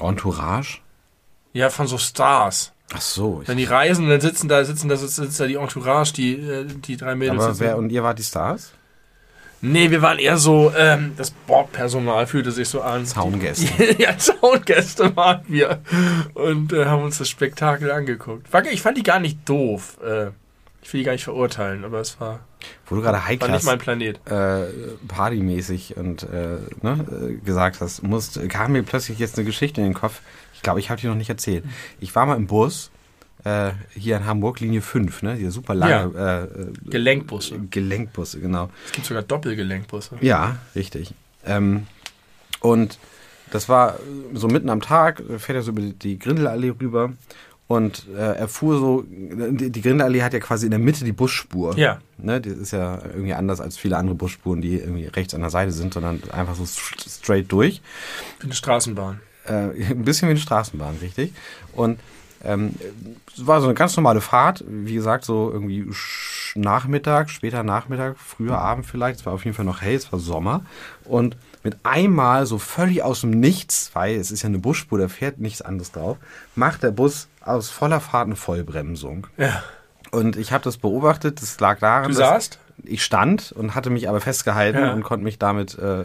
Entourage? 0.01 0.79
Ja, 1.53 1.71
von 1.71 1.87
so 1.87 1.99
Stars. 1.99 2.73
Ach 2.95 3.01
so. 3.01 3.41
Ich, 3.43 3.49
Wenn 3.49 3.59
die 3.59 3.65
reisen, 3.65 4.09
dann 4.09 4.21
sitzen 4.21 4.49
da, 4.49 4.65
sitzen 4.65 4.89
da, 4.89 4.97
sitzt 4.97 5.41
da 5.41 5.47
die 5.47 5.55
Entourage, 5.55 6.13
die, 6.13 6.35
äh, 6.35 6.67
die 6.67 6.97
drei 6.97 7.15
Mädels. 7.15 7.43
aber 7.43 7.55
sitzen. 7.55 7.65
wer, 7.65 7.77
und 7.79 7.91
ihr 7.91 8.03
wart 8.03 8.19
die 8.19 8.23
Stars? 8.23 8.73
Nee, 9.63 9.91
wir 9.91 10.03
waren 10.03 10.19
eher 10.19 10.37
so, 10.37 10.73
ähm, 10.77 11.15
das 11.17 11.31
Bordpersonal 11.31 12.27
fühlte 12.27 12.53
sich 12.53 12.69
so 12.69 12.83
an. 12.83 13.07
Zaungäste. 13.07 13.67
Ja, 13.99 14.17
Zaungäste 14.17 15.17
waren 15.17 15.43
wir. 15.49 15.81
Und 16.35 16.73
äh, 16.73 16.85
haben 16.85 17.03
uns 17.03 17.19
das 17.19 17.29
Spektakel 17.29 17.91
angeguckt. 17.91 18.47
Ich 18.71 18.83
fand 18.83 18.99
die 18.99 19.03
gar 19.03 19.19
nicht 19.19 19.49
doof. 19.49 19.99
Äh, 20.05 20.27
ich 20.87 20.93
will 20.93 21.01
die 21.01 21.05
gar 21.05 21.13
nicht 21.13 21.25
verurteilen, 21.25 21.85
aber 21.85 21.99
es 21.99 22.21
war, 22.21 22.39
Wo 22.87 22.95
du 22.95 23.03
gerade 23.03 23.27
High 23.27 23.41
war 23.41 23.49
nicht 23.49 23.65
mein 23.65 23.79
Planet. 23.79 24.21
äh, 24.31 24.67
partymäßig 25.09 25.97
und 25.97 26.23
äh, 26.23 26.59
ne, 26.81 27.05
äh, 27.11 27.45
gesagt 27.45 27.81
hast, 27.81 28.05
musst, 28.05 28.39
kam 28.49 28.71
mir 28.71 28.85
plötzlich 28.85 29.19
jetzt 29.19 29.37
eine 29.37 29.45
Geschichte 29.45 29.81
in 29.81 29.89
den 29.89 29.95
Kopf. 29.95 30.21
Ich 30.55 30.63
glaube, 30.63 30.79
ich 30.79 30.89
habe 30.89 31.01
die 31.01 31.09
noch 31.09 31.17
nicht 31.17 31.29
erzählt. 31.29 31.65
Ich 31.99 32.15
war 32.15 32.25
mal 32.25 32.37
im 32.37 32.47
Bus 32.47 32.93
äh, 33.43 33.73
hier 33.97 34.17
in 34.17 34.27
Hamburg, 34.27 34.61
Linie 34.61 34.81
5, 34.81 35.23
ne? 35.23 35.35
Dieser 35.35 35.51
super 35.51 35.75
lange 35.75 36.15
äh, 36.17 36.63
äh, 36.63 36.73
Gelenkbusse. 36.89 37.59
Gelenkbusse, 37.69 38.39
genau. 38.39 38.71
Es 38.87 38.93
gibt 38.93 39.09
sogar 39.09 39.25
Doppelgelenkbusse. 39.25 40.19
Ja, 40.21 40.59
richtig. 40.77 41.15
Ähm, 41.45 41.89
und 42.61 42.99
das 43.51 43.69
war 43.69 43.99
so 44.35 44.47
mitten 44.47 44.71
am 44.71 44.81
Tag, 44.83 45.21
fährt 45.39 45.57
er 45.57 45.63
so 45.63 45.73
über 45.73 45.83
die 45.83 46.19
Grindelallee 46.19 46.75
rüber 46.81 47.13
und 47.69 48.07
äh, 48.17 48.35
er 48.37 48.49
fuhr 48.49 48.79
so, 48.79 49.05
die, 49.09 49.71
die 49.71 49.83
Grindelallee 49.83 50.23
hat 50.23 50.33
ja 50.33 50.39
quasi 50.39 50.67
in 50.67 50.71
der 50.71 50.79
Mitte 50.79 51.05
die 51.05 51.13
Busspur. 51.13 51.77
Ja. 51.77 51.99
Ne, 52.19 52.41
die 52.41 52.51
ist 52.51 52.71
ja 52.73 53.01
irgendwie 53.05 53.35
anders 53.35 53.61
als 53.61 53.77
viele 53.77 53.97
andere 53.97 54.15
Busspuren, 54.15 54.61
die 54.61 54.79
irgendwie 54.79 55.07
rechts 55.07 55.35
an 55.35 55.41
der 55.41 55.51
Seite 55.51 55.73
sind, 55.73 55.93
sondern 55.95 56.23
einfach 56.33 56.55
so 56.55 56.63
st- 56.63 57.09
straight 57.09 57.51
durch. 57.51 57.83
Für 58.39 58.45
eine 58.45 58.55
Straßenbahn. 58.55 59.21
Äh, 59.47 59.53
ein 59.91 60.05
bisschen 60.05 60.29
wie 60.29 60.33
eine 60.33 60.41
Straßenbahn, 60.41 60.97
richtig. 61.03 61.33
Und 61.73 61.99
ähm, 62.45 62.75
es 63.37 63.47
war 63.47 63.61
so 63.61 63.67
eine 63.67 63.75
ganz 63.75 63.97
normale 63.97 64.21
Fahrt, 64.21 64.63
wie 64.69 64.95
gesagt, 64.95 65.25
so 65.25 65.51
irgendwie 65.53 65.87
Nachmittag, 66.55 67.31
später 67.31 67.63
Nachmittag, 67.65 68.17
früher 68.19 68.59
Abend 68.59 68.87
vielleicht. 68.87 69.21
Es 69.21 69.27
war 69.27 69.33
auf 69.33 69.45
jeden 69.45 69.57
Fall 69.57 69.65
noch 69.65 69.83
hell, 69.83 69.95
es 69.97 70.13
war 70.13 70.21
Sommer. 70.21 70.65
Und 71.05 71.37
mit 71.65 71.77
einmal 71.83 72.47
so 72.47 72.59
völlig 72.59 73.03
aus 73.03 73.23
dem 73.23 73.31
Nichts, 73.31 73.91
weil 73.95 74.15
es 74.17 74.31
ist 74.31 74.43
ja 74.43 74.49
eine 74.49 74.59
Busspur, 74.59 74.99
da 74.99 75.09
fährt 75.09 75.39
nichts 75.39 75.63
anderes 75.63 75.91
drauf, 75.91 76.17
macht 76.55 76.85
der 76.85 76.93
Bus 76.93 77.27
aus 77.47 77.71
voller 77.71 78.01
Fahrt 78.01 78.27
eine 78.27 78.37
Vollbremsung. 78.37 79.27
Ja. 79.37 79.63
Und 80.11 80.37
ich 80.37 80.53
habe 80.53 80.65
das 80.65 80.77
beobachtet, 80.79 81.43
das 81.43 81.59
lag 81.61 81.79
daran, 81.81 82.05
Du 82.05 82.09
dass 82.19 82.19
saßt? 82.19 82.59
ich 82.85 83.03
stand 83.05 83.53
und 83.53 83.75
hatte 83.75 83.91
mich 83.91 84.09
aber 84.09 84.21
festgehalten 84.21 84.79
Ja. 84.79 84.93
und 84.93 85.03
konnte 85.03 85.25
mich 85.25 85.39
damit 85.39 85.77
äh, 85.79 86.05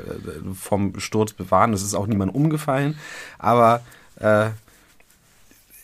vom 0.59 0.99
Sturz 0.99 1.33
bewahren. 1.33 1.73
Es 1.73 1.83
ist 1.83 1.93
auch 1.93 2.07
niemand 2.07 2.33
umgefallen, 2.33 2.97
aber 3.37 3.81
äh, 4.19 4.47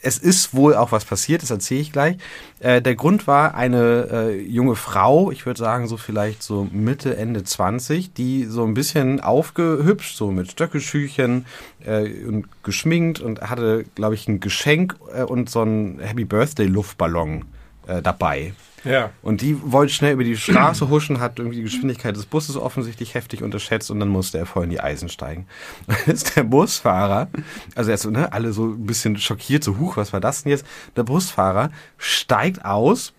es 0.08 0.18
ist 0.18 0.54
wohl 0.54 0.74
auch 0.74 0.94
was 0.94 1.04
passiert, 1.04 1.44
das 1.44 1.52
erzähle 1.52 1.82
ich 1.82 1.92
gleich. 1.92 2.16
Äh, 2.60 2.82
der 2.82 2.96
Grund 2.96 3.28
war 3.28 3.56
eine 3.56 4.08
äh, 4.10 4.42
junge 4.42 4.76
Frau, 4.76 5.32
ich 5.32 5.46
würde 5.46 5.60
sagen 5.60 5.88
so 5.88 5.98
vielleicht 5.98 6.42
so 6.42 6.66
Mitte, 6.72 7.18
Ende 7.18 7.44
20, 7.44 8.14
die 8.14 8.46
so 8.46 8.64
ein 8.64 8.74
bisschen 8.74 9.20
aufgehübscht, 9.20 10.16
so 10.16 10.32
mit 10.32 10.50
Stöckelschüchen 10.50 11.46
äh, 11.86 12.24
und 12.24 12.48
geschminkt 12.64 13.20
und 13.20 13.42
hatte, 13.42 13.84
glaube 13.96 14.16
ich, 14.16 14.30
ein 14.30 14.40
Geschenk 14.40 14.96
äh, 15.14 15.24
und 15.24 15.50
so 15.50 15.62
einen 15.62 16.00
Happy 16.00 16.24
Birthday 16.24 16.68
Luftballon 16.68 17.44
äh, 17.88 18.02
dabei. 18.02 18.54
Ja. 18.84 19.12
Und 19.22 19.42
die 19.42 19.60
wollte 19.72 19.94
schnell 19.94 20.14
über 20.14 20.24
die 20.24 20.38
Straße 20.38 20.90
huschen, 20.90 21.20
hat 21.20 21.40
irgendwie 21.40 21.58
die 21.58 21.64
Geschwindigkeit 21.64 22.16
des 22.16 22.26
Busses 22.26 22.56
offensichtlich 22.56 23.16
heftig 23.16 23.44
unterschätzt 23.44 23.92
und 23.92 24.00
dann 24.00 24.10
musste 24.10 24.38
er 24.38 24.46
voll 24.46 24.66
in 24.66 24.70
die 24.70 24.80
Eisen 24.80 25.10
steigen. 25.10 25.48
Und 25.88 26.08
ist 26.08 26.36
der 26.36 26.44
Busfahrer, 26.44 27.28
also 27.76 27.92
erst 27.92 28.04
so, 28.04 28.10
ne, 28.10 28.32
alle 28.32 28.54
so 28.54 28.68
ein 28.68 28.86
bisschen 28.86 29.18
schockiert, 29.18 29.64
so, 29.64 29.78
huch, 29.78 29.98
was 29.98 30.14
war 30.14 30.20
das 30.20 30.44
denn 30.44 30.52
jetzt? 30.52 30.66
Der 30.96 31.04
Busfahrer 31.04 31.72
steigt 31.98 32.66
aus, 32.66 33.14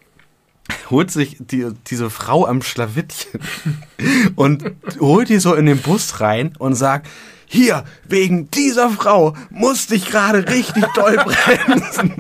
holt 0.91 1.11
sich 1.11 1.37
die, 1.39 1.67
diese 1.87 2.11
Frau 2.11 2.47
am 2.47 2.63
Schlawittchen 2.63 3.41
und 4.37 4.65
holt 5.01 5.29
die 5.29 5.39
so 5.39 5.55
in 5.55 5.67
den 5.67 5.79
Bus 5.79 6.21
rein 6.21 6.55
und 6.59 6.75
sagt, 6.75 7.09
hier, 7.49 7.85
wegen 8.07 8.51
dieser 8.51 8.91
Frau 8.91 9.35
musste 9.51 9.95
ich 9.95 10.11
gerade 10.11 10.47
richtig 10.49 10.85
doll 10.95 11.17
bremsen. 11.25 12.15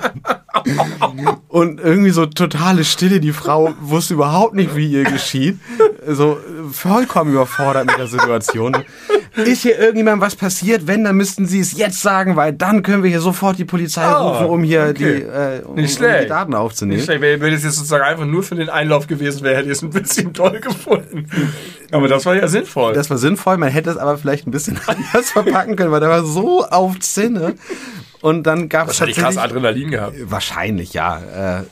Und 1.48 1.80
irgendwie 1.80 2.10
so 2.10 2.26
totale 2.26 2.84
Stille. 2.84 3.20
Die 3.20 3.32
Frau 3.32 3.74
wusste 3.80 4.14
überhaupt 4.14 4.54
nicht, 4.54 4.74
wie 4.74 4.90
ihr 4.90 5.04
geschieht. 5.04 5.58
So 6.06 6.38
vollkommen 6.72 7.32
überfordert 7.32 7.86
mit 7.86 7.98
der 7.98 8.06
Situation. 8.06 8.76
Ist 9.36 9.62
hier 9.62 9.78
irgendjemandem 9.78 10.20
was 10.22 10.34
passiert? 10.34 10.86
Wenn, 10.86 11.04
dann 11.04 11.16
müssten 11.16 11.46
sie 11.46 11.60
es 11.60 11.76
jetzt 11.76 12.00
sagen, 12.02 12.34
weil 12.34 12.52
dann 12.54 12.82
können 12.82 13.02
wir 13.02 13.10
hier 13.10 13.20
sofort 13.20 13.58
die 13.58 13.64
Polizei 13.64 14.04
Oh, 14.10 14.28
rufen, 14.30 14.46
um 14.46 14.62
hier 14.64 14.88
okay. 14.90 14.94
die, 14.94 15.22
äh, 15.22 15.62
um, 15.64 15.70
um 15.72 15.76
Nicht 15.76 15.90
die 15.90 15.96
schlecht. 15.98 16.30
Daten 16.30 16.50
Nicht 16.50 16.58
aufzunehmen. 16.58 17.02
schlecht, 17.02 17.20
wenn 17.20 17.40
wenn 17.40 17.52
es 17.54 17.62
jetzt 17.62 17.76
sozusagen 17.76 18.02
einfach 18.04 18.24
nur 18.24 18.42
für 18.42 18.56
den 18.56 18.68
Einlauf 18.68 19.06
gewesen 19.06 19.42
wäre, 19.44 19.56
hätte 19.58 19.66
ich 19.66 19.72
es 19.76 19.82
ein 19.82 19.90
bisschen 19.90 20.32
toll 20.32 20.58
gefunden. 20.60 21.26
Aber 21.90 22.08
das 22.08 22.26
war 22.26 22.34
ja 22.34 22.48
sinnvoll. 22.48 22.92
Das 22.92 23.08
war 23.10 23.18
sinnvoll, 23.18 23.56
man 23.56 23.70
hätte 23.70 23.90
es 23.90 23.96
aber 23.96 24.18
vielleicht 24.18 24.46
ein 24.46 24.50
bisschen 24.50 24.78
anders 24.86 25.30
verpacken 25.30 25.76
können, 25.76 25.90
weil 25.90 26.00
der 26.00 26.10
war 26.10 26.24
so 26.24 26.64
auf 26.64 26.98
Zinne. 27.00 27.54
Und 28.20 28.44
dann 28.46 28.68
gab 28.68 28.82
es 28.88 29.00
Wahrscheinlich 29.00 29.16
krass 29.16 29.36
Adrenalin 29.36 29.90
gehabt. 29.90 30.16
Wahrscheinlich, 30.24 30.92
ja. 30.92 31.58
Äh, 31.58 31.62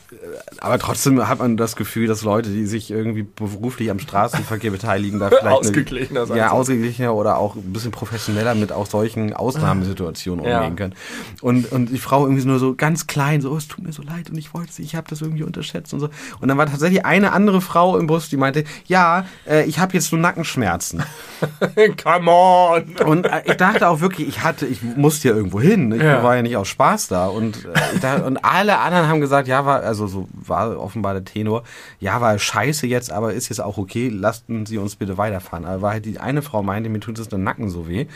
aber 0.59 0.79
trotzdem 0.79 1.27
hat 1.27 1.39
man 1.39 1.57
das 1.57 1.75
Gefühl, 1.75 2.07
dass 2.07 2.23
Leute, 2.23 2.49
die 2.49 2.65
sich 2.65 2.89
irgendwie 2.89 3.23
beruflich 3.23 3.91
am 3.91 3.99
Straßenverkehr 3.99 4.71
beteiligen, 4.77 5.19
da 5.19 5.29
vielleicht 5.29 5.45
Ausgeglichener 5.45 6.25
sein 6.25 6.37
ja, 6.37 6.51
ausgeglichener 6.51 7.13
oder 7.13 7.37
auch 7.37 7.55
ein 7.55 7.73
bisschen 7.73 7.91
professioneller 7.91 8.55
mit 8.55 8.71
auch 8.71 8.85
solchen 8.85 9.33
Ausnahmesituationen 9.33 10.45
Ja. 10.45 10.59
umgehen 10.61 10.75
können. 10.77 10.95
Und, 11.41 11.71
und 11.71 11.87
die 11.91 11.97
Frau 11.97 12.23
irgendwie 12.25 12.45
nur 12.45 12.59
so 12.59 12.75
ganz 12.75 13.07
klein, 13.07 13.41
so, 13.41 13.51
oh, 13.51 13.57
es 13.57 13.67
tut 13.67 13.83
mir 13.85 13.91
so 13.91 14.01
leid 14.03 14.29
und 14.29 14.37
ich 14.37 14.53
wollte 14.53 14.69
es, 14.69 14.79
ich 14.79 14.95
habe 14.95 15.07
das 15.09 15.21
irgendwie 15.21 15.43
unterschätzt 15.43 15.93
und 15.93 15.99
so. 15.99 16.09
Und 16.39 16.47
dann 16.47 16.57
war 16.57 16.65
tatsächlich 16.67 17.05
eine 17.05 17.33
andere 17.33 17.59
Frau 17.61 17.97
im 17.97 18.07
Bus, 18.07 18.29
die 18.29 18.37
meinte, 18.37 18.63
ja, 18.85 19.25
äh, 19.47 19.63
ich 19.65 19.79
habe 19.79 19.93
jetzt 19.93 20.11
nur 20.13 20.21
Nackenschmerzen. 20.21 21.03
Come 22.03 22.31
on! 22.31 22.95
Und 23.05 23.25
äh, 23.25 23.41
ich 23.45 23.53
dachte 23.55 23.87
auch 23.89 23.99
wirklich, 23.99 24.27
ich 24.27 24.43
hatte, 24.43 24.65
ich 24.65 24.81
musste 24.81 25.27
ja 25.29 25.35
irgendwo 25.35 25.59
hin. 25.59 25.91
Ich 25.91 26.01
Ja. 26.01 26.23
war 26.23 26.36
ja 26.37 26.41
nicht 26.41 26.57
aus 26.57 26.67
Spaß 26.67 27.07
da. 27.07 27.27
Und, 27.27 27.65
äh, 27.65 27.99
dachte, 27.99 28.23
und 28.23 28.37
alle 28.43 28.79
anderen 28.79 29.07
haben 29.07 29.21
gesagt, 29.21 29.47
ja, 29.47 29.65
war, 29.65 29.81
also 29.81 30.07
so 30.07 30.27
war 30.33 30.79
offenbar 30.79 31.13
der 31.13 31.25
Tenor, 31.25 31.63
ja, 31.99 32.21
war 32.21 32.37
scheiße 32.37 32.87
jetzt, 32.87 33.11
aber 33.11 33.33
ist 33.33 33.49
jetzt 33.49 33.59
auch 33.59 33.77
okay, 33.77 34.09
lassen 34.09 34.65
Sie 34.65 34.77
uns 34.77 34.95
bitte 34.95 35.17
weiterfahren. 35.17 35.65
Aber 35.65 35.81
war 35.81 35.91
halt 35.93 36.05
die 36.05 36.19
eine 36.19 36.41
Frau 36.41 36.63
meinte, 36.63 36.89
mir 36.89 36.99
tut 36.99 37.19
es 37.19 37.27
der 37.27 37.39
Nacken 37.39 37.69
so 37.69 37.87
weh. 37.87 38.07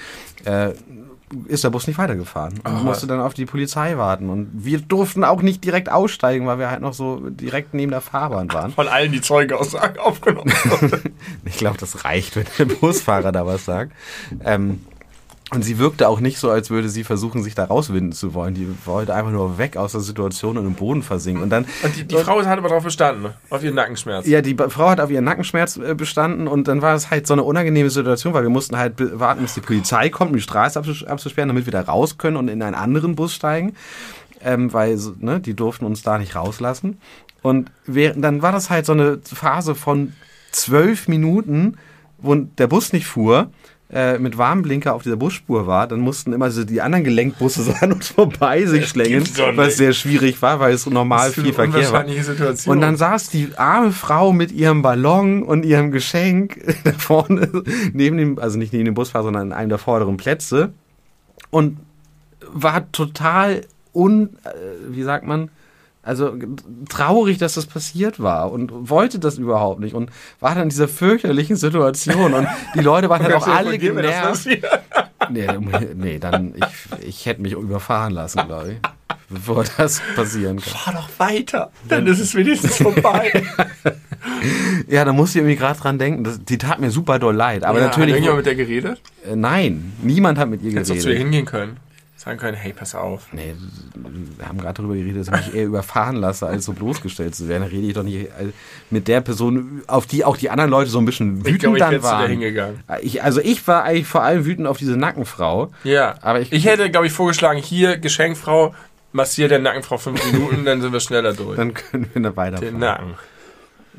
Äh, 0.46 0.74
ist 1.48 1.64
der 1.64 1.70
Bus 1.70 1.88
nicht 1.88 1.98
weitergefahren 1.98 2.60
und 2.64 2.84
musste 2.84 3.08
dann 3.08 3.20
auf 3.20 3.34
die 3.34 3.46
Polizei 3.46 3.98
warten. 3.98 4.30
Und 4.30 4.50
wir 4.54 4.80
durften 4.80 5.24
auch 5.24 5.42
nicht 5.42 5.64
direkt 5.64 5.90
aussteigen, 5.90 6.46
weil 6.46 6.60
wir 6.60 6.70
halt 6.70 6.82
noch 6.82 6.94
so 6.94 7.22
direkt 7.30 7.74
neben 7.74 7.92
der 7.92 8.02
Fahrbahn 8.02 8.52
waren. 8.52 8.72
Von 8.72 8.88
allen 8.88 9.12
die 9.12 9.22
Zeugeaussagen 9.22 10.00
aufgenommen. 10.00 10.52
Ich 11.46 11.58
glaube, 11.58 11.78
das 11.78 12.06
reicht, 12.06 12.36
wenn 12.36 12.46
der 12.58 12.66
Busfahrer 12.66 13.32
da 13.32 13.46
was 13.46 13.66
sagt. 13.66 13.94
Ähm, 14.44 14.82
Und 15.54 15.64
sie 15.64 15.78
wirkte 15.80 16.08
auch 16.08 16.22
nicht 16.22 16.40
so, 16.40 16.50
als 16.50 16.70
würde 16.70 16.88
sie 16.88 17.04
versuchen, 17.04 17.44
sich 17.44 17.56
da 17.56 17.66
rauswinden 17.66 18.14
zu 18.14 18.34
wollen. 18.34 18.54
Die 18.54 18.74
wollte 18.86 19.14
einfach 19.14 19.32
nur 19.32 19.58
weg 19.58 19.76
aus 19.76 19.92
der 19.92 20.00
Situation 20.00 20.58
und 20.58 20.66
im 20.66 20.76
Boden 20.76 21.04
versinken. 21.04 21.44
Und 21.44 21.50
dann. 21.50 21.66
Und 21.84 21.94
die, 21.98 22.06
die 22.06 22.16
Frau 22.16 22.42
hat 22.42 22.58
aber 22.58 22.70
darauf 22.70 22.86
bestanden, 22.86 23.34
auf 23.50 23.62
ihren 23.62 23.76
Nackenschmerz. 23.76 24.26
Ja, 24.28 24.42
die 24.42 24.56
Frau 24.56 24.90
hat 24.90 25.02
auf 25.02 25.12
ihren 25.12 25.26
Nackenschmerz 25.26 25.76
äh, 25.76 25.94
bestanden 25.94 26.48
und 26.48 26.70
dann 26.70 26.82
war 26.82 26.96
es 26.96 27.12
halt 27.12 27.28
so 27.28 27.34
eine 27.34 27.44
unangenehme 27.44 27.90
Situation, 27.90 28.34
weil 28.34 28.44
wir 28.44 28.50
mussten 28.50 28.78
halt 28.78 28.94
warten, 29.20 29.42
bis 29.42 29.54
die 29.56 29.60
Polizei 29.60 30.08
kommt, 30.10 30.32
um 30.32 30.38
die 30.38 30.42
Straße 30.42 30.80
abzusperren, 30.80 31.50
damit 31.50 31.66
wir 31.66 31.74
da 31.74 31.82
raus 31.82 32.18
können 32.18 32.38
und 32.38 32.48
in 32.48 32.64
einen 32.64 32.76
anderen 32.76 33.16
Bus 33.16 33.36
steigen. 33.36 33.76
Ähm, 34.42 34.72
weil 34.72 34.98
ne, 35.20 35.42
die 35.42 35.54
durften 35.54 35.84
uns 35.84 36.02
da 36.02 36.18
nicht 36.18 36.34
rauslassen. 36.34 36.98
Und 37.42 37.72
wir, 37.86 38.14
dann 38.14 38.42
war 38.42 38.54
das 38.54 38.70
halt 38.70 38.86
so 38.86 38.94
eine 38.94 39.20
Phase 39.22 39.76
von 39.76 40.14
zwölf 40.52 41.10
Minuten, 41.10 41.78
wo 42.20 42.36
der 42.36 42.68
Bus 42.68 42.94
nicht 42.94 43.06
fuhr 43.06 43.50
äh, 43.94 44.18
mit 44.20 44.38
Warnblinker 44.38 44.94
auf 44.96 45.04
dieser 45.04 45.18
Busspur 45.18 45.68
war, 45.68 45.86
dann 45.86 46.00
mussten 46.00 46.32
immer 46.32 46.50
so 46.50 46.64
die 46.64 46.82
anderen 46.82 47.04
Gelenkbusse 47.04 47.64
so 47.64 47.74
an 47.82 47.94
uns 47.94 48.08
vorbei 48.10 48.66
sich 48.66 48.88
schlängen, 48.88 49.24
was 49.56 49.78
sehr 49.78 49.94
schwierig 49.94 50.42
war, 50.42 50.60
weil 50.60 50.74
es 50.74 50.86
normal 50.86 51.32
viel 51.32 51.52
Verkehr 51.52 51.92
war. 51.92 52.08
Situation. 52.08 52.74
Und 52.74 52.82
dann 52.82 52.96
saß 52.96 53.30
die 53.30 53.50
arme 53.58 53.92
Frau 53.92 54.32
mit 54.32 54.52
ihrem 54.52 54.82
Ballon 54.82 55.44
und 55.44 55.66
ihrem 55.66 55.92
Geschenk 55.92 56.60
da 56.84 56.94
vorne 56.94 57.50
neben 57.94 58.18
dem, 58.18 58.40
also 58.40 58.58
nicht 58.58 58.72
neben 58.72 58.86
dem 58.86 58.94
Busfahrer, 58.94 59.26
sondern 59.26 59.48
in 59.48 59.54
einem 59.54 59.70
der 59.70 59.78
vorderen 59.78 60.18
Plätze 60.18 60.72
und 61.50 61.78
war 62.54 62.92
total 62.92 63.62
un, 63.94 64.30
äh, 64.46 64.50
wie 64.90 65.04
sagt 65.04 65.28
man, 65.28 65.50
also 66.04 66.36
traurig, 66.90 67.38
dass 67.38 67.54
das 67.54 67.68
passiert 67.68 68.20
war 68.20 68.52
und 68.52 68.90
wollte 68.90 69.20
das 69.20 69.38
überhaupt 69.38 69.80
nicht 69.80 69.94
und 69.94 70.10
war 70.40 70.56
dann 70.56 70.64
in 70.64 70.70
dieser 70.70 70.88
fürchterlichen 70.88 71.56
Situation 71.56 72.34
und 72.34 72.48
die 72.76 72.80
Leute 72.80 73.10
waren 73.10 73.22
halt 73.22 73.36
auch 73.36 73.48
alle 73.48 73.78
genervt. 73.78 74.48
Nee, 75.30 75.48
nee, 75.96 76.20
dann 76.20 76.56
ich, 76.56 77.08
ich 77.08 77.26
hätte 77.28 77.42
mich 77.42 77.54
überfahren 77.54 78.14
lassen, 78.14 78.42
glaube 78.48 78.74
ich, 78.74 78.78
bevor 79.30 79.64
das 79.78 80.02
passieren 80.16 80.60
kann. 80.60 80.74
Fahr 80.74 80.94
doch 80.94 81.10
weiter, 81.20 81.72
dann 81.88 82.08
ist 82.08 82.20
es 82.20 82.34
wenigstens 82.34 82.78
vorbei. 82.78 83.44
ja, 84.88 85.06
da 85.06 85.14
muss 85.14 85.32
ich 85.32 85.36
irgendwie 85.38 85.56
gerade 85.56 85.80
dran 85.80 86.00
denken. 86.00 86.24
Das, 86.24 86.44
die 86.44 86.58
tat 86.58 86.80
mir 86.80 86.90
super 86.90 87.20
doll 87.20 87.36
leid. 87.36 87.64
Aber 87.64 87.80
ja, 87.80 87.86
natürlich. 87.86 88.16
Hat 88.16 88.24
irgendjemand 88.24 88.38
mit 88.38 88.46
der 88.48 88.56
geredet? 88.56 89.02
Äh, 89.24 89.36
nein, 89.36 89.94
niemand 90.02 90.40
hat 90.40 90.50
mit 90.50 90.64
ihr 90.64 90.72
Hättest 90.72 90.90
geredet. 90.90 91.06
Hättest 91.06 91.06
du 91.06 91.10
zu 91.10 91.14
ihr 91.14 91.20
hingehen 91.20 91.46
können? 91.46 91.78
Sagen 92.22 92.38
können, 92.38 92.56
hey, 92.56 92.72
pass 92.72 92.94
auf. 92.94 93.34
Nee, 93.34 93.56
wir 94.38 94.48
haben 94.48 94.60
gerade 94.60 94.76
darüber 94.76 94.94
geredet, 94.94 95.28
dass 95.28 95.40
ich 95.40 95.48
mich 95.48 95.56
eher 95.56 95.66
überfahren 95.66 96.18
lasse, 96.18 96.46
als 96.46 96.66
so 96.66 96.74
bloßgestellt 96.74 97.34
zu 97.34 97.48
werden. 97.48 97.64
Da 97.64 97.70
rede 97.70 97.88
ich 97.88 97.94
doch 97.94 98.04
nicht 98.04 98.28
äh, 98.28 98.52
mit 98.92 99.08
der 99.08 99.22
Person, 99.22 99.82
auf 99.88 100.06
die 100.06 100.24
auch 100.24 100.38
die 100.38 100.52
anderen 100.52 100.70
Leute 100.70 100.92
so 100.92 101.00
ein 101.00 101.06
bisschen 101.06 101.40
wütend 101.40 101.56
ich 101.56 101.60
glaub, 101.60 101.74
ich 101.74 101.80
dann 101.80 102.04
waren. 102.04 102.30
Hingegangen. 102.30 102.84
Ich, 103.02 103.24
also 103.24 103.42
ich 103.42 103.68
war 103.68 103.84
eigentlich 103.84 104.08
vor 104.08 104.22
allem 104.22 104.46
wütend 104.46 104.68
auf 104.68 104.78
diese 104.78 104.98
Nackenfrau. 104.98 105.72
Ja, 105.84 106.16
aber 106.22 106.42
ich, 106.42 106.52
ich 106.52 106.66
hätte, 106.66 106.92
glaube 106.92 107.08
ich, 107.08 107.12
vorgeschlagen, 107.14 107.60
hier, 107.60 107.98
Geschenkfrau, 107.98 108.76
massier 109.14 109.48
der 109.48 109.60
Nackenfrau 109.60 109.98
fünf 109.98 110.24
Minuten, 110.32 110.64
dann 110.64 110.80
sind 110.82 110.94
wir 110.94 111.00
schneller 111.00 111.34
durch. 111.34 111.58
Dann 111.58 111.74
können 111.74 112.08
wir 112.14 112.22
da 112.22 112.36
weiter. 112.36 112.60
Den 112.60 112.78
Nacken. 112.78 113.16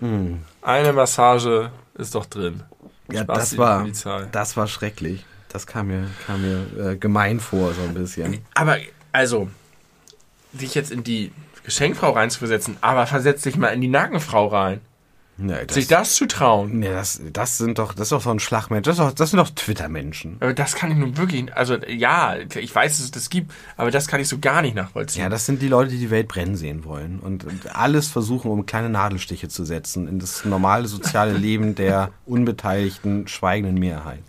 Mhm. 0.00 0.38
Eine 0.62 0.92
Massage 0.92 1.72
ist 1.94 2.14
doch 2.14 2.26
drin. 2.26 2.62
Ja, 3.10 3.22
Spaß 3.22 3.38
das 3.38 3.58
war, 3.58 3.86
das 4.30 4.56
war 4.56 4.68
schrecklich. 4.68 5.24
Das 5.52 5.66
kam 5.66 5.88
mir, 5.88 6.06
kam 6.26 6.40
mir 6.42 6.92
äh, 6.92 6.96
gemein 6.96 7.38
vor, 7.38 7.74
so 7.74 7.82
ein 7.82 7.94
bisschen. 7.94 8.38
Aber, 8.54 8.78
also, 9.12 9.48
dich 10.52 10.74
jetzt 10.74 10.90
in 10.90 11.04
die 11.04 11.30
Geschenkfrau 11.64 12.10
reinzuversetzen, 12.10 12.78
aber 12.80 13.06
versetz 13.06 13.42
dich 13.42 13.56
mal 13.56 13.68
in 13.68 13.80
die 13.80 13.88
Nackenfrau 13.88 14.46
rein. 14.46 14.80
Nee, 15.38 15.64
das, 15.66 15.74
sich 15.74 15.88
das 15.88 16.14
zu 16.14 16.26
trauen. 16.26 16.78
Nee, 16.78 16.90
das, 16.90 17.20
das 17.32 17.56
sind 17.56 17.78
doch, 17.78 17.94
das 17.94 18.02
ist 18.02 18.12
doch 18.12 18.20
so 18.20 18.30
ein 18.30 18.38
Schlagmensch. 18.38 18.84
Das, 18.84 19.14
das 19.14 19.30
sind 19.30 19.38
doch 19.38 19.48
Twitter-Menschen. 19.50 20.36
Aber 20.40 20.52
das 20.52 20.74
kann 20.74 20.90
ich 20.90 20.98
nun 20.98 21.16
wirklich, 21.16 21.54
also 21.54 21.76
ja, 21.88 22.36
ich 22.36 22.74
weiß, 22.74 22.98
dass 22.98 23.04
es 23.06 23.10
das 23.10 23.30
gibt, 23.30 23.50
aber 23.76 23.90
das 23.90 24.08
kann 24.08 24.20
ich 24.20 24.28
so 24.28 24.38
gar 24.38 24.62
nicht 24.62 24.74
nachvollziehen. 24.74 25.22
Ja, 25.22 25.28
das 25.30 25.46
sind 25.46 25.62
die 25.62 25.68
Leute, 25.68 25.90
die 25.90 25.98
die 25.98 26.10
Welt 26.10 26.28
brennen 26.28 26.54
sehen 26.54 26.84
wollen 26.84 27.18
und 27.18 27.46
alles 27.74 28.08
versuchen, 28.08 28.50
um 28.50 28.66
kleine 28.66 28.90
Nadelstiche 28.90 29.48
zu 29.48 29.64
setzen 29.64 30.06
in 30.06 30.18
das 30.18 30.44
normale 30.44 30.86
soziale 30.86 31.32
Leben 31.32 31.74
der 31.74 32.10
unbeteiligten, 32.26 33.26
schweigenden 33.26 33.78
Mehrheit. 33.78 34.22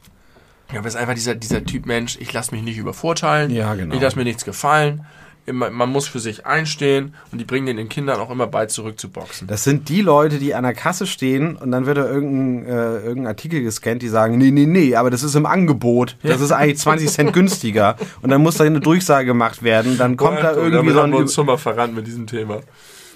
Ja, 0.71 0.79
aber 0.79 0.87
es 0.87 0.95
ist 0.95 0.99
einfach 0.99 1.13
dieser, 1.13 1.35
dieser 1.35 1.63
Typ 1.63 1.85
Mensch, 1.85 2.17
ich 2.19 2.31
lasse 2.33 2.53
mich 2.53 2.63
nicht 2.63 2.77
übervorteilen, 2.77 3.51
ja, 3.51 3.73
genau. 3.75 3.93
ich 3.95 4.01
lasse 4.01 4.17
mir 4.17 4.23
nichts 4.23 4.45
gefallen. 4.45 5.05
Man 5.45 5.89
muss 5.89 6.07
für 6.07 6.21
sich 6.21 6.45
einstehen 6.45 7.15
und 7.33 7.37
die 7.37 7.43
bringen 7.43 7.75
den 7.75 7.89
Kindern 7.89 8.17
auch 8.21 8.31
immer 8.31 8.47
bei, 8.47 8.67
zurück 8.67 8.97
zu 8.97 9.09
boxen. 9.09 9.45
Das 9.45 9.65
sind 9.65 9.89
die 9.89 9.99
Leute, 9.99 10.39
die 10.39 10.55
an 10.55 10.63
der 10.63 10.73
Kasse 10.73 11.05
stehen 11.05 11.57
und 11.57 11.69
dann 11.71 11.85
wird 11.85 11.97
da 11.97 12.05
irgendein, 12.05 12.65
äh, 12.65 12.99
irgendein 12.99 13.27
Artikel 13.27 13.61
gescannt, 13.61 14.01
die 14.01 14.07
sagen, 14.07 14.37
nee, 14.37 14.51
nee, 14.51 14.65
nee, 14.65 14.95
aber 14.95 15.09
das 15.09 15.21
ist 15.21 15.35
im 15.35 15.45
Angebot. 15.45 16.15
Das 16.23 16.39
ist 16.39 16.53
eigentlich 16.53 16.77
20 16.79 17.09
Cent 17.09 17.33
günstiger. 17.33 17.97
Und 18.21 18.29
dann 18.29 18.41
muss 18.41 18.55
da 18.55 18.63
eine 18.63 18.79
Durchsage 18.79 19.25
gemacht 19.25 19.63
werden. 19.63 19.97
Dann 19.97 20.15
kommt 20.15 20.37
Boah, 20.37 20.43
da 20.43 20.55
irgendwie 20.55 20.91
so 20.93 20.99
ein... 20.99 21.03
haben 21.03 21.11
wir 21.11 21.19
uns 21.19 21.33
schon 21.33 21.45
mal 21.45 21.57
verrannt 21.57 21.93
mit 21.93 22.07
diesem 22.07 22.25
Thema 22.25 22.61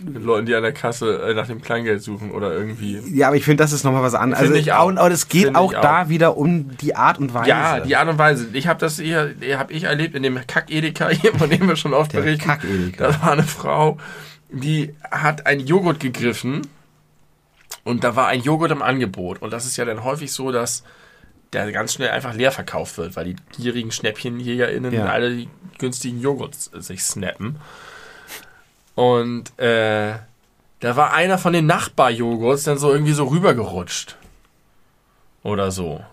mit 0.01 0.23
Leuten, 0.23 0.45
die 0.45 0.55
an 0.55 0.63
der 0.63 0.73
Kasse 0.73 1.21
äh, 1.21 1.33
nach 1.33 1.47
dem 1.47 1.61
Kleingeld 1.61 2.01
suchen 2.01 2.31
oder 2.31 2.53
irgendwie. 2.53 2.99
Ja, 3.13 3.27
aber 3.27 3.35
ich 3.35 3.43
finde, 3.43 3.63
das 3.63 3.71
ist 3.71 3.83
nochmal 3.83 4.03
was 4.03 4.13
anderes. 4.13 4.43
Also, 4.43 4.53
ich 4.55 4.73
auch. 4.73 4.87
Und, 4.87 4.97
und 4.97 5.11
es 5.11 5.27
geht 5.29 5.55
auch 5.55 5.71
da 5.71 6.03
auch. 6.03 6.09
wieder 6.09 6.37
um 6.37 6.75
die 6.77 6.95
Art 6.95 7.19
und 7.19 7.33
Weise. 7.33 7.49
Ja, 7.49 7.79
die 7.79 7.95
Art 7.95 8.07
und 8.07 8.17
Weise. 8.17 8.47
Ich 8.53 8.67
habe 8.67 8.79
das 8.79 8.99
hier, 8.99 9.35
habe 9.57 9.73
ich 9.73 9.83
erlebt 9.83 10.15
in 10.15 10.23
dem 10.23 10.39
Kack-Edeka, 10.45 11.09
von 11.37 11.49
dem 11.49 11.67
wir 11.67 11.75
schon 11.75 11.93
oft 11.93 12.13
Der 12.13 12.21
berichten. 12.21 12.47
Kack-Edeka. 12.47 13.07
Da 13.07 13.21
war 13.21 13.31
eine 13.31 13.43
Frau, 13.43 13.97
die 14.49 14.95
hat 15.09 15.45
einen 15.45 15.65
Joghurt 15.65 15.99
gegriffen 15.99 16.61
und 17.83 18.03
da 18.03 18.15
war 18.15 18.27
ein 18.27 18.41
Joghurt 18.41 18.71
im 18.71 18.81
Angebot. 18.81 19.41
Und 19.41 19.51
das 19.51 19.65
ist 19.65 19.77
ja 19.77 19.85
dann 19.85 20.03
häufig 20.03 20.31
so, 20.31 20.51
dass 20.51 20.83
der 21.53 21.71
ganz 21.71 21.93
schnell 21.93 22.09
einfach 22.09 22.33
leer 22.33 22.51
verkauft 22.51 22.97
wird, 22.97 23.15
weil 23.15 23.25
die 23.25 23.35
gierigen 23.57 23.91
SchnäppchenjägerInnen 23.91 24.93
ja. 24.93 25.05
alle 25.05 25.35
die 25.35 25.49
günstigen 25.77 26.19
Joghurts 26.19 26.65
sich 26.73 27.03
snappen. 27.03 27.57
Und 28.97 29.59
äh, 29.59 30.15
da 30.79 30.95
war 30.95 31.13
einer 31.13 31.37
von 31.37 31.53
den 31.53 31.67
Nachbarjoghurts 31.67 32.63
dann 32.63 32.79
so 32.79 32.91
irgendwie 32.91 33.13
so 33.13 33.25
rübergerutscht. 33.25 34.17
Oder 35.43 35.69
so. 35.69 36.03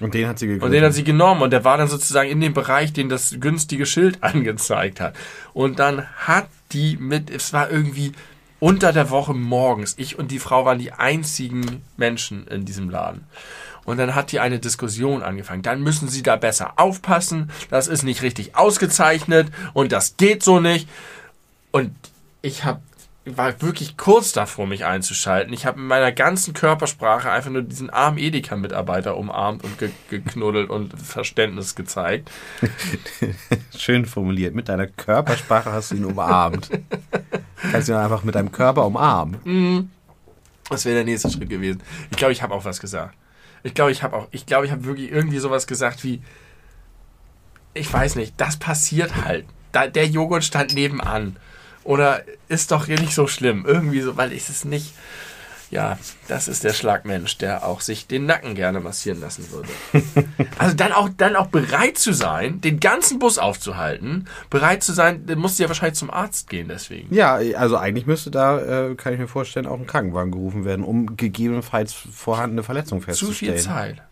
Und 0.00 0.14
den 0.14 0.28
hat 0.28 0.38
sie 0.38 0.46
genommen. 0.46 0.62
Und 0.62 0.70
den 0.70 0.84
hat 0.84 0.94
sie 0.94 1.02
genommen. 1.02 1.42
Und 1.42 1.50
der 1.50 1.64
war 1.64 1.76
dann 1.78 1.88
sozusagen 1.88 2.30
in 2.30 2.40
dem 2.40 2.54
Bereich, 2.54 2.92
den 2.92 3.08
das 3.08 3.34
günstige 3.40 3.86
Schild 3.86 4.18
angezeigt 4.22 5.00
hat. 5.00 5.16
Und 5.52 5.80
dann 5.80 6.06
hat 6.14 6.46
die 6.70 6.96
mit, 6.96 7.28
es 7.28 7.52
war 7.52 7.72
irgendwie 7.72 8.12
unter 8.60 8.92
der 8.92 9.10
Woche 9.10 9.34
morgens. 9.34 9.94
Ich 9.98 10.16
und 10.16 10.30
die 10.30 10.38
Frau 10.38 10.64
waren 10.64 10.78
die 10.78 10.92
einzigen 10.92 11.82
Menschen 11.96 12.46
in 12.46 12.64
diesem 12.64 12.88
Laden. 12.88 13.24
Und 13.84 13.98
dann 13.98 14.14
hat 14.14 14.30
die 14.30 14.38
eine 14.38 14.60
Diskussion 14.60 15.24
angefangen. 15.24 15.62
Dann 15.62 15.82
müssen 15.82 16.06
sie 16.06 16.22
da 16.22 16.36
besser 16.36 16.74
aufpassen. 16.76 17.50
Das 17.68 17.88
ist 17.88 18.04
nicht 18.04 18.22
richtig 18.22 18.54
ausgezeichnet 18.54 19.48
und 19.74 19.90
das 19.90 20.16
geht 20.16 20.44
so 20.44 20.60
nicht. 20.60 20.88
Und 21.76 21.92
ich 22.40 22.64
habe 22.64 22.80
war 23.26 23.60
wirklich 23.60 23.96
kurz 23.96 24.32
davor, 24.32 24.66
mich 24.66 24.84
einzuschalten. 24.84 25.52
Ich 25.52 25.66
habe 25.66 25.80
in 25.80 25.86
meiner 25.88 26.12
ganzen 26.12 26.54
Körpersprache 26.54 27.28
einfach 27.28 27.50
nur 27.50 27.62
diesen 27.62 27.90
armen 27.90 28.18
Edeka-Mitarbeiter 28.18 29.16
umarmt 29.16 29.64
und 29.64 29.78
ge 29.78 29.90
geknuddelt 30.08 30.70
und 30.70 30.96
Verständnis 30.98 31.74
gezeigt. 31.74 32.30
Schön 33.76 34.06
formuliert. 34.06 34.54
Mit 34.54 34.68
deiner 34.68 34.86
Körpersprache 34.86 35.72
hast 35.72 35.90
du 35.90 35.96
ihn 35.96 36.04
umarmt. 36.04 36.70
Kannst 37.72 37.88
du 37.88 37.92
ihn 37.92 37.98
einfach 37.98 38.22
mit 38.22 38.36
deinem 38.36 38.52
Körper 38.52 38.86
umarmen. 38.86 39.40
Mhm. 39.42 39.90
Das 40.70 40.84
wäre 40.84 40.94
der 40.94 41.04
nächste 41.04 41.30
Schritt 41.30 41.50
gewesen. 41.50 41.82
Ich 42.12 42.16
glaube, 42.16 42.32
ich 42.32 42.42
habe 42.42 42.54
auch 42.54 42.64
was 42.64 42.80
gesagt. 42.80 43.14
Ich 43.64 43.74
glaube, 43.74 43.90
ich 43.90 44.04
habe 44.04 44.16
auch, 44.16 44.28
ich 44.30 44.46
glaube, 44.46 44.66
ich 44.66 44.72
habe 44.72 44.84
wirklich 44.84 45.10
irgendwie 45.10 45.38
sowas 45.38 45.66
gesagt 45.66 46.04
wie, 46.04 46.22
ich 47.74 47.92
weiß 47.92 48.14
nicht, 48.14 48.34
das 48.36 48.56
passiert 48.56 49.24
halt. 49.24 49.46
Da, 49.72 49.88
der 49.88 50.06
Joghurt 50.06 50.44
stand 50.44 50.74
nebenan. 50.74 51.36
Oder 51.86 52.22
ist 52.48 52.72
doch 52.72 52.86
hier 52.86 52.98
nicht 52.98 53.14
so 53.14 53.28
schlimm. 53.28 53.64
Irgendwie 53.66 54.00
so, 54.00 54.16
weil 54.16 54.32
ich 54.32 54.48
es 54.48 54.64
nicht. 54.64 54.92
Ja, 55.70 55.98
das 56.28 56.46
ist 56.46 56.62
der 56.62 56.72
Schlagmensch, 56.72 57.38
der 57.38 57.66
auch 57.66 57.80
sich 57.80 58.06
den 58.06 58.24
Nacken 58.26 58.54
gerne 58.54 58.78
massieren 58.78 59.20
lassen 59.20 59.46
würde. 59.50 59.68
also 60.58 60.76
dann 60.76 60.92
auch, 60.92 61.08
dann 61.16 61.34
auch 61.34 61.48
bereit 61.48 61.98
zu 61.98 62.12
sein, 62.12 62.60
den 62.60 62.78
ganzen 62.78 63.18
Bus 63.18 63.38
aufzuhalten, 63.38 64.26
bereit 64.48 64.84
zu 64.84 64.92
sein, 64.92 65.26
dann 65.26 65.40
musst 65.40 65.58
du 65.58 65.64
ja 65.64 65.68
wahrscheinlich 65.68 65.98
zum 65.98 66.10
Arzt 66.10 66.48
gehen 66.48 66.68
deswegen. 66.68 67.12
Ja, 67.12 67.40
also 67.56 67.76
eigentlich 67.76 68.06
müsste 68.06 68.30
da, 68.30 68.90
äh, 68.90 68.94
kann 68.94 69.12
ich 69.12 69.18
mir 69.18 69.26
vorstellen, 69.26 69.66
auch 69.66 69.78
ein 69.78 69.88
Krankenwagen 69.88 70.30
gerufen 70.30 70.64
werden, 70.64 70.84
um 70.84 71.16
gegebenenfalls 71.16 71.92
vorhandene 71.92 72.62
Verletzungen 72.62 73.02
festzustellen. 73.02 73.32
Zu 73.32 73.38
viel 73.38 73.56
Zeit. 73.56 74.02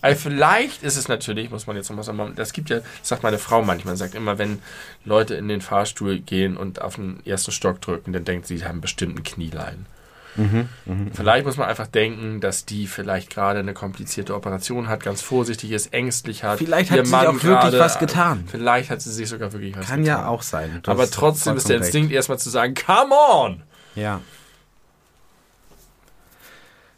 Also 0.00 0.20
vielleicht 0.20 0.82
ist 0.82 0.96
es 0.96 1.06
natürlich, 1.06 1.50
muss 1.50 1.68
man 1.68 1.76
jetzt 1.76 1.88
nochmal 1.88 2.04
sagen, 2.04 2.32
das 2.34 2.52
gibt 2.52 2.70
ja, 2.70 2.78
das 2.78 3.08
sagt 3.08 3.22
meine 3.22 3.38
Frau 3.38 3.62
manchmal, 3.62 3.96
sagt 3.96 4.16
immer, 4.16 4.36
wenn 4.36 4.60
Leute 5.04 5.34
in 5.36 5.46
den 5.46 5.60
Fahrstuhl 5.60 6.18
gehen 6.18 6.56
und 6.56 6.82
auf 6.82 6.96
den 6.96 7.24
ersten 7.24 7.52
Stock 7.52 7.80
drücken, 7.80 8.12
dann 8.12 8.24
denkt 8.24 8.48
sie, 8.48 8.58
sie 8.58 8.64
haben 8.64 8.80
bestimmt 8.80 9.16
ein 9.18 9.22
Knieleiden. 9.22 9.86
Mhm, 10.34 10.68
mh, 10.86 11.10
vielleicht 11.12 11.44
muss 11.44 11.56
man 11.56 11.68
einfach 11.68 11.86
denken, 11.86 12.40
dass 12.40 12.64
die 12.64 12.86
vielleicht 12.86 13.30
gerade 13.30 13.60
eine 13.60 13.74
komplizierte 13.74 14.34
Operation 14.34 14.88
hat, 14.88 15.02
ganz 15.04 15.20
vorsichtig 15.20 15.70
ist, 15.72 15.92
ängstlich 15.92 16.42
hat. 16.42 16.58
Vielleicht 16.58 16.90
hat 16.90 17.04
sie 17.04 17.12
Mann 17.12 17.26
auch 17.26 17.38
grade, 17.38 17.64
wirklich 17.64 17.80
was 17.80 17.98
getan. 17.98 18.44
Vielleicht 18.50 18.90
hat 18.90 19.02
sie 19.02 19.12
sich 19.12 19.28
sogar 19.28 19.52
wirklich 19.52 19.76
was 19.76 19.86
Kann 19.86 20.02
getan. 20.02 20.16
Kann 20.16 20.24
ja 20.24 20.28
auch 20.28 20.42
sein. 20.42 20.80
Aber 20.86 21.08
trotzdem 21.10 21.56
ist 21.56 21.68
der 21.68 21.76
Instinkt 21.76 22.08
recht. 22.08 22.16
erstmal 22.16 22.38
zu 22.38 22.50
sagen, 22.50 22.74
come 22.74 23.14
on! 23.14 23.62
Ja. 23.94 24.20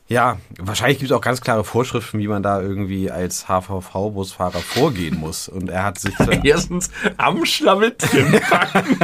Ja, 0.06 0.38
wahrscheinlich 0.58 0.98
gibt 0.98 1.10
es 1.10 1.16
auch 1.16 1.22
ganz 1.22 1.40
klare 1.40 1.64
Vorschriften, 1.64 2.18
wie 2.18 2.28
man 2.28 2.42
da 2.42 2.60
irgendwie 2.60 3.10
als 3.10 3.46
HVV-Busfahrer 3.48 4.60
vorgehen 4.60 5.18
muss. 5.18 5.48
Und 5.48 5.70
er 5.70 5.82
hat 5.84 5.98
sich. 5.98 6.14
Erstens 6.42 6.90
am 7.16 7.46
Schlawittchen 7.46 8.40
packen. 8.40 8.98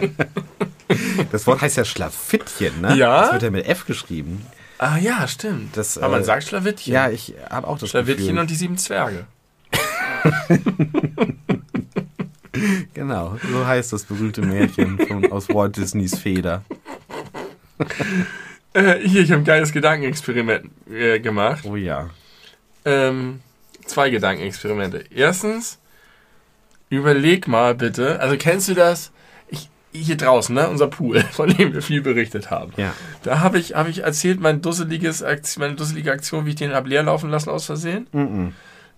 das 1.32 1.46
Wort 1.46 1.60
heißt 1.60 1.76
ja 1.76 1.84
Schlafittchen, 1.84 2.80
ne? 2.80 2.96
Ja. 2.96 3.22
Das 3.22 3.32
wird 3.32 3.42
ja 3.44 3.50
mit 3.50 3.66
F 3.66 3.86
geschrieben. 3.86 4.44
Ah 4.78 4.98
ja, 4.98 5.28
stimmt. 5.28 5.76
Das, 5.76 5.96
Aber 5.96 6.12
man 6.12 6.22
äh, 6.22 6.24
sagt 6.24 6.44
Schlawittchen. 6.44 6.92
Ja, 6.92 7.08
ich 7.08 7.34
habe 7.48 7.68
auch 7.68 7.78
das 7.78 7.90
Schlawittchen 7.90 8.26
Gefühl. 8.26 8.40
und 8.40 8.50
die 8.50 8.56
sieben 8.56 8.78
Zwerge. 8.78 9.26
Genau, 12.94 13.36
so 13.52 13.66
heißt 13.66 13.92
das 13.92 14.04
berühmte 14.04 14.40
Märchen 14.40 14.98
von, 14.98 15.30
aus 15.30 15.48
Walt 15.50 15.76
Disneys 15.76 16.18
Feder. 16.18 16.64
Äh, 18.76 19.08
hier, 19.08 19.22
ich 19.22 19.32
habe 19.32 19.40
ein 19.40 19.46
geiles 19.46 19.72
Gedankenexperiment 19.72 20.70
äh, 20.90 21.18
gemacht. 21.18 21.64
Oh 21.64 21.76
ja. 21.76 22.10
Ähm, 22.84 23.40
zwei 23.86 24.10
Gedankenexperimente. 24.10 25.04
Erstens, 25.10 25.78
überleg 26.90 27.48
mal 27.48 27.74
bitte, 27.74 28.20
also 28.20 28.36
kennst 28.36 28.68
du 28.68 28.74
das? 28.74 29.12
Ich, 29.48 29.70
hier 29.92 30.18
draußen, 30.18 30.54
ne, 30.54 30.68
unser 30.68 30.88
Pool, 30.88 31.20
von 31.32 31.48
dem 31.48 31.72
wir 31.72 31.80
viel 31.80 32.02
berichtet 32.02 32.50
haben. 32.50 32.74
Ja. 32.76 32.92
Da 33.22 33.40
habe 33.40 33.58
ich, 33.58 33.74
hab 33.74 33.88
ich 33.88 34.00
erzählt, 34.00 34.40
mein 34.40 34.60
dusseliges 34.60 35.24
meine 35.56 35.74
dusselige 35.74 36.12
Aktion, 36.12 36.44
wie 36.44 36.50
ich 36.50 36.56
den 36.56 36.74
hab 36.74 36.86
leer 36.86 37.02
laufen 37.02 37.30
lassen 37.30 37.48
aus 37.48 37.64
Versehen. 37.64 38.06
Mhm. 38.12 38.52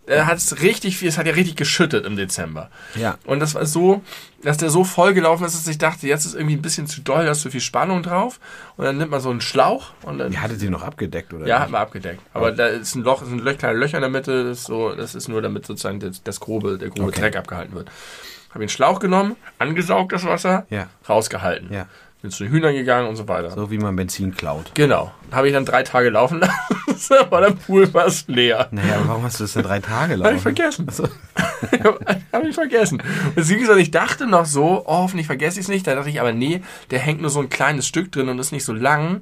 Er 0.08 0.26
hat 0.26 0.38
es 0.38 0.62
richtig 0.62 0.96
viel, 0.96 1.08
es 1.08 1.18
hat 1.18 1.26
ja 1.26 1.32
richtig 1.34 1.56
geschüttet 1.56 2.04
im 2.06 2.16
Dezember. 2.16 2.70
Ja. 2.94 3.16
Und 3.26 3.40
das 3.40 3.54
war 3.54 3.66
so, 3.66 4.02
dass 4.42 4.56
der 4.56 4.70
so 4.70 4.84
voll 4.84 5.14
gelaufen 5.14 5.44
ist, 5.44 5.54
dass 5.54 5.66
ich 5.68 5.78
dachte, 5.78 6.06
jetzt 6.06 6.24
ist 6.24 6.34
irgendwie 6.34 6.56
ein 6.56 6.62
bisschen 6.62 6.86
zu 6.86 7.00
doll, 7.00 7.24
da 7.24 7.32
ist 7.32 7.40
zu 7.42 7.50
viel 7.50 7.60
Spannung 7.60 8.02
drauf. 8.02 8.40
Und 8.76 8.84
dann 8.84 8.96
nimmt 8.96 9.10
man 9.10 9.20
so 9.20 9.30
einen 9.30 9.40
Schlauch 9.40 9.90
und 10.02 10.18
dann. 10.18 10.32
Ihr 10.32 10.40
hattet 10.40 10.60
die 10.62 10.70
noch 10.70 10.82
abgedeckt, 10.82 11.32
oder? 11.34 11.46
Ja, 11.46 11.60
hat 11.60 11.70
man 11.70 11.82
abgedeckt. 11.82 12.20
Aber 12.32 12.52
da 12.52 12.66
ist 12.66 12.94
ein 12.94 13.02
Loch, 13.02 13.22
sind 13.24 13.44
kleine 13.58 13.78
Löcher 13.78 13.98
in 13.98 14.02
der 14.02 14.10
Mitte, 14.10 14.44
das 14.44 14.58
ist, 14.60 14.64
so, 14.66 14.94
das 14.94 15.14
ist 15.14 15.28
nur 15.28 15.42
damit 15.42 15.66
sozusagen 15.66 16.00
das, 16.00 16.22
das 16.22 16.40
grobe, 16.40 16.78
der 16.78 16.88
grobe 16.90 17.08
Okay. 17.08 17.20
Dreck 17.20 17.36
abgehalten 17.36 17.74
wird. 17.74 17.90
Habe 18.50 18.60
den 18.60 18.68
Schlauch 18.70 18.98
genommen, 18.98 19.36
angesaugt 19.58 20.12
das 20.12 20.24
Wasser, 20.24 20.66
Ja. 20.70 20.86
rausgehalten. 21.08 21.72
Ja. 21.72 21.86
Bin 22.20 22.32
zu 22.32 22.42
den 22.42 22.52
Hühnern 22.52 22.74
gegangen 22.74 23.08
und 23.08 23.14
so 23.14 23.28
weiter. 23.28 23.50
So 23.50 23.70
wie 23.70 23.78
man 23.78 23.94
Benzin 23.94 24.34
klaut. 24.34 24.72
Genau. 24.74 25.12
Habe 25.30 25.46
ich 25.46 25.54
dann 25.54 25.64
drei 25.64 25.84
Tage 25.84 26.10
laufen 26.10 26.40
lassen, 26.40 27.14
aber 27.20 27.42
der 27.42 27.50
Pool 27.52 27.86
fast 27.86 28.28
leer. 28.28 28.66
Naja, 28.72 29.00
warum 29.06 29.22
hast 29.22 29.38
du 29.38 29.44
das 29.44 29.52
denn 29.52 29.62
drei 29.62 29.78
Tage 29.78 30.14
Habe 30.14 30.22
laufen? 30.22 30.36
ich 30.36 30.42
vergessen. 30.42 30.88
Achso. 30.88 31.08
Habe 32.32 32.48
ich 32.48 32.56
vergessen. 32.56 33.00
Beziehungsweise 33.36 33.80
ich 33.80 33.92
dachte 33.92 34.26
noch 34.26 34.46
so, 34.46 34.82
oh, 34.84 34.98
hoffentlich 34.98 35.28
vergesse 35.28 35.60
ich 35.60 35.66
es 35.66 35.68
nicht. 35.68 35.86
Da 35.86 35.94
dachte 35.94 36.10
ich 36.10 36.20
aber, 36.20 36.32
nee, 36.32 36.60
der 36.90 36.98
hängt 36.98 37.20
nur 37.20 37.30
so 37.30 37.38
ein 37.38 37.50
kleines 37.50 37.86
Stück 37.86 38.10
drin 38.10 38.28
und 38.28 38.38
ist 38.40 38.50
nicht 38.50 38.64
so 38.64 38.72
lang. 38.72 39.20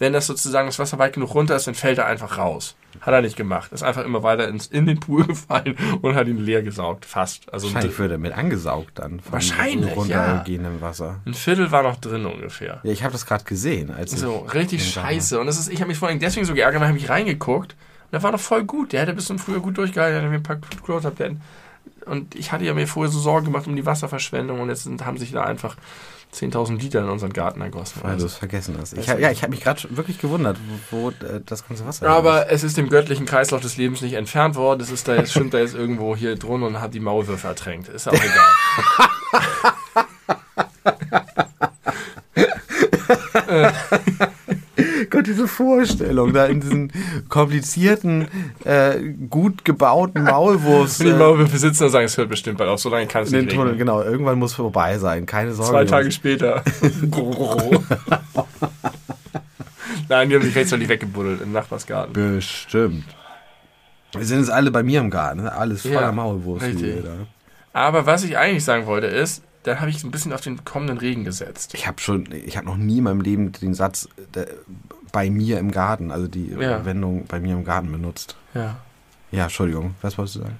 Wenn 0.00 0.12
das 0.12 0.26
sozusagen 0.26 0.66
das 0.66 0.80
Wasser 0.80 0.98
weit 0.98 1.12
genug 1.12 1.36
runter 1.36 1.54
ist, 1.54 1.68
dann 1.68 1.76
fällt 1.76 1.98
er 1.98 2.06
einfach 2.06 2.38
raus. 2.38 2.74
Hat 3.02 3.12
er 3.12 3.20
nicht 3.20 3.36
gemacht. 3.36 3.72
Ist 3.72 3.82
einfach 3.82 4.04
immer 4.04 4.22
weiter 4.22 4.46
ins, 4.48 4.68
in 4.68 4.86
den 4.86 5.00
Pool 5.00 5.26
gefallen 5.26 5.76
und 6.02 6.14
hat 6.14 6.28
ihn 6.28 6.38
leer 6.38 6.62
gesaugt. 6.62 7.04
Fast. 7.04 7.52
Also 7.52 7.66
Wahrscheinlich 7.66 7.96
ein, 7.96 7.98
wird 7.98 8.12
er 8.12 8.18
mit 8.18 8.32
angesaugt 8.32 8.98
dann. 9.00 9.18
Von 9.20 9.32
Wahrscheinlich, 9.32 9.94
runtergehendem 9.94 10.80
Wasser. 10.80 11.20
ein 11.26 11.34
Viertel 11.34 11.72
war 11.72 11.82
noch 11.82 11.96
drin 11.96 12.24
ungefähr. 12.24 12.80
Ja, 12.84 12.92
ich 12.92 13.02
habe 13.02 13.12
das 13.12 13.26
gerade 13.26 13.44
gesehen. 13.44 13.92
So, 14.06 14.44
ich, 14.46 14.54
richtig 14.54 14.94
Ja, 14.94 15.02
scheiße. 15.02 15.40
Und 15.40 15.46
das 15.46 15.58
ist, 15.58 15.68
ich 15.68 15.80
habe 15.80 15.88
mich 15.88 15.98
vor 15.98 16.08
allem 16.08 16.20
deswegen 16.20 16.46
so 16.46 16.54
geärgert, 16.54 16.80
weil 16.80 16.88
ich 16.94 17.02
mich 17.02 17.10
reingeguckt. 17.10 17.72
Und 17.72 18.12
der 18.12 18.22
war 18.22 18.32
doch 18.32 18.40
voll 18.40 18.64
gut. 18.64 18.92
Der 18.92 19.02
hätte 19.02 19.14
bis 19.14 19.24
zum 19.26 19.38
Frühjahr 19.38 19.60
gut 19.60 19.76
durchgehalten, 19.78 20.14
der 20.14 20.22
hätte 20.22 20.30
mir 20.30 20.36
ein 20.38 20.42
paar 20.42 20.58
Chlortabletten. 20.84 21.40
Und 22.06 22.34
ich 22.34 22.52
hatte 22.52 22.64
ja 22.64 22.74
mir 22.74 22.86
vorher 22.86 23.10
so 23.12 23.18
Sorgen 23.18 23.46
gemacht 23.46 23.66
um 23.66 23.76
die 23.76 23.86
Wasserverschwendung 23.86 24.60
und 24.60 24.68
jetzt 24.68 24.88
haben 25.04 25.18
sich 25.18 25.32
da 25.32 25.44
einfach 25.44 25.76
10.000 26.34 26.78
Liter 26.80 27.00
in 27.00 27.08
unseren 27.10 27.32
Garten 27.32 27.60
ergossen. 27.60 28.00
weil 28.02 28.16
du 28.16 28.24
es 28.24 28.34
vergessen 28.36 28.76
hast. 28.80 28.96
Ich, 28.96 29.08
hab- 29.10 29.18
ja, 29.18 29.30
ich 29.30 29.42
habe 29.42 29.50
mich 29.50 29.60
gerade 29.60 29.82
wirklich 29.96 30.18
gewundert, 30.18 30.56
wo, 30.90 30.96
wo 30.96 31.08
äh, 31.26 31.40
das 31.44 31.66
ganze 31.68 31.86
Wasser 31.86 32.08
Aber 32.08 32.50
es 32.50 32.62
ist 32.64 32.76
dem 32.78 32.88
göttlichen 32.88 33.26
Kreislauf 33.26 33.60
des 33.60 33.76
Lebens 33.76 34.00
nicht 34.00 34.14
entfernt 34.14 34.54
worden. 34.56 34.80
Es 34.80 34.90
ist 34.90 35.06
da 35.08 35.14
jetzt, 35.14 35.32
schwimmt 35.34 35.52
da 35.52 35.58
jetzt 35.58 35.74
irgendwo 35.74 36.16
hier 36.16 36.36
drunter 36.36 36.66
und 36.68 36.80
hat 36.80 36.94
die 36.94 37.00
Maulwürfe 37.00 37.46
ertränkt. 37.48 37.88
Ist 37.88 38.08
auch 38.08 38.12
egal. 38.14 39.72
diese 45.32 45.48
Vorstellung, 45.48 46.32
da 46.32 46.46
in 46.46 46.60
diesen 46.60 46.92
komplizierten, 47.28 48.28
äh, 48.64 48.98
gut 49.30 49.64
gebauten 49.64 50.22
Maulwurfs. 50.24 51.00
Und 51.00 51.06
die 51.06 51.12
äh, 51.12 51.16
Maulwürfe 51.16 51.58
sitzen 51.58 51.84
und 51.84 51.90
sagen, 51.90 52.04
es 52.06 52.16
hört 52.16 52.28
bestimmt 52.28 52.58
bald 52.58 52.70
auf. 52.70 52.80
So 52.80 52.88
lange 52.88 53.06
kann 53.06 53.24
es 53.24 53.30
nicht 53.30 53.50
Tunnel, 53.50 53.76
genau, 53.76 54.02
irgendwann 54.02 54.38
muss 54.38 54.54
vorbei 54.54 54.98
sein. 54.98 55.26
Keine 55.26 55.52
Sorge. 55.52 55.72
Zwei 55.72 55.84
Tage 55.84 56.10
später. 56.12 56.62
Nein, 60.08 60.28
die 60.28 60.34
haben 60.36 60.42
sich 60.42 60.54
rechtzeitig 60.54 60.88
weggebuddelt 60.88 61.40
im 61.40 61.52
Nachbarsgarten. 61.52 62.12
Bestimmt. 62.12 63.04
Wir 64.12 64.26
sind 64.26 64.40
jetzt 64.40 64.50
alle 64.50 64.70
bei 64.70 64.82
mir 64.82 65.00
im 65.00 65.10
Garten, 65.10 65.42
ne? 65.42 65.52
alles 65.52 65.82
voller 65.82 66.02
Ja, 66.02 66.12
Maulwurf. 66.12 66.62
richtig. 66.62 66.96
Aber 67.72 68.04
was 68.04 68.24
ich 68.24 68.36
eigentlich 68.36 68.64
sagen 68.64 68.86
wollte 68.86 69.06
ist, 69.06 69.42
dann 69.62 69.80
habe 69.80 69.90
ich 69.90 69.98
so 70.00 70.06
ein 70.06 70.10
bisschen 70.10 70.32
auf 70.32 70.40
den 70.40 70.64
kommenden 70.64 70.98
Regen 70.98 71.24
gesetzt. 71.24 71.72
Ich 71.74 71.86
habe 71.86 72.00
schon, 72.00 72.28
ich 72.32 72.56
habe 72.56 72.66
noch 72.66 72.76
nie 72.76 72.98
in 72.98 73.04
meinem 73.04 73.20
Leben 73.20 73.52
den 73.52 73.74
Satz 73.74 74.08
äh, 74.34 74.44
bei 75.12 75.30
mir 75.30 75.58
im 75.58 75.70
Garten, 75.70 76.10
also 76.10 76.26
die 76.26 76.48
Ja. 76.58 76.84
Wendung 76.84 77.26
bei 77.26 77.38
mir 77.38 77.54
im 77.54 77.64
Garten 77.64 77.92
benutzt. 77.92 78.36
Ja. 78.54 78.78
Ja, 79.30 79.44
Entschuldigung, 79.44 79.94
was 80.02 80.18
wolltest 80.18 80.36
du 80.36 80.40
sagen? 80.40 80.58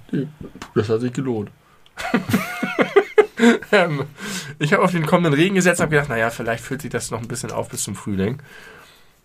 Das 0.74 0.88
hat 0.88 1.00
sich 1.00 1.12
gelohnt. 1.12 1.50
ähm, 3.72 4.04
ich 4.58 4.72
habe 4.72 4.82
auf 4.82 4.92
den 4.92 5.06
kommenden 5.06 5.34
Regen 5.34 5.54
gesetzt 5.54 5.80
und 5.80 5.84
habe 5.84 5.90
gedacht, 5.96 6.08
naja, 6.08 6.30
vielleicht 6.30 6.64
füllt 6.64 6.82
sich 6.82 6.90
das 6.90 7.10
noch 7.10 7.20
ein 7.20 7.28
bisschen 7.28 7.50
auf 7.50 7.68
bis 7.68 7.82
zum 7.82 7.94
Frühling. 7.94 8.38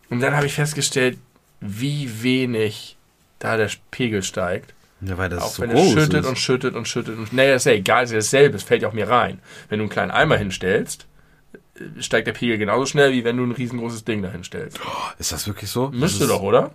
Und 0.09 0.19
dann 0.21 0.35
habe 0.35 0.45
ich 0.45 0.53
festgestellt, 0.53 1.17
wie 1.59 2.23
wenig 2.23 2.97
da 3.39 3.57
der 3.57 3.69
Pegel 3.91 4.23
steigt. 4.23 4.73
Ja, 5.01 5.17
weil 5.17 5.29
das 5.29 5.43
auch 5.43 5.49
so 5.49 5.61
wenn 5.61 5.69
groß 5.71 5.87
es 5.87 5.93
schüttet 5.93 6.23
ist. 6.23 6.29
und 6.29 6.37
schüttet 6.39 6.75
und 6.75 6.87
schüttet. 6.87 7.17
Und, 7.17 7.31
naja, 7.33 7.55
ist 7.55 7.65
ja 7.65 7.73
egal, 7.73 8.03
ist 8.05 8.11
ja 8.11 8.17
dasselbe, 8.17 8.57
es 8.57 8.63
fällt 8.63 8.81
ja 8.81 8.87
auch 8.89 8.93
mir 8.93 9.07
rein. 9.09 9.39
Wenn 9.69 9.79
du 9.79 9.83
einen 9.83 9.91
kleinen 9.91 10.11
Eimer 10.11 10.37
hinstellst, 10.37 11.03
äh, 11.03 11.05
steigt 11.99 12.27
der 12.27 12.33
Pegel 12.33 12.57
genauso 12.57 12.85
schnell, 12.85 13.11
wie 13.11 13.23
wenn 13.23 13.37
du 13.37 13.43
ein 13.43 13.51
riesengroßes 13.51 14.05
Ding 14.05 14.21
da 14.21 14.29
hinstellst. 14.29 14.79
ist 15.19 15.31
das 15.31 15.47
wirklich 15.47 15.69
so? 15.69 15.89
Müsste 15.89 16.27
doch, 16.27 16.41
oder? 16.41 16.71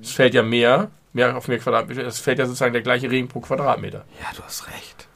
Es 0.00 0.12
fällt 0.12 0.34
ja 0.34 0.42
mehr, 0.42 0.90
mehr 1.12 1.36
auf 1.36 1.48
mehr 1.48 1.58
Quadratmeter, 1.58 2.06
es 2.06 2.20
fällt 2.20 2.38
ja 2.38 2.46
sozusagen 2.46 2.72
der 2.72 2.82
gleiche 2.82 3.10
Regen 3.10 3.28
pro 3.28 3.40
Quadratmeter. 3.40 4.04
Ja, 4.20 4.28
du 4.36 4.42
hast 4.42 4.66
recht. 4.68 5.08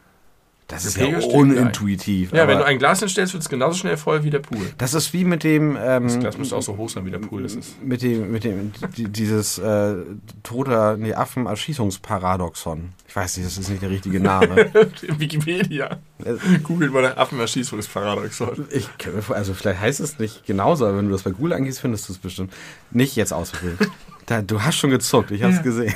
Das 0.68 0.82
Der 0.82 0.88
ist 0.90 0.96
ja 0.96 1.04
Pegel 1.20 1.22
unintuitiv. 1.32 2.32
Ja, 2.32 2.48
wenn 2.48 2.58
du 2.58 2.64
ein 2.64 2.78
Glas 2.80 2.98
hinstellst, 2.98 3.32
wird 3.34 3.42
es 3.44 3.48
genauso 3.48 3.78
schnell 3.78 3.96
voll 3.96 4.24
wie 4.24 4.30
der 4.30 4.40
Pool. 4.40 4.58
das 4.78 4.94
ist 4.94 5.12
wie 5.12 5.24
mit 5.24 5.44
dem, 5.44 5.76
ähm, 5.80 6.04
Das 6.04 6.18
Glas 6.18 6.38
müsste 6.38 6.56
auch 6.56 6.62
so 6.62 6.76
hoch 6.76 6.90
sein 6.90 7.06
wie 7.06 7.12
der 7.12 7.20
Pool. 7.20 7.44
Das 7.44 7.54
ist. 7.54 7.80
mit 7.84 8.02
dem, 8.02 8.32
mit 8.32 8.42
dem, 8.42 8.72
die, 8.96 9.04
dieses 9.04 9.58
äh, 9.58 9.94
toter, 10.42 10.96
nee, 10.96 11.14
Affenerschießungsparadoxon. 11.14 12.90
Ich 13.06 13.14
weiß 13.14 13.36
nicht, 13.36 13.46
das 13.46 13.58
ist 13.58 13.68
nicht 13.70 13.80
der 13.82 13.90
richtige 13.90 14.18
Name. 14.18 14.70
Wikipedia. 15.18 15.98
Äh, 16.24 16.34
Googelt 16.64 16.92
mal 16.92 17.02
nach 17.02 17.16
Affenerschießungsparadoxon. 17.16 18.66
ich, 18.70 18.88
kann 18.98 19.14
mir 19.14 19.22
vor- 19.22 19.36
also 19.36 19.54
vielleicht 19.54 19.80
heißt 19.80 20.00
es 20.00 20.18
nicht 20.18 20.46
genauso, 20.46 20.86
aber 20.86 20.98
wenn 20.98 21.06
du 21.06 21.12
das 21.12 21.22
bei 21.22 21.30
Google 21.30 21.52
angehst, 21.52 21.78
findest 21.80 22.08
du 22.08 22.12
es 22.12 22.18
bestimmt. 22.18 22.52
Nicht 22.90 23.14
jetzt 23.14 23.32
ausprobieren. 23.32 23.78
Da, 24.26 24.42
du 24.42 24.60
hast 24.62 24.74
schon 24.76 24.90
gezuckt, 24.90 25.30
ich 25.30 25.42
habe 25.44 25.52
es 25.52 25.58
Ja. 25.58 25.62
gesehen. 25.62 25.94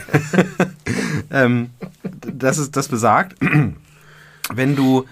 ähm, 1.33 1.71
das 2.33 2.59
ist, 2.59 2.77
das 2.77 2.87
besagt, 2.87 3.35
wenn 4.55 4.77
du, 4.77 5.05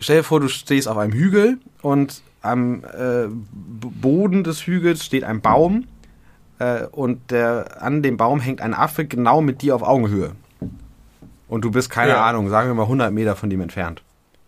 stell 0.00 0.18
dir 0.18 0.24
vor, 0.24 0.40
du 0.40 0.48
stehst 0.48 0.88
auf 0.88 0.96
einem 0.96 1.12
Hügel 1.12 1.58
und 1.82 2.22
am 2.42 2.82
äh, 2.84 3.26
Boden 3.52 4.44
des 4.44 4.66
Hügels 4.66 5.04
steht 5.04 5.24
ein 5.24 5.40
Baum 5.40 5.86
äh, 6.58 6.84
und 6.90 7.30
der, 7.30 7.82
an 7.82 8.02
dem 8.02 8.16
Baum 8.16 8.40
hängt 8.40 8.60
ein 8.60 8.74
Affe 8.74 9.04
genau 9.04 9.40
mit 9.40 9.62
dir 9.62 9.76
auf 9.76 9.82
Augenhöhe. 9.82 10.32
Und 11.48 11.64
du 11.64 11.70
bist, 11.70 11.90
keine 11.90 12.12
Ja. 12.12 12.24
Ahnung, 12.24 12.48
sagen 12.48 12.68
wir 12.68 12.74
mal 12.74 12.82
100 12.84 13.12
Meter 13.12 13.36
von 13.36 13.50
dem 13.50 13.60
entfernt. 13.60 14.02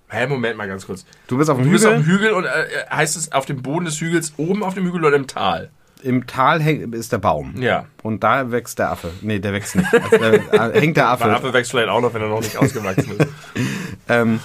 Hä, 0.09 0.27
Moment 0.27 0.57
mal 0.57 0.67
ganz 0.69 0.87
kurz. 0.87 1.05
Du 1.27 1.37
bist 1.39 1.51
auf 1.51 1.57
dem 1.59 1.67
Du 1.67 1.71
bist 1.73 1.85
Hügel, 1.85 1.97
auf 1.99 2.03
dem 2.05 2.11
Hügel 2.13 2.33
und 2.33 2.45
äh, 2.45 2.67
heißt 2.91 3.17
es 3.17 3.33
auf 3.33 3.47
dem 3.47 3.63
Boden 3.63 3.85
des 3.85 4.01
Hügels, 4.01 4.33
oben 4.37 4.63
auf 4.63 4.75
dem 4.75 4.85
Hügel 4.87 5.05
oder 5.05 5.17
im 5.17 5.27
Tal? 5.27 5.71
Im 6.05 6.27
Tal 6.27 6.61
häng, 6.63 6.93
ist 6.93 7.13
der 7.13 7.19
Baum. 7.19 7.55
Ja. 7.59 7.87
Und 8.03 8.23
da 8.23 8.51
wächst 8.51 8.79
der 8.79 8.91
Affe. 8.93 9.11
Nee, 9.23 9.39
der 9.39 9.53
wächst 9.53 9.75
nicht. 9.77 9.89
Also, 9.93 10.39
da 10.53 10.69
äh, 10.71 10.81
hängt 10.81 10.97
der 10.97 11.05
Der 11.05 11.09
Affe. 11.11 11.25
Affe 11.35 11.53
wächst 11.53 11.71
vielleicht 11.71 11.89
auch 11.89 12.01
noch, 12.01 12.13
wenn 12.15 12.23
er 12.23 12.29
noch 12.29 12.41
nicht 12.41 12.57
ausgewachsen 12.57 13.13
ist. 13.19 13.29
Ähm, 14.09 14.41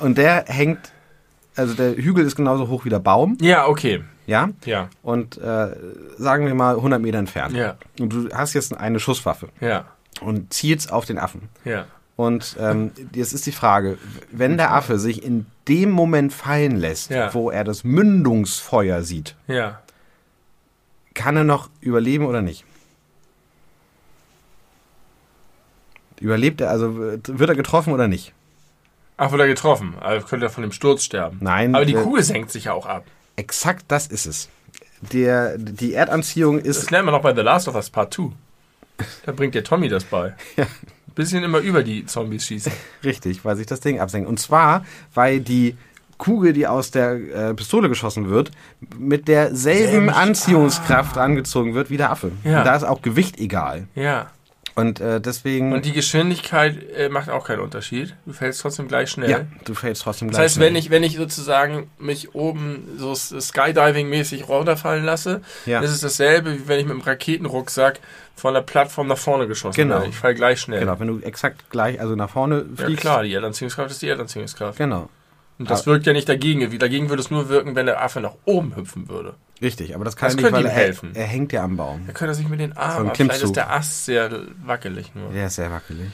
und 0.00 0.18
der 0.18 0.44
hängt, 0.46 0.78
also 1.56 1.72
der 1.74 1.94
Hügel 1.96 2.24
ist 2.26 2.36
genauso 2.36 2.68
hoch 2.68 2.84
wie 2.84 2.90
der 2.90 2.98
Baum, 2.98 3.38
Ja, 3.40 3.66
okay. 3.66 4.02
ja? 4.26 4.50
Ja. 4.66 4.88
Und 5.02 5.38
äh, 5.38 5.68
sagen 6.18 6.44
wir 6.46 6.54
mal 6.54 6.74
100 6.76 7.00
Meter 7.00 7.18
entfernt. 7.18 7.54
Ja. 7.56 7.76
Und 7.98 8.12
du 8.12 8.28
hast 8.34 8.52
jetzt 8.52 8.76
eine 8.76 9.00
Schusswaffe 9.00 9.48
Ja. 9.60 9.86
und 10.20 10.52
zielst 10.52 10.92
auf 10.92 11.06
den 11.06 11.18
Affen. 11.18 11.48
Ja. 11.64 11.86
Und 12.16 12.56
ähm, 12.60 12.90
jetzt 13.14 13.32
ist 13.32 13.46
die 13.46 13.52
Frage, 13.52 13.96
wenn 14.30 14.58
der 14.58 14.74
Affe 14.74 14.98
sich 14.98 15.22
in 15.24 15.46
dem 15.66 15.90
Moment 15.90 16.34
fallen 16.34 16.76
lässt, 16.76 17.10
Ja. 17.10 17.32
wo 17.32 17.50
er 17.50 17.64
das 17.64 17.82
Mündungsfeuer 17.84 19.00
sieht, 19.02 19.34
Ja. 19.46 19.80
Kann 21.14 21.36
er 21.36 21.44
noch 21.44 21.70
überleben 21.80 22.26
oder 22.26 22.42
nicht? 22.42 22.64
Überlebt 26.20 26.60
er, 26.60 26.70
also 26.70 26.96
wird 26.96 27.48
er 27.48 27.54
getroffen 27.56 27.92
oder 27.92 28.06
nicht? 28.08 28.34
Ach, 29.16 29.32
wurde 29.32 29.44
er 29.44 29.48
getroffen. 29.48 29.94
Also 30.00 30.26
könnte 30.26 30.46
er 30.46 30.50
von 30.50 30.62
dem 30.62 30.72
Sturz 30.72 31.04
sterben. 31.04 31.38
Nein. 31.40 31.74
Aber 31.74 31.84
die 31.84 31.94
Kugel 31.94 32.22
senkt 32.22 32.50
sich 32.50 32.64
ja 32.64 32.72
auch 32.72 32.86
ab. 32.86 33.04
Exakt 33.36 33.84
das 33.88 34.06
ist 34.06 34.26
es. 34.26 34.48
der, 35.00 35.56
die 35.56 35.94
Erdanziehung 35.94 36.58
Das 36.62 36.76
ist. 36.76 36.90
lernen 36.90 37.08
wir 37.08 37.12
noch 37.12 37.22
bei 37.22 37.34
The 37.34 37.40
Last 37.40 37.68
of 37.68 37.74
Us 37.74 37.88
Part 37.90 38.12
2. 38.14 38.32
Da 39.24 39.32
bringt 39.32 39.54
der 39.54 39.64
Tommy 39.64 39.88
das 39.88 40.04
bei. 40.04 40.34
Ja. 40.56 40.66
Bisschen 41.14 41.42
immer 41.42 41.58
über 41.58 41.82
die 41.82 42.06
Zombies 42.06 42.46
schießen. 42.46 42.70
Richtig, 43.02 43.44
weil 43.44 43.56
sich 43.56 43.66
das 43.66 43.80
Ding 43.80 43.98
absenkt. 43.98 44.28
Und 44.28 44.38
zwar, 44.38 44.84
weil 45.12 45.40
die 45.40 45.76
Kugel, 46.20 46.52
die 46.52 46.66
aus 46.68 46.92
der 46.92 47.12
äh, 47.50 47.54
Pistole 47.54 47.88
geschossen 47.88 48.30
wird, 48.30 48.52
mit 48.96 49.26
derselben 49.26 49.56
Selben- 49.56 50.10
Anziehungskraft 50.10 51.18
angezogen 51.18 51.74
wird 51.74 51.90
wie 51.90 51.96
der 51.96 52.10
Affe. 52.12 52.30
Ja. 52.44 52.60
Und 52.60 52.64
da 52.66 52.76
ist 52.76 52.84
auch 52.84 53.02
Gewicht 53.02 53.40
egal. 53.40 53.88
Ja. 53.96 54.30
Und 54.76 55.00
äh, 55.00 55.20
deswegen. 55.20 55.72
Und 55.72 55.84
die 55.84 55.92
Geschwindigkeit 55.92 56.78
äh, 56.96 57.08
macht 57.08 57.28
auch 57.28 57.44
keinen 57.44 57.58
Unterschied. 57.60 58.14
Du 58.24 58.32
fällst 58.32 58.60
trotzdem 58.62 58.86
gleich 58.86 59.10
schnell. 59.10 59.28
ja, 59.28 59.40
du 59.64 59.74
fällst 59.74 60.02
trotzdem 60.02 60.28
Das 60.28 60.36
gleich. 60.36 60.44
heißt, 60.44 60.60
wenn 60.60 60.68
schnell. 60.70 60.80
ich, 60.80 60.90
wenn 60.90 61.02
ich 61.02 61.16
sozusagen 61.16 61.90
mich 61.98 62.34
oben 62.36 62.86
so 62.96 63.12
Skydiving-mäßig 63.12 64.46
runterfallen 64.48 65.04
lasse, 65.04 65.42
Ja. 65.66 65.80
ist 65.80 65.90
es 65.90 66.00
dasselbe, 66.00 66.54
wie 66.54 66.68
wenn 66.68 66.78
ich 66.78 66.84
mit 66.86 66.92
einem 66.92 67.02
Raketenrucksack 67.02 67.98
von 68.36 68.54
der 68.54 68.62
Plattform 68.62 69.08
nach 69.08 69.18
vorne 69.18 69.46
geschossen 69.48 69.76
Genau. 69.76 69.96
werde. 69.96 70.08
Ich 70.08 70.16
falle 70.16 70.34
gleich 70.34 70.60
schnell. 70.60 70.80
Genau, 70.80 70.98
wenn 70.98 71.08
du 71.08 71.18
exakt 71.20 71.68
gleich, 71.70 72.00
also 72.00 72.14
nach 72.14 72.30
vorne 72.30 72.64
Ja 72.78 72.84
fliegst. 72.84 73.02
klar, 73.02 73.22
die 73.24 73.34
Erdanziehungskraft 73.34 73.90
ist 73.90 74.00
die 74.02 74.08
Erdanziehungskraft. 74.08 74.78
Genau. 74.78 75.08
Und 75.60 75.70
das 75.70 75.86
wirkt 75.86 76.06
ja 76.06 76.14
nicht 76.14 76.26
dagegen. 76.26 76.78
Dagegen 76.78 77.10
würde 77.10 77.20
es 77.22 77.30
nur 77.30 77.50
wirken, 77.50 77.76
wenn 77.76 77.84
der 77.84 78.02
Affe 78.02 78.20
nach 78.22 78.34
oben 78.46 78.74
hüpfen 78.76 79.10
würde. 79.10 79.34
Richtig, 79.60 79.94
aber 79.94 80.06
das 80.06 80.16
kann 80.16 80.28
Das 80.28 80.36
nicht, 80.36 80.50
weil 80.50 80.62
ihm 80.62 80.66
er, 80.68 80.72
helfen. 80.72 81.14
er 81.14 81.26
hängt 81.26 81.52
ja 81.52 81.62
am 81.62 81.76
Baum. 81.76 82.04
Er 82.06 82.14
könnte 82.14 82.32
sich 82.34 82.48
mit 82.48 82.60
den 82.60 82.72
So 82.72 82.80
Armen, 82.80 83.10
ab. 83.10 83.16
vielleicht 83.18 83.42
ist 83.42 83.56
der 83.56 83.70
Ast 83.70 84.06
sehr 84.06 84.30
wackelig 84.64 85.14
nur. 85.14 85.30
Der 85.32 85.48
ist 85.48 85.56
sehr 85.56 85.70
wackelig. 85.70 86.08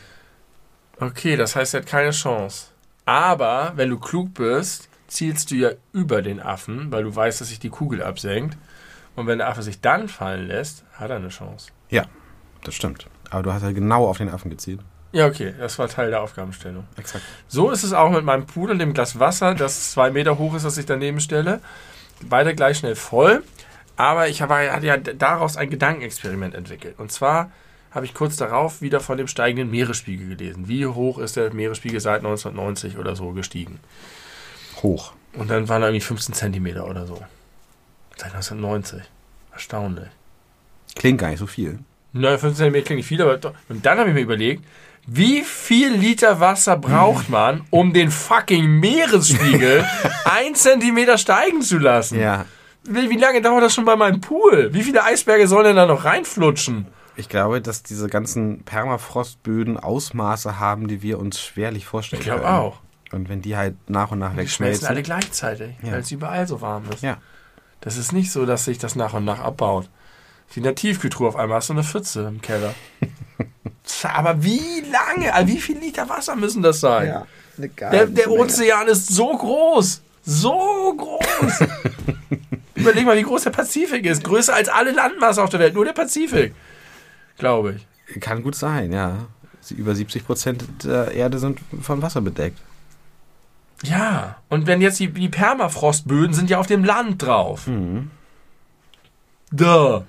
Okay, 0.98 1.36
das 1.36 1.54
heißt, 1.54 1.74
er 1.74 1.80
hat 1.82 1.86
keine 1.86 2.10
Chance. 2.10 2.66
Aber 3.04 3.72
wenn 3.76 3.88
du 3.90 3.98
klug 4.00 4.34
bist, 4.34 4.88
zielst 5.06 5.52
du 5.52 5.54
ja 5.54 5.70
über 5.92 6.22
den 6.22 6.40
Affen, 6.40 6.90
weil 6.90 7.04
du 7.04 7.14
weißt, 7.14 7.40
dass 7.40 7.48
sich 7.48 7.60
die 7.60 7.68
Kugel 7.70 8.02
absenkt. 8.02 8.58
Und 9.14 9.28
wenn 9.28 9.38
der 9.38 9.48
Affe 9.48 9.62
sich 9.62 9.80
dann 9.80 10.08
fallen 10.08 10.48
lässt, 10.48 10.82
hat 10.94 11.10
er 11.10 11.16
eine 11.16 11.28
Chance. 11.28 11.68
Ja, 11.88 12.04
das 12.64 12.74
stimmt. 12.74 13.06
Aber 13.30 13.44
du 13.44 13.52
hast 13.52 13.62
ja 13.62 13.70
genau 13.70 14.08
auf 14.08 14.18
den 14.18 14.28
Affen 14.28 14.50
gezielt. 14.50 14.80
Ja, 15.16 15.26
okay, 15.26 15.54
das 15.58 15.78
war 15.78 15.88
Teil 15.88 16.10
der 16.10 16.20
Aufgabenstellung. 16.20 16.84
Exakt. 16.98 17.24
So 17.48 17.70
ist 17.70 17.84
es 17.84 17.94
auch 17.94 18.10
mit 18.10 18.22
meinem 18.22 18.44
und 18.54 18.78
dem 18.78 18.92
Glas 18.92 19.18
Wasser, 19.18 19.54
das 19.54 19.92
zwei 19.92 20.10
Meter 20.10 20.36
hoch 20.36 20.54
ist, 20.54 20.66
das 20.66 20.76
ich 20.76 20.84
daneben 20.84 21.20
stelle. 21.20 21.60
Beide 22.28 22.54
gleich 22.54 22.76
schnell 22.76 22.96
voll. 22.96 23.42
Aber 23.96 24.28
ich 24.28 24.42
habe 24.42 24.70
hatte 24.70 24.84
ja 24.84 24.98
daraus 24.98 25.56
ein 25.56 25.70
Gedankenexperiment 25.70 26.54
entwickelt. 26.54 26.96
Und 26.98 27.12
zwar 27.12 27.50
habe 27.92 28.04
ich 28.04 28.12
kurz 28.12 28.36
darauf 28.36 28.82
wieder 28.82 29.00
von 29.00 29.16
dem 29.16 29.26
steigenden 29.26 29.70
Meeresspiegel 29.70 30.36
gelesen. 30.36 30.68
Wie 30.68 30.84
hoch 30.84 31.16
ist 31.16 31.36
der 31.36 31.50
Meeresspiegel 31.50 31.98
seit 31.98 32.18
1990 32.18 32.98
oder 32.98 33.16
so 33.16 33.30
gestiegen? 33.32 33.80
Hoch. 34.82 35.14
Und 35.32 35.50
dann 35.50 35.66
waren 35.70 35.80
da 35.80 35.88
irgendwie 35.88 36.04
15 36.04 36.34
Zentimeter 36.34 36.86
oder 36.86 37.06
so. 37.06 37.22
Seit 38.18 38.34
1990. 38.34 39.00
Erstaunlich. 39.50 40.08
Klingt 40.94 41.18
gar 41.18 41.30
nicht 41.30 41.38
so 41.38 41.46
viel. 41.46 41.78
Na, 42.12 42.36
15 42.36 42.54
Zentimeter 42.54 42.84
klingt 42.84 42.98
nicht 42.98 43.06
viel, 43.06 43.22
aber 43.22 43.38
doch. 43.38 43.54
Und 43.70 43.86
dann 43.86 43.98
habe 43.98 44.10
ich 44.10 44.14
mir 44.14 44.20
überlegt, 44.20 44.62
wie 45.06 45.42
viel 45.42 45.92
Liter 45.92 46.40
Wasser 46.40 46.76
braucht 46.76 47.28
man, 47.30 47.62
um 47.70 47.92
den 47.92 48.10
fucking 48.10 48.66
Meeresspiegel 48.80 49.84
ein 50.24 50.54
Zentimeter 50.54 51.16
steigen 51.18 51.62
zu 51.62 51.78
lassen? 51.78 52.18
Ja. 52.18 52.44
Wie, 52.84 53.08
wie 53.10 53.16
lange 53.16 53.40
dauert 53.40 53.62
das 53.64 53.74
schon 53.74 53.84
bei 53.84 53.96
meinem 53.96 54.20
Pool? 54.20 54.70
Wie 54.72 54.82
viele 54.82 55.04
Eisberge 55.04 55.46
sollen 55.48 55.64
denn 55.66 55.76
da 55.76 55.86
noch 55.86 56.04
reinflutschen? 56.04 56.86
Ich 57.16 57.28
glaube, 57.28 57.60
dass 57.62 57.82
diese 57.82 58.08
ganzen 58.08 58.62
Permafrostböden 58.64 59.78
Ausmaße 59.78 60.58
haben, 60.58 60.86
die 60.88 61.02
wir 61.02 61.18
uns 61.18 61.40
schwerlich 61.40 61.86
vorstellen 61.86 62.20
Ich 62.20 62.26
glaube 62.26 62.42
können. 62.42 62.54
auch. 62.54 62.78
Und 63.12 63.28
wenn 63.28 63.40
die 63.40 63.56
halt 63.56 63.76
nach 63.88 64.10
und 64.10 64.18
nach 64.18 64.30
Die 64.30 64.48
schmelzen 64.48 64.60
wegschmelzen. 64.64 64.86
alle 64.88 65.02
gleichzeitig, 65.02 65.70
Ja. 65.82 65.92
weil 65.92 66.00
es 66.00 66.10
überall 66.10 66.46
so 66.46 66.60
warm 66.60 66.84
ist. 66.92 67.02
Ja. 67.02 67.16
Das 67.80 67.96
ist 67.96 68.12
nicht 68.12 68.32
so, 68.32 68.44
dass 68.46 68.64
sich 68.64 68.78
das 68.78 68.96
nach 68.96 69.14
und 69.14 69.24
nach 69.24 69.40
abbaut. 69.40 69.88
Wie 70.52 70.60
in 70.60 70.64
der 70.64 70.74
Tiefkühltruhe 70.74 71.28
auf 71.28 71.36
einmal 71.36 71.58
hast 71.58 71.68
du 71.68 71.74
eine 71.74 71.84
Pfütze 71.84 72.26
im 72.26 72.40
Keller. 72.40 72.74
Aber 74.02 74.42
wie 74.42 74.82
lange? 74.90 75.32
Also 75.32 75.52
Wie 75.52 75.60
viel 75.60 75.78
Liter 75.78 76.08
Wasser 76.08 76.36
müssen 76.36 76.62
das 76.62 76.80
sein? 76.80 77.24
eine 77.58 77.68
Der, 77.68 78.06
der 78.06 78.30
Ozean 78.30 78.88
ist 78.88 79.08
so 79.08 79.36
groß. 79.36 80.02
So 80.24 80.94
groß. 80.96 81.68
Überleg 82.74 83.06
mal, 83.06 83.16
wie 83.16 83.22
groß 83.22 83.44
der 83.44 83.50
Pazifik 83.50 84.04
ist. 84.04 84.24
Größer 84.24 84.54
als 84.54 84.68
alle 84.68 84.92
Landmasse 84.92 85.42
auf 85.42 85.50
der 85.50 85.60
Welt. 85.60 85.74
Nur 85.74 85.84
der 85.84 85.92
Pazifik. 85.92 86.54
Glaube 87.38 87.76
ich. 87.76 88.20
Kann 88.20 88.42
gut 88.42 88.54
sein, 88.54 88.92
ja. 88.92 89.26
Über 89.70 89.94
70 89.94 90.26
Prozent 90.26 90.64
der 90.84 91.12
Erde 91.12 91.38
sind 91.38 91.60
von 91.80 92.02
Wasser 92.02 92.20
bedeckt. 92.20 92.58
Ja. 93.82 94.36
Und 94.48 94.66
wenn 94.66 94.80
jetzt 94.80 95.00
die, 95.00 95.08
die 95.08 95.28
Permafrostböden 95.28 96.34
sind 96.34 96.50
ja 96.50 96.58
auf 96.58 96.66
dem 96.66 96.84
Land 96.84 97.22
drauf. 97.22 97.66
Mhm. 97.66 98.10
Da. 99.52 100.04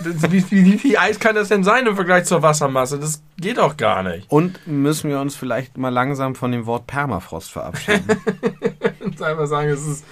wie, 0.00 0.50
wie, 0.50 0.64
wie 0.64 0.78
viel 0.78 0.96
Eis 0.96 1.20
kann 1.20 1.34
das 1.34 1.48
denn 1.48 1.62
sein 1.62 1.86
im 1.86 1.94
Vergleich 1.94 2.24
zur 2.24 2.42
Wassermasse? 2.42 2.98
Das 2.98 3.22
geht 3.36 3.58
doch 3.58 3.76
gar 3.76 4.02
nicht. 4.02 4.30
Und 4.30 4.66
müssen 4.66 5.10
wir 5.10 5.20
uns 5.20 5.36
vielleicht 5.36 5.78
mal 5.78 5.90
langsam 5.90 6.34
von 6.34 6.50
dem 6.50 6.66
Wort 6.66 6.86
Permafrost 6.88 7.52
verabschieden. 7.52 8.04
Und 9.00 9.22
einfach 9.22 9.46
sagen, 9.46 9.68
es 9.68 9.86
ist 9.86 10.04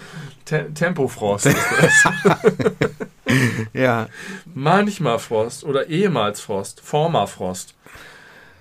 Te 0.45 0.73
Tempofrost. 0.73 1.47
Ist 1.47 1.59
das. 1.81 2.13
ja. 3.73 4.09
Manchmal 4.55 5.19
Frost 5.19 5.65
oder 5.65 5.89
ehemals 5.89 6.41
Frost. 6.41 6.81
Former 6.81 7.27
Frost. 7.27 7.75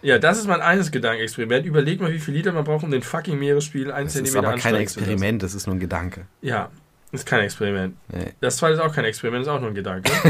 Ja, 0.02 0.18
das 0.18 0.38
ist 0.38 0.48
mein 0.48 0.62
eines 0.62 0.91
Gedankenexperiment. 0.91 1.66
Überleg 1.66 2.00
mal, 2.00 2.12
wie 2.12 2.20
viel 2.20 2.34
Liter 2.34 2.54
man 2.54 2.64
braucht, 2.64 2.84
um 2.84 2.91
den 2.91 3.02
fucking 3.02 3.38
Meeresspiegel 3.38 3.91
ein 3.91 4.06
Das 4.06 4.16
ist 4.16 4.36
aber 4.36 4.52
kein 4.52 4.60
zu 4.60 4.70
lassen. 4.70 4.82
Experiment, 4.82 5.44
das 5.44 5.54
ist 5.54 5.68
nur 5.68 5.76
ein 5.76 5.80
Gedanke. 5.80 6.26
Ja, 6.41 6.70
ist 7.11 7.26
kein 7.26 7.41
Experiment. 7.41 7.95
Nee. 8.10 8.34
Das 8.40 8.57
zweite 8.57 8.76
ist 8.76 8.80
auch 8.80 8.94
kein 8.94 9.06
Experiment, 9.06 9.44
ist 9.44 9.48
auch 9.49 9.60
nur 9.60 9.69
ein 9.69 9.76
Gedanke. 9.76 10.11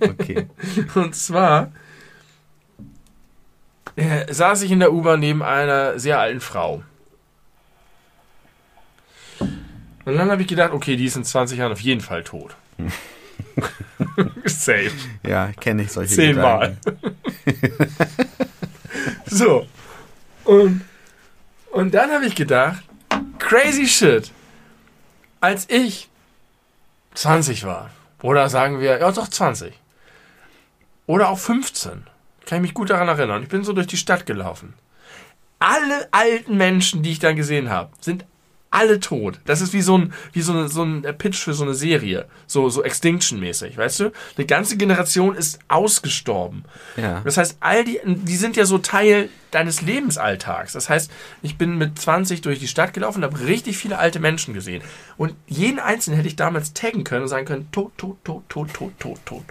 Okay. 0.00 0.46
Und 0.94 1.16
zwar 1.16 1.72
äh, 3.96 4.32
saß 4.32 4.62
ich 4.62 4.70
in 4.70 4.78
der 4.78 4.92
U-Bahn 4.92 5.18
neben 5.18 5.42
einer 5.42 5.98
sehr 5.98 6.20
alten 6.20 6.40
Frau. 6.40 6.84
Und 9.40 10.16
dann 10.16 10.30
habe 10.30 10.42
ich 10.42 10.48
gedacht, 10.48 10.72
okay, 10.72 10.94
die 10.94 11.06
ist 11.06 11.16
in 11.16 11.24
20 11.24 11.58
Jahren 11.58 11.72
auf 11.72 11.80
jeden 11.80 12.00
Fall 12.00 12.22
tot. 12.22 12.54
Safe. 14.44 14.92
ja, 15.26 15.50
kenne 15.58 15.82
ich 15.82 15.92
solche 15.92 16.14
Zehnmal. 16.14 16.76
So. 19.26 19.66
Und, 20.44 20.82
und 21.70 21.94
dann 21.94 22.10
habe 22.10 22.26
ich 22.26 22.34
gedacht, 22.34 22.82
crazy 23.38 23.86
shit. 23.86 24.32
Als 25.40 25.68
ich 25.70 26.08
20 27.14 27.64
war, 27.64 27.90
oder 28.22 28.48
sagen 28.50 28.78
wir, 28.80 28.98
ja 28.98 29.12
doch 29.12 29.28
20, 29.28 29.72
oder 31.06 31.30
auch 31.30 31.38
15, 31.38 32.06
kann 32.46 32.56
ich 32.58 32.62
mich 32.62 32.74
gut 32.74 32.90
daran 32.90 33.08
erinnern. 33.08 33.42
Ich 33.42 33.48
bin 33.48 33.64
so 33.64 33.72
durch 33.72 33.86
die 33.86 33.96
Stadt 33.96 34.26
gelaufen. 34.26 34.74
Alle 35.58 36.08
alten 36.10 36.56
Menschen, 36.56 37.02
die 37.02 37.12
ich 37.12 37.18
dann 37.18 37.36
gesehen 37.36 37.70
habe, 37.70 37.90
sind 38.00 38.24
alle 38.72 39.00
tot. 39.00 39.40
Das 39.46 39.60
ist 39.60 39.72
wie 39.72 39.80
so 39.82 39.98
ein, 39.98 40.12
wie 40.32 40.42
so, 40.42 40.52
eine, 40.52 40.68
so 40.68 40.84
ein 40.84 41.02
Pitch 41.18 41.38
für 41.38 41.54
so 41.54 41.64
eine 41.64 41.74
Serie. 41.74 42.26
So, 42.46 42.68
so 42.68 42.84
Extinction-mäßig, 42.84 43.76
weißt 43.76 44.00
du? 44.00 44.12
Eine 44.36 44.46
ganze 44.46 44.76
Generation 44.76 45.34
ist 45.34 45.58
ausgestorben. 45.68 46.64
Ja. 46.96 47.20
Das 47.24 47.36
heißt, 47.36 47.56
all 47.60 47.84
die, 47.84 47.98
die 48.04 48.36
sind 48.36 48.56
ja 48.56 48.64
so 48.66 48.78
Teil 48.78 49.28
deines 49.50 49.82
Lebensalltags. 49.82 50.72
Das 50.72 50.88
heißt, 50.88 51.10
ich 51.42 51.58
bin 51.58 51.78
mit 51.78 51.98
20 51.98 52.42
durch 52.42 52.60
die 52.60 52.68
Stadt 52.68 52.94
gelaufen 52.94 53.18
und 53.18 53.32
habe 53.32 53.44
richtig 53.44 53.76
viele 53.76 53.98
alte 53.98 54.20
Menschen 54.20 54.54
gesehen. 54.54 54.82
Und 55.16 55.34
jeden 55.48 55.80
einzelnen 55.80 56.16
hätte 56.16 56.28
ich 56.28 56.36
damals 56.36 56.72
taggen 56.72 57.02
können 57.02 57.22
und 57.22 57.28
sagen 57.28 57.46
können, 57.46 57.68
tot, 57.72 57.92
tot, 57.98 58.18
tot, 58.24 58.48
tot, 58.48 58.72
tot, 58.72 58.92
tot, 59.00 59.18
tot. 59.24 59.44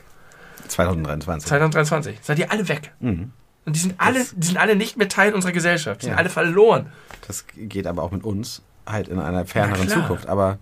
2023. 0.70 1.48
2023. 1.48 2.18
Seid 2.22 2.40
ihr 2.40 2.52
alle 2.52 2.70
weg. 2.70 2.94
Mhm. 3.00 3.32
Und 3.66 3.76
die 3.76 3.80
sind 3.80 3.96
alle, 3.98 4.26
die 4.36 4.48
sind 4.48 4.58
alle 4.58 4.76
nicht 4.76 4.98
mehr 4.98 5.10
Teil 5.10 5.34
unserer 5.34 5.52
Gesellschaft. 5.52 6.02
Die 6.02 6.06
sind 6.06 6.14
Ja. 6.14 6.18
alle 6.20 6.30
verloren. 6.30 6.92
Das 7.28 7.46
geht 7.56 7.86
aber 7.86 8.02
auch 8.04 8.12
mit 8.12 8.24
uns 8.24 8.62
halt 8.92 9.08
in 9.08 9.20
einer 9.20 9.46
ferneren. 9.46 9.88
Zukunft. 9.88 10.28
Aber 10.28 10.58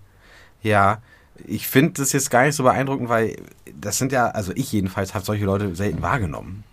ja, 0.62 1.00
ich 1.46 1.68
finde 1.68 1.94
das 2.02 2.14
jetzt 2.14 2.30
gar 2.32 2.46
nicht 2.46 2.56
so 2.56 2.64
beeindruckend, 2.64 3.10
weil 3.10 3.36
das 3.80 3.98
sind 3.98 4.12
ja, 4.12 4.28
also 4.28 4.52
ich 4.56 4.72
jedenfalls 4.72 5.14
habe 5.14 5.24
solche 5.26 5.46
Leute 5.46 5.76
selten 5.76 6.02
wahrgenommen. 6.02 6.64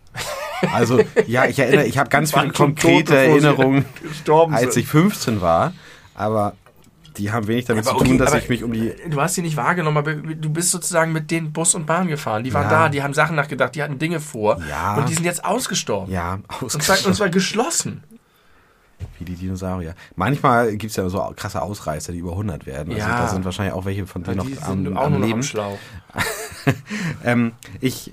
Also 0.73 1.01
ja, 1.27 1.45
ich 1.45 1.59
erinnere, 1.59 1.85
ich 1.87 1.99
habe 1.99 2.09
ganz 2.09 2.33
viele 2.33 2.51
konkrete 2.51 3.05
tot, 3.05 3.15
Erinnerungen, 3.15 3.85
als 4.51 4.77
ich 4.77 4.87
15 4.87 5.41
war, 5.43 5.75
aber 6.15 6.55
die 7.19 7.31
haben 7.31 7.47
wenig 7.47 7.67
damit 7.67 7.87
Aber 7.87 7.99
zu 7.99 8.05
tun, 8.05 8.15
okay, 8.15 8.25
dass 8.25 8.35
ich 8.35 8.49
mich 8.49 8.65
um 8.65 8.73
die 8.73 8.93
Du 9.09 9.21
hast 9.21 9.35
sie 9.35 9.43
nicht 9.43 9.57
wahrgenommen, 9.57 9.99
aber 9.99 10.15
du 10.15 10.51
bist 10.51 10.71
sozusagen 10.71 11.13
mit 11.13 11.31
denen 11.31 11.53
Bus 11.53 11.75
und 11.75 11.87
Bahn 11.87 12.09
gefahren. 12.09 12.45
Die 12.45 12.53
waren 12.53 12.65
Ja. 12.65 12.71
da, 12.71 12.89
die 12.89 13.03
haben 13.03 13.15
Sachen 13.15 13.37
nachgedacht, 13.37 13.75
die 13.75 13.83
hatten 13.83 13.99
Dinge 13.99 14.21
vor. 14.21 14.59
Ja. 14.69 14.97
Und 14.97 15.09
die 15.09 15.15
sind 15.15 15.25
jetzt 15.25 15.45
ausgestorben. 15.45 16.13
ja 16.13 16.35
Und 16.35 16.45
zwar, 16.49 16.63
und 16.63 16.75
ausgestorben, 16.81 17.15
zwar 17.15 17.29
geschlossen. 17.29 18.03
Wie 19.19 19.25
die 19.25 19.35
Dinosaurier. 19.35 19.95
Manchmal 20.17 20.77
gibt 20.77 20.91
es 20.91 20.97
ja 20.97 21.09
so 21.09 21.19
krasse 21.37 21.63
Ausreißer, 21.63 22.13
die 22.13 22.19
über 22.19 22.33
100 22.33 22.67
werden. 22.67 22.93
Also 22.95 23.07
Ja. 23.07 23.19
da 23.23 23.29
sind 23.29 23.45
wahrscheinlich 23.45 23.75
auch 23.75 23.85
welche 23.85 24.07
von 24.07 24.23
denen 24.23 24.39
noch 24.39 24.47
die 24.47 24.59
am, 24.61 24.85
sind 24.85 24.97
auch 24.97 25.05
am 25.07 25.13
noch 25.15 25.21
Leben. 25.21 25.33
am 25.35 25.43
Schlauch. 25.43 25.79
Ähm, 27.25 27.53
ich 27.81 28.13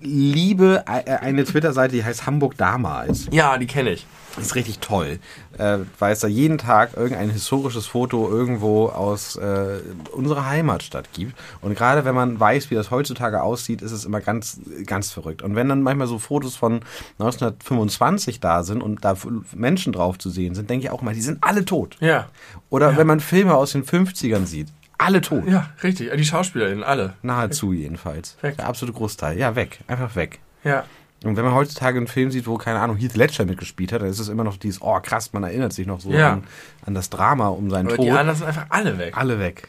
liebe 0.00 0.84
äh, 0.86 1.10
eine 1.16 1.44
Twitter-Seite, 1.44 1.94
die 1.94 2.04
heißt 2.04 2.26
Hamburg 2.26 2.56
damals. 2.56 3.26
Ja, 3.30 3.58
die 3.58 3.66
kenne 3.66 3.90
ich. 3.90 4.06
Ist 4.40 4.54
richtig 4.54 4.78
toll, 4.80 5.18
äh, 5.58 5.78
weil 5.98 6.12
es 6.12 6.20
da 6.20 6.28
jeden 6.28 6.58
Tag 6.58 6.94
irgendein 6.94 7.30
historisches 7.30 7.86
Foto 7.86 8.28
irgendwo 8.30 8.86
aus 8.88 9.36
äh, 9.36 9.78
unserer 10.12 10.46
Heimatstadt 10.46 11.10
gibt. 11.14 11.34
Und 11.62 11.74
gerade 11.76 12.04
wenn 12.04 12.14
man 12.14 12.38
weiß, 12.38 12.70
wie 12.70 12.74
das 12.74 12.90
heutzutage 12.90 13.42
aussieht, 13.42 13.80
ist 13.82 13.92
es 13.92 14.04
immer 14.04 14.20
ganz, 14.20 14.58
ganz 14.84 15.10
verrückt. 15.10 15.40
Und 15.42 15.54
wenn 15.54 15.68
dann 15.70 15.82
manchmal 15.82 16.06
so 16.06 16.18
Fotos 16.18 16.54
von 16.56 16.80
1925 17.18 18.40
da 18.40 18.62
sind 18.62 18.82
und 18.82 19.04
da 19.04 19.14
Menschen 19.54 19.92
drauf 19.92 20.18
zu 20.18 20.30
sehen 20.30 20.54
sind, 20.54 20.68
denke 20.70 20.86
ich 20.86 20.90
auch 20.92 21.02
mal, 21.02 21.14
die 21.14 21.22
sind 21.22 21.38
alle 21.42 21.64
tot. 21.64 21.96
Ja. 22.00 22.28
Oder 22.70 22.92
Ja. 22.92 22.96
wenn 22.98 23.06
man 23.06 23.20
Filme 23.20 23.54
aus 23.54 23.72
den 23.72 23.84
50ern 23.84 24.44
sieht, 24.46 24.68
alle 24.98 25.20
tot. 25.20 25.46
Ja, 25.48 25.70
richtig. 25.82 26.10
Die 26.16 26.24
SchauspielerInnen, 26.24 26.82
alle. 26.84 27.14
Nahezu 27.22 27.72
jedenfalls. 27.72 28.36
Weg. 28.42 28.56
Der 28.56 28.66
absolute 28.68 28.96
Großteil. 28.96 29.38
Ja, 29.38 29.54
weg. 29.56 29.80
Einfach 29.86 30.14
weg. 30.16 30.38
Ja. 30.64 30.84
Und 31.24 31.36
wenn 31.36 31.44
man 31.44 31.54
heutzutage 31.54 31.96
einen 31.98 32.06
Film 32.08 32.30
sieht, 32.30 32.46
wo, 32.46 32.56
keine 32.58 32.78
Ahnung, 32.80 32.96
Heath 32.96 33.16
Ledger 33.16 33.44
mitgespielt 33.46 33.92
hat, 33.92 34.02
dann 34.02 34.08
ist 34.08 34.18
es 34.20 34.28
immer 34.28 34.44
noch 34.44 34.56
dieses, 34.58 34.82
oh 34.82 34.98
krass, 35.00 35.32
man 35.32 35.42
erinnert 35.44 35.72
sich 35.72 35.86
noch 35.86 36.00
so 36.00 36.10
Ja. 36.12 36.34
an, 36.34 36.44
an 36.84 36.94
das 36.94 37.10
Drama 37.10 37.48
um 37.48 37.70
seinen 37.70 37.86
Aber 37.86 37.96
Tod. 37.96 38.04
die 38.06 38.10
anderen 38.10 38.36
sind 38.38 38.46
einfach 38.46 38.66
alle 38.68 38.98
weg. 38.98 39.16
alle 39.16 39.38
weg. 39.38 39.68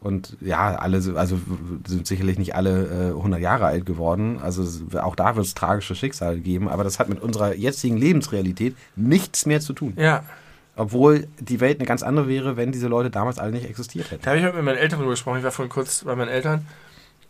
Und 0.00 0.36
ja, 0.40 0.76
alle, 0.76 1.00
sind- 1.00 1.16
also 1.16 1.38
sind 1.86 2.06
sicherlich 2.06 2.38
nicht 2.38 2.54
alle 2.54 3.10
äh, 3.12 3.16
100 3.16 3.40
Jahre 3.40 3.66
alt 3.66 3.86
geworden. 3.86 4.38
Also 4.42 4.64
auch 5.00 5.16
da 5.16 5.36
wird 5.36 5.46
es 5.46 5.54
tragische 5.54 5.94
Schicksale 5.94 6.38
geben. 6.38 6.68
Aber 6.68 6.84
das 6.84 6.98
hat 6.98 7.08
mit 7.08 7.20
unserer 7.20 7.54
jetzigen 7.54 7.96
Lebensrealität 7.96 8.76
nichts 8.94 9.46
mehr 9.46 9.60
zu 9.60 9.72
tun. 9.72 9.94
Ja. 9.96 10.22
Obwohl 10.76 11.26
die 11.40 11.60
Welt 11.60 11.78
eine 11.78 11.86
ganz 11.86 12.02
andere 12.02 12.28
wäre, 12.28 12.56
wenn 12.56 12.70
diese 12.70 12.86
Leute 12.86 13.10
damals 13.10 13.38
alle 13.38 13.52
nicht 13.52 13.68
existiert 13.68 14.10
hätten. 14.10 14.22
Da 14.22 14.30
habe 14.30 14.40
ich 14.40 14.44
heute 14.44 14.56
mit 14.56 14.64
meinen 14.64 14.78
Eltern 14.78 14.98
drüber 14.98 15.12
gesprochen. 15.12 15.38
Ich 15.38 15.44
war 15.44 15.50
vorhin 15.50 15.72
kurz 15.72 16.04
bei 16.04 16.14
meinen 16.14 16.28
Eltern. 16.28 16.66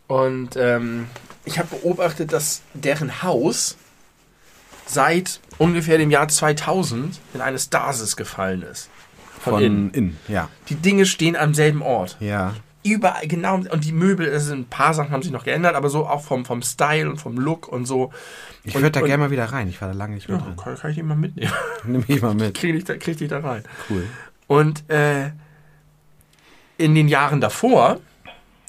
Und 0.09 0.57
ähm, 0.57 1.07
ich 1.45 1.59
habe 1.59 1.69
beobachtet, 1.77 2.33
dass 2.33 2.63
deren 2.75 3.23
Haus 3.23 3.77
seit 4.85 5.41
ungefähr 5.59 5.99
dem 5.99 6.11
Jahr 6.11 6.29
2000 6.29 7.21
in 7.35 7.41
eine 7.41 7.59
Stasis 7.59 8.17
gefallen 8.17 8.63
ist. 8.63 8.89
Von, 9.41 9.63
innen. 9.63 9.91
innen. 9.93 10.17
Ja. 10.29 10.49
Die 10.69 10.75
Dinge 10.75 11.07
stehen 11.07 11.37
am 11.37 11.55
selben 11.55 11.83
Ort. 11.83 12.17
Ja. 12.21 12.55
Überall, 12.87 13.27
genau. 13.27 13.57
Und 13.57 13.85
die 13.85 13.93
Möbel, 13.93 14.39
sind 14.41 14.61
ein 14.61 14.65
paar 14.67 14.95
Sachen 14.95 15.11
haben 15.11 15.23
sich 15.23 15.33
noch 15.33 15.45
geändert, 15.45 15.75
aber 15.75 15.89
so 15.91 16.07
auch 16.07 16.23
vom, 16.23 16.45
vom 16.45 16.63
Style 16.63 17.09
und 17.11 17.19
vom 17.19 17.37
Look 17.37 17.69
und 17.69 17.85
so. 17.87 18.13
Ich 18.65 18.75
würde 18.75 18.91
da 18.91 19.01
gerne 19.01 19.25
mal 19.25 19.31
wieder 19.31 19.45
rein. 19.47 19.69
Ich 19.69 19.81
war 19.81 19.89
da 19.89 19.95
lange 19.95 20.15
nicht 20.15 20.29
mehr 20.29 20.39
Ja, 20.39 20.45
drin. 20.45 20.57
kann, 20.57 20.77
kann 20.77 20.91
ich 20.91 20.97
die 20.97 21.03
mal 21.03 21.17
mitnehmen. 21.17 21.53
Nimm 21.85 22.05
mich 22.07 22.23
mal 22.23 22.35
mit. 22.35 22.55
krieg, 22.55 22.75
dich 22.75 22.85
da, 22.85 22.97
krieg 22.97 23.17
dich 23.19 23.29
da 23.29 23.41
rein. 23.41 23.63
Cool. 23.91 24.05
Und 24.47 24.89
äh, 24.91 25.31
in 26.79 26.95
den 26.95 27.09
Jahren 27.09 27.41
davor, 27.41 27.99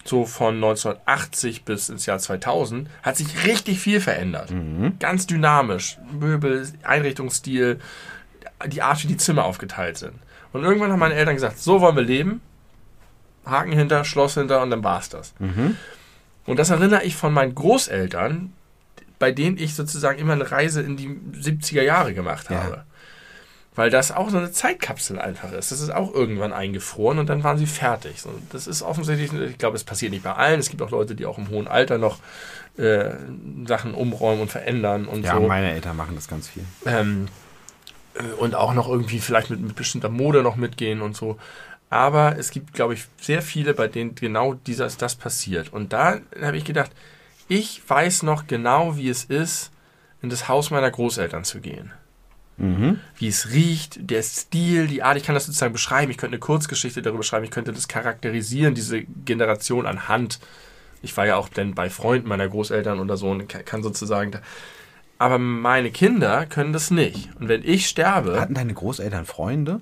so 0.03 0.26
von 0.26 0.56
1980 0.56 1.64
bis 1.65 1.89
ins 1.89 2.06
Jahr 2.06 2.19
2000, 2.19 2.89
hat 3.03 3.18
sich 3.18 3.45
richtig 3.45 3.80
viel 3.80 3.99
verändert. 3.99 4.53
Ganz 4.99 5.27
dynamisch. 5.27 5.98
Möbel, 6.18 6.68
Einrichtungsstil, 6.84 7.80
die 8.68 8.81
Art, 8.81 9.03
wie 9.03 9.07
die 9.07 9.18
Zimmer 9.18 9.44
aufgeteilt 9.45 9.98
sind. 9.98 10.14
Und 10.53 10.64
irgendwann 10.64 10.91
haben 10.91 10.99
meine 10.99 11.14
Eltern 11.15 11.35
gesagt, 11.35 11.60
so 11.60 11.81
wollen 11.81 11.95
wir 11.98 12.03
leben. 12.03 12.41
Haken 13.49 13.72
hinter, 13.72 14.03
Schloss 14.06 14.34
hinter 14.36 14.61
und 14.61 14.69
dann 14.69 14.84
war's 14.84 15.10
das. 15.10 15.34
Und 16.45 16.60
das 16.60 16.69
erinnere 16.69 17.03
ich 17.03 17.15
von 17.15 17.34
meinen 17.34 17.56
Großeltern, 17.56 18.53
bei 19.19 19.32
denen 19.32 19.57
ich 19.57 19.74
sozusagen 19.76 20.19
immer 20.19 20.34
eine 20.34 20.49
Reise 20.52 20.82
in 20.82 20.95
die 20.98 21.10
70er 21.10 21.82
Jahre 21.82 22.14
gemacht 22.14 22.48
Ja. 22.49 22.64
habe. 22.64 22.84
Weil 23.76 23.91
das 23.91 24.11
auch 24.11 24.32
so 24.32 24.38
eine 24.40 24.52
Zeitkapsel 24.52 25.19
einfach 25.19 25.52
ist. 25.52 25.72
Das 25.72 25.82
ist 25.82 25.91
auch 25.94 26.11
irgendwann 26.11 26.52
eingefroren 26.52 27.19
und 27.19 27.30
dann 27.30 27.44
waren 27.44 27.60
sie 27.60 27.68
fertig. 27.68 28.24
Das 28.52 28.65
ist 28.65 28.82
offensichtlich, 28.82 29.32
ich 29.52 29.57
glaube, 29.60 29.76
es 29.76 29.84
passiert 29.84 30.11
nicht 30.11 30.24
bei 30.24 30.34
allen. 30.34 30.60
Es 30.60 30.69
gibt 30.69 30.82
auch 30.82 30.90
Leute, 30.90 31.14
die 31.14 31.28
auch 31.28 31.38
im 31.38 31.49
hohen 31.49 31.68
Alter 31.68 31.99
noch 31.99 32.18
äh, 32.78 33.11
Sachen 33.68 33.94
umräumen 33.94 34.41
und 34.41 34.49
verändern 34.52 35.06
und 35.06 35.24
Ja, 35.26 35.36
so. 35.36 35.41
meine 35.48 35.72
Eltern 35.72 35.95
machen 35.95 36.15
das 36.15 36.28
ganz 36.28 36.48
viel. 36.48 36.64
Ähm, 36.88 37.28
äh, 38.15 38.24
und 38.40 38.56
auch 38.56 38.74
noch 38.74 38.90
irgendwie 38.90 39.19
vielleicht 39.19 39.52
mit, 39.52 39.60
mit 39.60 39.76
bestimmter 39.76 40.10
Mode 40.10 40.41
noch 40.41 40.56
mitgehen 40.56 41.02
und 41.02 41.15
so. 41.15 41.38
Aber 41.89 42.38
es 42.38 42.51
gibt, 42.51 42.73
glaube 42.73 42.95
ich, 42.95 43.05
sehr 43.22 43.41
viele, 43.41 43.73
bei 43.73 43.88
denen 43.88 44.14
genau 44.15 44.53
dieses, 44.55 44.97
das 44.97 45.15
passiert. 45.15 45.72
Und 45.72 45.93
da 45.93 46.19
habe 46.41 46.57
ich 46.57 46.65
gedacht, 46.65 46.91
ich 47.47 47.81
weiß 47.88 48.23
noch 48.23 48.47
genau, 48.47 48.97
wie 48.97 49.09
es 49.09 49.23
ist, 49.23 49.72
in 50.22 50.30
das 50.30 50.49
Haus 50.49 50.69
meiner 50.69 50.91
Großeltern 50.91 51.45
zu 51.45 51.61
gehen. 51.61 51.93
Mhm. 52.57 52.99
Wie 53.18 53.27
es 53.27 53.51
riecht, 53.51 54.09
der 54.09 54.23
Stil, 54.23 54.88
die 54.88 55.03
Art, 55.03 55.15
ich 55.15 55.23
kann 55.23 55.35
das 55.35 55.45
sozusagen 55.45 55.73
beschreiben. 55.73 56.11
Ich 56.11 56.18
könnte 56.18 56.34
eine 56.34 56.39
Kurzgeschichte 56.39 57.01
darüber 57.01 57.23
schreiben, 57.23 57.45
ich 57.45 57.51
könnte 57.51 57.72
das 57.72 57.88
charakterisieren, 57.88 58.73
diese 58.73 59.03
Generation 59.03 59.85
anhand. 59.85 60.39
Ich 61.03 61.15
war 61.15 61.27
ja 61.27 61.35
auch 61.38 61.47
dann 61.49 61.76
bei 61.76 61.89
Freunden 61.89 62.27
meiner 62.27 62.49
Großeltern 62.49 62.99
oder 62.99 63.15
so 63.15 63.30
und 63.30 63.47
kann- 63.47 63.64
kann 63.64 63.84
sozusagen. 63.84 64.31
Da, 64.31 64.41
aber 65.19 65.38
meine 65.38 65.91
Kinder 65.91 66.47
können 66.47 66.73
das 66.73 66.91
nicht. 66.91 67.30
Und 67.39 67.47
wenn 67.47 67.64
ich 67.64 67.88
sterbe, 67.88 68.41
Hatten 68.41 68.55
deine 68.55 68.73
Großeltern 68.73 69.26
Freunde? 69.26 69.81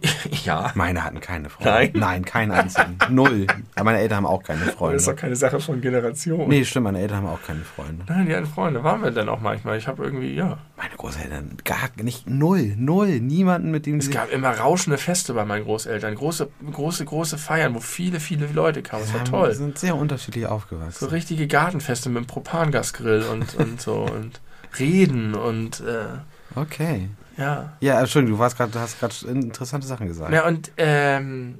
ja, 0.44 0.70
Meine 0.74 1.04
hatten 1.04 1.20
keine 1.20 1.48
Freunde. 1.50 1.70
Nein? 1.70 1.90
Nein, 1.94 2.24
keinen 2.24 2.52
einzigen. 2.52 2.98
Null. 3.10 3.46
Aber 3.74 3.84
meine 3.84 3.98
Eltern 3.98 4.18
haben 4.18 4.26
auch 4.26 4.42
keine 4.42 4.60
das 4.60 4.68
ist 4.68 4.74
doch 4.74 4.78
Freunde. 4.78 5.14
keine 5.14 5.36
Sache 5.36 5.60
von 5.60 5.80
Generation. 5.80 6.48
Nee, 6.48 6.64
stimmt, 6.64 6.84
meine 6.84 7.00
Eltern 7.00 7.18
haben 7.18 7.26
auch 7.26 7.42
keine 7.42 7.60
Freunde. 7.60 8.04
Nein, 8.08 8.26
die 8.26 8.34
hatten 8.34 8.46
Freunde. 8.46 8.82
Waren 8.84 9.02
wir 9.02 9.10
dann 9.10 9.28
auch 9.28 9.40
manchmal. 9.40 9.78
Ich 9.78 9.86
habe 9.88 10.04
irgendwie, 10.04 10.34
ja. 10.34 10.58
Meine 10.76 10.94
Großeltern 10.96 11.56
gar 11.64 11.90
nicht. 12.02 12.28
Null. 12.28 12.74
Null. 12.76 13.20
Niemanden, 13.20 13.70
mit 13.70 13.86
dem 13.86 13.98
Es 13.98 14.10
gab 14.10 14.32
immer 14.32 14.50
rauschende 14.50 14.98
Feste 14.98 15.34
bei 15.34 15.44
meinen 15.44 15.64
Großeltern. 15.64 16.14
Große, 16.14 16.48
große, 16.72 17.04
große 17.04 17.38
Feiern, 17.38 17.74
wo 17.74 17.80
viele, 17.80 18.20
viele 18.20 18.46
Leute 18.46 18.82
kamen. 18.82 19.02
Das 19.04 19.14
war 19.14 19.24
toll. 19.24 19.54
sind 19.54 19.78
sehr 19.78 19.96
unterschiedlich 19.96 20.44
So 20.44 20.50
aufgewachsen. 20.50 21.08
richtige 21.08 21.46
Gartenfeste 21.46 22.08
mit 22.08 22.24
dem 22.24 22.26
Propangasgrill 22.26 23.22
und, 23.30 23.54
und 23.54 23.80
so 23.80 24.02
und 24.02 24.40
Reden 24.78 25.34
und 25.34 25.80
äh, 25.80 26.06
Okay. 26.54 27.08
Ja. 27.42 27.72
Ja, 27.80 28.00
Entschuldigung, 28.00 28.36
du 28.36 28.42
warst 28.42 28.56
grad, 28.56 28.74
du 28.74 28.78
hast 28.78 28.98
gerade 29.00 29.14
interessante 29.26 29.86
Sachen 29.86 30.06
gesagt. 30.06 30.32
Ja, 30.32 30.46
und 30.46 30.70
ähm, 30.76 31.58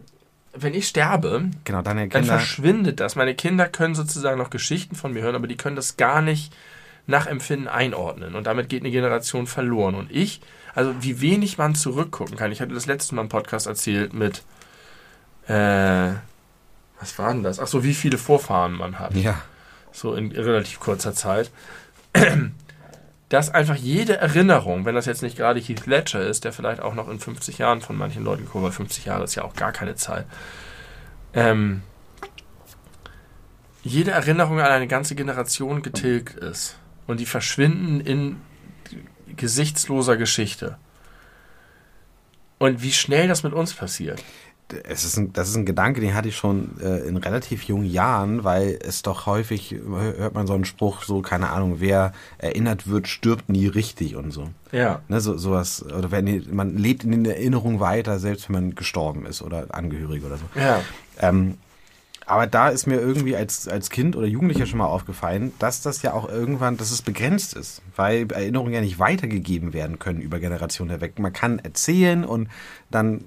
wenn 0.54 0.74
ich 0.74 0.88
sterbe, 0.88 1.50
Genau, 1.64 1.82
dann 1.82 2.08
verschwindet 2.24 3.00
das. 3.00 3.16
Meine 3.16 3.34
Kinder 3.34 3.68
können 3.68 3.94
sozusagen 3.94 4.38
noch 4.38 4.50
Geschichten 4.50 4.94
von 4.94 5.12
mir 5.12 5.22
hören, 5.22 5.34
aber 5.34 5.46
die 5.46 5.56
können 5.56 5.76
das 5.76 5.96
gar 5.96 6.22
nicht 6.22 6.54
nach 7.06 7.26
Empfinden 7.26 7.68
einordnen. 7.68 8.34
Und 8.34 8.46
damit 8.46 8.68
geht 8.68 8.82
eine 8.82 8.90
Generation 8.90 9.46
verloren. 9.46 9.94
Und 9.94 10.10
ich, 10.10 10.40
also 10.74 10.94
wie 11.00 11.20
wenig 11.20 11.58
man 11.58 11.74
zurückgucken 11.74 12.36
kann. 12.36 12.52
Ich 12.52 12.60
hatte 12.60 12.74
das 12.74 12.86
letzte 12.86 13.14
Mal 13.14 13.22
im 13.22 13.28
Podcast 13.28 13.66
erzählt 13.66 14.12
mit, 14.12 14.42
äh, 15.48 16.12
was 17.00 17.18
war 17.18 17.32
denn 17.32 17.42
das? 17.42 17.58
Ach 17.58 17.66
so, 17.66 17.82
wie 17.82 17.94
viele 17.94 18.18
Vorfahren 18.18 18.72
man 18.72 18.98
hat. 18.98 19.14
Ja. 19.14 19.42
so 19.90 20.14
in 20.14 20.30
relativ 20.32 20.78
kurzer 20.80 21.14
Zeit, 21.14 21.50
dass 23.32 23.48
einfach 23.48 23.76
jede 23.76 24.18
Erinnerung, 24.18 24.84
wenn 24.84 24.94
das 24.94 25.06
jetzt 25.06 25.22
nicht 25.22 25.38
gerade 25.38 25.58
Heath 25.58 25.86
Ledger 25.86 26.20
ist, 26.20 26.44
der 26.44 26.52
vielleicht 26.52 26.82
auch 26.82 26.92
noch 26.92 27.08
in 27.08 27.18
50 27.18 27.56
Jahren 27.56 27.80
von 27.80 27.96
manchen 27.96 28.24
Leuten 28.24 28.44
kommt, 28.44 28.64
weil 28.64 28.72
50 28.72 29.06
Jahre 29.06 29.24
ist 29.24 29.34
ja 29.36 29.42
auch 29.42 29.54
gar 29.54 29.72
keine 29.72 29.94
Zahl, 29.94 30.26
ähm, 31.32 31.82
jede 33.82 34.10
Erinnerung 34.10 34.60
an 34.60 34.66
eine 34.66 34.86
ganze 34.86 35.14
Generation 35.14 35.80
getilgt 35.80 36.34
ist 36.36 36.76
und 37.06 37.20
die 37.20 37.26
verschwinden 37.26 38.00
in 38.02 38.36
gesichtsloser 39.34 40.18
Geschichte. 40.18 40.76
Und 42.58 42.82
wie 42.82 42.92
schnell 42.92 43.28
das 43.28 43.42
mit 43.42 43.54
uns 43.54 43.72
passiert. 43.72 44.22
Es 44.84 45.04
ist 45.04 45.18
ein, 45.18 45.32
das 45.32 45.50
ist 45.50 45.56
ein 45.56 45.66
Gedanke, 45.66 46.00
den 46.00 46.14
hatte 46.14 46.28
ich 46.28 46.36
schon 46.36 46.80
äh, 46.80 47.00
in 47.00 47.18
relativ 47.18 47.64
jungen 47.64 47.84
Jahren, 47.84 48.42
weil 48.42 48.78
es 48.82 49.02
doch 49.02 49.26
häufig, 49.26 49.74
hört 49.86 50.34
man 50.34 50.46
so 50.46 50.54
einen 50.54 50.64
Spruch, 50.64 51.02
so, 51.02 51.20
keine 51.20 51.50
Ahnung, 51.50 51.76
wer 51.78 52.12
erinnert 52.38 52.88
wird, 52.88 53.06
stirbt 53.06 53.50
nie 53.50 53.66
richtig 53.66 54.16
und 54.16 54.30
so. 54.30 54.48
Ja. 54.70 55.02
Ne, 55.08 55.20
so 55.20 55.36
sowas, 55.36 55.84
oder 55.84 56.10
wenn 56.10 56.46
man 56.50 56.78
lebt 56.78 57.04
in 57.04 57.10
den 57.10 57.26
Erinnerungen 57.26 57.80
weiter, 57.80 58.18
selbst 58.18 58.48
wenn 58.48 58.54
man 58.54 58.74
gestorben 58.74 59.26
ist 59.26 59.42
oder 59.42 59.66
Angehörige 59.74 60.26
oder 60.26 60.38
so. 60.38 60.44
Ja. 60.58 60.80
Ähm, 61.18 61.58
aber 62.26 62.46
da 62.46 62.68
ist 62.68 62.86
mir 62.86 63.00
irgendwie 63.00 63.36
als, 63.36 63.68
als 63.68 63.90
Kind 63.90 64.16
oder 64.16 64.26
Jugendlicher 64.26 64.66
schon 64.66 64.78
mal 64.78 64.86
aufgefallen, 64.86 65.52
dass 65.58 65.82
das 65.82 66.02
ja 66.02 66.12
auch 66.12 66.28
irgendwann, 66.28 66.76
dass 66.76 66.90
es 66.90 67.02
begrenzt 67.02 67.54
ist, 67.54 67.82
weil 67.96 68.30
Erinnerungen 68.30 68.72
ja 68.72 68.80
nicht 68.80 68.98
weitergegeben 68.98 69.72
werden 69.72 69.98
können 69.98 70.20
über 70.20 70.38
Generationen 70.38 70.90
hinweg. 70.92 71.18
Man 71.18 71.32
kann 71.32 71.58
erzählen 71.58 72.24
und 72.24 72.48
dann 72.90 73.24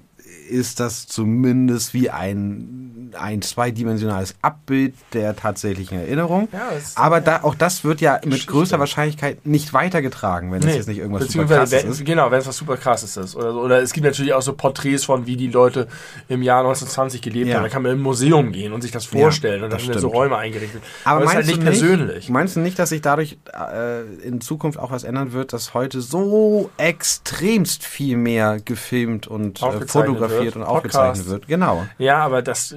ist 0.50 0.80
das 0.80 1.08
zumindest 1.08 1.94
wie 1.94 2.10
ein, 2.10 3.12
ein 3.20 3.42
zweidimensionales 3.42 4.36
Abbild 4.42 4.94
der 5.14 5.36
tatsächlichen 5.36 5.98
Erinnerung. 6.00 6.48
Ja, 6.52 6.70
es- 6.78 6.96
Aber 6.98 7.22
da, 7.22 7.42
auch 7.44 7.56
das 7.56 7.84
wird 7.84 8.02
ja 8.02 8.16
mit 8.24 8.24
Geschichte. 8.32 8.52
größer 8.52 8.80
Wahrscheinlichkeit 8.80 9.46
nicht 9.46 9.74
weitergetragen, 9.74 10.52
wenn 10.52 10.60
es 10.60 10.66
Nee, 10.66 10.76
jetzt 10.76 10.88
nicht 10.88 11.00
irgendwas 11.00 11.28
super 11.30 11.46
krasses 11.46 11.84
wenn, 11.84 11.92
ist. 11.92 12.06
Genau, 12.06 12.30
wenn 12.32 12.40
es 12.40 12.48
was 12.48 12.58
super 12.58 12.78
krasses 12.78 13.18
ist. 13.18 13.36
Oder, 13.36 13.54
so. 13.54 13.62
oder 13.62 13.82
es 13.82 13.92
gibt 13.94 14.06
natürlich 14.06 14.34
auch 14.34 14.42
so 14.42 14.54
Porträts 14.54 15.06
von, 15.06 15.26
wie 15.26 15.36
die 15.38 15.48
Leute 15.48 15.88
im 16.30 16.42
Jahr 16.44 16.60
1920 16.60 17.22
gelebt 17.22 17.48
Ja. 17.48 17.56
haben. 17.56 17.64
Da 17.64 17.70
kann 17.70 17.82
man 17.82 17.94
im 17.94 18.02
Museum 18.02 18.52
gehen 18.52 18.74
und 18.74 18.82
sich 18.82 18.92
das 18.92 19.06
vorstellen. 19.06 19.64
und 19.64 19.70
dann 19.72 19.78
das 19.78 19.84
sind 19.84 19.96
da 19.96 20.00
so 20.00 20.08
stimmt. 20.10 20.20
Räume 20.22 20.38
eingerichtet. 20.38 20.82
Aber, 21.06 21.22
das 21.22 21.30
ist 21.32 21.36
meinst 21.36 21.50
halt 21.52 21.58
nicht 21.66 21.68
du 21.80 21.88
persönlich. 21.88 22.30
Meinst 22.30 22.56
du 22.56 22.60
nicht, 22.60 22.78
dass 22.80 22.90
sich 22.90 23.02
dadurch 23.02 23.38
äh, 23.54 24.02
in 24.28 24.42
Zukunft 24.42 24.78
auch 24.80 24.92
was 24.92 25.04
ändern 25.04 25.34
wird, 25.34 25.54
dass 25.54 25.74
heute 25.74 26.02
so 26.02 26.70
extremst 26.78 27.84
viel 27.84 28.18
mehr 28.18 28.60
gefilmt 28.64 29.28
und 29.28 29.62
äh, 29.62 29.66
Aufgezeichnet 29.66 30.20
fotografiert 30.38 30.56
und 30.56 30.64
aufgezeichnet 30.64 31.28
wird? 31.28 31.48
Genau. 31.48 31.86
Ja, 31.98 32.20
aber 32.20 32.42
das 32.42 32.76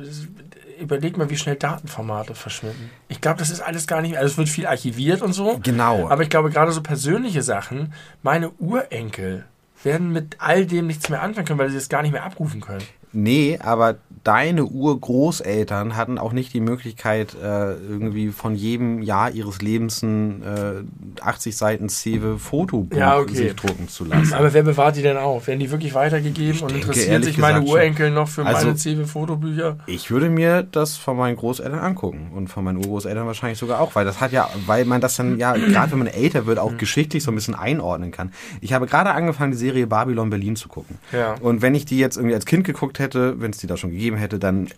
überleg 0.79 1.17
mal, 1.17 1.29
wie 1.31 1.37
schnell 1.37 1.57
Datenformate 1.57 2.35
verschwinden. 2.35 2.91
Ich 3.09 3.21
glaube, 3.21 3.39
das 3.39 3.51
ist 3.51 3.61
alles 3.61 3.87
gar 3.87 4.01
nicht 4.01 4.13
mehr. 4.13 4.21
Also 4.21 4.33
es 4.33 4.39
wird 4.39 4.49
viel 4.49 4.67
archiviert 4.67 5.23
und 5.23 5.33
so. 5.33 5.59
Genau. 5.63 6.09
Aber 6.09 6.23
ich 6.23 6.31
glaube, 6.31 6.51
gerade 6.51 6.73
so 6.73 6.83
persönliche 6.83 7.43
Sachen, 7.43 7.93
meine 8.23 8.51
Urenkel 8.59 9.45
werden 9.83 10.13
mit 10.13 10.37
all 10.39 10.67
dem 10.67 10.87
nichts 10.87 11.09
mehr 11.09 11.23
anfangen 11.23 11.47
können, 11.47 11.59
weil 11.59 11.71
sie 11.71 11.77
es 11.77 11.89
gar 11.89 12.03
nicht 12.03 12.13
mehr 12.13 12.25
abrufen 12.25 12.61
können. 12.61 12.83
Nee, 13.13 13.59
aber 13.63 13.97
deine 14.25 14.65
Urgroßeltern 14.65 15.97
hatten 15.97 16.19
auch 16.19 16.33
nicht 16.33 16.53
die 16.53 16.61
Möglichkeit, 16.61 17.35
äh, 17.43 17.73
irgendwie 17.75 18.29
von 18.29 18.55
jedem 18.55 19.03
Jahr 19.03 19.31
ihres 19.31 19.63
Lebens 19.63 20.03
ein 20.03 20.43
äh, 20.43 21.21
80 21.23 21.57
Seiten 21.57 21.89
Cewe 21.89 22.39
Fotobuch 22.39 22.97
Ja, 22.99 23.19
okay. 23.19 23.35
sich 23.35 23.57
drucken 23.57 23.89
zu 23.89 24.05
lassen. 24.05 24.35
Aber 24.35 24.53
wer 24.53 24.63
bewahrt 24.63 24.97
die 24.97 25.03
denn 25.03 25.17
auf? 25.17 25.47
Werden 25.47 25.61
die 25.61 25.71
wirklich 25.71 25.95
weitergegeben 25.95 26.61
und 26.61 26.71
denke, 26.73 26.87
interessieren 26.87 27.23
sich 27.23 27.39
meine 27.39 27.59
schon. 27.59 27.69
Urenkel 27.69 28.11
noch 28.11 28.29
für 28.29 28.45
Also- 28.45 28.67
meine 28.67 28.77
CW-Fotobücher? 28.77 29.79
Ich 29.87 30.11
würde 30.11 30.29
mir 30.31 30.63
das 30.63 30.97
von 30.97 31.17
meinen 31.17 31.37
Großeltern 31.37 31.79
angucken 31.79 32.31
und 32.35 32.49
von 32.49 32.65
meinen 32.65 32.79
Urgroßeltern 32.79 33.27
wahrscheinlich 33.27 33.59
sogar 33.59 33.81
auch, 33.81 33.95
weil 33.95 34.05
das 34.05 34.21
hat 34.21 34.33
ja, 34.33 34.49
weil 34.67 34.85
man 34.85 35.01
das 35.01 35.17
dann 35.17 35.39
ja, 35.39 35.55
gerade 35.55 35.93
wenn 35.93 35.99
man 35.99 36.07
älter 36.09 36.47
wird, 36.47 36.59
auch 36.59 36.77
geschichtlich 36.77 37.23
so 37.23 37.31
ein 37.31 37.35
bisschen 37.35 37.55
einordnen 37.55 38.11
kann. 38.11 38.33
Ich 38.61 38.73
habe 38.73 38.87
gerade 38.87 39.11
angefangen, 39.11 39.53
die 39.53 39.59
Serie 39.59 39.87
Babylon 39.87 40.31
Berlin 40.31 40.57
zu 40.57 40.69
gucken. 40.69 40.99
Ja. 41.13 41.35
Und 41.41 41.63
wenn 41.63 41.75
ich 41.75 41.85
die 41.87 41.99
jetzt 41.99 42.17
irgendwie 42.17 42.35
als 42.35 42.45
Kind 42.47 42.65
geguckt 42.65 42.98
hätte, 42.99 43.41
wenn 43.41 43.51
es 43.51 43.59
die 43.59 43.67
da 43.67 43.77
schon 43.77 43.91
gegeben 43.91 44.17
hätte, 44.17 44.39
dann 44.39 44.67
äh, 44.67 44.71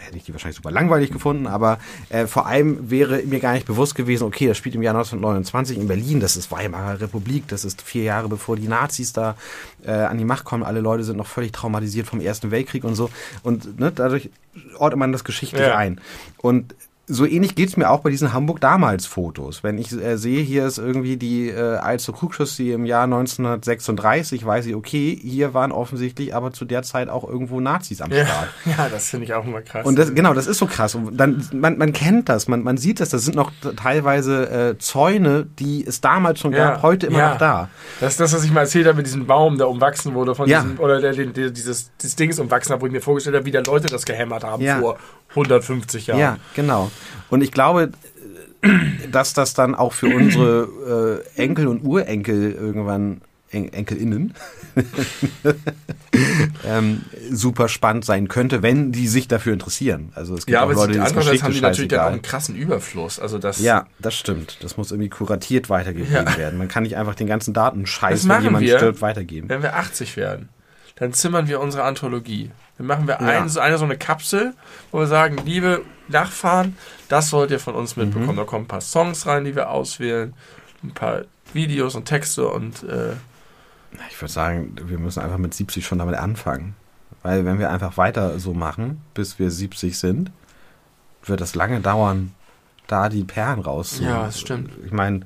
hätte 0.00 0.16
ich 0.16 0.24
die 0.24 0.32
wahrscheinlich 0.32 0.56
super 0.56 0.70
langweilig 0.70 1.10
gefunden, 1.10 1.46
aber 1.46 1.78
äh, 2.08 2.26
vor 2.26 2.46
allem 2.46 2.90
wäre 2.90 3.22
mir 3.22 3.40
gar 3.40 3.52
nicht 3.54 3.66
bewusst 3.66 3.94
gewesen, 3.94 4.24
okay, 4.24 4.46
das 4.48 4.56
spielt 4.56 4.74
im 4.74 4.82
Jahr 4.82 4.94
1929 4.94 5.78
in 5.78 5.88
Berlin, 5.88 6.20
das 6.20 6.36
ist 6.36 6.50
Weimarer 6.50 7.00
Republik, 7.00 7.48
das 7.48 7.64
ist 7.64 7.82
vier 7.82 8.02
Jahre 8.04 8.28
bevor 8.28 8.56
die 8.56 8.68
Nazis 8.68 9.12
da 9.12 9.36
äh, 9.84 9.90
an 9.92 10.18
die 10.18 10.24
Macht 10.24 10.44
kommen, 10.44 10.62
alle 10.64 10.80
Leute 10.80 11.04
sind 11.04 11.16
noch 11.16 11.26
völlig 11.26 11.52
traumatisiert 11.52 12.06
vom 12.06 12.20
Ersten 12.20 12.50
Weltkrieg 12.50 12.84
und 12.84 12.94
so. 12.94 13.10
Und 13.42 13.78
ne, 13.78 13.92
dadurch 13.94 14.30
ordnet 14.78 14.98
man 14.98 15.12
das 15.12 15.24
geschichtlich 15.24 15.60
Ja. 15.62 15.76
ein. 15.76 16.00
Und 16.38 16.74
so 17.08 17.24
ähnlich 17.24 17.54
geht's 17.54 17.76
mir 17.76 17.88
auch 17.90 18.00
bei 18.00 18.10
diesen 18.10 18.32
Hamburg 18.32 18.60
damals 18.60 19.06
Fotos. 19.06 19.62
Wenn 19.62 19.78
ich 19.78 19.92
äh, 19.92 20.16
sehe, 20.16 20.42
hier 20.42 20.66
ist 20.66 20.78
irgendwie 20.78 21.16
die 21.16 21.48
äh, 21.48 21.76
Alster 21.76 22.12
Krugschuss, 22.12 22.56
die 22.56 22.72
im 22.72 22.84
Jahr 22.84 23.04
1936, 23.04 24.44
weiß 24.44 24.66
ich, 24.66 24.74
okay, 24.74 25.16
hier 25.20 25.54
waren 25.54 25.72
offensichtlich 25.72 26.34
aber 26.34 26.52
zu 26.52 26.64
der 26.64 26.82
Zeit 26.82 27.08
auch 27.08 27.24
irgendwo 27.28 27.60
Nazis 27.60 28.00
am 28.00 28.10
Ja, 28.10 28.24
Start. 28.26 28.48
ja 28.78 28.88
das 28.88 29.08
finde 29.10 29.24
ich 29.26 29.34
auch 29.34 29.44
immer 29.44 29.62
krass. 29.62 29.86
Und 29.86 29.96
das, 29.98 30.14
genau, 30.14 30.34
das 30.34 30.46
ist 30.46 30.58
so 30.58 30.66
krass. 30.66 30.94
Und 30.94 31.16
dann, 31.16 31.46
man, 31.52 31.78
man 31.78 31.92
kennt 31.92 32.28
das, 32.28 32.48
man, 32.48 32.62
man 32.62 32.76
sieht 32.76 33.00
das, 33.00 33.10
das 33.10 33.24
sind 33.24 33.36
noch 33.36 33.52
teilweise 33.76 34.50
äh, 34.70 34.78
Zäune, 34.78 35.46
die 35.58 35.86
es 35.86 36.00
damals 36.00 36.40
schon 36.40 36.52
Ja, 36.52 36.72
gab, 36.72 36.82
heute 36.82 37.06
immer 37.06 37.18
ja. 37.18 37.30
noch 37.30 37.38
da. 37.38 37.68
Das 38.00 38.12
ist 38.14 38.20
das, 38.20 38.32
was 38.34 38.44
ich 38.44 38.52
mal 38.52 38.62
erzählt 38.62 38.86
habe 38.86 38.96
mit 38.96 39.06
diesem 39.06 39.26
Baum, 39.26 39.58
der 39.58 39.68
umwachsen 39.68 40.14
wurde 40.14 40.34
von 40.34 40.48
Ja. 40.48 40.62
diesem, 40.62 40.78
oder 40.80 41.00
der, 41.00 41.12
der, 41.12 41.26
der 41.26 41.50
dieses, 41.50 41.90
dieses 42.00 42.16
Ding 42.16 42.30
ist 42.30 42.38
umwachsen 42.40 42.72
hat, 42.74 42.80
wo 42.80 42.86
ich 42.86 42.92
mir 42.92 43.00
vorgestellt 43.00 43.36
habe, 43.36 43.46
wie 43.46 43.50
da 43.52 43.60
Leute 43.60 43.86
das 43.86 44.04
gehämmert 44.04 44.44
haben 44.44 44.62
Ja. 44.62 44.80
vor 44.80 44.98
150 45.36 46.08
Jahren. 46.08 46.18
Ja, 46.20 46.38
genau. 46.54 46.90
Und 47.30 47.42
ich 47.42 47.52
glaube, 47.52 47.90
äh, 48.62 48.68
dass 49.12 49.32
das 49.34 49.54
dann 49.54 49.74
auch 49.74 49.92
für 49.92 50.08
unsere 50.08 51.22
äh, 51.36 51.40
Enkel 51.42 51.68
und 51.68 51.82
Urenkel 51.84 52.52
irgendwann, 52.52 53.20
En 53.52 53.72
EnkelInnen, 53.72 54.34
ähm, 56.66 57.02
super 57.30 57.68
spannend 57.68 58.04
sein 58.04 58.28
könnte, 58.28 58.62
wenn 58.62 58.92
die 58.92 59.06
sich 59.08 59.28
dafür 59.28 59.52
interessieren. 59.52 60.10
Also 60.14 60.34
es 60.34 60.46
gibt 60.46 60.54
Ja, 60.54 60.60
auch 60.60 60.64
aber 60.64 60.74
Leute, 60.74 60.92
die 60.94 60.98
andererseits 60.98 61.26
Geschichte 61.26 61.44
haben 61.46 61.54
die 61.54 61.60
natürlich 61.60 61.88
dann 61.88 62.00
auch 62.00 62.12
einen 62.12 62.22
krassen 62.22 62.56
Überfluss. 62.56 63.18
Also 63.20 63.38
das, 63.38 63.60
Ja, 63.60 63.86
das 63.98 64.14
stimmt. 64.16 64.58
Das 64.62 64.76
muss 64.76 64.90
irgendwie 64.90 65.08
kuratiert 65.10 65.70
weitergegeben 65.70 66.12
Ja. 66.26 66.36
werden. 66.36 66.58
Man 66.58 66.68
kann 66.68 66.82
nicht 66.82 66.96
einfach 66.96 67.14
den 67.14 67.26
ganzen 67.26 67.54
Datenscheiß, 67.54 68.28
wenn 68.28 68.42
jemand 68.42 68.64
wir. 68.66 68.78
stirbt, 68.78 69.00
weitergeben. 69.00 69.48
wenn 69.48 69.62
wir 69.62 69.76
80 69.76 70.16
werden, 70.16 70.48
dann 70.96 71.12
zimmern 71.12 71.46
wir 71.48 71.60
unsere 71.60 71.84
Anthologie. 71.84 72.50
Dann 72.78 72.86
machen 72.86 73.06
wir 73.06 73.14
Ja. 73.20 73.42
ein, 73.42 73.48
so 73.48 73.60
eine 73.60 73.78
so 73.78 73.84
eine 73.84 73.96
Kapsel, 73.96 74.54
wo 74.92 74.98
wir 74.98 75.06
sagen, 75.06 75.38
liebe 75.44 75.82
Nachfahren, 76.08 76.76
das 77.08 77.30
sollt 77.30 77.50
ihr 77.50 77.60
von 77.60 77.74
uns 77.74 77.96
Mhm. 77.96 78.04
mitbekommen. 78.04 78.36
Da 78.36 78.44
kommen 78.44 78.64
ein 78.64 78.68
paar 78.68 78.80
Songs 78.80 79.26
rein, 79.26 79.44
die 79.44 79.54
wir 79.56 79.70
auswählen, 79.70 80.34
ein 80.84 80.92
paar 80.92 81.22
Videos 81.52 81.94
und 81.94 82.04
Texte 82.04 82.46
und 82.48 82.82
äh, 82.82 83.12
Ich 84.10 84.20
würde 84.20 84.32
sagen, 84.32 84.76
wir 84.84 84.98
müssen 84.98 85.20
einfach 85.22 85.38
mit 85.38 85.54
70 85.54 85.86
schon 85.86 85.98
damit 85.98 86.16
anfangen. 86.16 86.74
Weil 87.22 87.44
wenn 87.46 87.58
wir 87.58 87.70
einfach 87.70 87.96
weiter 87.96 88.38
so 88.38 88.52
machen, 88.52 89.00
bis 89.14 89.38
wir 89.38 89.50
70 89.50 89.98
sind, 89.98 90.30
wird 91.24 91.40
das 91.40 91.54
lange 91.54 91.80
dauern, 91.80 92.34
da 92.88 93.08
die 93.08 93.24
Perlen 93.24 93.60
raus. 93.60 93.98
Ja, 94.02 94.26
das 94.26 94.38
stimmt. 94.40 94.70
Ich 94.84 94.92
meine, 94.92 95.20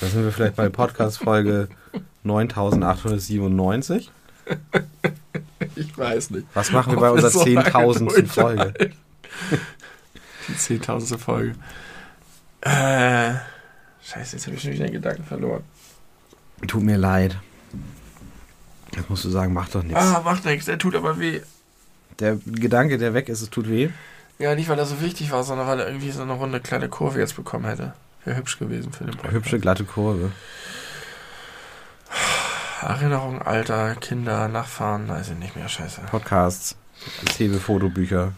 da 0.00 0.06
sind 0.08 0.24
wir 0.24 0.32
vielleicht 0.32 0.56
bei 0.56 0.68
Podcast-Folge 0.68 1.68
9897. 2.24 4.10
ich 5.76 5.96
weiß 5.96 6.30
nicht. 6.30 6.46
Was 6.54 6.72
machen 6.72 6.94
wir 6.94 7.00
bei 7.00 7.10
unserer 7.10 7.30
so 7.30 7.44
lange 7.44 7.68
10.000. 7.68 8.26
Folge? 8.26 8.92
Die 10.48 10.52
10.000. 10.52 11.18
Folge. 11.18 11.54
Äh, 12.60 13.34
scheiße, 14.02 14.36
jetzt 14.36 14.46
habe 14.46 14.56
ich 14.56 14.62
schon 14.62 14.72
wieder 14.72 14.86
den 14.86 14.94
Gedanken 14.94 15.24
verloren. 15.24 15.62
Tut 16.66 16.82
mir 16.82 16.96
leid. 16.96 17.36
Jetzt 18.96 19.10
musst 19.10 19.24
du 19.24 19.28
sagen, 19.28 19.52
mach 19.52 19.68
doch 19.68 19.82
nichts. 19.82 20.00
Ah, 20.00 20.22
macht 20.24 20.44
nichts, 20.44 20.66
der 20.66 20.78
tut 20.78 20.96
aber 20.96 21.18
weh. 21.18 21.40
Der 22.18 22.36
Gedanke, 22.46 22.98
der 22.98 23.14
weg 23.14 23.28
ist, 23.28 23.42
es 23.42 23.50
tut 23.50 23.68
weh. 23.68 23.90
Ja, 24.38 24.54
nicht 24.54 24.68
weil 24.68 24.78
er 24.78 24.86
so 24.86 25.00
wichtig 25.00 25.30
war, 25.30 25.44
sondern 25.44 25.66
weil 25.66 25.80
er 25.80 25.86
irgendwie 25.86 26.10
so 26.10 26.22
eine 26.22 26.32
runde 26.32 26.60
kleine 26.60 26.88
Kurve 26.88 27.20
jetzt 27.20 27.36
bekommen 27.36 27.64
hätte. 27.64 27.92
Wäre 28.24 28.36
hübsch 28.36 28.58
gewesen 28.58 28.92
für 28.92 29.04
den 29.04 29.12
Podcast. 29.12 29.34
Hübsche, 29.34 29.58
glatte 29.60 29.84
Kurve. 29.84 30.32
Erinnerung, 32.82 33.42
Alter, 33.42 33.94
Kinder, 33.96 34.48
Nachfahren, 34.48 35.08
weiß 35.08 35.30
ich 35.30 35.38
nicht 35.38 35.56
mehr, 35.56 35.68
scheiße. 35.68 36.02
Podcasts, 36.10 36.76
Fotobücher. 37.60 38.32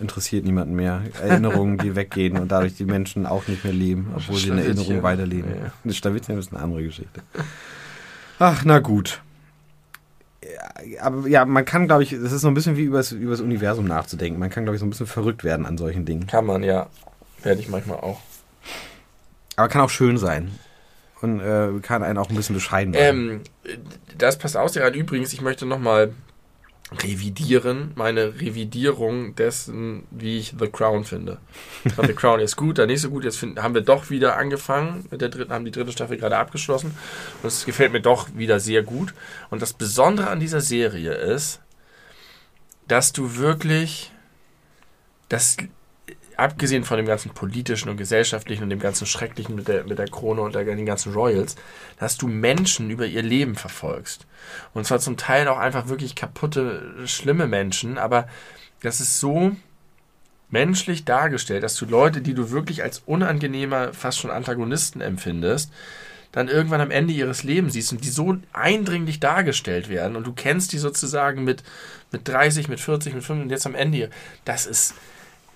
Interessiert 0.00 0.44
niemanden 0.44 0.74
mehr. 0.74 1.02
Erinnerungen, 1.22 1.78
die 1.78 1.94
weggehen 1.94 2.36
und 2.36 2.50
dadurch 2.50 2.74
die 2.74 2.84
Menschen 2.84 3.26
auch 3.26 3.46
nicht 3.46 3.64
mehr 3.64 3.72
leben, 3.72 4.12
obwohl 4.16 4.36
sie 4.38 4.48
in. 4.48 4.58
Erinnerung 4.58 5.02
weiterleben. 5.02 5.50
Ja. 5.50 5.72
Das 5.84 5.96
Schlawittchen 5.96 6.38
ist 6.38 6.52
eine 6.52 6.62
andere 6.62 6.82
Geschichte. 6.82 7.22
Ach, 8.40 8.62
na 8.64 8.80
gut. 8.80 9.22
Ja, 10.42 11.02
Aber 11.02 11.28
ja, 11.28 11.44
man 11.44 11.64
kann, 11.64 11.86
glaube 11.86 12.02
ich, 12.02 12.12
es 12.12 12.32
ist 12.32 12.40
so 12.40 12.48
ein 12.48 12.54
bisschen 12.54 12.76
wie 12.76 12.82
über 12.82 12.98
das 12.98 13.12
Universum 13.12 13.86
nachzudenken. 13.86 14.40
Man 14.40 14.50
kann, 14.50 14.64
glaube 14.64 14.74
ich, 14.76 14.80
so 14.80 14.86
ein 14.86 14.90
bisschen 14.90 15.06
verrückt 15.06 15.44
werden 15.44 15.64
an 15.64 15.78
solchen 15.78 16.04
Dingen. 16.04 16.26
Kann 16.26 16.44
man, 16.44 16.64
ja. 16.64 16.88
Werde 17.42 17.60
ich 17.60 17.68
manchmal 17.68 17.98
auch. 17.98 18.20
Aber 19.56 19.68
kann 19.68 19.82
auch 19.82 19.90
schön 19.90 20.18
sein. 20.18 20.50
Und 21.24 21.40
äh, 21.40 21.80
kann 21.80 22.02
einen 22.02 22.18
auch 22.18 22.28
ein 22.28 22.36
bisschen 22.36 22.54
bescheiden 22.54 22.92
machen. 22.92 23.02
Ähm, 23.02 23.40
das 24.18 24.36
passt 24.36 24.58
aus, 24.58 24.74
ja. 24.74 24.86
Übrigens, 24.90 25.32
ich 25.32 25.40
möchte 25.40 25.64
nochmal 25.64 26.12
revidieren, 27.02 27.92
meine 27.94 28.40
Revidierung 28.40 29.34
dessen, 29.34 30.04
wie 30.10 30.38
ich 30.38 30.54
The 30.58 30.68
Crown 30.68 31.04
finde. 31.04 31.38
Ich 31.84 31.94
fand 31.94 32.08
The 32.08 32.14
Crown 32.14 32.40
ist 32.40 32.56
gut, 32.56 32.76
dann 32.76 32.88
nicht 32.88 33.00
so 33.00 33.08
gut. 33.08 33.24
Jetzt 33.24 33.38
find, 33.38 33.60
haben 33.62 33.74
wir 33.74 33.80
doch 33.80 34.10
wieder 34.10 34.36
angefangen 34.36 35.06
mit 35.10 35.22
der 35.22 35.30
dritten, 35.30 35.50
haben 35.50 35.64
die 35.64 35.70
dritte 35.70 35.92
Staffel 35.92 36.18
gerade 36.18 36.36
abgeschlossen. 36.36 36.94
Und 37.42 37.48
es 37.48 37.64
gefällt 37.64 37.92
mir 37.92 38.02
doch 38.02 38.28
wieder 38.36 38.60
sehr 38.60 38.82
gut. 38.82 39.14
Und 39.48 39.62
das 39.62 39.72
Besondere 39.72 40.28
an 40.28 40.40
dieser 40.40 40.60
Serie 40.60 41.14
ist, 41.14 41.60
dass 42.86 43.12
du 43.12 43.36
wirklich 43.36 44.12
das 45.30 45.56
abgesehen 46.36 46.84
von 46.84 46.96
dem 46.96 47.06
ganzen 47.06 47.30
politischen 47.30 47.88
und 47.88 47.96
gesellschaftlichen 47.96 48.64
und 48.64 48.70
dem 48.70 48.80
ganzen 48.80 49.06
Schrecklichen 49.06 49.54
mit 49.54 49.68
der, 49.68 49.84
mit 49.84 49.98
der 49.98 50.08
Krone 50.08 50.42
und 50.42 50.54
der, 50.54 50.64
den 50.64 50.86
ganzen 50.86 51.12
Royals, 51.12 51.56
dass 51.98 52.16
du 52.16 52.26
Menschen 52.26 52.90
über 52.90 53.06
ihr 53.06 53.22
Leben 53.22 53.54
verfolgst. 53.54 54.26
Und 54.72 54.86
zwar 54.86 54.98
zum 54.98 55.16
Teil 55.16 55.48
auch 55.48 55.58
einfach 55.58 55.88
wirklich 55.88 56.14
kaputte, 56.14 56.94
schlimme 57.06 57.46
Menschen, 57.46 57.98
aber 57.98 58.28
das 58.82 59.00
ist 59.00 59.20
so 59.20 59.56
menschlich 60.50 61.04
dargestellt, 61.04 61.62
dass 61.62 61.76
du 61.76 61.86
Leute, 61.86 62.20
die 62.20 62.34
du 62.34 62.50
wirklich 62.50 62.82
als 62.82 63.02
unangenehmer, 63.06 63.92
fast 63.92 64.18
schon 64.18 64.30
Antagonisten 64.30 65.00
empfindest, 65.00 65.72
dann 66.32 66.48
irgendwann 66.48 66.80
am 66.80 66.90
Ende 66.90 67.12
ihres 67.12 67.44
Lebens 67.44 67.74
siehst 67.74 67.92
und 67.92 68.04
die 68.04 68.08
so 68.08 68.36
eindringlich 68.52 69.20
dargestellt 69.20 69.88
werden 69.88 70.16
und 70.16 70.26
du 70.26 70.32
kennst 70.32 70.72
die 70.72 70.78
sozusagen 70.78 71.44
mit, 71.44 71.62
mit 72.10 72.26
30, 72.26 72.68
mit 72.68 72.80
40, 72.80 73.14
mit 73.14 73.22
50 73.22 73.44
und 73.44 73.50
jetzt 73.50 73.66
am 73.66 73.76
Ende. 73.76 74.10
Das 74.44 74.66
ist 74.66 74.94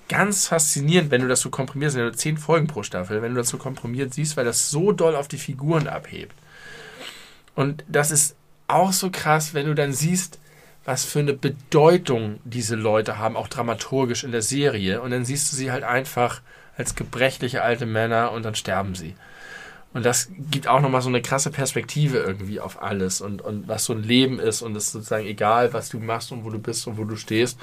ganz 0.09 0.49
faszinierend, 0.49 1.11
wenn 1.11 1.23
du 1.23 1.29
das 1.29 1.41
so 1.41 1.51
komprimierst, 1.51 1.97
wenn 1.97 2.05
du 2.05 2.13
zehn 2.13 2.39
Folgen 2.39 2.67
pro 2.67 2.83
Staffel, 2.83 3.23
wenn 3.23 3.35
du 3.35 3.39
das 3.39 3.49
so 3.49 3.59
komprimiert 3.59 4.15
siehst, 4.15 4.37
weil 4.37 4.45
das 4.45 4.71
so 4.71 4.93
doll 4.93 5.15
auf 5.15 5.29
die 5.29 5.39
Figuren 5.39 5.87
abhebt. 5.87 6.35
Und 7.55 7.85
das 7.89 8.11
ist 8.11 8.37
auch 8.69 8.93
so 8.93 9.11
krass, 9.11 9.55
wenn 9.55 9.67
du 9.67 9.75
dann 9.75 9.93
siehst, 9.93 10.39
was 10.85 11.05
für 11.05 11.19
eine 11.19 11.35
Bedeutung 11.35 12.41
diese 12.45 12.75
Leute 12.75 13.19
haben, 13.19 13.37
auch 13.37 13.49
dramaturgisch 13.49 14.25
in 14.25 14.33
der 14.33 14.43
Serie. 14.43 15.03
Und 15.03 15.11
dann 15.11 15.25
siehst 15.25 15.53
du 15.53 15.57
sie 15.57 15.71
halt 15.71 15.85
einfach 15.85 16.41
als 16.77 16.95
gebrechliche 16.95 17.63
alte 17.63 17.85
Männer 17.85 18.33
und 18.33 18.45
dann 18.45 18.55
sterben 18.55 18.95
sie. 18.95 19.15
Und 19.95 20.05
das 20.05 20.31
gibt 20.51 20.69
auch 20.69 20.81
nochmal 20.81 21.01
so 21.01 21.09
eine 21.09 21.23
krasse 21.23 21.51
Perspektive 21.51 22.19
irgendwie 22.19 22.61
auf 22.61 22.83
alles 22.83 23.21
und, 23.21 23.41
und 23.41 23.69
was 23.69 23.85
so 23.85 23.95
ein 23.95 24.03
Leben 24.03 24.39
ist 24.39 24.61
und 24.61 24.77
es 24.77 24.85
ist 24.85 24.93
sozusagen 24.93 25.27
egal, 25.27 25.73
was 25.73 25.89
du 25.89 25.99
machst 25.99 26.31
und 26.31 26.45
wo 26.45 26.51
du 26.51 26.59
bist 26.59 26.87
und 26.87 26.99
wo 26.99 27.05
du 27.05 27.17
stehst, 27.17 27.59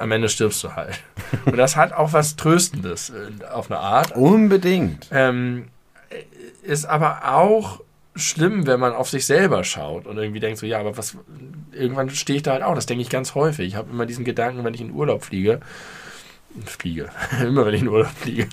am 0.00 0.12
Ende 0.12 0.28
stirbst 0.28 0.62
du 0.64 0.74
halt. 0.74 1.00
Und 1.44 1.56
das 1.56 1.76
hat 1.76 1.92
auch 1.92 2.12
was 2.12 2.36
Tröstendes 2.36 3.12
auf 3.52 3.70
eine 3.70 3.80
Art. 3.80 4.16
Unbedingt. 4.16 5.08
Ähm, 5.10 5.68
ist 6.62 6.86
aber 6.86 7.32
auch 7.34 7.80
schlimm, 8.16 8.66
wenn 8.66 8.80
man 8.80 8.92
auf 8.92 9.08
sich 9.08 9.26
selber 9.26 9.64
schaut 9.64 10.06
und 10.06 10.18
irgendwie 10.18 10.40
denkt 10.40 10.58
so, 10.58 10.66
ja, 10.66 10.80
aber 10.80 10.96
was, 10.96 11.16
irgendwann 11.72 12.10
stehe 12.10 12.38
ich 12.38 12.42
da 12.42 12.52
halt 12.52 12.62
auch, 12.62 12.74
das 12.74 12.86
denke 12.86 13.02
ich 13.02 13.10
ganz 13.10 13.34
häufig. 13.34 13.68
Ich 13.68 13.74
habe 13.76 13.90
immer 13.90 14.06
diesen 14.06 14.24
Gedanken, 14.24 14.64
wenn 14.64 14.74
ich 14.74 14.80
in 14.80 14.92
Urlaub 14.92 15.24
fliege, 15.24 15.60
fliege, 16.64 17.10
immer 17.40 17.64
wenn 17.66 17.74
ich 17.74 17.82
in 17.82 17.88
Urlaub 17.88 18.10
fliege, 18.10 18.48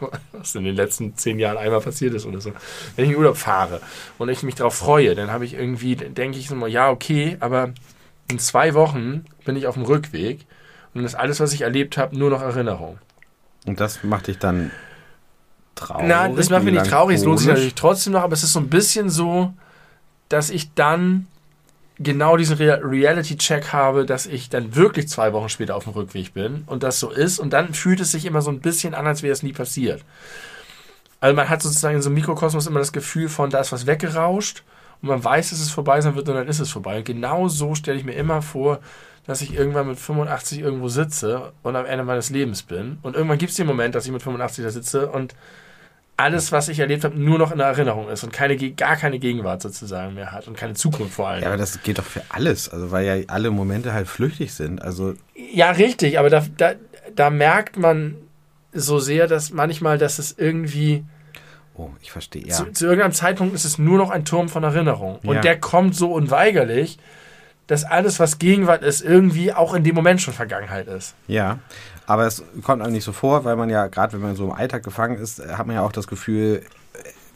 was 0.32 0.54
in 0.54 0.64
den 0.64 0.76
letzten 0.76 1.16
zehn 1.16 1.38
Jahren 1.38 1.56
einmal 1.56 1.80
passiert 1.80 2.14
ist 2.14 2.26
oder 2.26 2.40
so, 2.40 2.52
wenn 2.96 3.04
ich 3.04 3.12
in 3.12 3.16
Urlaub 3.16 3.36
fahre 3.36 3.80
und 4.18 4.28
ich 4.28 4.42
mich 4.42 4.54
darauf 4.54 4.74
freue, 4.74 5.14
dann 5.14 5.30
habe 5.30 5.44
ich 5.44 5.54
irgendwie, 5.54 5.96
denke 5.96 6.38
ich 6.38 6.48
so 6.48 6.54
mal, 6.54 6.68
ja, 6.68 6.90
okay, 6.90 7.36
aber 7.40 7.72
in 8.30 8.38
zwei 8.38 8.74
Wochen 8.74 9.24
bin 9.44 9.56
ich 9.56 9.66
auf 9.66 9.74
dem 9.74 9.84
Rückweg 9.84 10.46
und 10.94 11.02
das 11.02 11.14
alles, 11.14 11.40
was 11.40 11.52
ich 11.52 11.62
erlebt 11.62 11.96
habe, 11.96 12.16
nur 12.16 12.30
noch 12.30 12.42
Erinnerung. 12.42 12.98
Und 13.66 13.80
das 13.80 14.02
macht 14.02 14.26
dich 14.26 14.38
dann 14.38 14.70
traurig? 15.74 16.06
Nein, 16.06 16.36
das 16.36 16.50
macht 16.50 16.64
mich 16.64 16.74
nicht 16.74 16.86
traurig. 16.86 17.16
Es 17.16 17.24
lohnt 17.24 17.38
sich 17.38 17.48
natürlich 17.48 17.74
trotzdem 17.74 18.14
noch, 18.14 18.22
aber 18.22 18.32
es 18.32 18.42
ist 18.42 18.52
so 18.52 18.60
ein 18.60 18.68
bisschen 18.68 19.10
so, 19.10 19.52
dass 20.28 20.50
ich 20.50 20.72
dann 20.74 21.26
genau 21.98 22.36
diesen 22.36 22.56
Re 22.56 22.80
Reality-Check 22.82 23.72
habe, 23.72 24.06
dass 24.06 24.26
ich 24.26 24.48
dann 24.48 24.74
wirklich 24.74 25.08
zwei 25.08 25.32
Wochen 25.32 25.50
später 25.50 25.76
auf 25.76 25.84
dem 25.84 25.92
Rückweg 25.92 26.32
bin 26.32 26.64
und 26.66 26.82
das 26.82 26.98
so 26.98 27.10
ist. 27.10 27.38
Und 27.38 27.52
dann 27.52 27.74
fühlt 27.74 28.00
es 28.00 28.12
sich 28.12 28.24
immer 28.24 28.40
so 28.40 28.50
ein 28.50 28.60
bisschen 28.60 28.94
an, 28.94 29.06
als 29.06 29.22
wäre 29.22 29.32
es 29.32 29.42
nie 29.42 29.52
passiert. 29.52 30.02
Also 31.20 31.36
man 31.36 31.50
hat 31.50 31.60
sozusagen 31.60 31.96
in 31.96 32.02
so 32.02 32.08
einem 32.08 32.14
Mikrokosmos 32.14 32.66
immer 32.66 32.78
das 32.78 32.92
Gefühl 32.92 33.28
von, 33.28 33.50
da 33.50 33.60
ist 33.60 33.72
was 33.72 33.86
weggerauscht 33.86 34.62
und 35.02 35.10
man 35.10 35.22
weiß, 35.22 35.50
dass 35.50 35.60
es 35.60 35.70
vorbei 35.70 36.00
sein 36.00 36.14
wird 36.14 36.28
und 36.28 36.34
dann 36.34 36.48
ist 36.48 36.60
es 36.60 36.70
vorbei. 36.70 36.98
Und 36.98 37.04
genau 37.04 37.48
so 37.48 37.74
stelle 37.74 37.98
ich 37.98 38.04
mir 38.04 38.14
immer 38.14 38.40
vor, 38.40 38.80
dass 39.26 39.42
ich 39.42 39.54
irgendwann 39.54 39.88
mit 39.88 39.98
85 39.98 40.60
irgendwo 40.60 40.88
sitze 40.88 41.52
und 41.62 41.76
am 41.76 41.86
Ende 41.86 42.04
meines 42.04 42.30
Lebens 42.30 42.62
bin. 42.62 42.98
Und 43.02 43.14
irgendwann 43.14 43.38
gibt 43.38 43.50
es 43.50 43.56
den 43.56 43.66
Moment, 43.66 43.94
dass 43.94 44.06
ich 44.06 44.12
mit 44.12 44.22
85 44.22 44.64
da 44.64 44.70
sitze 44.70 45.08
und 45.08 45.34
alles, 46.20 46.52
was 46.52 46.68
ich 46.68 46.78
erlebt 46.78 47.04
habe, 47.04 47.18
nur 47.18 47.38
noch 47.38 47.50
in 47.50 47.58
der 47.58 47.68
Erinnerung 47.68 48.08
ist 48.10 48.22
und 48.24 48.32
keine, 48.32 48.56
gar 48.56 48.96
keine 48.96 49.18
Gegenwart 49.18 49.62
sozusagen 49.62 50.14
mehr 50.14 50.32
hat 50.32 50.48
und 50.48 50.56
keine 50.56 50.74
Zukunft 50.74 51.14
vor 51.14 51.28
allem. 51.28 51.42
Ja, 51.42 51.48
aber 51.48 51.56
das 51.56 51.82
geht 51.82 51.98
doch 51.98 52.04
für 52.04 52.22
alles, 52.28 52.68
also 52.68 52.90
weil 52.90 53.06
ja 53.06 53.26
alle 53.28 53.50
Momente 53.50 53.94
halt 53.94 54.06
flüchtig 54.06 54.52
sind. 54.52 54.82
Also 54.82 55.14
ja, 55.34 55.70
richtig, 55.70 56.18
aber 56.18 56.28
da, 56.28 56.44
da, 56.58 56.74
da 57.14 57.30
merkt 57.30 57.78
man 57.78 58.16
so 58.72 58.98
sehr, 58.98 59.26
dass 59.26 59.50
manchmal, 59.50 59.98
dass 59.98 60.18
es 60.18 60.36
irgendwie. 60.36 61.04
Oh, 61.74 61.90
ich 62.02 62.12
verstehe, 62.12 62.46
ja. 62.46 62.54
Zu, 62.54 62.72
zu, 62.72 62.84
irgendeinem 62.84 63.12
Zeitpunkt 63.12 63.54
ist 63.54 63.64
es 63.64 63.78
nur 63.78 63.96
noch 63.96 64.10
ein 64.10 64.24
Turm 64.24 64.48
von 64.48 64.62
Erinnerung. 64.62 65.18
Und 65.22 65.36
ja. 65.36 65.40
der 65.40 65.58
kommt 65.58 65.96
so 65.96 66.12
unweigerlich, 66.12 66.98
dass 67.70 67.84
alles, 67.84 68.18
was 68.18 68.40
Gegenwart 68.40 68.82
ist, 68.82 69.00
irgendwie 69.00 69.52
auch 69.52 69.74
in 69.74 69.84
dem 69.84 69.94
Moment 69.94 70.20
schon 70.20 70.34
Vergangenheit 70.34 70.88
ist. 70.88 71.14
Ja. 71.28 71.60
Aber 72.04 72.26
es 72.26 72.42
kommt 72.64 72.82
einem 72.82 72.92
nicht 72.92 73.04
so 73.04 73.12
vor, 73.12 73.44
weil 73.44 73.54
man 73.54 73.70
ja, 73.70 73.86
gerade 73.86 74.14
wenn 74.14 74.22
man 74.22 74.34
so 74.34 74.46
im 74.46 74.50
Alltag 74.50 74.82
gefangen 74.82 75.18
ist, 75.18 75.40
hat 75.56 75.68
man 75.68 75.76
ja 75.76 75.82
auch 75.82 75.92
das 75.92 76.08
Gefühl, 76.08 76.62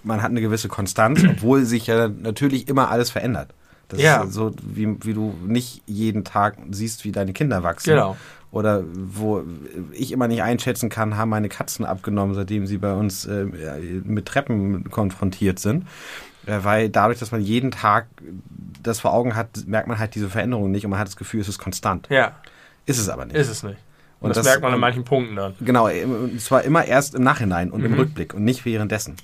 man 0.03 0.23
hat 0.23 0.31
eine 0.31 0.41
gewisse 0.41 0.67
Konstanz, 0.67 1.23
obwohl 1.31 1.65
sich 1.65 1.87
ja 1.87 2.09
natürlich 2.09 2.67
immer 2.67 2.91
alles 2.91 3.11
verändert. 3.11 3.55
Das 3.87 4.01
ja. 4.01 4.25
ist 4.25 4.33
so, 4.33 4.51
wie, 4.61 4.97
wie 5.05 5.15
du 5.15 5.35
nicht 5.47 5.83
jeden 5.87 6.25
Tag 6.25 6.57
siehst, 6.69 7.05
wie 7.05 7.13
deine 7.13 7.33
Kinder 7.33 7.63
wachsen. 7.63 7.91
Genau. 7.91 8.17
Oder 8.51 8.83
wo 8.93 9.45
ich 9.93 10.11
immer 10.11 10.27
nicht 10.27 10.43
einschätzen 10.43 10.89
kann, 10.89 11.17
haben 11.17 11.29
meine 11.29 11.49
Katzen 11.49 11.85
abgenommen, 11.85 12.35
seitdem 12.35 12.67
sie 12.67 12.79
bei 12.79 12.95
uns 12.95 13.25
äh, 13.27 13.45
mit 13.45 14.27
Treppen 14.27 14.91
konfrontiert 14.91 15.61
sind. 15.61 15.87
Äh, 16.47 16.59
weil 16.63 16.89
dadurch, 16.89 17.19
dass 17.19 17.33
man 17.33 17.41
jeden 17.41 17.71
Tag 17.71 18.07
das 18.83 19.01
vor 19.01 19.13
Augen 19.13 19.35
hat, 19.35 19.67
merkt 19.67 19.89
man 19.89 19.99
halt 19.99 20.15
diese 20.15 20.29
Veränderung 20.29 20.71
nicht 20.71 20.85
und 20.85 20.91
man 20.91 21.01
hat 21.01 21.09
das 21.09 21.17
Gefühl, 21.17 21.41
es 21.41 21.49
ist 21.49 21.59
konstant. 21.59 22.07
Ja. 22.11 22.33
Ist 22.87 22.99
es 22.99 23.09
aber 23.09 23.25
nicht. 23.25 23.37
Ist 23.37 23.49
es 23.49 23.63
nicht. 23.63 23.79
Und, 24.21 24.31
das, 24.31 24.39
das, 24.39 24.47
merkt 24.47 24.63
man 24.63 24.73
an 24.73 24.81
manchen 24.81 25.05
Punkten 25.05 25.37
dann. 25.37 25.55
Genau, 25.61 25.89
und 25.89 26.41
zwar 26.41 26.63
immer 26.63 26.85
erst 26.85 27.15
im 27.15 27.23
Nachhinein 27.23 27.71
und 27.71 27.81
mhm. 27.81 27.87
im 27.87 27.95
Rückblick 27.95 28.33
und 28.35 28.45
nicht 28.45 28.65
währenddessen. 28.65 29.17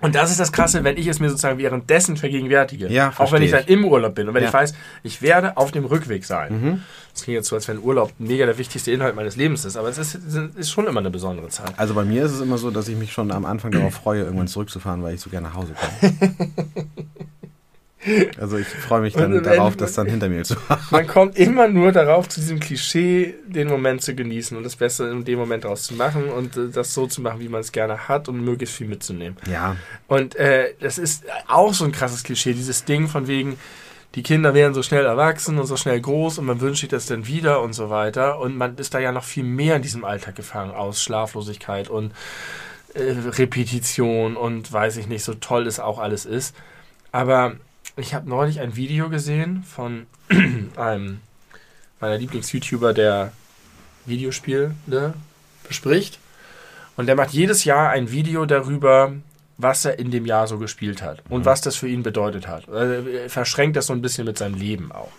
Und 0.00 0.14
das 0.14 0.30
ist 0.30 0.40
das 0.40 0.52
Krasse, 0.52 0.84
wenn 0.84 0.96
ich 0.96 1.06
es 1.06 1.20
mir 1.20 1.28
sozusagen 1.28 1.58
währenddessen 1.58 2.16
vergegenwärtige. 2.16 2.88
Ja, 2.88 3.12
auch 3.18 3.32
wenn 3.32 3.42
ich 3.42 3.50
dann 3.50 3.64
im 3.66 3.84
Urlaub 3.84 4.14
bin 4.14 4.28
und 4.28 4.34
wenn 4.34 4.42
ja. 4.42 4.48
ich 4.48 4.54
weiß, 4.54 4.74
ich 5.02 5.22
werde 5.22 5.56
auf 5.56 5.70
dem 5.72 5.84
Rückweg 5.84 6.24
sein. 6.24 6.60
Mhm. 6.60 6.82
Das 7.12 7.24
klingt 7.24 7.36
jetzt 7.36 7.48
so, 7.48 7.56
als 7.56 7.68
wenn 7.68 7.78
Urlaub 7.78 8.12
mega 8.18 8.46
der 8.46 8.56
wichtigste 8.56 8.92
Inhalt 8.92 9.16
meines 9.16 9.36
Lebens 9.36 9.64
ist, 9.64 9.76
aber 9.76 9.88
es 9.88 9.98
ist, 9.98 10.14
ist 10.56 10.70
schon 10.70 10.86
immer 10.86 11.00
eine 11.00 11.10
besondere 11.10 11.48
Zeit. 11.48 11.72
Also 11.76 11.94
bei 11.94 12.04
mir 12.04 12.24
ist 12.24 12.32
es 12.32 12.40
immer 12.40 12.56
so, 12.56 12.70
dass 12.70 12.88
ich 12.88 12.96
mich 12.96 13.12
schon 13.12 13.30
am 13.32 13.44
Anfang 13.44 13.72
darauf 13.72 13.94
freue, 13.94 14.22
irgendwann 14.22 14.48
zurückzufahren, 14.48 15.02
weil 15.02 15.14
ich 15.14 15.20
so 15.20 15.28
gerne 15.28 15.48
nach 15.48 15.54
Hause 15.54 15.74
komme. 15.74 16.36
Also 18.38 18.56
ich 18.56 18.66
freue 18.66 19.02
mich 19.02 19.14
dann 19.14 19.42
darauf, 19.42 19.76
das 19.76 19.92
dann 19.94 20.06
hinter 20.06 20.28
mir 20.28 20.44
zu 20.44 20.56
haben. 20.68 20.82
Man 20.90 21.06
kommt 21.06 21.36
immer 21.36 21.68
nur 21.68 21.92
darauf, 21.92 22.28
zu 22.28 22.40
diesem 22.40 22.58
Klischee 22.58 23.34
den 23.46 23.68
Moment 23.68 24.02
zu 24.02 24.14
genießen 24.14 24.56
und 24.56 24.64
das 24.64 24.76
Beste 24.76 25.04
in 25.04 25.24
dem 25.24 25.38
Moment 25.38 25.64
daraus 25.64 25.82
zu 25.82 25.94
machen 25.94 26.30
und 26.30 26.56
äh, 26.56 26.68
das 26.68 26.94
so 26.94 27.06
zu 27.06 27.20
machen, 27.20 27.40
wie 27.40 27.48
man 27.48 27.60
es 27.60 27.72
gerne 27.72 28.08
hat 28.08 28.28
und 28.28 28.42
möglichst 28.42 28.74
viel 28.74 28.88
mitzunehmen. 28.88 29.36
Ja. 29.50 29.76
Und 30.06 30.34
äh, 30.36 30.74
das 30.80 30.98
ist 30.98 31.24
auch 31.46 31.74
so 31.74 31.84
ein 31.84 31.92
krasses 31.92 32.22
Klischee, 32.22 32.54
dieses 32.54 32.84
Ding 32.84 33.06
von 33.06 33.26
wegen, 33.26 33.58
die 34.14 34.22
Kinder 34.22 34.54
werden 34.54 34.74
so 34.74 34.82
schnell 34.82 35.04
erwachsen 35.04 35.58
und 35.58 35.66
so 35.66 35.76
schnell 35.76 36.00
groß 36.00 36.38
und 36.38 36.46
man 36.46 36.60
wünscht 36.60 36.80
sich 36.80 36.88
das 36.88 37.06
dann 37.06 37.26
wieder 37.26 37.60
und 37.60 37.74
so 37.74 37.90
weiter. 37.90 38.40
Und 38.40 38.56
man 38.56 38.76
ist 38.76 38.94
da 38.94 38.98
ja 38.98 39.12
noch 39.12 39.24
viel 39.24 39.44
mehr 39.44 39.76
in 39.76 39.82
diesem 39.82 40.04
Alltag 40.04 40.34
gefangen 40.34 40.72
aus 40.72 41.02
Schlaflosigkeit 41.02 41.88
und 41.88 42.12
äh, 42.94 43.14
Repetition 43.28 44.36
und 44.36 44.72
weiß 44.72 44.96
ich 44.96 45.06
nicht, 45.06 45.22
so 45.22 45.34
toll 45.34 45.66
es 45.66 45.78
auch 45.78 45.98
alles 46.00 46.26
ist. 46.26 46.56
Aber 47.12 47.54
ich 47.96 48.14
habe 48.14 48.28
neulich 48.28 48.60
ein 48.60 48.76
Video 48.76 49.08
gesehen 49.08 49.62
von 49.64 50.06
einem 50.76 51.20
meiner 52.00 52.18
Lieblings-YouTuber, 52.18 52.92
der 52.92 53.32
Videospiele 54.06 54.74
bespricht. 55.66 56.18
Und 56.96 57.06
der 57.06 57.16
macht 57.16 57.30
jedes 57.30 57.64
Jahr 57.64 57.90
ein 57.90 58.10
Video 58.10 58.44
darüber, 58.46 59.12
was 59.58 59.84
er 59.84 59.98
in 59.98 60.10
dem 60.10 60.26
Jahr 60.26 60.46
so 60.46 60.58
gespielt 60.58 61.02
hat 61.02 61.22
und 61.28 61.40
mhm. 61.40 61.44
was 61.44 61.60
das 61.60 61.76
für 61.76 61.88
ihn 61.88 62.02
bedeutet 62.02 62.48
hat. 62.48 62.68
Also 62.68 63.08
er 63.08 63.30
verschränkt 63.30 63.76
das 63.76 63.86
so 63.86 63.92
ein 63.92 64.02
bisschen 64.02 64.26
mit 64.26 64.38
seinem 64.38 64.54
Leben 64.54 64.90
auch. 64.92 65.12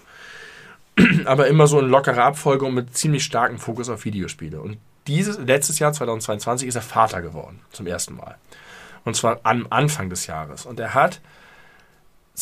Aber 1.25 1.47
immer 1.47 1.67
so 1.67 1.79
in 1.79 1.89
lockerer 1.89 2.23
Abfolge 2.23 2.65
und 2.65 2.73
mit 2.73 2.97
ziemlich 2.97 3.23
starkem 3.23 3.59
Fokus 3.59 3.89
auf 3.89 4.05
Videospiele. 4.05 4.59
Und 4.59 4.77
dieses, 5.07 5.37
letztes 5.39 5.79
Jahr, 5.79 5.93
2022, 5.93 6.67
ist 6.67 6.75
er 6.75 6.81
Vater 6.81 7.21
geworden, 7.21 7.59
zum 7.71 7.87
ersten 7.87 8.15
Mal. 8.15 8.35
Und 9.03 9.15
zwar 9.15 9.39
am 9.43 9.67
Anfang 9.69 10.09
des 10.09 10.27
Jahres. 10.27 10.65
Und 10.65 10.79
er 10.79 10.93
hat 10.93 11.21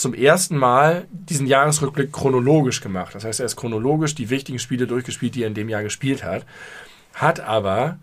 zum 0.01 0.13
ersten 0.13 0.57
Mal 0.57 1.07
diesen 1.11 1.47
Jahresrückblick 1.47 2.11
chronologisch 2.11 2.81
gemacht. 2.81 3.15
Das 3.15 3.23
heißt, 3.23 3.39
er 3.39 3.45
ist 3.45 3.55
chronologisch 3.55 4.15
die 4.15 4.29
wichtigen 4.29 4.59
Spiele 4.59 4.87
durchgespielt, 4.87 5.35
die 5.35 5.43
er 5.43 5.47
in 5.47 5.53
dem 5.53 5.69
Jahr 5.69 5.83
gespielt 5.83 6.23
hat, 6.23 6.45
hat 7.13 7.39
aber 7.39 7.99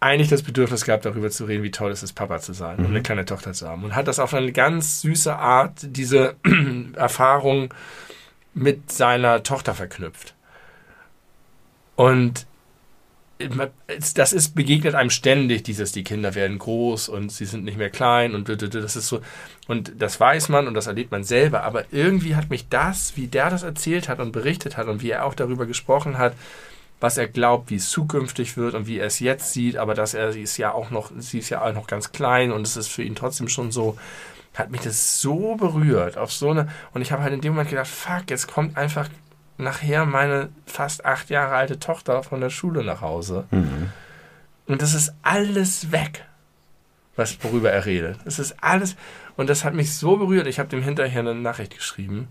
eigentlich 0.00 0.28
das 0.28 0.42
Bedürfnis 0.42 0.84
gehabt, 0.84 1.04
darüber 1.04 1.30
zu 1.30 1.44
reden, 1.44 1.62
wie 1.62 1.70
toll 1.70 1.90
es 1.90 2.02
ist, 2.02 2.14
Papa 2.14 2.40
zu 2.40 2.54
sein 2.54 2.78
mhm. 2.78 2.86
und 2.86 2.90
eine 2.92 3.02
kleine 3.02 3.26
Tochter 3.26 3.52
zu 3.52 3.68
haben. 3.68 3.84
Und 3.84 3.94
hat 3.94 4.08
das 4.08 4.18
auf 4.18 4.32
eine 4.32 4.52
ganz 4.52 5.02
süße 5.02 5.36
Art, 5.36 5.74
diese 5.82 6.36
Erfahrung 6.94 7.72
mit 8.54 8.90
seiner 8.90 9.42
Tochter 9.42 9.74
verknüpft. 9.74 10.34
Und 11.96 12.46
das 14.14 14.32
ist 14.32 14.54
begegnet 14.54 14.94
einem 14.94 15.10
ständig 15.10 15.62
dieses 15.62 15.92
die 15.92 16.04
Kinder 16.04 16.34
werden 16.34 16.58
groß 16.58 17.08
und 17.08 17.32
sie 17.32 17.46
sind 17.46 17.64
nicht 17.64 17.78
mehr 17.78 17.90
klein 17.90 18.34
und 18.34 18.48
das 18.48 18.96
ist 18.96 19.06
so. 19.06 19.20
Und 19.66 19.92
das 19.98 20.20
weiß 20.20 20.48
man 20.48 20.66
und 20.66 20.74
das 20.74 20.86
erlebt 20.86 21.10
man 21.10 21.24
selber 21.24 21.62
aber 21.62 21.84
irgendwie 21.90 22.36
hat 22.36 22.50
mich 22.50 22.68
das 22.68 23.16
wie 23.16 23.28
der 23.28 23.50
das 23.50 23.62
erzählt 23.62 24.08
hat 24.08 24.20
und 24.20 24.32
berichtet 24.32 24.76
hat 24.76 24.88
und 24.88 25.02
wie 25.02 25.10
er 25.10 25.24
auch 25.24 25.34
darüber 25.34 25.66
gesprochen 25.66 26.18
hat 26.18 26.34
was 27.00 27.16
er 27.16 27.28
glaubt 27.28 27.70
wie 27.70 27.76
es 27.76 27.88
zukünftig 27.88 28.56
wird 28.56 28.74
und 28.74 28.86
wie 28.86 28.98
er 28.98 29.06
es 29.06 29.20
jetzt 29.20 29.52
sieht 29.52 29.76
aber 29.76 29.94
dass 29.94 30.14
er 30.14 30.32
sie 30.32 30.42
ist 30.42 30.56
ja 30.58 30.72
auch 30.72 30.90
noch 30.90 31.10
sie 31.16 31.38
ist 31.38 31.48
ja 31.48 31.62
auch 31.62 31.72
noch 31.72 31.86
ganz 31.86 32.12
klein 32.12 32.52
und 32.52 32.66
es 32.66 32.76
ist 32.76 32.88
für 32.88 33.02
ihn 33.02 33.14
trotzdem 33.14 33.48
schon 33.48 33.72
so 33.72 33.96
hat 34.54 34.70
mich 34.70 34.82
das 34.82 35.20
so 35.20 35.54
berührt 35.54 36.18
auf 36.18 36.32
so 36.32 36.50
eine 36.50 36.68
und 36.92 37.00
ich 37.00 37.12
habe 37.12 37.22
halt 37.22 37.32
in 37.32 37.40
dem 37.40 37.52
Moment 37.52 37.70
gedacht 37.70 37.88
fuck 37.88 38.24
jetzt 38.28 38.48
kommt 38.48 38.76
einfach 38.76 39.08
nachher 39.60 40.04
meine 40.04 40.50
fast 40.66 41.04
acht 41.04 41.30
Jahre 41.30 41.54
alte 41.54 41.78
Tochter 41.78 42.22
von 42.22 42.40
der 42.40 42.50
Schule 42.50 42.84
nach 42.84 43.00
Hause. 43.00 43.44
Mhm. 43.50 43.90
Und 44.66 44.82
das 44.82 44.94
ist 44.94 45.14
alles 45.22 45.92
weg, 45.92 46.24
was 47.16 47.42
worüber 47.42 47.70
er 47.70 47.86
redet. 47.86 48.18
Das 48.24 48.38
ist 48.38 48.62
alles. 48.62 48.96
Und 49.36 49.48
das 49.48 49.64
hat 49.64 49.74
mich 49.74 49.94
so 49.94 50.16
berührt. 50.16 50.46
Ich 50.46 50.58
habe 50.58 50.68
dem 50.68 50.82
hinterher 50.82 51.20
eine 51.20 51.34
Nachricht 51.34 51.74
geschrieben, 51.74 52.28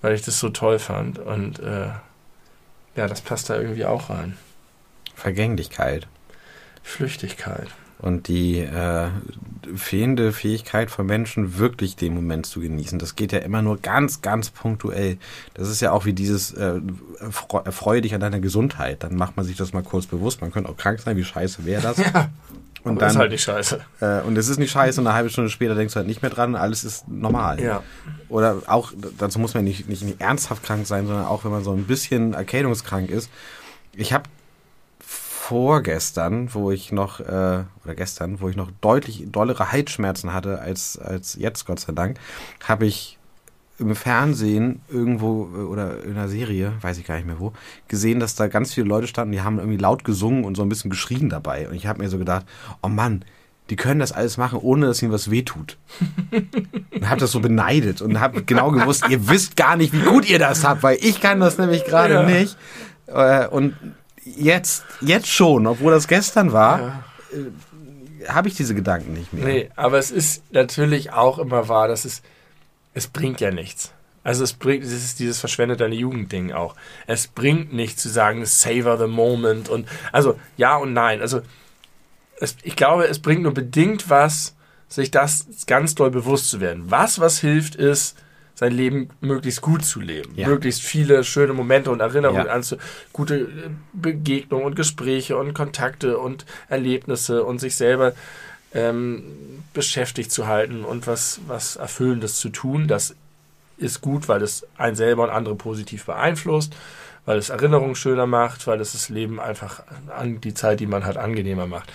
weil 0.00 0.14
ich 0.14 0.22
das 0.22 0.38
so 0.38 0.48
toll 0.48 0.78
fand. 0.78 1.18
Und 1.18 1.58
äh, 1.60 1.88
ja, 2.96 3.06
das 3.06 3.20
passt 3.20 3.50
da 3.50 3.56
irgendwie 3.56 3.84
auch 3.84 4.10
rein. 4.10 4.36
Vergänglichkeit. 5.14 6.08
Flüchtigkeit 6.82 7.68
und 8.02 8.28
die 8.28 8.58
äh, 8.58 9.08
fehlende 9.76 10.32
Fähigkeit 10.32 10.90
von 10.90 11.06
Menschen, 11.06 11.58
wirklich 11.58 11.96
den 11.96 12.14
Moment 12.14 12.46
zu 12.46 12.60
genießen. 12.60 12.98
Das 12.98 13.16
geht 13.16 13.32
ja 13.32 13.40
immer 13.40 13.62
nur 13.62 13.78
ganz, 13.78 14.22
ganz 14.22 14.50
punktuell. 14.50 15.18
Das 15.54 15.68
ist 15.68 15.80
ja 15.80 15.92
auch 15.92 16.04
wie 16.04 16.12
dieses 16.12 16.52
äh, 16.52 16.80
Freue 17.30 18.00
dich 18.00 18.14
an 18.14 18.20
deiner 18.20 18.40
Gesundheit. 18.40 19.02
Dann 19.02 19.16
macht 19.16 19.36
man 19.36 19.44
sich 19.44 19.56
das 19.56 19.72
mal 19.72 19.82
kurz 19.82 20.06
bewusst. 20.06 20.40
Man 20.40 20.50
könnte 20.50 20.70
auch 20.70 20.76
krank 20.76 21.00
sein, 21.00 21.16
wie 21.16 21.24
scheiße 21.24 21.64
wäre 21.64 21.82
das? 21.82 22.00
Ja. 22.12 22.30
Und 22.82 23.02
dann, 23.02 23.10
ist 23.10 23.16
halt 23.16 23.30
nicht 23.30 23.42
scheiße. 23.42 23.78
Äh, 24.00 24.20
und 24.22 24.38
es 24.38 24.48
ist 24.48 24.58
nicht 24.58 24.70
scheiße 24.70 25.02
und 25.02 25.06
eine 25.06 25.14
halbe 25.14 25.28
Stunde 25.28 25.50
später 25.50 25.74
denkst 25.74 25.92
du 25.92 25.98
halt 25.98 26.06
nicht 26.06 26.22
mehr 26.22 26.30
dran, 26.30 26.56
alles 26.56 26.82
ist 26.82 27.06
normal. 27.08 27.62
Ja. 27.62 27.82
Oder 28.30 28.62
auch, 28.66 28.92
dazu 29.18 29.38
muss 29.38 29.52
man 29.52 29.64
nicht, 29.64 29.86
nicht, 29.86 30.02
nicht 30.02 30.18
ernsthaft 30.18 30.62
krank 30.62 30.86
sein, 30.86 31.06
sondern 31.06 31.26
auch 31.26 31.44
wenn 31.44 31.50
man 31.50 31.62
so 31.62 31.72
ein 31.72 31.84
bisschen 31.84 32.32
erkältungskrank 32.32 33.10
ist. 33.10 33.30
Ich 33.92 34.14
habe 34.14 34.24
vorgestern, 35.50 36.54
wo 36.54 36.70
ich 36.70 36.92
noch, 36.92 37.18
äh, 37.18 37.24
oder 37.84 37.94
gestern, 37.96 38.40
wo 38.40 38.48
ich 38.48 38.54
noch 38.54 38.70
deutlich 38.80 39.24
dollere 39.32 39.72
Halsschmerzen 39.72 40.32
hatte 40.32 40.60
als, 40.60 40.96
als 40.96 41.34
jetzt, 41.34 41.66
Gott 41.66 41.80
sei 41.80 41.92
Dank, 41.92 42.20
habe 42.68 42.86
ich 42.86 43.18
im 43.80 43.96
Fernsehen 43.96 44.80
irgendwo 44.88 45.50
äh, 45.52 45.62
oder 45.62 46.04
in 46.04 46.12
einer 46.12 46.28
Serie, 46.28 46.74
weiß 46.82 46.98
ich 46.98 47.04
gar 47.04 47.16
nicht 47.16 47.26
mehr 47.26 47.40
wo, 47.40 47.52
gesehen, 47.88 48.20
dass 48.20 48.36
da 48.36 48.46
ganz 48.46 48.74
viele 48.74 48.86
Leute 48.86 49.08
standen, 49.08 49.32
die 49.32 49.40
haben 49.40 49.58
irgendwie 49.58 49.76
laut 49.76 50.04
gesungen 50.04 50.44
und 50.44 50.56
so 50.56 50.62
ein 50.62 50.68
bisschen 50.68 50.88
geschrien 50.88 51.28
dabei. 51.28 51.68
Und 51.68 51.74
ich 51.74 51.88
habe 51.88 52.00
mir 52.00 52.08
so 52.08 52.18
gedacht, 52.18 52.46
oh 52.80 52.88
Mann, 52.88 53.24
die 53.70 53.76
können 53.76 53.98
das 53.98 54.12
alles 54.12 54.36
machen, 54.36 54.60
ohne 54.62 54.86
dass 54.86 55.02
ihnen 55.02 55.10
was 55.10 55.32
wehtut. 55.32 55.78
und 56.92 57.10
habe 57.10 57.18
das 57.18 57.32
so 57.32 57.40
beneidet 57.40 58.02
und 58.02 58.20
habe 58.20 58.44
genau 58.44 58.70
gewusst, 58.70 59.08
ihr 59.08 59.28
wisst 59.28 59.56
gar 59.56 59.74
nicht, 59.74 59.92
wie 59.92 60.02
gut 60.02 60.30
ihr 60.30 60.38
das 60.38 60.62
habt, 60.62 60.84
weil 60.84 60.98
ich 61.00 61.20
kann 61.20 61.40
das 61.40 61.58
nämlich 61.58 61.84
gerade 61.86 62.14
ja. 62.14 62.22
nicht. 62.22 62.56
Äh, 63.08 63.48
und 63.48 63.74
jetzt, 64.24 64.84
jetzt 65.00 65.28
schon, 65.28 65.66
obwohl 65.66 65.92
das 65.92 66.08
gestern 66.08 66.52
war, 66.52 66.80
ja. 66.80 67.04
Äh, 67.32 68.28
habe 68.28 68.48
ich 68.48 68.54
diese 68.54 68.74
Gedanken 68.74 69.14
nicht 69.14 69.32
mehr. 69.32 69.44
Nee, 69.44 69.70
aber 69.76 69.98
es 69.98 70.10
ist 70.10 70.42
natürlich 70.52 71.12
auch 71.12 71.38
immer 71.38 71.68
wahr, 71.68 71.88
dass 71.88 72.04
es 72.04 72.22
es 72.94 73.06
bringt 73.06 73.40
ja 73.40 73.50
nichts. 73.50 73.92
Also 74.22 74.44
es 74.44 74.52
bringt, 74.52 74.84
es 74.84 74.92
ist 74.92 75.18
dieses 75.18 75.40
verschwendet 75.40 75.80
deine 75.80 75.94
Jugend-Ding 75.94 76.52
auch. 76.52 76.74
Es 77.06 77.26
bringt 77.26 77.72
nichts 77.72 78.02
zu 78.02 78.08
sagen, 78.08 78.44
savor 78.44 78.98
the 78.98 79.06
moment 79.06 79.68
und 79.68 79.88
also 80.12 80.38
ja 80.56 80.76
und 80.76 80.92
nein. 80.92 81.20
Also 81.20 81.40
es, 82.38 82.56
ich 82.62 82.76
glaube, 82.76 83.04
es 83.04 83.20
bringt 83.20 83.42
nur 83.42 83.54
bedingt 83.54 84.10
was, 84.10 84.54
sich 84.88 85.10
das 85.10 85.46
ganz 85.66 85.94
doll 85.94 86.10
bewusst 86.10 86.50
zu 86.50 86.60
werden. 86.60 86.90
Was, 86.90 87.20
was 87.20 87.38
hilft, 87.38 87.76
ist, 87.76 88.16
sein 88.60 88.72
Leben 88.72 89.08
möglichst 89.22 89.62
gut 89.62 89.86
zu 89.86 90.00
leben. 90.00 90.34
Ja. 90.36 90.46
Möglichst 90.46 90.82
viele 90.82 91.24
schöne 91.24 91.54
Momente 91.54 91.90
und 91.90 92.00
Erinnerungen 92.00 92.44
ja. 92.44 92.52
anzu, 92.52 92.76
gute 93.10 93.38
äh, 93.38 93.46
Begegnungen 93.94 94.66
und 94.66 94.76
Gespräche 94.76 95.38
und 95.38 95.54
Kontakte 95.54 96.18
und 96.18 96.44
Erlebnisse 96.68 97.42
und 97.42 97.58
sich 97.58 97.74
selber 97.74 98.12
ähm, 98.74 99.22
beschäftigt 99.72 100.30
zu 100.30 100.46
halten 100.46 100.84
und 100.84 101.06
was, 101.06 101.40
was 101.46 101.76
Erfüllendes 101.76 102.36
zu 102.36 102.50
tun. 102.50 102.86
Das 102.86 103.14
ist 103.78 104.02
gut, 104.02 104.28
weil 104.28 104.42
es 104.42 104.66
einen 104.76 104.94
selber 104.94 105.22
und 105.22 105.30
andere 105.30 105.54
positiv 105.54 106.04
beeinflusst, 106.04 106.76
weil 107.24 107.38
es 107.38 107.48
Erinnerungen 107.48 107.94
schöner 107.94 108.26
macht, 108.26 108.66
weil 108.66 108.78
es 108.82 108.92
das 108.92 109.08
Leben 109.08 109.40
einfach 109.40 109.84
an 110.14 110.42
die 110.42 110.52
Zeit, 110.52 110.80
die 110.80 110.86
man 110.86 111.06
hat, 111.06 111.16
angenehmer 111.16 111.66
macht. 111.66 111.90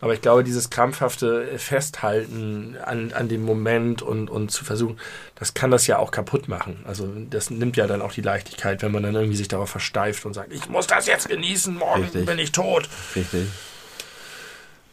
Aber 0.00 0.14
ich 0.14 0.20
glaube, 0.20 0.44
dieses 0.44 0.70
krampfhafte 0.70 1.58
Festhalten 1.58 2.76
an, 2.84 3.12
an 3.12 3.28
dem 3.28 3.42
Moment 3.42 4.00
und, 4.00 4.30
und 4.30 4.50
zu 4.50 4.64
versuchen, 4.64 4.98
das 5.34 5.54
kann 5.54 5.72
das 5.72 5.86
ja 5.88 5.98
auch 5.98 6.12
kaputt 6.12 6.46
machen. 6.46 6.84
Also 6.86 7.08
das 7.30 7.50
nimmt 7.50 7.76
ja 7.76 7.86
dann 7.88 8.00
auch 8.00 8.12
die 8.12 8.20
Leichtigkeit, 8.20 8.82
wenn 8.82 8.92
man 8.92 9.02
dann 9.02 9.14
irgendwie 9.14 9.36
sich 9.36 9.48
darauf 9.48 9.70
versteift 9.70 10.24
und 10.24 10.34
sagt, 10.34 10.52
ich 10.52 10.68
muss 10.68 10.86
das 10.86 11.06
jetzt 11.06 11.28
genießen, 11.28 11.74
morgen 11.74 12.02
Richtig. 12.02 12.26
bin 12.26 12.38
ich 12.38 12.52
tot. 12.52 12.88
Richtig. 13.16 13.48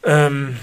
Ähm, 0.03 0.57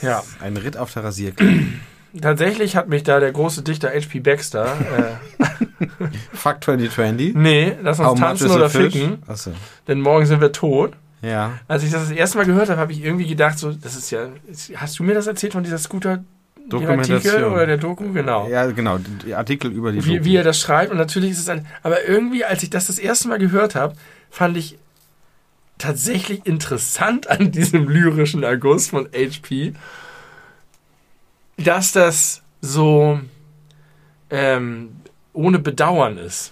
ja. 0.00 0.22
Ein 0.40 0.56
Ritt 0.56 0.78
auf 0.78 0.92
der 0.92 1.04
Rasierklinge. 1.04 1.80
Tatsächlich 2.20 2.76
hat 2.76 2.88
mich 2.88 3.04
da 3.04 3.20
der 3.20 3.32
große 3.32 3.62
Dichter 3.62 3.88
H.P. 3.90 4.20
Baxter. 4.20 5.18
Äh, 5.38 5.44
Fuck 6.32 6.62
2020? 6.64 7.34
Nee, 7.34 7.76
lass 7.82 7.98
uns 7.98 8.08
How 8.08 8.18
tanzen 8.18 8.50
oder 8.50 8.68
ficken. 8.68 9.22
Achso. 9.26 9.52
Denn 9.88 10.00
morgen 10.00 10.26
sind 10.26 10.40
wir 10.40 10.52
tot. 10.52 10.92
Ja. 11.22 11.58
Als 11.68 11.84
ich 11.84 11.90
das 11.90 12.02
das 12.02 12.10
erste 12.10 12.38
Mal 12.38 12.44
gehört 12.44 12.68
habe, 12.68 12.80
habe 12.80 12.92
ich 12.92 13.02
irgendwie 13.02 13.26
gedacht, 13.26 13.58
so, 13.58 13.72
das 13.72 13.96
ist 13.96 14.10
ja. 14.10 14.28
Hast 14.74 14.98
du 14.98 15.04
mir 15.04 15.14
das 15.14 15.26
erzählt 15.26 15.52
von 15.52 15.62
dieser 15.62 15.78
Scooter? 15.78 16.24
Artikel 16.70 17.44
oder 17.44 17.66
der 17.66 17.76
Doku, 17.76 18.12
genau. 18.12 18.48
Ja, 18.48 18.66
genau, 18.70 18.98
die 18.98 19.34
Artikel 19.34 19.72
über 19.72 19.92
die 19.92 20.04
wie, 20.04 20.16
Doku. 20.16 20.24
Wie 20.24 20.36
er 20.36 20.44
das 20.44 20.60
schreibt 20.60 20.92
und 20.92 20.98
natürlich 20.98 21.32
ist 21.32 21.40
es 21.40 21.48
ein. 21.48 21.66
Aber 21.82 22.04
irgendwie, 22.06 22.44
als 22.44 22.62
ich 22.62 22.70
das 22.70 22.86
das 22.86 22.98
erste 22.98 23.28
Mal 23.28 23.38
gehört 23.38 23.74
habe, 23.74 23.96
fand 24.30 24.56
ich 24.56 24.78
tatsächlich 25.78 26.46
interessant 26.46 27.28
an 27.28 27.50
diesem 27.50 27.88
lyrischen 27.88 28.42
Erguss 28.42 28.88
von 28.88 29.08
HP, 29.12 29.74
dass 31.56 31.92
das 31.92 32.42
so 32.60 33.20
ähm, 34.30 34.96
ohne 35.32 35.58
Bedauern 35.58 36.18
ist. 36.18 36.51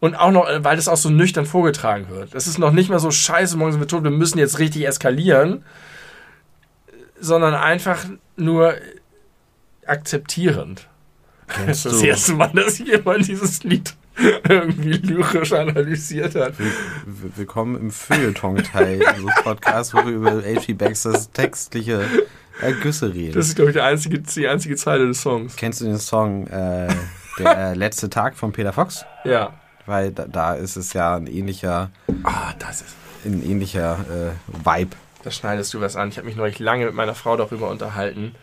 Und 0.00 0.14
auch 0.14 0.30
noch, 0.30 0.46
weil 0.64 0.76
das 0.76 0.88
auch 0.88 0.96
so 0.96 1.10
nüchtern 1.10 1.44
vorgetragen 1.44 2.08
wird. 2.08 2.34
Das 2.34 2.46
ist 2.46 2.58
noch 2.58 2.72
nicht 2.72 2.88
mal 2.88 2.98
so 2.98 3.10
scheiße, 3.10 3.56
morgen 3.56 3.72
sind 3.72 3.80
wir 3.80 3.88
tot, 3.88 4.02
wir 4.02 4.10
müssen 4.10 4.38
jetzt 4.38 4.58
richtig 4.58 4.86
eskalieren, 4.86 5.62
sondern 7.20 7.54
einfach 7.54 8.06
nur 8.36 8.74
akzeptierend. 9.86 10.88
Kennst 11.48 11.84
das 11.84 11.92
ist 11.92 12.00
das 12.00 12.08
erste 12.08 12.34
Mal, 12.34 12.48
dass 12.54 12.78
jemand 12.78 13.28
dieses 13.28 13.62
Lied 13.62 13.94
irgendwie 14.48 14.92
lyrisch 14.92 15.52
analysiert 15.52 16.34
hat. 16.34 16.54
Willkommen 17.06 17.78
im 17.78 17.90
Feuilleton-Teil 17.90 19.02
unseres 19.16 19.42
Podcasts, 19.42 19.94
wo 19.94 19.98
wir 20.04 20.12
über 20.12 20.42
H.P. 20.42 20.74
Baxters 20.74 21.30
textliche 21.32 22.04
Ergüsse 22.60 23.12
reden. 23.12 23.34
Das 23.34 23.48
ist, 23.48 23.56
glaube 23.56 23.70
ich, 23.70 23.76
die 23.76 23.82
einzige, 23.82 24.20
die 24.20 24.48
einzige 24.48 24.76
Zeile 24.76 25.06
des 25.06 25.20
Songs. 25.20 25.56
Kennst 25.56 25.80
du 25.80 25.86
den 25.86 25.98
Song 25.98 26.46
äh, 26.46 26.88
Der 27.38 27.74
letzte 27.74 28.08
Tag 28.08 28.36
von 28.36 28.52
Peter 28.52 28.72
Fox? 28.72 29.04
Ja. 29.24 29.54
Weil 29.86 30.12
da, 30.12 30.26
da 30.26 30.54
ist 30.54 30.76
es 30.76 30.92
ja 30.92 31.16
ein 31.16 31.26
ähnlicher. 31.26 31.90
Ah, 32.22 32.52
das 32.58 32.82
ist. 32.82 32.96
Ein 33.24 33.42
ähnlicher 33.44 33.98
äh, 34.08 34.66
Vibe. 34.66 34.96
Da 35.22 35.30
schneidest 35.30 35.74
du 35.74 35.80
was 35.80 35.96
an. 35.96 36.08
Ich 36.08 36.16
habe 36.16 36.26
mich 36.26 36.36
neulich 36.36 36.58
lange 36.58 36.86
mit 36.86 36.94
meiner 36.94 37.14
Frau 37.14 37.36
darüber 37.36 37.68
unterhalten 37.68 38.34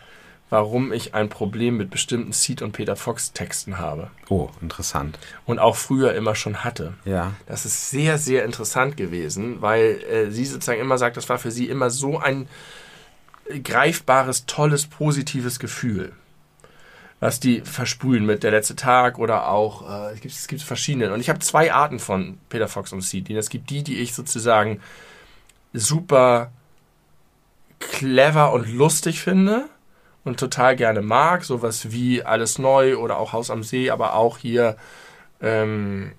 warum 0.50 0.92
ich 0.92 1.14
ein 1.14 1.28
Problem 1.28 1.76
mit 1.76 1.90
bestimmten 1.90 2.32
Seed 2.32 2.62
und 2.62 2.72
Peter 2.72 2.96
Fox 2.96 3.32
Texten 3.32 3.78
habe. 3.78 4.10
Oh, 4.28 4.48
interessant. 4.62 5.18
Und 5.46 5.58
auch 5.58 5.76
früher 5.76 6.14
immer 6.14 6.34
schon 6.34 6.64
hatte. 6.64 6.94
Ja. 7.04 7.34
Das 7.46 7.64
ist 7.64 7.90
sehr, 7.90 8.18
sehr 8.18 8.44
interessant 8.44 8.96
gewesen, 8.96 9.60
weil 9.60 10.02
äh, 10.10 10.30
sie 10.30 10.46
sozusagen 10.46 10.80
immer 10.80 10.98
sagt, 10.98 11.16
das 11.16 11.28
war 11.28 11.38
für 11.38 11.50
sie 11.50 11.68
immer 11.68 11.90
so 11.90 12.18
ein 12.18 12.48
greifbares, 13.62 14.46
tolles, 14.46 14.86
positives 14.86 15.58
Gefühl. 15.58 16.12
Was 17.20 17.40
die 17.40 17.62
versprühen 17.62 18.24
mit 18.26 18.44
der 18.44 18.52
letzte 18.52 18.76
Tag 18.76 19.18
oder 19.18 19.48
auch, 19.48 19.88
äh, 19.90 20.12
es, 20.14 20.20
gibt, 20.20 20.34
es 20.34 20.46
gibt 20.46 20.62
verschiedene. 20.62 21.12
Und 21.12 21.20
ich 21.20 21.28
habe 21.28 21.40
zwei 21.40 21.72
Arten 21.72 21.98
von 21.98 22.38
Peter 22.48 22.68
Fox 22.68 22.92
und 22.92 23.00
Seed. 23.00 23.28
Es 23.30 23.50
gibt 23.50 23.70
die, 23.70 23.82
die 23.82 23.98
ich 23.98 24.14
sozusagen 24.14 24.80
super 25.72 26.52
clever 27.80 28.52
und 28.52 28.72
lustig 28.72 29.20
finde 29.20 29.64
und 30.24 30.38
total 30.38 30.76
gerne 30.76 31.02
mag. 31.02 31.44
Sowas 31.44 31.90
wie 31.90 32.22
Alles 32.22 32.58
Neu 32.58 32.96
oder 32.98 33.18
auch 33.18 33.32
Haus 33.32 33.50
am 33.50 33.62
See, 33.62 33.90
aber 33.90 34.14
auch 34.14 34.38
hier 34.38 34.76
ähm, 35.40 36.12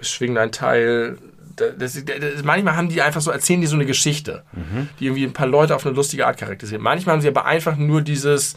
Schwing 0.00 0.38
ein 0.38 0.52
Teil. 0.52 1.18
Das, 1.56 1.94
das, 1.94 2.04
das, 2.04 2.44
manchmal 2.44 2.76
haben 2.76 2.88
die 2.88 3.00
einfach 3.00 3.20
so, 3.20 3.30
erzählen 3.30 3.60
die 3.60 3.66
so 3.66 3.76
eine 3.76 3.86
Geschichte, 3.86 4.44
mhm. 4.52 4.88
die 5.00 5.06
irgendwie 5.06 5.24
ein 5.24 5.32
paar 5.32 5.46
Leute 5.46 5.74
auf 5.74 5.86
eine 5.86 5.94
lustige 5.94 6.26
Art 6.26 6.38
charakterisieren. 6.38 6.82
Manchmal 6.82 7.14
haben 7.14 7.22
sie 7.22 7.28
aber 7.28 7.46
einfach 7.46 7.76
nur 7.76 8.02
dieses 8.02 8.56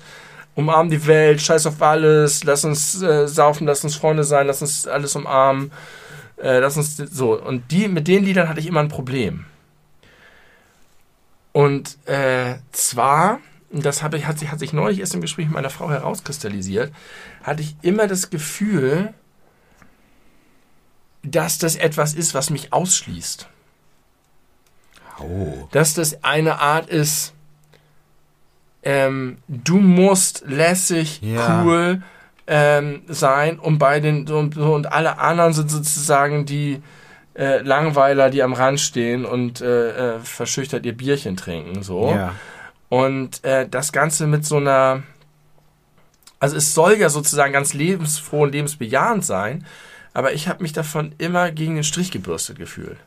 umarmen 0.55 0.91
die 0.91 1.05
Welt, 1.07 1.41
scheiß 1.41 1.65
auf 1.67 1.81
alles, 1.81 2.43
lass 2.43 2.65
uns 2.65 3.01
äh, 3.01 3.27
saufen, 3.27 3.67
lass 3.67 3.83
uns 3.83 3.95
Freunde 3.95 4.23
sein, 4.23 4.47
lass 4.47 4.61
uns 4.61 4.87
alles 4.87 5.15
umarmen, 5.15 5.71
äh, 6.37 6.59
lass 6.59 6.77
uns 6.77 6.97
so. 6.97 7.39
Und 7.39 7.71
die, 7.71 7.87
mit 7.87 8.07
den 8.07 8.23
Liedern 8.23 8.49
hatte 8.49 8.59
ich 8.59 8.67
immer 8.67 8.81
ein 8.81 8.89
Problem. 8.89 9.45
Und 11.51 11.97
äh, 12.07 12.55
zwar 12.71 13.39
das 13.71 14.01
habe 14.01 14.17
ich, 14.17 14.25
hat, 14.25 14.39
sich, 14.39 14.51
hat 14.51 14.59
sich 14.59 14.73
neulich 14.73 14.99
erst 14.99 15.13
im 15.13 15.21
Gespräch 15.21 15.45
mit 15.45 15.53
meiner 15.53 15.69
Frau 15.69 15.89
herauskristallisiert, 15.89 16.91
hatte 17.43 17.61
ich 17.61 17.75
immer 17.81 18.07
das 18.07 18.29
Gefühl, 18.29 19.13
dass 21.23 21.59
das 21.59 21.75
etwas 21.75 22.13
ist, 22.13 22.33
was 22.33 22.49
mich 22.49 22.73
ausschließt. 22.73 23.47
Oh. 25.19 25.67
Dass 25.71 25.93
das 25.93 26.23
eine 26.23 26.59
Art 26.59 26.89
ist, 26.89 27.33
ähm, 28.83 29.37
du 29.47 29.77
musst 29.77 30.43
lässig, 30.47 31.21
ja. 31.21 31.63
cool 31.63 32.01
ähm, 32.47 33.03
sein 33.07 33.59
und 33.59 33.77
bei 33.77 33.99
den 33.99 34.27
und, 34.29 34.57
und 34.57 34.91
alle 34.91 35.19
anderen 35.19 35.53
sind 35.53 35.69
sozusagen 35.69 36.45
die 36.45 36.81
äh, 37.35 37.59
Langweiler, 37.59 38.29
die 38.29 38.41
am 38.41 38.53
Rand 38.53 38.79
stehen 38.79 39.23
und 39.23 39.61
äh, 39.61 40.15
äh, 40.15 40.19
verschüchtert 40.19 40.85
ihr 40.85 40.97
Bierchen 40.97 41.37
trinken. 41.37 41.83
So. 41.83 42.09
Ja. 42.09 42.33
Und 42.89 43.43
äh, 43.43 43.69
das 43.69 43.91
Ganze 43.91 44.25
mit 44.25 44.45
so 44.45 44.57
einer, 44.57 45.03
also 46.39 46.55
es 46.57 46.73
soll 46.73 46.95
ja 46.95 47.09
sozusagen 47.09 47.53
ganz 47.53 47.73
lebensfroh 47.73 48.41
und 48.43 48.51
lebensbejahend 48.51 49.23
sein, 49.23 49.65
aber 50.13 50.33
ich 50.33 50.47
habe 50.47 50.63
mich 50.63 50.73
davon 50.73 51.13
immer 51.19 51.51
gegen 51.51 51.75
den 51.75 51.83
Strich 51.83 52.09
gebürstet 52.09 52.57
gefühlt. 52.57 52.97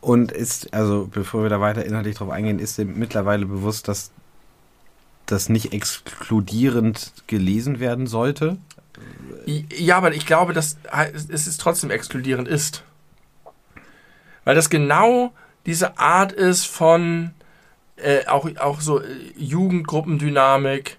Und 0.00 0.30
ist, 0.30 0.72
also 0.72 1.08
bevor 1.10 1.42
wir 1.42 1.50
da 1.50 1.60
weiter 1.60 1.84
inhaltlich 1.84 2.16
drauf 2.16 2.30
eingehen, 2.30 2.58
ist 2.58 2.78
dir 2.78 2.84
mittlerweile 2.84 3.46
bewusst, 3.46 3.88
dass 3.88 4.10
das 5.26 5.48
nicht 5.48 5.72
exkludierend 5.72 7.12
gelesen 7.26 7.80
werden 7.80 8.06
sollte? 8.06 8.58
Ja, 9.46 9.96
aber 9.96 10.14
ich 10.14 10.26
glaube, 10.26 10.52
dass 10.52 10.76
es 11.28 11.58
trotzdem 11.58 11.90
exkludierend 11.90 12.48
ist. 12.48 12.84
Weil 14.44 14.54
das 14.54 14.70
genau 14.70 15.32
diese 15.66 15.98
Art 15.98 16.32
ist 16.32 16.66
von 16.66 17.32
äh, 17.96 18.26
auch, 18.26 18.48
auch 18.56 18.80
so 18.80 19.00
äh, 19.00 19.06
Jugendgruppendynamik, 19.36 20.98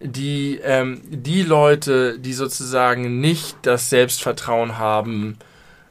die, 0.00 0.60
ähm, 0.62 1.00
die 1.04 1.42
Leute, 1.42 2.18
die 2.18 2.32
sozusagen 2.32 3.20
nicht 3.20 3.56
das 3.62 3.90
Selbstvertrauen 3.90 4.78
haben, 4.78 5.38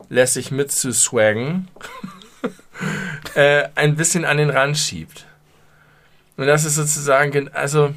lässig 0.09 0.51
mitzuswaggen, 0.51 1.67
äh, 3.35 3.69
ein 3.75 3.95
bisschen 3.95 4.25
an 4.25 4.37
den 4.37 4.49
Rand 4.49 4.77
schiebt. 4.77 5.25
Und 6.37 6.47
das 6.47 6.65
ist 6.65 6.75
sozusagen, 6.75 7.49
also 7.53 7.93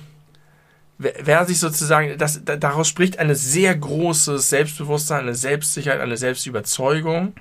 wer, 0.98 1.14
wer 1.22 1.44
sich 1.44 1.58
sozusagen, 1.58 2.16
das, 2.18 2.40
daraus 2.44 2.88
spricht 2.88 3.18
eine 3.18 3.34
sehr 3.34 3.76
großes 3.76 4.48
Selbstbewusstsein, 4.48 5.20
eine 5.20 5.34
Selbstsicherheit, 5.34 6.00
eine 6.00 6.16
Selbstüberzeugung, 6.16 7.34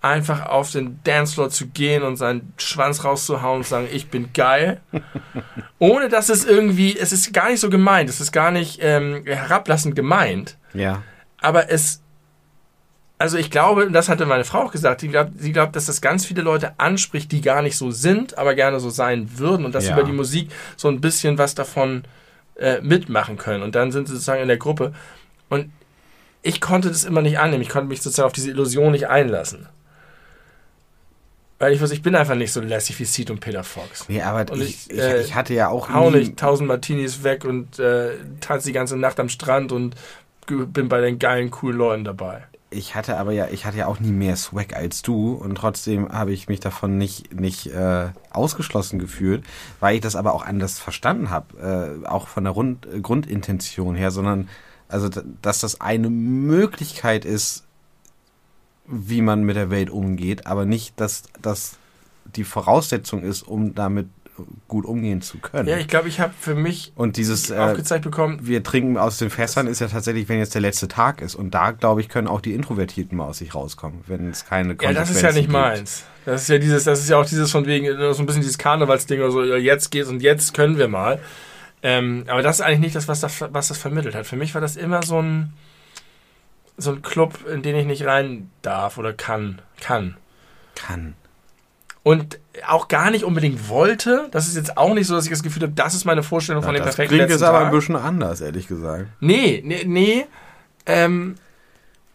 einfach 0.00 0.46
auf 0.46 0.70
den 0.70 1.00
Dancefloor 1.04 1.50
zu 1.50 1.68
gehen 1.68 2.02
und 2.02 2.16
seinen 2.16 2.52
Schwanz 2.58 3.04
rauszuhauen 3.04 3.58
und 3.58 3.66
sagen, 3.66 3.88
ich 3.92 4.08
bin 4.08 4.32
geil. 4.32 4.80
Ohne 5.78 6.08
dass 6.08 6.28
es 6.28 6.44
irgendwie, 6.44 6.96
es 6.96 7.12
ist 7.12 7.32
gar 7.32 7.50
nicht 7.50 7.60
so 7.60 7.70
gemeint, 7.70 8.08
es 8.08 8.20
ist 8.20 8.32
gar 8.32 8.50
nicht 8.50 8.78
ähm, 8.82 9.24
herablassend 9.24 9.96
gemeint. 9.96 10.56
Ja. 10.74 11.02
Aber 11.38 11.70
es, 11.70 12.02
also 13.18 13.38
ich 13.38 13.50
glaube, 13.50 13.86
und 13.86 13.92
das 13.92 14.08
hatte 14.08 14.26
meine 14.26 14.44
Frau 14.44 14.64
auch 14.64 14.72
gesagt, 14.72 15.00
sie 15.00 15.08
glaubt, 15.08 15.32
sie 15.38 15.52
glaubt, 15.52 15.74
dass 15.74 15.86
das 15.86 16.00
ganz 16.00 16.26
viele 16.26 16.42
Leute 16.42 16.78
anspricht, 16.78 17.32
die 17.32 17.40
gar 17.40 17.62
nicht 17.62 17.76
so 17.76 17.90
sind, 17.90 18.36
aber 18.36 18.54
gerne 18.54 18.78
so 18.78 18.90
sein 18.90 19.38
würden 19.38 19.64
und 19.64 19.74
dass 19.74 19.86
Ja. 19.86 19.94
über 19.94 20.04
die 20.04 20.12
Musik 20.12 20.50
so 20.76 20.88
ein 20.88 21.00
bisschen 21.00 21.38
was 21.38 21.54
davon 21.54 22.04
äh, 22.56 22.80
mitmachen 22.82 23.36
können. 23.36 23.62
Und 23.62 23.74
dann 23.74 23.90
sind 23.92 24.06
sie 24.08 24.14
sozusagen 24.14 24.42
in 24.42 24.48
der 24.48 24.56
Gruppe. 24.58 24.92
Und 25.48 25.70
ich 26.42 26.60
konnte 26.60 26.88
das 26.88 27.04
immer 27.04 27.22
nicht 27.22 27.38
annehmen. 27.38 27.62
Ich 27.62 27.68
konnte 27.68 27.88
mich 27.88 28.02
sozusagen 28.02 28.26
auf 28.26 28.32
diese 28.32 28.50
Illusion 28.50 28.92
nicht 28.92 29.08
einlassen. 29.08 29.66
Weil 31.58 31.72
ich 31.72 31.80
weiß, 31.80 31.90
ich 31.92 32.02
bin 32.02 32.14
einfach 32.14 32.34
nicht 32.34 32.52
so 32.52 32.60
lässig 32.60 32.98
wie 32.98 33.04
Seed 33.06 33.30
und 33.30 33.40
Peter 33.40 33.64
Fox. 33.64 34.08
Nee, 34.08 34.20
aber 34.20 34.44
ich, 34.56 34.90
ich, 34.90 34.98
äh, 34.98 35.22
ich 35.22 35.34
hatte 35.34 35.54
ja 35.54 35.68
auch 35.68 35.88
Hau 35.88 36.10
nicht 36.10 36.36
tausend 36.36 36.68
Martinis 36.68 37.24
weg 37.24 37.46
und 37.46 37.78
äh, 37.78 38.10
tanze 38.40 38.66
die 38.66 38.72
ganze 38.74 38.96
Nacht 38.98 39.18
am 39.20 39.30
Strand 39.30 39.72
und 39.72 39.94
bin 40.46 40.88
bei 40.88 41.00
den 41.00 41.18
geilen, 41.18 41.50
coolen 41.50 41.78
Leuten 41.78 42.04
dabei. 42.04 42.44
Ich 42.76 42.94
hatte 42.94 43.18
aber 43.18 43.32
ja, 43.32 43.48
ich 43.48 43.64
hatte 43.64 43.78
ja 43.78 43.86
auch 43.86 44.00
nie 44.00 44.12
mehr 44.12 44.36
Swag 44.36 44.76
als 44.76 45.02
du 45.02 45.32
und 45.32 45.54
trotzdem 45.56 46.10
habe 46.10 46.32
ich 46.32 46.48
mich 46.48 46.60
davon 46.60 46.98
nicht, 46.98 47.34
nicht 47.34 47.68
äh, 47.68 48.10
ausgeschlossen 48.30 48.98
gefühlt, 48.98 49.44
weil 49.80 49.96
ich 49.96 50.00
das 50.00 50.16
aber 50.16 50.34
auch 50.34 50.44
anders 50.44 50.78
verstanden 50.78 51.30
habe, 51.30 52.00
äh, 52.04 52.06
auch 52.06 52.28
von 52.28 52.44
der 52.44 52.52
Rund, 52.52 52.86
Grundintention 53.02 53.96
her, 53.96 54.10
sondern 54.10 54.48
also, 54.88 55.08
dass 55.42 55.60
das 55.60 55.80
eine 55.80 56.10
Möglichkeit 56.10 57.24
ist, 57.24 57.64
wie 58.86 59.20
man 59.20 59.42
mit 59.42 59.56
der 59.56 59.70
Welt 59.70 59.90
umgeht, 59.90 60.46
aber 60.46 60.64
nicht, 60.64 61.00
dass 61.00 61.24
das 61.42 61.76
die 62.36 62.44
Voraussetzung 62.44 63.22
ist, 63.22 63.42
um 63.42 63.74
damit 63.74 64.08
gut 64.68 64.84
umgehen 64.84 65.22
zu 65.22 65.38
können. 65.38 65.68
Ja, 65.68 65.76
ich 65.78 65.88
glaube, 65.88 66.08
ich 66.08 66.20
habe 66.20 66.32
für 66.38 66.54
mich 66.54 66.92
und 66.94 67.16
dieses 67.16 67.50
äh, 67.50 67.56
aufgezeigt 67.56 68.04
bekommen, 68.04 68.40
wir 68.42 68.62
trinken 68.62 68.98
aus 68.98 69.18
den 69.18 69.30
Fässern 69.30 69.66
ist 69.66 69.80
ja 69.80 69.88
tatsächlich, 69.88 70.28
wenn 70.28 70.38
jetzt 70.38 70.54
der 70.54 70.60
letzte 70.60 70.88
Tag 70.88 71.20
ist. 71.22 71.34
Und 71.34 71.52
da, 71.52 71.70
glaube 71.70 72.00
ich, 72.00 72.08
können 72.08 72.28
auch 72.28 72.40
die 72.40 72.54
Introvertierten 72.54 73.16
mal 73.16 73.26
aus 73.26 73.38
sich 73.38 73.54
rauskommen, 73.54 74.00
wenn 74.06 74.30
es 74.30 74.44
keine 74.44 74.76
ja, 74.80 74.92
das 74.92 75.10
ist 75.10 75.22
ja 75.22 75.32
nicht 75.32 75.50
Konsequenzen 75.50 75.52
meins. 75.52 76.04
Das 76.24 76.42
ist 76.42 76.48
ja 76.48 76.58
dieses, 76.58 76.84
das 76.84 77.00
ist 77.00 77.08
ja 77.08 77.18
auch 77.18 77.26
dieses 77.26 77.50
von 77.50 77.66
wegen, 77.66 77.86
äh, 77.86 78.14
so 78.14 78.22
ein 78.22 78.26
bisschen 78.26 78.42
dieses 78.42 78.58
Karnevalsding 78.58 79.20
oder 79.20 79.30
so, 79.30 79.42
jetzt 79.42 79.90
geht's 79.90 80.08
und 80.08 80.22
jetzt 80.22 80.54
können 80.54 80.76
wir 80.76 80.88
mal. 80.88 81.20
Ähm, 81.82 82.24
aber 82.26 82.42
das 82.42 82.56
ist 82.56 82.62
eigentlich 82.62 82.80
nicht 82.80 82.96
das, 82.96 83.06
was 83.06 83.20
das, 83.20 83.40
was 83.40 83.68
das 83.68 83.78
vermittelt 83.78 84.14
hat. 84.14 84.26
Für 84.26 84.36
mich 84.36 84.54
war 84.54 84.60
das 84.60 84.76
immer 84.76 85.02
so 85.02 85.20
ein, 85.20 85.52
so 86.76 86.92
ein 86.92 87.02
Club, 87.02 87.46
in 87.46 87.62
den 87.62 87.76
ich 87.76 87.86
nicht 87.86 88.04
rein 88.04 88.50
darf 88.62 88.98
oder 88.98 89.12
kann. 89.12 89.62
Kann. 89.80 90.16
Kann. 90.74 91.14
Und 92.06 92.38
auch 92.68 92.86
gar 92.86 93.10
nicht 93.10 93.24
unbedingt 93.24 93.68
wollte. 93.68 94.28
Das 94.30 94.46
ist 94.46 94.54
jetzt 94.54 94.76
auch 94.76 94.94
nicht 94.94 95.08
so, 95.08 95.16
dass 95.16 95.24
ich 95.24 95.30
das 95.32 95.42
Gefühl 95.42 95.64
habe, 95.64 95.72
das 95.72 95.92
ist 95.92 96.04
meine 96.04 96.22
Vorstellung 96.22 96.62
von 96.62 96.72
dem 96.72 96.84
perfekten 96.84 97.16
klingt 97.16 97.30
jetzt 97.30 97.42
aber 97.42 97.58
Tag. 97.58 97.66
ein 97.66 97.72
bisschen 97.72 97.96
anders, 97.96 98.40
ehrlich 98.40 98.68
gesagt. 98.68 99.06
Nee, 99.18 99.60
nee, 99.66 99.82
nee. 99.84 100.24
Ähm, 100.86 101.34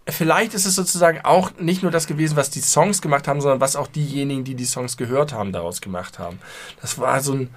vielleicht 0.08 0.54
ist 0.54 0.66
es 0.66 0.76
sozusagen 0.76 1.20
auch 1.26 1.52
nicht 1.60 1.84
nur 1.84 1.92
das 1.92 2.08
gewesen, 2.08 2.38
was 2.38 2.50
die 2.50 2.62
Songs 2.62 3.02
gemacht 3.02 3.28
haben, 3.28 3.42
sondern 3.42 3.60
was 3.60 3.76
auch 3.76 3.88
diejenigen, 3.88 4.46
die 4.46 4.56
die 4.56 4.64
Songs 4.64 4.96
gehört 4.96 5.34
haben, 5.34 5.52
daraus 5.52 5.82
gemacht 5.82 6.20
haben. 6.20 6.40
Das 6.82 6.98
war 6.98 7.20
so 7.20 7.34
ein. 7.34 7.50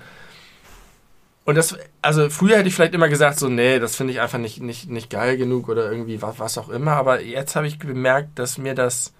Und 1.44 1.54
das, 1.54 1.78
also 2.02 2.28
früher 2.30 2.56
hätte 2.56 2.66
ich 2.66 2.74
vielleicht 2.74 2.94
immer 2.94 3.08
gesagt, 3.08 3.38
so, 3.38 3.48
nee, 3.48 3.78
das 3.78 3.94
finde 3.94 4.12
ich 4.12 4.20
einfach 4.20 4.38
nicht, 4.38 4.60
nicht, 4.60 4.90
nicht 4.90 5.08
geil 5.08 5.36
genug 5.36 5.68
oder 5.68 5.88
irgendwie 5.88 6.20
was, 6.20 6.40
was 6.40 6.58
auch 6.58 6.68
immer. 6.68 6.94
Aber 6.94 7.20
jetzt 7.20 7.54
habe 7.54 7.68
ich 7.68 7.78
bemerkt, 7.78 8.40
dass 8.40 8.58
mir 8.58 8.74
das 8.74 9.12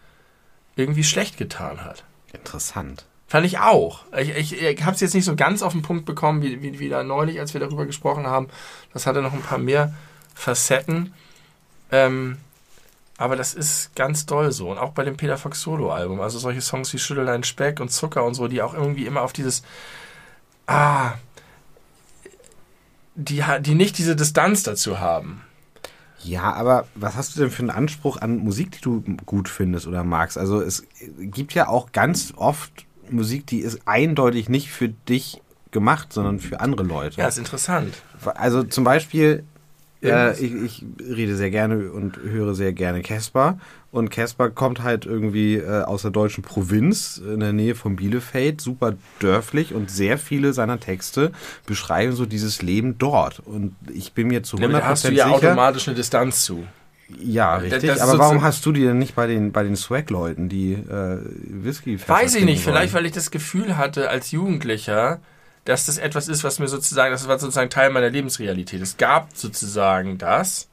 irgendwie 0.75 1.05
schlecht 1.05 1.37
getan 1.37 1.85
hat. 1.85 2.03
Interessant. 2.35 3.07
Fand 3.27 3.47
ich 3.47 3.59
auch. 3.59 4.05
Ich, 4.17 4.31
ich, 4.31 4.63
ich 4.63 4.85
habe 4.85 4.95
es 4.95 5.01
jetzt 5.01 5.15
nicht 5.15 5.25
so 5.25 5.35
ganz 5.35 5.63
auf 5.63 5.73
den 5.73 5.83
Punkt 5.83 6.05
bekommen, 6.05 6.43
wie, 6.43 6.63
wie, 6.63 6.79
wie 6.79 6.89
da 6.89 7.03
neulich, 7.03 7.41
als 7.41 7.55
wir 7.55 7.61
darüber 7.61 7.87
gesprochen 7.87 8.27
haben. 8.27 8.49
Das 8.93 9.07
hatte 9.07 9.23
noch 9.23 9.33
ein 9.33 9.43
paar 9.43 9.59
mehr 9.59 9.95
Facetten. 10.35 11.15
Ähm, 11.91 12.39
aber 13.17 13.37
das 13.37 13.55
ist 13.55 13.95
ganz 13.95 14.27
doll 14.27 14.53
so. 14.53 14.71
Und 14.71 14.79
auch 14.79 14.93
bei 14.93 15.05
dem 15.05 15.17
Peter 15.17 15.39
Fox 15.39 15.63
Solo-Album. 15.63 16.21
Also 16.21 16.39
solche 16.39 16.61
Songs 16.61 16.93
wie 16.93 16.99
Schüttel 16.99 17.27
deinen 17.27 17.45
Speck 17.45 17.81
und 17.81 17.91
Zucker 17.91 18.25
und 18.25 18.35
so, 18.35 18.49
die 18.49 18.63
auch 18.63 18.75
irgendwie 18.75 19.07
immer 19.07 19.23
auf 19.23 19.33
dieses. 19.33 19.63
Ah. 20.67 21.15
Die, 23.17 23.45
die 23.61 23.75
nicht 23.75 23.97
diese 23.99 24.17
Distanz 24.17 24.65
dazu 24.65 24.99
haben. 24.99 25.43
Ja, 26.25 26.53
aber 26.55 26.87
was 26.95 27.17
hast 27.17 27.37
du 27.37 27.41
denn 27.41 27.51
für 27.51 27.63
einen 27.63 27.71
Anspruch 27.71 28.17
an 28.17 28.39
Musik, 28.39 28.73
die 28.73 28.81
du 28.81 29.03
gut 29.27 29.49
findest 29.49 29.87
oder 29.87 30.05
magst? 30.05 30.39
Also 30.39 30.61
es 30.61 30.85
gibt 31.19 31.55
ja 31.55 31.69
auch 31.69 31.93
ganz 31.93 32.33
oft 32.37 32.87
Musik, 33.11 33.47
die 33.47 33.61
ist 33.61 33.81
eindeutig 33.87 34.49
nicht 34.49 34.71
für 34.71 34.89
dich 34.89 35.43
gemacht, 35.71 36.13
sondern 36.13 36.41
für 36.41 36.61
andere 36.61 36.85
Leute. 36.85 37.21
Ja, 37.21 37.29
ist 37.29 37.39
interessant. 37.39 37.95
Also 38.37 38.63
zum 38.63 38.85
Beispiel, 38.85 39.45
äh, 40.03 40.33
ich, 40.41 40.55
ich 40.55 40.87
rede 41.01 41.37
sehr 41.37 41.51
gerne 41.51 41.93
und 41.93 42.17
höre 42.17 42.55
sehr 42.55 42.73
gerne 42.73 43.03
Casper. 43.03 43.59
Und 43.95 44.11
Casper 44.11 44.51
kommt 44.51 44.83
halt 44.83 45.07
irgendwie 45.07 45.55
äh, 45.55 45.83
aus 45.83 46.03
der 46.03 46.11
deutschen 46.11 46.43
Provinz 46.43 47.17
in 47.17 47.39
der 47.39 47.53
Nähe 47.53 47.77
von 47.77 47.95
Bielefeld, 47.95 48.61
super 48.61 48.95
dörflich 49.21 49.73
und 49.73 49.89
sehr 49.89 50.19
viele 50.19 50.53
seiner 50.53 50.81
Texte 50.81 51.31
beschreiben 51.65 52.13
so 52.13 52.27
dieses 52.27 52.61
Leben 52.61 52.99
dort. 52.99 53.39
Und 53.39 53.77
ich 53.93 54.13
bin 54.13 54.27
mir 54.27 54.43
zu 54.43 54.57
100% 54.57 54.61
Damit 54.63 54.85
hast 54.85 55.05
du 55.05 55.13
ja 55.13 55.27
sicher. 55.27 55.37
automatisch 55.37 55.87
eine 55.87 55.97
Distanz 55.97 56.45
zu. 56.45 56.67
Ja, 57.21 57.55
richtig. 57.55 57.87
das 57.87 58.01
aber 58.01 58.19
warum 58.19 58.43
hast 58.43 58.67
du 58.67 58.73
die 58.73 58.83
denn 58.83 58.99
nicht 58.99 59.15
bei 59.15 59.29
den, 59.29 59.53
bei 59.53 59.63
den 59.63 59.77
Swag-Leuten, 59.77 60.49
die 60.49 60.73
äh, 60.73 61.19
Whisky 61.45 61.97
Weiß 62.05 62.35
ich 62.35 62.45
nicht, 62.45 62.65
vielleicht 62.65 62.95
weil 62.95 63.07
ich 63.07 63.13
das 63.13 63.31
Gefühl 63.31 63.77
hatte 63.77 64.11
als 64.11 64.33
Jugendlicher, 64.33 65.21
dass 65.67 65.87
das 65.87 65.99
etwas 65.99 66.27
ist, 66.27 66.43
was 66.43 66.59
mir 66.59 66.67
sozusagen, 66.67 67.13
das 67.13 67.29
war 67.29 67.39
sozusagen 67.39 67.71
Teil 67.71 67.91
meiner 67.91 68.11
Lebensrealität. 68.11 68.83
Es 68.83 68.97
gab 68.97 69.29
sozusagen 69.37 70.19
das 70.19 70.67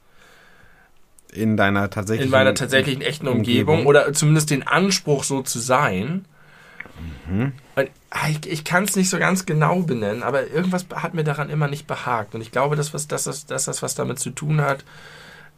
in 1.32 1.56
deiner 1.56 1.90
tatsächlichen 1.90 2.28
in 2.28 2.30
meiner 2.30 2.54
tatsächlichen 2.54 3.02
echten 3.02 3.26
Umgebung, 3.26 3.86
oder 3.86 4.12
zumindest 4.12 4.50
den 4.50 4.66
Anspruch 4.66 5.24
so 5.24 5.42
zu 5.42 5.58
sein. 5.58 6.26
Ah, 8.10 8.28
ich 8.28 8.46
ich 8.46 8.64
kann 8.64 8.84
es 8.84 8.94
nicht 8.96 9.08
so 9.08 9.18
ganz 9.18 9.46
genau 9.46 9.80
benennen, 9.80 10.22
aber 10.22 10.48
irgendwas 10.48 10.86
hat 10.94 11.14
mir 11.14 11.24
daran 11.24 11.50
immer 11.50 11.68
nicht 11.68 11.86
behagt. 11.86 12.34
Und 12.34 12.42
ich 12.42 12.52
glaube, 12.52 12.76
dass, 12.76 12.92
was, 12.92 13.08
dass, 13.08 13.24
das, 13.24 13.46
dass 13.46 13.64
das 13.64 13.82
was 13.82 13.94
damit 13.94 14.18
zu 14.18 14.30
tun 14.30 14.60
hat, 14.60 14.84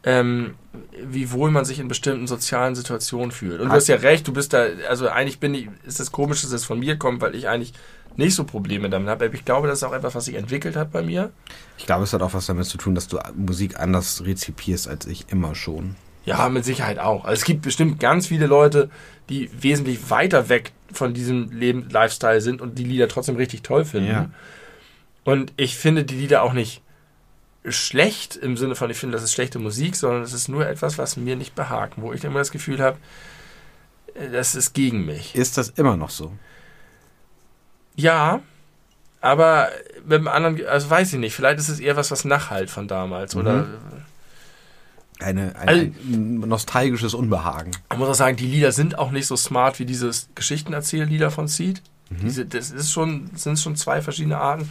ähm, 0.04 0.54
wie 1.02 1.32
wohl 1.32 1.50
man 1.50 1.64
sich 1.64 1.78
in 1.78 1.88
bestimmten 1.88 2.26
sozialen 2.26 2.74
Situationen 2.74 3.30
fühlt. 3.32 3.60
Und 3.60 3.68
du 3.68 3.72
hast 3.72 3.88
ja 3.88 3.96
recht, 3.96 4.28
du 4.28 4.32
bist 4.32 4.52
da, 4.52 4.66
also 4.88 5.08
eigentlich 5.08 5.40
bin 5.40 5.54
ich, 5.54 5.68
ist 5.86 6.00
es 6.00 6.12
komisch, 6.12 6.42
dass 6.42 6.52
es 6.52 6.64
von 6.64 6.78
mir 6.78 6.98
kommt, 6.98 7.22
weil 7.22 7.34
ich 7.34 7.48
eigentlich 7.48 7.72
nicht 8.16 8.34
so 8.34 8.44
Probleme 8.44 8.90
damit 8.90 9.08
habe. 9.08 9.24
Aber 9.24 9.34
ich 9.34 9.44
glaube, 9.44 9.66
das 9.66 9.78
ist 9.78 9.84
auch 9.84 9.92
etwas, 9.92 10.14
was 10.14 10.26
sich 10.26 10.34
entwickelt 10.34 10.76
hat 10.76 10.92
bei 10.92 11.02
mir. 11.02 11.32
Ich 11.78 11.86
glaube, 11.86 12.04
es 12.04 12.12
hat 12.12 12.22
auch 12.22 12.34
was 12.34 12.46
damit 12.46 12.66
zu 12.66 12.76
tun, 12.76 12.94
dass 12.94 13.08
du 13.08 13.18
Musik 13.34 13.80
anders 13.80 14.24
rezipierst 14.24 14.88
als 14.88 15.06
ich 15.06 15.26
immer 15.30 15.54
schon. 15.54 15.96
Ja, 16.26 16.48
mit 16.48 16.64
Sicherheit 16.64 16.98
auch. 16.98 17.24
Also 17.24 17.40
es 17.40 17.44
gibt 17.44 17.62
bestimmt 17.62 18.00
ganz 18.00 18.28
viele 18.28 18.46
Leute, 18.46 18.90
die 19.28 19.50
wesentlich 19.62 20.10
weiter 20.10 20.48
weg 20.48 20.72
von 20.92 21.12
diesem 21.12 21.50
Leben, 21.50 21.88
Lifestyle 21.90 22.40
sind 22.40 22.60
und 22.60 22.78
die 22.78 22.84
Lieder 22.84 23.08
trotzdem 23.08 23.36
richtig 23.36 23.62
toll 23.62 23.84
finden. 23.84 24.10
Ja. 24.10 24.30
Und 25.24 25.52
ich 25.56 25.76
finde 25.76 26.04
die 26.04 26.14
Lieder 26.14 26.42
auch 26.42 26.52
nicht 26.52 26.82
schlecht 27.66 28.36
im 28.36 28.56
Sinne 28.56 28.74
von, 28.74 28.90
ich 28.90 28.98
finde, 28.98 29.16
das 29.16 29.24
ist 29.24 29.32
schlechte 29.32 29.58
Musik, 29.58 29.96
sondern 29.96 30.22
es 30.22 30.32
ist 30.32 30.48
nur 30.48 30.66
etwas, 30.66 30.98
was 30.98 31.16
mir 31.16 31.36
nicht 31.36 31.54
behagt, 31.54 31.94
wo 31.96 32.12
ich 32.12 32.22
immer 32.24 32.38
das 32.40 32.50
Gefühl 32.50 32.80
habe, 32.82 32.98
äh, 34.14 34.28
das 34.30 34.54
ist 34.54 34.74
gegen 34.74 35.04
mich. 35.06 35.34
Ist 35.34 35.56
das 35.56 35.70
immer 35.70 35.96
noch 35.96 36.10
so? 36.10 36.32
Ja, 37.96 38.40
aber 39.20 39.68
mit 40.04 40.18
einem 40.18 40.28
anderen, 40.28 40.66
also 40.66 40.90
weiß 40.90 41.12
ich 41.14 41.18
nicht, 41.18 41.34
vielleicht 41.34 41.58
ist 41.58 41.68
es 41.68 41.80
eher 41.80 41.96
was, 41.96 42.10
was 42.10 42.24
nachhalt 42.24 42.70
von 42.70 42.88
damals. 42.88 43.34
Oder 43.36 43.66
Eine, 45.20 45.54
ein, 45.56 45.68
Also- 45.68 45.80
ein 45.82 46.40
nostalgisches 46.40 47.14
Unbehagen. 47.14 47.70
man 47.88 47.98
muss 48.00 48.08
auch 48.08 48.14
sagen, 48.14 48.36
die 48.36 48.46
Lieder 48.46 48.72
sind 48.72 48.98
auch 48.98 49.10
nicht 49.12 49.26
so 49.26 49.36
smart 49.36 49.78
wie 49.78 49.86
dieses 49.86 50.28
Geschichtenerzähllieder 50.34 51.30
von 51.30 51.48
Seed. 51.48 51.82
Diese, 52.10 52.44
das 52.44 52.70
ist 52.70 52.92
schon, 52.92 53.30
sind 53.34 53.58
schon 53.58 53.74
zwei 53.76 54.02
verschiedene 54.02 54.38
Arten. 54.38 54.70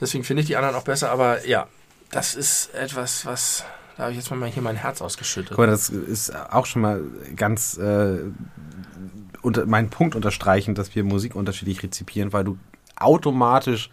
Deswegen 0.00 0.24
finde 0.24 0.40
ich 0.40 0.46
die 0.46 0.56
anderen 0.56 0.74
auch 0.74 0.82
besser, 0.84 1.10
aber 1.10 1.46
ja, 1.46 1.68
das 2.12 2.36
ist 2.36 2.72
etwas, 2.74 3.26
was. 3.26 3.64
Da 3.96 4.04
habe 4.04 4.12
ich 4.12 4.18
jetzt 4.18 4.30
mal 4.30 4.48
hier 4.48 4.62
mein 4.62 4.76
Herz 4.76 5.02
ausgeschüttet. 5.02 5.50
Guck 5.50 5.58
mal, 5.58 5.66
das 5.66 5.90
ist 5.90 6.34
auch 6.34 6.64
schon 6.64 6.82
mal 6.82 7.02
ganz 7.36 7.76
äh, 7.76 8.20
unter, 9.42 9.66
mein 9.66 9.90
Punkt 9.90 10.14
unterstreichend, 10.14 10.78
dass 10.78 10.94
wir 10.94 11.04
Musik 11.04 11.34
unterschiedlich 11.34 11.82
rezipieren, 11.82 12.32
weil 12.32 12.44
du 12.44 12.58
automatisch 12.96 13.90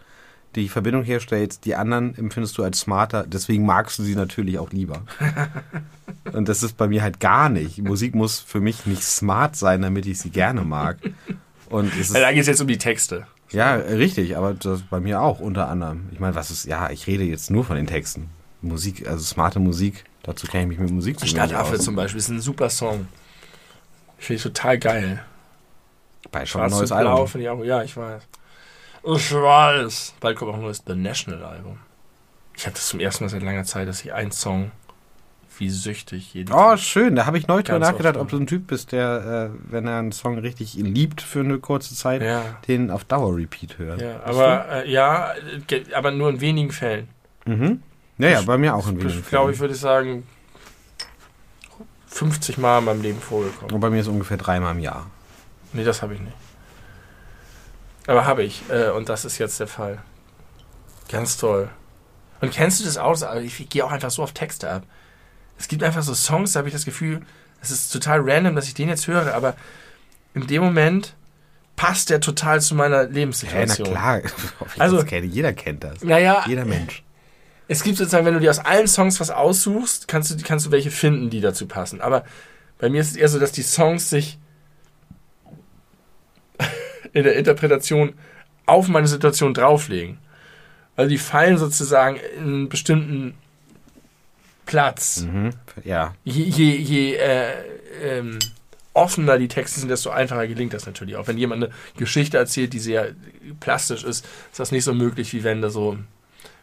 die 0.54 0.68
Verbindung 0.68 1.04
herstellst, 1.04 1.64
die 1.64 1.74
anderen 1.76 2.16
empfindest 2.16 2.58
du 2.58 2.64
als 2.64 2.80
smarter, 2.80 3.24
deswegen 3.26 3.64
magst 3.64 3.98
du 3.98 4.02
sie 4.02 4.16
natürlich 4.16 4.58
auch 4.58 4.70
lieber. 4.70 5.02
Und 6.32 6.48
das 6.48 6.62
ist 6.62 6.76
bei 6.76 6.88
mir 6.88 7.02
halt 7.02 7.20
gar 7.20 7.48
nicht. 7.48 7.78
Musik 7.78 8.14
muss 8.14 8.40
für 8.40 8.60
mich 8.60 8.86
nicht 8.86 9.02
smart 9.02 9.56
sein, 9.56 9.82
damit 9.82 10.06
ich 10.06 10.18
sie 10.18 10.30
gerne 10.30 10.62
mag. 10.62 10.98
Und 11.68 11.92
es 11.94 12.10
ist, 12.10 12.14
da 12.16 12.32
geht 12.32 12.40
es 12.40 12.46
jetzt 12.48 12.60
um 12.60 12.68
die 12.68 12.78
Texte. 12.78 13.26
Ja, 13.52 13.74
richtig, 13.74 14.36
aber 14.36 14.54
das 14.54 14.82
bei 14.82 15.00
mir 15.00 15.20
auch 15.20 15.40
unter 15.40 15.68
anderem. 15.68 16.08
Ich 16.12 16.20
meine, 16.20 16.34
was 16.34 16.50
ist, 16.50 16.66
ja, 16.66 16.90
ich 16.90 17.06
rede 17.06 17.24
jetzt 17.24 17.50
nur 17.50 17.64
von 17.64 17.76
den 17.76 17.86
Texten. 17.86 18.30
Musik, 18.62 19.08
also 19.08 19.24
smarte 19.24 19.58
Musik, 19.58 20.04
dazu 20.22 20.46
kenne 20.46 20.64
ich 20.64 20.68
mich 20.68 20.78
mit 20.78 20.90
Musik 20.90 21.18
zu 21.18 21.26
Stadtaffe 21.26 21.78
zum 21.78 21.96
Beispiel 21.96 22.18
ist 22.18 22.28
ein 22.28 22.40
super 22.40 22.70
Song. 22.70 23.08
Finde 24.18 24.36
ich 24.36 24.42
total 24.42 24.78
geil. 24.78 25.24
Bei 26.30 26.44
schon 26.46 26.60
ein 26.60 26.70
neues 26.70 26.92
Album. 26.92 27.28
Ich 27.40 27.48
auch, 27.48 27.64
ja, 27.64 27.82
ich 27.82 27.96
weiß. 27.96 28.22
Ich 29.02 29.34
weiß. 29.34 30.14
Bald 30.20 30.36
kommt 30.36 30.52
auch 30.52 30.56
ein 30.56 30.62
neues 30.62 30.82
The 30.86 30.94
National 30.94 31.42
Album. 31.42 31.78
Ich 32.54 32.66
hatte 32.66 32.74
das 32.74 32.88
zum 32.88 33.00
ersten 33.00 33.24
Mal 33.24 33.30
seit 33.30 33.42
langer 33.42 33.64
Zeit, 33.64 33.88
dass 33.88 34.04
ich 34.04 34.12
einen 34.12 34.30
Song 34.30 34.70
wie 35.60 35.70
süchtig 35.70 36.34
jeden 36.34 36.52
Oh, 36.52 36.76
schön. 36.76 37.14
Da 37.14 37.26
habe 37.26 37.38
ich 37.38 37.46
neu 37.46 37.62
drüber 37.62 37.78
nachgedacht, 37.78 38.16
ob 38.16 38.28
du 38.30 38.38
ein 38.38 38.46
Typ 38.46 38.66
bist, 38.66 38.92
der, 38.92 39.52
äh, 39.52 39.70
wenn 39.70 39.86
er 39.86 39.98
einen 39.98 40.12
Song 40.12 40.38
richtig 40.38 40.74
liebt 40.74 41.20
für 41.20 41.40
eine 41.40 41.58
kurze 41.58 41.94
Zeit, 41.94 42.22
ja. 42.22 42.42
den 42.66 42.90
auf 42.90 43.04
Dauer 43.04 43.36
Repeat 43.36 43.78
hört. 43.78 44.00
Ja, 44.00 44.22
aber 44.24 44.84
äh, 44.84 44.90
ja, 44.90 45.34
aber 45.94 46.10
nur 46.10 46.30
in 46.30 46.40
wenigen 46.40 46.72
Fällen. 46.72 47.08
Mhm. 47.44 47.82
Naja, 48.18 48.42
bei 48.42 48.58
mir 48.58 48.74
auch 48.74 48.88
in 48.88 48.96
wenigen 48.96 49.10
Fällen. 49.10 49.22
Ich 49.22 49.28
glaube, 49.28 49.52
ich 49.52 49.58
würde 49.58 49.74
sagen, 49.74 50.26
50 52.06 52.58
Mal 52.58 52.78
in 52.80 52.84
meinem 52.86 53.02
Leben 53.02 53.20
vorgekommen. 53.20 53.72
Und 53.72 53.80
bei 53.80 53.90
mir 53.90 54.00
ist 54.00 54.08
ungefähr 54.08 54.36
dreimal 54.36 54.74
im 54.74 54.80
Jahr. 54.80 55.06
Nee, 55.72 55.84
das 55.84 56.02
habe 56.02 56.14
ich 56.14 56.20
nicht. 56.20 56.36
Aber 58.06 58.26
habe 58.26 58.42
ich. 58.42 58.62
Äh, 58.70 58.90
und 58.90 59.08
das 59.08 59.24
ist 59.24 59.38
jetzt 59.38 59.60
der 59.60 59.68
Fall. 59.68 59.98
Ganz 61.08 61.36
toll. 61.36 61.68
Und 62.40 62.52
kennst 62.52 62.80
du 62.80 62.84
das 62.84 62.96
auch? 62.96 63.10
Also 63.22 63.38
ich 63.38 63.68
gehe 63.68 63.84
auch 63.84 63.92
einfach 63.92 64.10
so 64.10 64.22
auf 64.22 64.32
Texte 64.32 64.70
ab. 64.70 64.82
Es 65.60 65.68
gibt 65.68 65.82
einfach 65.82 66.02
so 66.02 66.14
Songs, 66.14 66.52
da 66.52 66.58
habe 66.58 66.68
ich 66.68 66.74
das 66.74 66.86
Gefühl, 66.86 67.20
es 67.60 67.70
ist 67.70 67.92
total 67.92 68.20
random, 68.22 68.56
dass 68.56 68.66
ich 68.66 68.72
den 68.72 68.88
jetzt 68.88 69.06
höre, 69.06 69.34
aber 69.34 69.54
in 70.32 70.46
dem 70.46 70.62
Moment 70.62 71.14
passt 71.76 72.08
der 72.08 72.20
total 72.20 72.62
zu 72.62 72.74
meiner 72.74 73.04
Lebenssituation. 73.04 73.88
Ja, 73.88 73.92
na 73.92 74.20
klar. 74.20 74.32
also, 74.78 75.04
kenne. 75.04 75.26
Jeder 75.26 75.52
kennt 75.52 75.84
das. 75.84 76.02
Naja. 76.02 76.44
Jeder 76.46 76.64
Mensch. 76.64 77.04
Es 77.68 77.82
gibt 77.82 77.98
sozusagen, 77.98 78.24
wenn 78.24 78.34
du 78.34 78.40
dir 78.40 78.50
aus 78.50 78.58
allen 78.58 78.88
Songs 78.88 79.20
was 79.20 79.30
aussuchst, 79.30 80.08
kannst 80.08 80.30
du, 80.30 80.42
kannst 80.42 80.66
du 80.66 80.70
welche 80.70 80.90
finden, 80.90 81.28
die 81.28 81.42
dazu 81.42 81.66
passen. 81.66 82.00
Aber 82.00 82.24
bei 82.78 82.88
mir 82.88 83.02
ist 83.02 83.10
es 83.10 83.16
eher 83.16 83.28
so, 83.28 83.38
dass 83.38 83.52
die 83.52 83.62
Songs 83.62 84.08
sich 84.08 84.38
in 87.12 87.24
der 87.24 87.36
Interpretation 87.36 88.14
auf 88.64 88.88
meine 88.88 89.06
Situation 89.06 89.52
drauflegen. 89.52 90.18
Also 90.96 91.10
die 91.10 91.18
fallen 91.18 91.58
sozusagen 91.58 92.16
in 92.36 92.44
einen 92.44 92.68
bestimmten 92.70 93.34
Platz. 94.70 95.22
Mhm, 95.22 95.50
ja. 95.82 96.14
Je, 96.22 96.44
je, 96.44 96.76
je 96.76 97.16
äh, 97.16 97.54
ähm, 98.04 98.38
offener 98.92 99.36
die 99.36 99.48
Texte 99.48 99.80
sind, 99.80 99.88
desto 99.88 100.10
einfacher 100.10 100.46
gelingt 100.46 100.72
das 100.72 100.86
natürlich 100.86 101.16
auch. 101.16 101.26
Wenn 101.26 101.38
jemand 101.38 101.64
eine 101.64 101.72
Geschichte 101.96 102.38
erzählt, 102.38 102.72
die 102.72 102.78
sehr 102.78 103.16
plastisch 103.58 104.04
ist, 104.04 104.24
ist 104.24 104.60
das 104.60 104.70
nicht 104.70 104.84
so 104.84 104.94
möglich, 104.94 105.32
wie 105.32 105.42
wenn 105.42 105.60
da 105.60 105.70
so 105.70 105.98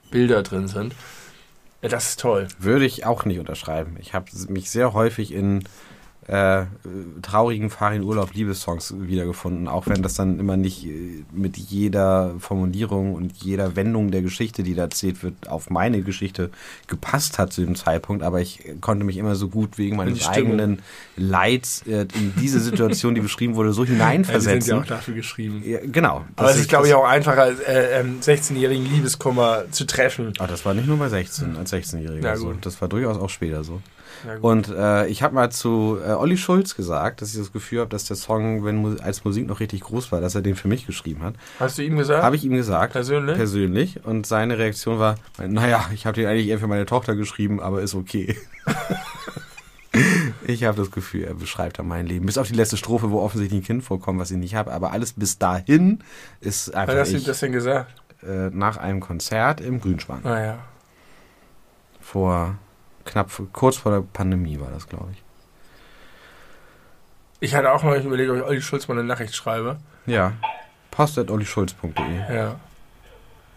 Bilder 0.09 0.41
drin 0.41 0.69
sind. 0.69 0.95
Das 1.81 2.07
ist 2.07 2.21
toll. 2.21 2.47
Würde 2.59 2.85
ich 2.85 3.05
auch 3.05 3.25
nicht 3.25 3.39
unterschreiben. 3.39 3.97
Ich 3.99 4.13
habe 4.13 4.27
mich 4.47 4.69
sehr 4.69 4.93
häufig 4.93 5.33
in 5.33 5.65
äh, 6.27 6.65
traurigen 7.21 7.69
Farin 7.69 8.03
Urlaub 8.03 8.33
Liebessongs 8.33 8.93
wiedergefunden, 8.97 9.69
auch 9.69 9.87
wenn 9.87 10.01
das 10.01 10.15
dann 10.15 10.39
immer 10.39 10.57
nicht 10.57 10.85
äh, 10.85 11.23
mit 11.31 11.55
jeder 11.55 12.35
Formulierung 12.39 13.13
und 13.13 13.31
jeder 13.37 13.77
Wendung 13.77 14.11
der 14.11 14.21
Geschichte, 14.21 14.61
die 14.61 14.75
da 14.75 14.83
erzählt 14.83 15.23
wird, 15.23 15.47
auf 15.47 15.69
meine 15.69 16.01
Geschichte 16.01 16.51
gepasst 16.87 17.39
hat 17.39 17.53
zu 17.53 17.61
dem 17.61 17.75
Zeitpunkt, 17.75 18.23
aber 18.23 18.41
ich 18.41 18.59
konnte 18.81 19.05
mich 19.05 19.15
immer 19.15 19.35
so 19.35 19.47
gut 19.47 19.77
wegen 19.77 19.95
meines 19.95 20.27
eigenen 20.27 20.79
Leids 21.15 21.83
äh, 21.87 22.07
in 22.13 22.33
diese 22.39 22.59
Situation, 22.59 23.15
die 23.15 23.21
beschrieben 23.21 23.55
wurde, 23.55 23.71
so 23.71 23.85
hineinversetzen. 23.85 24.49
Ja, 24.49 24.55
die 24.55 24.61
sind 24.61 24.75
ja 24.75 24.81
auch 24.81 24.85
dafür 24.85 25.13
geschrieben. 25.13 25.63
Ja, 25.65 25.79
genau. 25.81 26.25
Aber 26.35 26.49
es 26.51 26.57
ist, 26.57 26.67
glaube 26.67 26.87
ich, 26.87 26.93
auch 26.93 27.05
einfacher, 27.05 27.51
äh, 27.67 28.01
ähm, 28.01 28.19
16-jährigen 28.19 28.85
Liebeskummer 28.85 29.63
zu 29.71 29.87
treffen. 29.87 30.33
Aber 30.39 30.47
das 30.47 30.65
war 30.65 30.73
nicht 30.73 30.87
nur 30.87 30.97
bei 30.97 31.07
16, 31.07 31.55
als 31.55 31.71
16-Jähriger 31.71 32.21
ja, 32.21 32.35
so. 32.35 32.51
Das 32.53 32.81
war 32.81 32.89
durchaus 32.89 33.17
auch 33.17 33.29
später 33.29 33.63
so. 33.63 33.81
Und 34.41 34.69
äh, 34.69 35.07
ich 35.07 35.23
habe 35.23 35.35
mal 35.35 35.51
zu 35.51 35.97
äh, 36.05 36.11
Olli 36.11 36.37
Schulz 36.37 36.75
gesagt, 36.75 37.21
dass 37.21 37.33
ich 37.33 37.39
das 37.39 37.51
Gefühl 37.51 37.81
habe, 37.81 37.89
dass 37.89 38.05
der 38.05 38.15
Song, 38.15 38.63
wenn 38.65 38.99
als 38.99 39.23
Musik 39.23 39.47
noch 39.47 39.59
richtig 39.59 39.81
groß 39.81 40.11
war, 40.11 40.21
dass 40.21 40.35
er 40.35 40.41
den 40.41 40.55
für 40.55 40.67
mich 40.67 40.85
geschrieben 40.85 41.23
hat. 41.23 41.35
Hast 41.59 41.77
du 41.77 41.83
ihm 41.83 41.97
gesagt? 41.97 42.23
Habe 42.23 42.35
ich 42.35 42.43
ihm 42.43 42.53
gesagt. 42.53 42.93
Persönlich? 42.93 43.37
Persönlich. 43.37 44.05
Und 44.05 44.25
seine 44.25 44.57
Reaktion 44.57 44.99
war, 44.99 45.15
naja, 45.45 45.85
ich 45.93 46.05
habe 46.05 46.15
den 46.15 46.27
eigentlich 46.27 46.47
eher 46.47 46.59
für 46.59 46.67
meine 46.67 46.85
Tochter 46.85 47.15
geschrieben, 47.15 47.59
aber 47.59 47.81
ist 47.81 47.95
okay. 47.95 48.35
ich 50.47 50.63
habe 50.63 50.77
das 50.77 50.91
Gefühl, 50.91 51.23
er 51.23 51.33
beschreibt 51.33 51.79
da 51.79 51.83
mein 51.83 52.05
Leben. 52.05 52.25
Bis 52.25 52.37
auf 52.37 52.47
die 52.47 52.55
letzte 52.55 52.77
Strophe, 52.77 53.11
wo 53.11 53.21
offensichtlich 53.21 53.61
ein 53.61 53.65
Kind 53.65 53.83
vorkommt, 53.83 54.19
was 54.19 54.31
ich 54.31 54.37
nicht 54.37 54.55
habe. 54.55 54.71
Aber 54.71 54.91
alles 54.91 55.13
bis 55.13 55.37
dahin 55.37 55.99
ist 56.39 56.73
einfach. 56.73 56.93
Was 56.95 57.13
hast 57.13 57.23
du 57.23 57.27
das 57.27 57.39
denn 57.39 57.51
gesagt? 57.51 57.93
Äh, 58.23 58.49
nach 58.49 58.77
einem 58.77 58.99
Konzert 58.99 59.61
im 59.61 59.79
Grünspan. 59.79 60.25
Ah 60.25 60.43
ja. 60.43 60.59
Vor 62.01 62.55
knapp 63.07 63.31
kurz 63.53 63.77
vor 63.77 63.91
der 63.91 64.01
Pandemie 64.01 64.59
war 64.59 64.69
das, 64.69 64.87
glaube 64.87 65.07
ich. 65.11 65.23
Ich 67.39 67.55
hatte 67.55 67.71
auch 67.71 67.83
mal 67.83 67.99
überlegt, 67.99 68.31
ob 68.31 68.37
ich 68.37 68.43
Olli 68.43 68.61
Schulz 68.61 68.87
mal 68.87 68.97
eine 68.97 69.03
Nachricht 69.03 69.35
schreibe. 69.35 69.77
Ja. 70.05 70.33
post.ollischulz.de. 70.91 72.35
Ja. 72.35 72.55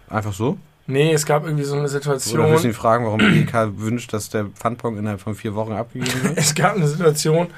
Einfach 0.08 0.32
so? 0.32 0.58
Nee, 0.86 1.12
es 1.12 1.24
gab 1.24 1.44
irgendwie 1.44 1.64
so 1.64 1.76
eine 1.76 1.88
Situation. 1.88 2.40
Oder 2.40 2.50
müssen 2.50 2.72
Sie 2.72 2.72
fragen, 2.72 3.04
warum 3.04 3.20
die 3.20 3.40
EK 3.40 3.54
wünscht, 3.76 4.12
dass 4.12 4.28
der 4.28 4.46
Pfandpong 4.46 4.98
innerhalb 4.98 5.20
von 5.20 5.34
vier 5.34 5.54
Wochen 5.54 5.72
abgegeben 5.72 6.22
wird? 6.24 6.32
es 6.36 6.54
gab 6.54 6.74
eine 6.74 6.88
Situation, 6.88 7.48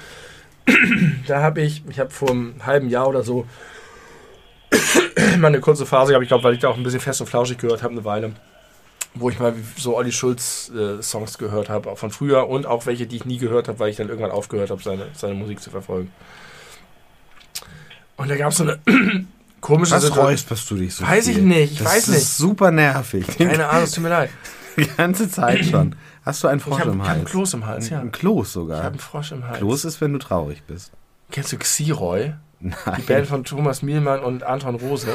da 1.27 1.43
habe 1.43 1.63
ich, 1.63 1.83
ich 1.89 1.99
habe 1.99 2.11
vor 2.11 2.31
einem 2.31 2.55
halben 2.65 2.89
Jahr 2.89 3.09
oder 3.09 3.23
so 3.23 3.47
mal 5.39 5.49
eine 5.49 5.61
kurze 5.61 5.87
Phase 5.87 6.11
gehabt, 6.11 6.23
ich 6.23 6.29
glaube, 6.29 6.45
weil 6.45 6.55
ich 6.55 6.61
da 6.61 6.69
auch 6.69 6.77
ein 6.77 6.83
bisschen 6.83 7.01
fest 7.01 7.21
und 7.21 7.27
flauschig 7.27 7.59
gehört 7.59 7.83
habe, 7.83 7.93
eine 7.93 8.05
Weile 8.05 8.33
wo 9.15 9.31
ich 9.31 9.39
mal 9.39 9.55
so 9.77 9.97
Olli 9.97 10.13
Schulz 10.13 10.71
äh, 10.75 11.03
Songs 11.03 11.39
gehört 11.39 11.69
habe, 11.69 11.95
von 11.97 12.11
früher 12.11 12.49
und 12.49 12.67
auch 12.67 12.87
welche, 12.87 13.07
die 13.07 13.17
ich 13.17 13.25
nie 13.25 13.39
gehört 13.39 13.69
habe, 13.69 13.79
weil 13.79 13.91
ich 13.91 13.97
dann 13.97 14.09
irgendwann 14.09 14.31
aufgehört 14.31 14.71
habe, 14.71 14.83
seine, 14.83 15.09
seine 15.15 15.35
Musik 15.35 15.61
zu 15.61 15.71
verfolgen. 15.71 16.11
Und 18.17 18.31
da 18.31 18.37
gab 18.37 18.53
es 18.53 18.59
so 18.59 18.65
eine 18.65 18.79
komische 19.61 19.93
Was 19.93 20.03
Situation. 20.03 20.27
räusperst 20.27 20.71
du 20.71 20.77
dich 20.77 20.95
so 20.95 21.07
Weiß 21.07 21.27
viel? 21.27 21.39
ich 21.39 21.43
nicht, 21.43 21.73
ich 21.73 21.79
das 21.79 21.89
weiß 21.89 22.09
nicht. 22.09 22.21
Das 22.21 22.29
ist 22.29 22.37
super 22.37 22.71
nervig. 22.71 23.27
Keine 23.27 23.69
Ahnung, 23.69 23.85
es 23.85 23.93
tut 23.93 24.05
mir 24.05 24.11
leid. 24.11 24.31
Die 24.77 24.87
ganze 24.87 25.29
Zeit 25.31 25.65
schon. 25.67 25.97
Hast 26.25 26.43
du 26.43 26.49
einen 26.49 26.61
Frosch 26.61 26.81
hab, 26.81 26.87
im 26.87 27.03
Hals? 27.03 27.03
Ich 27.03 27.09
habe 27.09 27.19
einen 27.19 27.25
Kloß 27.27 27.55
im 27.55 27.67
Hals, 27.67 27.91
ja. 27.91 28.01
Ein 28.01 28.13
Kloß 28.13 28.53
sogar? 28.53 28.79
Ich 28.79 28.85
habe 28.85 28.93
einen 28.93 29.01
Frosch 29.01 29.33
im 29.33 29.47
Hals. 29.47 29.59
Kloß 29.59 29.85
ist, 29.85 30.01
wenn 30.01 30.13
du 30.13 30.19
traurig 30.19 30.63
bist. 30.67 30.93
Kennst 31.31 31.53
du 31.53 31.59
Xiroy? 31.59 32.35
Nein. 32.63 32.77
Die 32.99 33.03
Band 33.03 33.27
von 33.27 33.45
Thomas 33.45 33.83
Mielmann 33.83 34.21
und 34.21 34.45
Anton 34.45 34.77
Rose. 34.77 35.09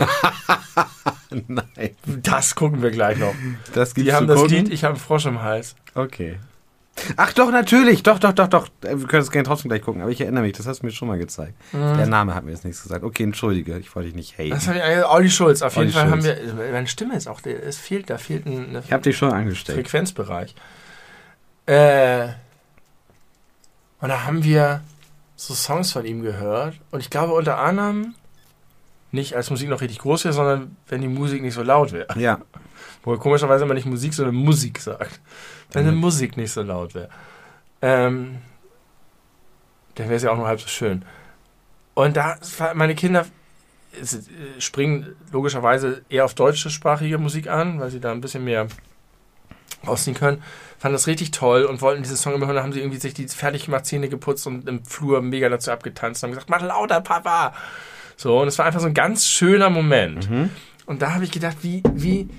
Nein. 1.47 1.95
Das 2.05 2.55
gucken 2.55 2.81
wir 2.81 2.91
gleich 2.91 3.17
noch. 3.17 3.33
Das 3.73 3.95
gibt's 3.95 4.09
Die 4.09 4.13
haben 4.13 4.27
das 4.27 4.47
Lied 4.47 4.69
Ich 4.69 4.83
habe 4.83 4.95
einen 4.95 5.01
Frosch 5.01 5.25
im 5.25 5.41
Hals. 5.41 5.75
Okay. 5.95 6.37
Ach 7.15 7.31
doch, 7.33 7.51
natürlich. 7.51 8.03
Doch, 8.03 8.19
doch, 8.19 8.33
doch, 8.33 8.47
doch. 8.47 8.67
Wir 8.81 9.07
können 9.07 9.21
es 9.21 9.31
gerne 9.31 9.47
trotzdem 9.47 9.69
gleich 9.69 9.81
gucken. 9.81 10.01
Aber 10.01 10.11
ich 10.11 10.19
erinnere 10.19 10.43
mich, 10.43 10.53
das 10.53 10.67
hast 10.67 10.81
du 10.81 10.87
mir 10.87 10.91
schon 10.91 11.07
mal 11.07 11.17
gezeigt. 11.17 11.53
Mhm. 11.71 11.97
Der 11.97 12.07
Name 12.07 12.33
hat 12.33 12.43
mir 12.43 12.51
jetzt 12.51 12.65
nichts 12.65 12.81
gesagt. 12.83 13.03
Okay, 13.03 13.23
entschuldige. 13.23 13.77
Ich 13.77 13.95
wollte 13.95 14.07
dich 14.07 14.15
nicht 14.15 14.37
haten. 14.37 14.49
Das 14.49 14.67
habe 14.67 14.79
ich, 14.79 15.05
Olli 15.05 15.29
Schulz. 15.29 15.61
Auf 15.61 15.77
Olli 15.77 15.87
jeden 15.87 15.97
Fall 15.97 16.09
Schulz. 16.09 16.27
haben 16.27 16.57
wir, 16.57 16.71
meine 16.71 16.87
Stimme 16.87 17.15
ist 17.15 17.27
auch, 17.27 17.41
es 17.45 17.77
fehlt, 17.77 18.09
da 18.09 18.17
fehlt 18.17 18.45
ein 18.45 18.77
ich 18.83 18.91
habe 18.91 19.03
dich 19.03 19.15
schon 19.15 19.31
angesteckt. 19.31 19.77
Frequenzbereich. 19.77 20.55
Äh, 21.67 22.29
und 23.99 24.09
da 24.09 24.25
haben 24.25 24.43
wir 24.43 24.81
so 25.37 25.53
Songs 25.53 25.93
von 25.93 26.03
ihm 26.03 26.21
gehört. 26.23 26.75
Und 26.91 26.99
ich 26.99 27.09
glaube 27.09 27.33
unter 27.33 27.59
anderem 27.59 28.15
nicht 29.11 29.35
als 29.35 29.49
Musik 29.49 29.69
noch 29.69 29.79
richtig 29.79 29.99
groß 29.99 30.25
wäre, 30.25 30.33
sondern 30.33 30.75
wenn 30.89 30.99
die 30.99 31.07
Musik 31.07 31.41
nicht 31.41 31.53
so 31.53 31.63
laut 31.63 31.93
wäre. 31.93 32.19
Ja. 32.19 32.39
Wo 33.03 33.13
er 33.13 33.19
komischerweise 33.19 33.63
immer 33.63 33.73
nicht 33.73 33.85
Musik, 33.85 34.13
sondern 34.13 34.35
Musik 34.35 34.79
sagt. 34.79 35.21
Wenn 35.71 35.85
mhm. 35.85 35.91
die 35.91 35.95
Musik 35.95 36.35
nicht 36.35 36.51
so 36.51 36.61
laut 36.61 36.93
wäre. 36.93 37.09
Ähm, 37.81 38.39
dann 39.95 40.07
wäre 40.07 40.15
es 40.15 40.23
ja 40.23 40.31
auch 40.31 40.37
nur 40.37 40.47
halb 40.47 40.59
so 40.59 40.67
schön. 40.67 41.05
Und 41.93 42.17
da, 42.17 42.37
meine 42.73 42.95
Kinder 42.95 43.25
äh, 43.93 44.59
springen 44.59 45.15
logischerweise 45.31 46.03
eher 46.09 46.25
auf 46.25 46.33
deutschsprachige 46.33 47.17
Musik 47.17 47.47
an, 47.47 47.79
weil 47.79 47.91
sie 47.91 47.99
da 47.99 48.11
ein 48.11 48.21
bisschen 48.21 48.43
mehr 48.43 48.67
ausziehen 49.85 50.15
können 50.15 50.41
fanden 50.77 50.93
das 50.93 51.07
richtig 51.07 51.31
toll 51.31 51.63
und 51.63 51.81
wollten 51.81 52.03
diesen 52.03 52.17
Song 52.17 52.33
immer 52.33 52.45
hören. 52.45 52.55
Dann 52.55 52.65
haben 52.65 52.73
sie 52.73 52.79
irgendwie 52.79 52.99
sich 52.99 53.13
die 53.13 53.27
fertig 53.27 53.65
gemacht, 53.65 53.85
Zähne 53.85 54.09
geputzt 54.09 54.45
und 54.47 54.67
im 54.67 54.85
Flur 54.85 55.21
mega 55.21 55.49
dazu 55.49 55.71
abgetanzt 55.71 56.23
und 56.23 56.27
haben 56.27 56.35
gesagt, 56.35 56.49
mach 56.49 56.61
lauter, 56.61 57.01
Papa. 57.01 57.53
So, 58.15 58.39
und 58.41 58.47
es 58.47 58.57
war 58.57 58.65
einfach 58.65 58.79
so 58.79 58.87
ein 58.87 58.93
ganz 58.93 59.27
schöner 59.27 59.69
Moment. 59.69 60.29
Mhm. 60.29 60.49
Und 60.85 61.01
da 61.01 61.13
habe 61.13 61.23
ich 61.23 61.31
gedacht, 61.31 61.57
wie, 61.61 61.83
wie 61.93 62.29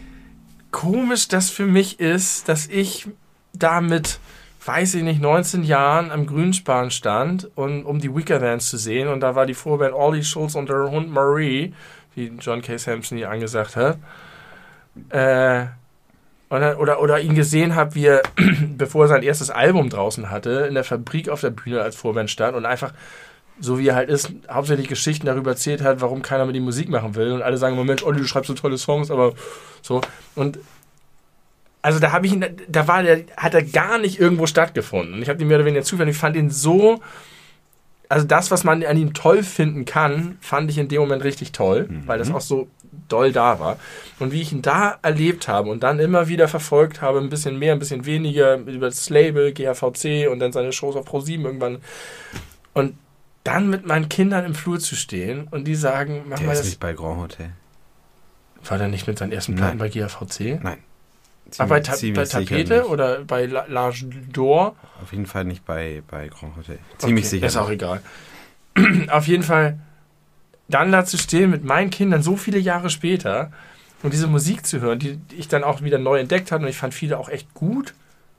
komisch 0.70 1.28
das 1.28 1.50
für 1.50 1.66
mich 1.66 2.00
ist, 2.00 2.48
dass 2.48 2.66
ich 2.68 3.08
da 3.52 3.80
mit, 3.80 4.20
weiß 4.64 4.94
ich 4.94 5.02
nicht, 5.02 5.20
19 5.20 5.64
Jahren 5.64 6.10
am 6.10 6.26
Grünspan 6.26 6.90
stand, 6.90 7.50
und, 7.56 7.84
um 7.84 7.98
die 7.98 8.14
Wicker 8.14 8.38
Bands 8.38 8.70
zu 8.70 8.76
sehen. 8.76 9.08
Und 9.08 9.20
da 9.20 9.34
war 9.34 9.46
die 9.46 9.54
Vorband 9.54 9.94
Ollie 9.94 10.24
Schulz 10.24 10.54
und 10.54 10.68
der 10.68 10.90
Hund 10.90 11.10
Marie, 11.10 11.74
wie 12.14 12.32
John 12.40 12.62
K. 12.62 12.76
Sampson 12.76 13.18
hier 13.18 13.30
angesagt 13.30 13.76
hat. 13.76 13.98
Äh, 15.10 15.66
oder, 16.50 16.78
oder, 16.78 17.02
oder 17.02 17.20
ihn 17.20 17.34
gesehen 17.34 17.74
habe, 17.74 17.94
wie 17.94 18.06
er, 18.06 18.22
bevor 18.76 19.04
er 19.04 19.08
sein 19.08 19.22
erstes 19.22 19.50
Album 19.50 19.90
draußen 19.90 20.30
hatte, 20.30 20.66
in 20.68 20.74
der 20.74 20.84
Fabrik 20.84 21.28
auf 21.28 21.40
der 21.40 21.50
Bühne 21.50 21.82
als 21.82 21.96
Vorband 21.96 22.30
stand 22.30 22.56
und 22.56 22.64
einfach, 22.64 22.92
so 23.60 23.78
wie 23.78 23.88
er 23.88 23.96
halt 23.96 24.08
ist, 24.08 24.32
hauptsächlich 24.50 24.88
Geschichten 24.88 25.26
darüber 25.26 25.50
erzählt 25.50 25.82
hat, 25.82 26.00
warum 26.00 26.22
keiner 26.22 26.46
mit 26.46 26.56
ihm 26.56 26.64
Musik 26.64 26.88
machen 26.88 27.14
will. 27.16 27.32
Und 27.32 27.42
alle 27.42 27.58
sagen, 27.58 27.76
Moment, 27.76 28.02
Olli, 28.02 28.20
du 28.20 28.26
schreibst 28.26 28.48
so 28.48 28.54
tolle 28.54 28.78
Songs, 28.78 29.10
aber 29.10 29.34
so. 29.82 30.00
Und 30.36 30.58
also 31.82 31.98
da 31.98 32.12
habe 32.12 32.26
ich 32.26 32.32
ihn, 32.32 32.44
da 32.68 32.88
war 32.88 33.02
der, 33.02 33.24
hat 33.36 33.54
er 33.54 33.62
gar 33.62 33.98
nicht 33.98 34.18
irgendwo 34.18 34.46
stattgefunden. 34.46 35.14
Und 35.14 35.22
ich 35.22 35.28
habe 35.28 35.40
ihn 35.40 35.48
mehr 35.48 35.58
oder 35.58 35.66
weniger 35.66 35.84
zufällig, 35.84 36.14
ich 36.14 36.20
fand 36.20 36.36
ihn 36.36 36.50
so, 36.50 37.00
also 38.08 38.26
das, 38.26 38.50
was 38.50 38.64
man 38.64 38.82
an 38.84 38.96
ihm 38.96 39.12
toll 39.12 39.42
finden 39.42 39.84
kann, 39.84 40.38
fand 40.40 40.70
ich 40.70 40.78
in 40.78 40.88
dem 40.88 41.00
Moment 41.00 41.24
richtig 41.24 41.52
toll, 41.52 41.86
mhm. 41.88 42.02
weil 42.06 42.18
das 42.18 42.30
auch 42.30 42.40
so 42.40 42.68
doll 43.08 43.32
da 43.32 43.60
war. 43.60 43.78
Und 44.18 44.32
wie 44.32 44.40
ich 44.40 44.52
ihn 44.52 44.62
da 44.62 44.98
erlebt 45.02 45.48
habe 45.48 45.70
und 45.70 45.82
dann 45.82 45.98
immer 45.98 46.28
wieder 46.28 46.48
verfolgt 46.48 47.00
habe, 47.00 47.18
ein 47.18 47.28
bisschen 47.28 47.58
mehr, 47.58 47.72
ein 47.72 47.78
bisschen 47.78 48.04
weniger, 48.06 48.56
über 48.56 48.86
das 48.86 49.08
Label, 49.10 49.52
GHVC 49.52 50.28
und 50.30 50.38
dann 50.40 50.52
seine 50.52 50.72
Shows 50.72 50.96
auf 50.96 51.06
Pro7 51.08 51.44
irgendwann. 51.44 51.78
Und 52.74 52.96
dann 53.44 53.70
mit 53.70 53.86
meinen 53.86 54.08
Kindern 54.08 54.44
im 54.44 54.54
Flur 54.54 54.78
zu 54.78 54.94
stehen 54.94 55.48
und 55.50 55.64
die 55.64 55.74
sagen, 55.74 56.22
mach 56.28 56.38
Der 56.38 56.46
mal 56.46 56.52
ist 56.52 56.58
das. 56.60 56.66
nicht 56.66 56.80
bei 56.80 56.92
Grand 56.92 57.20
Hotel. 57.20 57.50
War 58.64 58.78
der 58.78 58.88
nicht 58.88 59.06
mit 59.06 59.18
seinen 59.18 59.32
ersten 59.32 59.54
Platten 59.54 59.78
bei 59.78 59.88
GHVC? 59.88 60.62
Nein. 60.62 60.78
Ziemlich, 61.50 61.60
Aber 61.60 61.68
bei, 61.76 61.80
Ta 61.80 61.94
bei 62.14 62.24
Tapete 62.24 62.86
oder 62.88 63.24
bei 63.24 63.44
L'Arche 63.44 64.04
d'Or? 64.32 64.74
Auf 65.02 65.12
jeden 65.12 65.24
Fall 65.24 65.44
nicht 65.44 65.64
bei, 65.64 66.02
bei 66.06 66.28
Grand 66.28 66.56
Hotel. 66.56 66.78
Ziemlich 66.98 67.24
okay, 67.24 67.30
sicher. 67.30 67.46
Ist 67.46 67.56
auch 67.56 67.70
egal. 67.70 68.02
Auf 69.10 69.26
jeden 69.26 69.42
Fall 69.42 69.78
dann 70.68 70.92
da 70.92 71.04
zu 71.04 71.16
stehen 71.18 71.50
mit 71.50 71.64
meinen 71.64 71.90
Kindern 71.90 72.22
so 72.22 72.36
viele 72.36 72.58
Jahre 72.58 72.90
später 72.90 73.50
und 74.02 74.12
diese 74.12 74.26
Musik 74.26 74.66
zu 74.66 74.80
hören, 74.80 74.98
die 74.98 75.18
ich 75.36 75.48
dann 75.48 75.64
auch 75.64 75.82
wieder 75.82 75.98
neu 75.98 76.18
entdeckt 76.18 76.52
habe 76.52 76.64
und 76.64 76.70
ich 76.70 76.76
fand 76.76 76.94
viele 76.94 77.18
auch 77.18 77.28
echt 77.28 77.52
gut, 77.54 77.94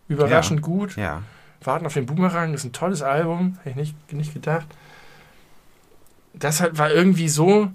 überraschend 0.08 0.62
ja, 0.62 0.66
gut. 0.66 0.96
Ja. 0.96 1.24
Warten 1.64 1.86
auf 1.86 1.94
den 1.94 2.06
Boomerang 2.06 2.54
ist 2.54 2.64
ein 2.64 2.72
tolles 2.72 3.02
Album, 3.02 3.58
hätte 3.64 3.70
ich 3.72 3.76
nicht, 3.76 4.14
nicht 4.14 4.34
gedacht. 4.34 4.68
Das 6.34 6.62
halt 6.62 6.78
war 6.78 6.92
irgendwie 6.92 7.28
so 7.28 7.70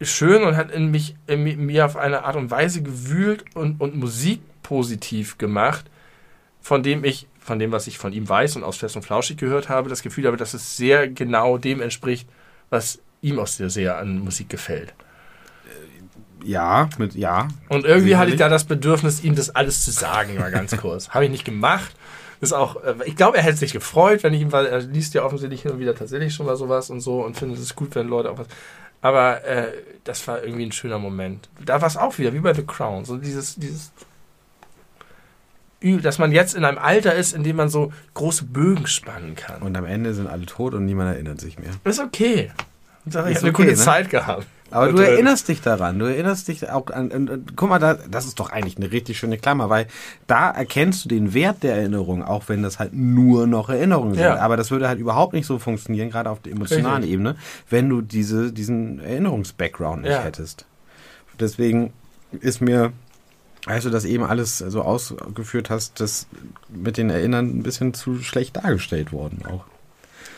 schön 0.00 0.42
und 0.42 0.56
hat 0.56 0.72
in 0.72 0.90
mich 0.90 1.14
in 1.26 1.44
mir 1.66 1.84
auf 1.84 1.96
eine 1.96 2.24
Art 2.24 2.34
und 2.34 2.50
Weise 2.50 2.82
gewühlt 2.82 3.44
und, 3.54 3.80
und 3.80 3.94
Musik 3.94 4.40
positiv 4.62 5.38
gemacht, 5.38 5.84
von 6.60 6.82
dem 6.82 7.04
ich, 7.04 7.28
von 7.38 7.60
dem, 7.60 7.70
was 7.70 7.86
ich 7.86 7.98
von 7.98 8.12
ihm 8.12 8.28
weiß 8.28 8.56
und 8.56 8.64
aus 8.64 8.78
Fest 8.78 8.96
und 8.96 9.02
Flauschig 9.02 9.36
gehört 9.36 9.68
habe, 9.68 9.88
das 9.88 10.02
Gefühl 10.02 10.26
habe, 10.26 10.36
dass 10.36 10.54
es 10.54 10.76
sehr 10.76 11.08
genau 11.08 11.58
dem 11.58 11.80
entspricht, 11.80 12.28
was 12.72 12.98
ihm 13.20 13.38
aus 13.38 13.58
der 13.58 13.70
sehr 13.70 13.98
an 13.98 14.18
Musik 14.18 14.48
gefällt. 14.48 14.94
Ja, 16.42 16.88
mit 16.98 17.14
ja. 17.14 17.46
Und 17.68 17.84
irgendwie 17.84 18.08
sicherlich. 18.08 18.16
hatte 18.16 18.30
ich 18.32 18.36
da 18.36 18.48
das 18.48 18.64
Bedürfnis, 18.64 19.22
ihm 19.22 19.36
das 19.36 19.50
alles 19.50 19.84
zu 19.84 19.92
sagen, 19.92 20.38
mal 20.38 20.50
ganz 20.50 20.76
kurz. 20.76 21.10
Habe 21.10 21.26
ich 21.26 21.30
nicht 21.30 21.44
gemacht. 21.44 21.94
Ist 22.40 22.52
auch, 22.52 22.82
äh, 22.82 22.94
ich 23.04 23.14
glaube, 23.14 23.36
er 23.36 23.44
hätte 23.44 23.58
sich 23.58 23.72
gefreut, 23.72 24.24
wenn 24.24 24.34
ich 24.34 24.40
ihm, 24.40 24.50
weil 24.50 24.66
er 24.66 24.80
liest 24.80 25.14
ja 25.14 25.22
offensichtlich 25.22 25.62
hin 25.62 25.70
und 25.70 25.78
wieder 25.78 25.94
tatsächlich 25.94 26.34
schon 26.34 26.46
mal 26.46 26.56
sowas 26.56 26.90
und 26.90 27.00
so 27.00 27.24
und 27.24 27.36
findet 27.36 27.60
es 27.60 27.76
gut, 27.76 27.94
wenn 27.94 28.08
Leute 28.08 28.30
auch 28.30 28.38
was. 28.38 28.48
Aber 29.02 29.44
äh, 29.44 29.68
das 30.02 30.26
war 30.26 30.42
irgendwie 30.42 30.64
ein 30.64 30.72
schöner 30.72 30.98
Moment. 30.98 31.48
Da 31.64 31.80
war 31.80 31.86
es 31.86 31.96
auch 31.96 32.18
wieder, 32.18 32.32
wie 32.32 32.40
bei 32.40 32.54
The 32.54 32.64
Crown. 32.64 33.04
So 33.04 33.18
dieses, 33.18 33.54
dieses 33.54 33.92
dass 36.02 36.18
man 36.18 36.32
jetzt 36.32 36.54
in 36.54 36.64
einem 36.64 36.78
Alter 36.78 37.14
ist, 37.14 37.32
in 37.32 37.42
dem 37.42 37.56
man 37.56 37.68
so 37.68 37.92
große 38.14 38.44
Bögen 38.44 38.86
spannen 38.86 39.34
kann. 39.34 39.62
Und 39.62 39.76
am 39.76 39.84
Ende 39.84 40.14
sind 40.14 40.26
alle 40.26 40.46
tot 40.46 40.74
und 40.74 40.84
niemand 40.84 41.14
erinnert 41.14 41.40
sich 41.40 41.58
mehr. 41.58 41.70
Ist 41.84 42.00
okay. 42.00 42.50
Ich 43.04 43.16
habe 43.16 43.26
eine 43.26 43.38
okay, 43.38 43.50
gute 43.50 43.68
ne? 43.68 43.74
Zeit 43.74 44.10
gehabt. 44.10 44.46
Aber 44.72 44.90
du 44.90 45.02
erinnerst 45.02 45.48
dich 45.48 45.60
daran, 45.60 45.98
du 45.98 46.06
erinnerst 46.06 46.48
dich 46.48 46.70
auch 46.70 46.86
an, 46.86 47.12
an, 47.12 47.28
an, 47.28 47.46
guck 47.56 47.68
mal, 47.68 47.78
da, 47.78 47.94
das 47.94 48.24
ist 48.24 48.40
doch 48.40 48.50
eigentlich 48.50 48.78
eine 48.78 48.90
richtig 48.90 49.18
schöne 49.18 49.36
Klammer, 49.36 49.68
weil 49.68 49.86
da 50.26 50.50
erkennst 50.50 51.04
du 51.04 51.08
den 51.10 51.34
Wert 51.34 51.62
der 51.62 51.76
Erinnerung, 51.76 52.22
auch 52.22 52.44
wenn 52.48 52.62
das 52.62 52.78
halt 52.78 52.94
nur 52.94 53.46
noch 53.46 53.68
Erinnerungen 53.68 54.14
sind. 54.14 54.22
Ja. 54.22 54.38
Aber 54.38 54.56
das 54.56 54.70
würde 54.70 54.88
halt 54.88 54.98
überhaupt 54.98 55.34
nicht 55.34 55.46
so 55.46 55.58
funktionieren, 55.58 56.10
gerade 56.10 56.30
auf 56.30 56.40
der 56.40 56.52
emotionalen 56.52 57.02
richtig. 57.02 57.12
Ebene, 57.12 57.36
wenn 57.68 57.88
du 57.88 58.00
diese, 58.00 58.52
diesen 58.52 59.00
Erinnerungs-Background 59.00 60.02
nicht 60.02 60.12
ja. 60.12 60.22
hättest. 60.22 60.64
Deswegen 61.38 61.92
ist 62.40 62.62
mir 62.62 62.92
als 63.66 63.84
du 63.84 63.90
das 63.90 64.04
eben 64.04 64.24
alles 64.24 64.58
so 64.58 64.82
ausgeführt 64.82 65.70
hast, 65.70 66.00
das 66.00 66.26
mit 66.68 66.96
den 66.96 67.10
Erinnern 67.10 67.58
ein 67.58 67.62
bisschen 67.62 67.94
zu 67.94 68.20
schlecht 68.20 68.56
dargestellt 68.56 69.12
worden 69.12 69.44
auch. 69.46 69.64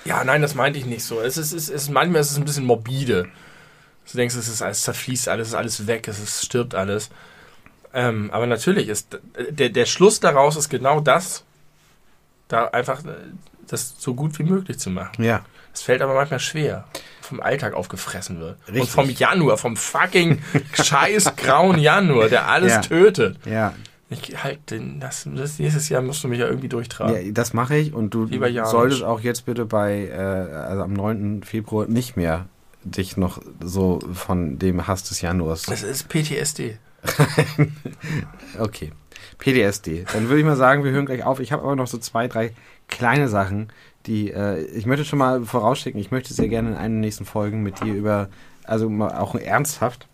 Ja, 0.05 0.23
nein, 0.25 0.43
das 0.43 0.55
meinte 0.55 0.79
ich 0.79 0.85
nicht 0.85 1.05
so. 1.05 1.21
Es 1.21 1.39
ist, 1.39 1.53
es 1.53 1.71
ist, 1.71 1.89
manchmal 1.91 2.21
ist 2.21 2.31
es 2.31 2.37
ein 2.37 2.45
bisschen 2.45 2.67
morbide. 2.67 3.27
Du 4.11 4.17
denkst, 4.19 4.35
es 4.35 4.49
ist 4.49 4.61
alles 4.61 4.83
zerfließt, 4.83 5.29
alles 5.29 5.49
ist 5.49 5.55
alles 5.55 5.87
weg, 5.87 6.07
es 6.09 6.19
ist, 6.19 6.45
stirbt 6.45 6.75
alles. 6.75 7.09
Ähm, 7.95 8.31
aber 8.31 8.47
natürlich 8.47 8.89
ist 8.89 9.19
der, 9.51 9.71
der 9.71 9.87
Schluss 9.87 10.21
daraus 10.21 10.57
ist 10.57 10.69
genau 10.69 11.01
das, 11.01 11.45
da 12.49 12.67
einfach 12.67 13.03
äh, 13.07 13.15
das 13.67 13.95
so 13.99 14.15
gut 14.15 14.39
wie 14.39 14.43
möglich 14.43 14.79
zu 14.79 14.91
machen. 14.91 15.25
Ja. 15.25 15.45
Es 15.73 15.81
fällt 15.81 16.03
aber 16.03 16.15
manchmal 16.15 16.41
schwer 16.41 16.85
vom 17.25 17.41
Alltag 17.41 17.75
aufgefressen 17.75 18.41
wird. 18.41 18.57
Richtig. 18.67 18.83
Und 18.83 18.89
vom 18.89 19.11
Januar, 19.11 19.57
vom 19.59 19.77
fucking 19.77 20.41
scheiß 20.73 21.37
grauen 21.37 21.79
Januar, 21.79 22.29
der 22.29 22.49
alles 22.49 22.75
ja. 22.75 22.81
tötet. 22.81 23.39
Ja. 23.47 23.75
Ich 24.11 24.45
halt 24.45 24.71
den, 24.71 25.01
das, 25.01 25.27
das, 25.35 25.59
nächstes 25.59 25.89
Jahr 25.89 26.03
musst 26.03 26.23
du 26.23 26.29
mich 26.29 26.39
ja 26.39 26.47
irgendwie 26.47 26.69
durchtragen. 26.69 27.27
Ja, 27.27 27.33
das 27.33 27.55
mache 27.55 27.77
ich 27.77 27.95
und 27.95 28.11
du 28.13 28.29
solltest 28.65 29.03
auch 29.03 29.21
jetzt 29.21 29.47
bitte 29.47 29.65
bei, 29.65 30.09
äh, 30.09 30.17
also 30.17 30.83
am 30.83 30.93
9. 30.93 31.43
Februar 31.43 31.87
nicht 31.87 32.17
mehr 32.17 32.47
dich 32.85 33.17
noch 33.17 33.41
so 33.61 34.01
von 34.13 34.59
dem 34.59 34.87
Hass 34.87 35.05
des 35.05 35.23
Januars. 35.23 35.63
Das 35.63 35.83
ist 35.83 36.09
PTSD. 36.09 36.79
okay. 38.59 38.93
PTSD. 39.39 40.05
Dann 40.13 40.29
würde 40.29 40.41
ich 40.41 40.47
mal 40.47 40.57
sagen, 40.57 40.85
wir 40.85 40.93
hören 40.93 41.07
gleich 41.07 41.25
auf. 41.25 41.41
Ich 41.41 41.51
habe 41.53 41.63
aber 41.63 41.77
noch 41.77 41.87
so 41.87 41.99
zwei, 41.99 42.29
drei 42.29 42.53
kleine 42.89 43.29
Sachen, 43.29 43.69
die, 44.07 44.31
äh, 44.31 44.65
ich 44.67 44.87
möchte 44.87 45.05
schon 45.05 45.19
mal 45.19 45.45
vorausschicken, 45.45 46.01
ich 46.01 46.11
möchte 46.11 46.35
sehr 46.35 46.49
gerne 46.49 46.71
in 46.71 46.75
einer 46.77 46.89
der 46.95 47.01
nächsten 47.01 47.25
Folgen 47.25 47.63
mit 47.63 47.81
dir 47.81 47.95
über, 47.95 48.29
also 48.65 48.89
auch 48.89 49.35
ernsthaft, 49.35 50.09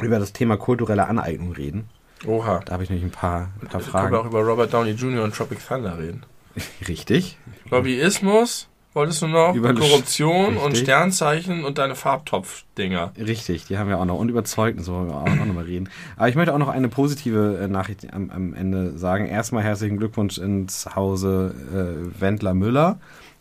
über 0.00 0.18
das 0.18 0.32
Thema 0.32 0.56
kulturelle 0.56 1.06
Aneignung 1.06 1.52
reden. 1.52 1.88
Oha. 2.26 2.60
Da 2.64 2.72
habe 2.72 2.84
ich 2.84 2.90
nämlich 2.90 3.06
ein 3.06 3.10
paar, 3.10 3.50
ein 3.60 3.68
paar 3.68 3.80
Fragen. 3.80 4.04
Können 4.04 4.14
wir 4.14 4.20
auch 4.20 4.26
über 4.26 4.42
Robert 4.42 4.72
Downey 4.72 4.92
Jr. 4.92 5.24
und 5.24 5.34
Tropic 5.34 5.60
Thunder 5.66 5.98
reden. 5.98 6.24
Richtig. 6.88 7.38
Lobbyismus, 7.70 8.68
wolltest 8.94 9.22
du 9.22 9.28
noch? 9.28 9.54
Über 9.54 9.74
Korruption 9.74 10.56
und 10.56 10.76
Sternzeichen 10.76 11.64
und 11.64 11.78
deine 11.78 11.94
Farbtopf-Dinger. 11.94 13.12
Richtig, 13.18 13.66
die 13.66 13.78
haben 13.78 13.88
wir 13.88 13.98
auch 13.98 14.04
noch. 14.04 14.18
Und 14.18 14.28
über 14.28 14.44
Zeugnis 14.44 14.88
wollen 14.88 15.08
wir 15.08 15.16
auch, 15.16 15.22
auch 15.22 15.46
noch 15.46 15.54
mal 15.54 15.64
reden. 15.64 15.88
Aber 16.16 16.28
ich 16.28 16.34
möchte 16.34 16.54
auch 16.54 16.58
noch 16.58 16.68
eine 16.68 16.88
positive 16.88 17.60
äh, 17.62 17.68
Nachricht 17.68 18.12
am, 18.12 18.30
am 18.30 18.54
Ende 18.54 18.96
sagen. 18.98 19.26
Erstmal 19.26 19.62
herzlichen 19.62 19.96
Glückwunsch 19.96 20.38
ins 20.38 20.86
Hause 20.94 21.54
äh, 21.72 22.20
Wendler 22.20 22.54
Müller. 22.54 22.98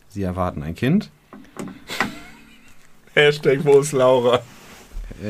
Sie 0.10 0.24
erwarten 0.24 0.64
ein 0.64 0.76
Kind. 0.76 1.10
Hashtag, 3.14 3.60
wo 3.64 3.80
ist 3.80 3.92
Laura? 3.92 4.40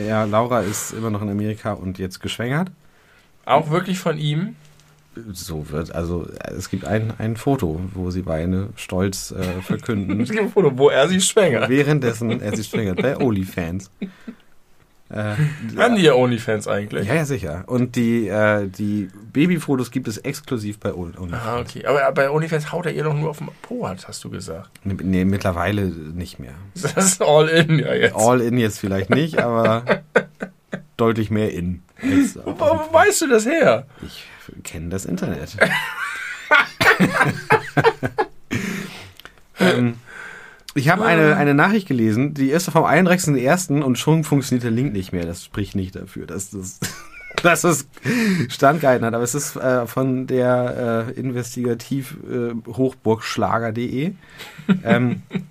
Ja, 0.07 0.23
Laura 0.26 0.61
ist 0.61 0.91
immer 0.91 1.10
noch 1.10 1.22
in 1.22 1.30
Amerika 1.30 1.73
und 1.73 1.98
jetzt 1.98 2.19
geschwängert. 2.19 2.72
Auch 3.45 3.69
wirklich 3.72 3.99
von 3.99 4.18
ihm? 4.18 4.56
So 5.33 5.69
wird, 5.69 5.93
also 5.93 6.25
es 6.43 6.69
gibt 6.69 6.85
ein, 6.85 7.13
ein 7.17 7.35
Foto, 7.35 7.81
wo 7.93 8.11
sie 8.11 8.21
beide 8.21 8.69
stolz 8.77 9.31
äh, 9.31 9.61
verkünden. 9.61 10.21
es 10.21 10.29
gibt 10.29 10.41
ein 10.41 10.49
Foto, 10.49 10.77
wo 10.77 10.89
er 10.89 11.09
sie 11.09 11.19
schwängert. 11.19 11.69
Währenddessen 11.69 12.39
er 12.39 12.55
sie 12.55 12.63
schwängert, 12.63 13.01
bei 13.01 13.17
OnlyFans. 13.21 13.91
Äh, 15.09 15.35
Haben 15.75 15.95
die 15.97 16.03
ja 16.03 16.13
OnlyFans 16.13 16.69
eigentlich? 16.69 17.05
Ja, 17.05 17.15
ja, 17.15 17.25
sicher. 17.25 17.65
Und 17.67 17.97
die, 17.97 18.29
äh, 18.29 18.67
die 18.69 19.09
Babyfotos 19.33 19.91
gibt 19.91 20.07
es 20.07 20.17
exklusiv 20.19 20.79
bei 20.79 20.93
OnlyFans. 20.93 21.33
Ah, 21.33 21.59
okay. 21.59 21.85
Aber 21.85 22.09
bei 22.13 22.29
OnlyFans 22.29 22.71
haut 22.71 22.85
er 22.85 22.93
ihr 22.93 23.03
doch 23.03 23.13
nur 23.13 23.31
auf 23.31 23.39
den 23.39 23.49
Po, 23.61 23.85
hast 23.89 24.23
du 24.23 24.29
gesagt. 24.29 24.69
Nee, 24.85 24.95
nee, 25.03 25.25
mittlerweile 25.25 25.88
nicht 25.88 26.39
mehr. 26.39 26.53
Das 26.81 26.95
ist 26.95 27.21
all 27.21 27.49
in 27.49 27.79
ja 27.79 27.93
jetzt. 27.93 28.15
All 28.15 28.39
in 28.39 28.57
jetzt 28.57 28.79
vielleicht 28.79 29.09
nicht, 29.09 29.39
aber 29.39 29.83
deutlich 30.95 31.29
mehr 31.29 31.51
in. 31.51 31.83
Wo, 32.02 32.60
wo 32.60 32.94
weißt 32.94 33.22
du 33.22 33.28
das 33.28 33.45
her? 33.45 33.86
Ich 34.02 34.26
kenne 34.64 34.90
das 34.90 35.06
Internet. 35.06 35.56
ähm, 39.60 39.95
ich 40.73 40.90
habe 40.90 41.06
eine, 41.06 41.36
eine 41.36 41.53
Nachricht 41.53 41.88
gelesen, 41.88 42.34
die 42.34 42.49
ist 42.49 42.69
vom 42.69 42.86
31.01. 42.86 43.82
und 43.82 43.99
schon 43.99 44.23
funktioniert 44.23 44.64
der 44.64 44.72
Link 44.72 44.94
nicht 44.94 45.11
mehr. 45.11 45.26
Das 45.26 45.44
spricht 45.44 45.76
nicht 45.76 45.98
dafür, 45.98 46.26
dass 46.26 46.52
das, 46.52 46.80
dass 47.44 47.65
es 47.65 47.88
standgehalten 48.48 49.06
hat. 49.06 49.14
Aber 49.14 49.23
es 49.23 49.36
ist 49.36 49.57
äh, 49.57 49.86
von 49.86 50.28
der 50.28 51.10
äh, 51.10 51.11
Investigativ-Hochburgschlager.de. 51.19 54.06
Äh, 54.06 54.14
ähm, 54.84 55.23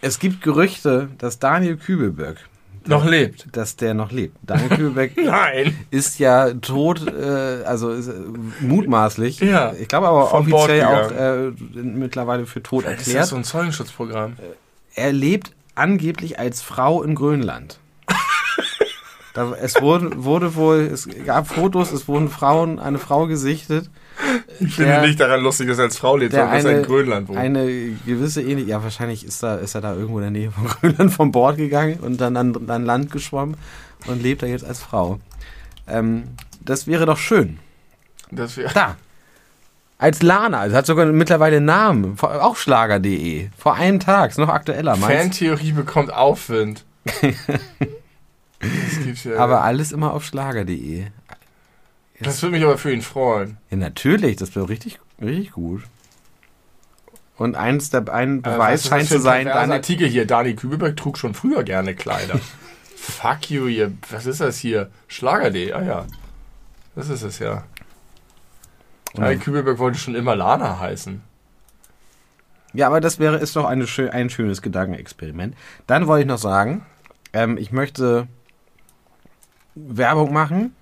es 0.00 0.20
gibt 0.20 0.42
Gerüchte, 0.42 1.08
dass 1.18 1.40
Daniel 1.40 1.76
Kübelberg 1.76 2.38
noch 2.88 3.04
lebt. 3.04 3.46
Dass 3.52 3.76
der 3.76 3.94
noch 3.94 4.12
lebt. 4.12 4.36
Daniel 4.42 4.68
Kübelbeck 4.68 5.16
Nein. 5.24 5.76
ist 5.90 6.18
ja 6.18 6.52
tot, 6.54 7.06
äh, 7.06 7.64
also 7.64 7.90
ist, 7.90 8.08
äh, 8.08 8.12
mutmaßlich. 8.60 9.40
Ja. 9.40 9.72
Ich 9.78 9.88
glaube 9.88 10.08
aber 10.08 10.32
offiziell 10.34 10.84
auch 10.84 11.10
äh, 11.10 11.50
mittlerweile 11.74 12.46
für 12.46 12.62
tot 12.62 12.84
Vielleicht 12.84 12.98
erklärt. 13.00 13.16
Ist 13.16 13.22
das 13.22 13.28
so 13.30 13.36
ein 13.36 13.44
Zeugenschutzprogramm? 13.44 14.36
Er 14.94 15.12
lebt 15.12 15.52
angeblich 15.74 16.38
als 16.38 16.62
Frau 16.62 17.02
in 17.02 17.14
Grönland. 17.14 17.78
Da, 19.34 19.52
es 19.52 19.82
wurde, 19.82 20.24
wurde 20.24 20.54
wohl, 20.54 20.88
es 20.90 21.06
gab 21.26 21.46
Fotos, 21.46 21.92
es 21.92 22.08
wurden 22.08 22.30
Frauen, 22.30 22.78
eine 22.78 22.98
Frau 22.98 23.26
gesichtet. 23.26 23.90
Ich 24.60 24.74
finde 24.74 24.92
der- 24.92 25.02
nicht 25.02 25.20
daran 25.20 25.40
lustig, 25.42 25.68
dass 25.68 25.78
er 25.78 25.84
als 25.84 25.98
Frau 25.98 26.16
lebt, 26.16 26.32
der 26.32 26.40
sondern 26.44 26.56
dass 26.56 26.64
er 26.64 26.78
in 26.78 26.84
Grönland 26.84 27.28
wohnt. 27.28 27.38
eine 27.38 27.66
gewisse 28.06 28.42
ähnliche, 28.42 28.70
ja 28.70 28.82
wahrscheinlich 28.82 29.24
ist, 29.26 29.42
da, 29.42 29.56
ist 29.56 29.74
er 29.74 29.80
da 29.82 29.92
irgendwo 29.94 30.18
in 30.18 30.22
der 30.22 30.30
Nähe 30.30 30.50
von 30.50 30.66
Grönland 30.80 31.12
vom 31.12 31.32
Bord 31.32 31.56
gegangen 31.58 31.98
und 32.00 32.20
dann 32.20 32.36
an, 32.36 32.68
an 32.70 32.84
Land 32.84 33.12
geschwommen 33.12 33.56
und 34.06 34.22
lebt 34.22 34.42
da 34.42 34.46
jetzt 34.46 34.64
als 34.64 34.80
Frau. 34.80 35.18
Ähm, 35.86 36.24
das 36.60 36.86
wäre 36.86 37.04
doch 37.06 37.18
schön. 37.18 37.58
Das 38.30 38.56
wär, 38.56 38.70
Da. 38.72 38.96
Als 39.98 40.20
Lana, 40.22 40.60
also 40.60 40.76
hat 40.76 40.84
sogar 40.86 41.06
mittlerweile 41.06 41.56
einen 41.56 41.66
Namen, 41.66 42.18
auch 42.20 42.56
Schlager.de. 42.56 43.48
Vor 43.56 43.74
einem 43.76 43.98
Tag, 43.98 44.30
ist 44.30 44.38
noch 44.38 44.50
aktueller, 44.50 44.94
Fantheorie 44.96 45.72
bekommt 45.72 46.12
Aufwind. 46.12 46.84
das 48.60 49.04
gibt's 49.04 49.24
ja. 49.24 49.38
Aber 49.38 49.62
alles 49.62 49.92
immer 49.92 50.12
auf 50.12 50.24
Schlager.de. 50.24 51.04
das 52.20 52.42
würde 52.42 52.56
mich 52.56 52.64
aber 52.64 52.78
für 52.78 52.92
ihn 52.92 53.02
freuen. 53.02 53.58
Ja, 53.70 53.76
natürlich, 53.76 54.36
das 54.36 54.54
wäre 54.54 54.68
richtig, 54.68 54.98
richtig 55.20 55.52
gut. 55.52 55.82
Und 57.36 57.54
eins 57.54 57.90
der, 57.90 58.08
ein 58.12 58.42
Aber 58.42 58.54
Beweis 58.54 58.84
ist 58.84 58.88
scheint 58.88 59.08
zu 59.08 59.16
ein 59.16 59.20
sein, 59.20 59.46
deine, 59.46 59.74
Artikel 59.74 60.08
hier. 60.08 60.26
Dani 60.26 60.54
Kübelberg 60.54 60.96
trug 60.96 61.18
schon 61.18 61.34
früher 61.34 61.62
gerne 61.64 61.94
Kleider. 61.94 62.40
Fuck 62.96 63.50
you, 63.50 63.66
ihr. 63.66 63.92
Was 64.10 64.26
ist 64.26 64.40
das 64.40 64.58
hier? 64.58 64.90
Schlager.de. 65.06 65.72
Ah 65.72 65.82
ja. 65.82 66.06
Das 66.94 67.10
ist 67.10 67.22
es 67.22 67.38
ja. 67.38 67.64
Dani 69.14 69.36
Kübelberg 69.36 69.78
wollte 69.78 69.98
schon 69.98 70.14
immer 70.14 70.34
Lana 70.34 70.80
heißen. 70.80 71.22
Ja, 72.72 72.88
aber 72.88 73.00
das 73.00 73.18
wäre, 73.18 73.36
ist 73.36 73.56
doch 73.56 73.64
eine 73.64 73.86
ein 74.12 74.30
schönes 74.30 74.60
Gedankenexperiment. 74.60 75.56
Dann 75.86 76.06
wollte 76.06 76.22
ich 76.22 76.28
noch 76.28 76.38
sagen, 76.38 76.84
ähm, 77.32 77.56
ich 77.58 77.72
möchte 77.72 78.28
Werbung 79.74 80.32
machen. 80.32 80.74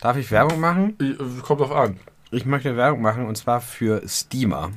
Darf 0.00 0.16
ich 0.16 0.30
Werbung 0.30 0.60
machen? 0.60 0.96
Äh, 1.00 1.14
Kommt 1.42 1.60
drauf 1.60 1.72
an. 1.72 1.98
Ich 2.30 2.44
möchte 2.44 2.76
Werbung 2.76 3.00
machen 3.02 3.26
und 3.26 3.36
zwar 3.36 3.60
für 3.60 4.02
Steamer. 4.06 4.70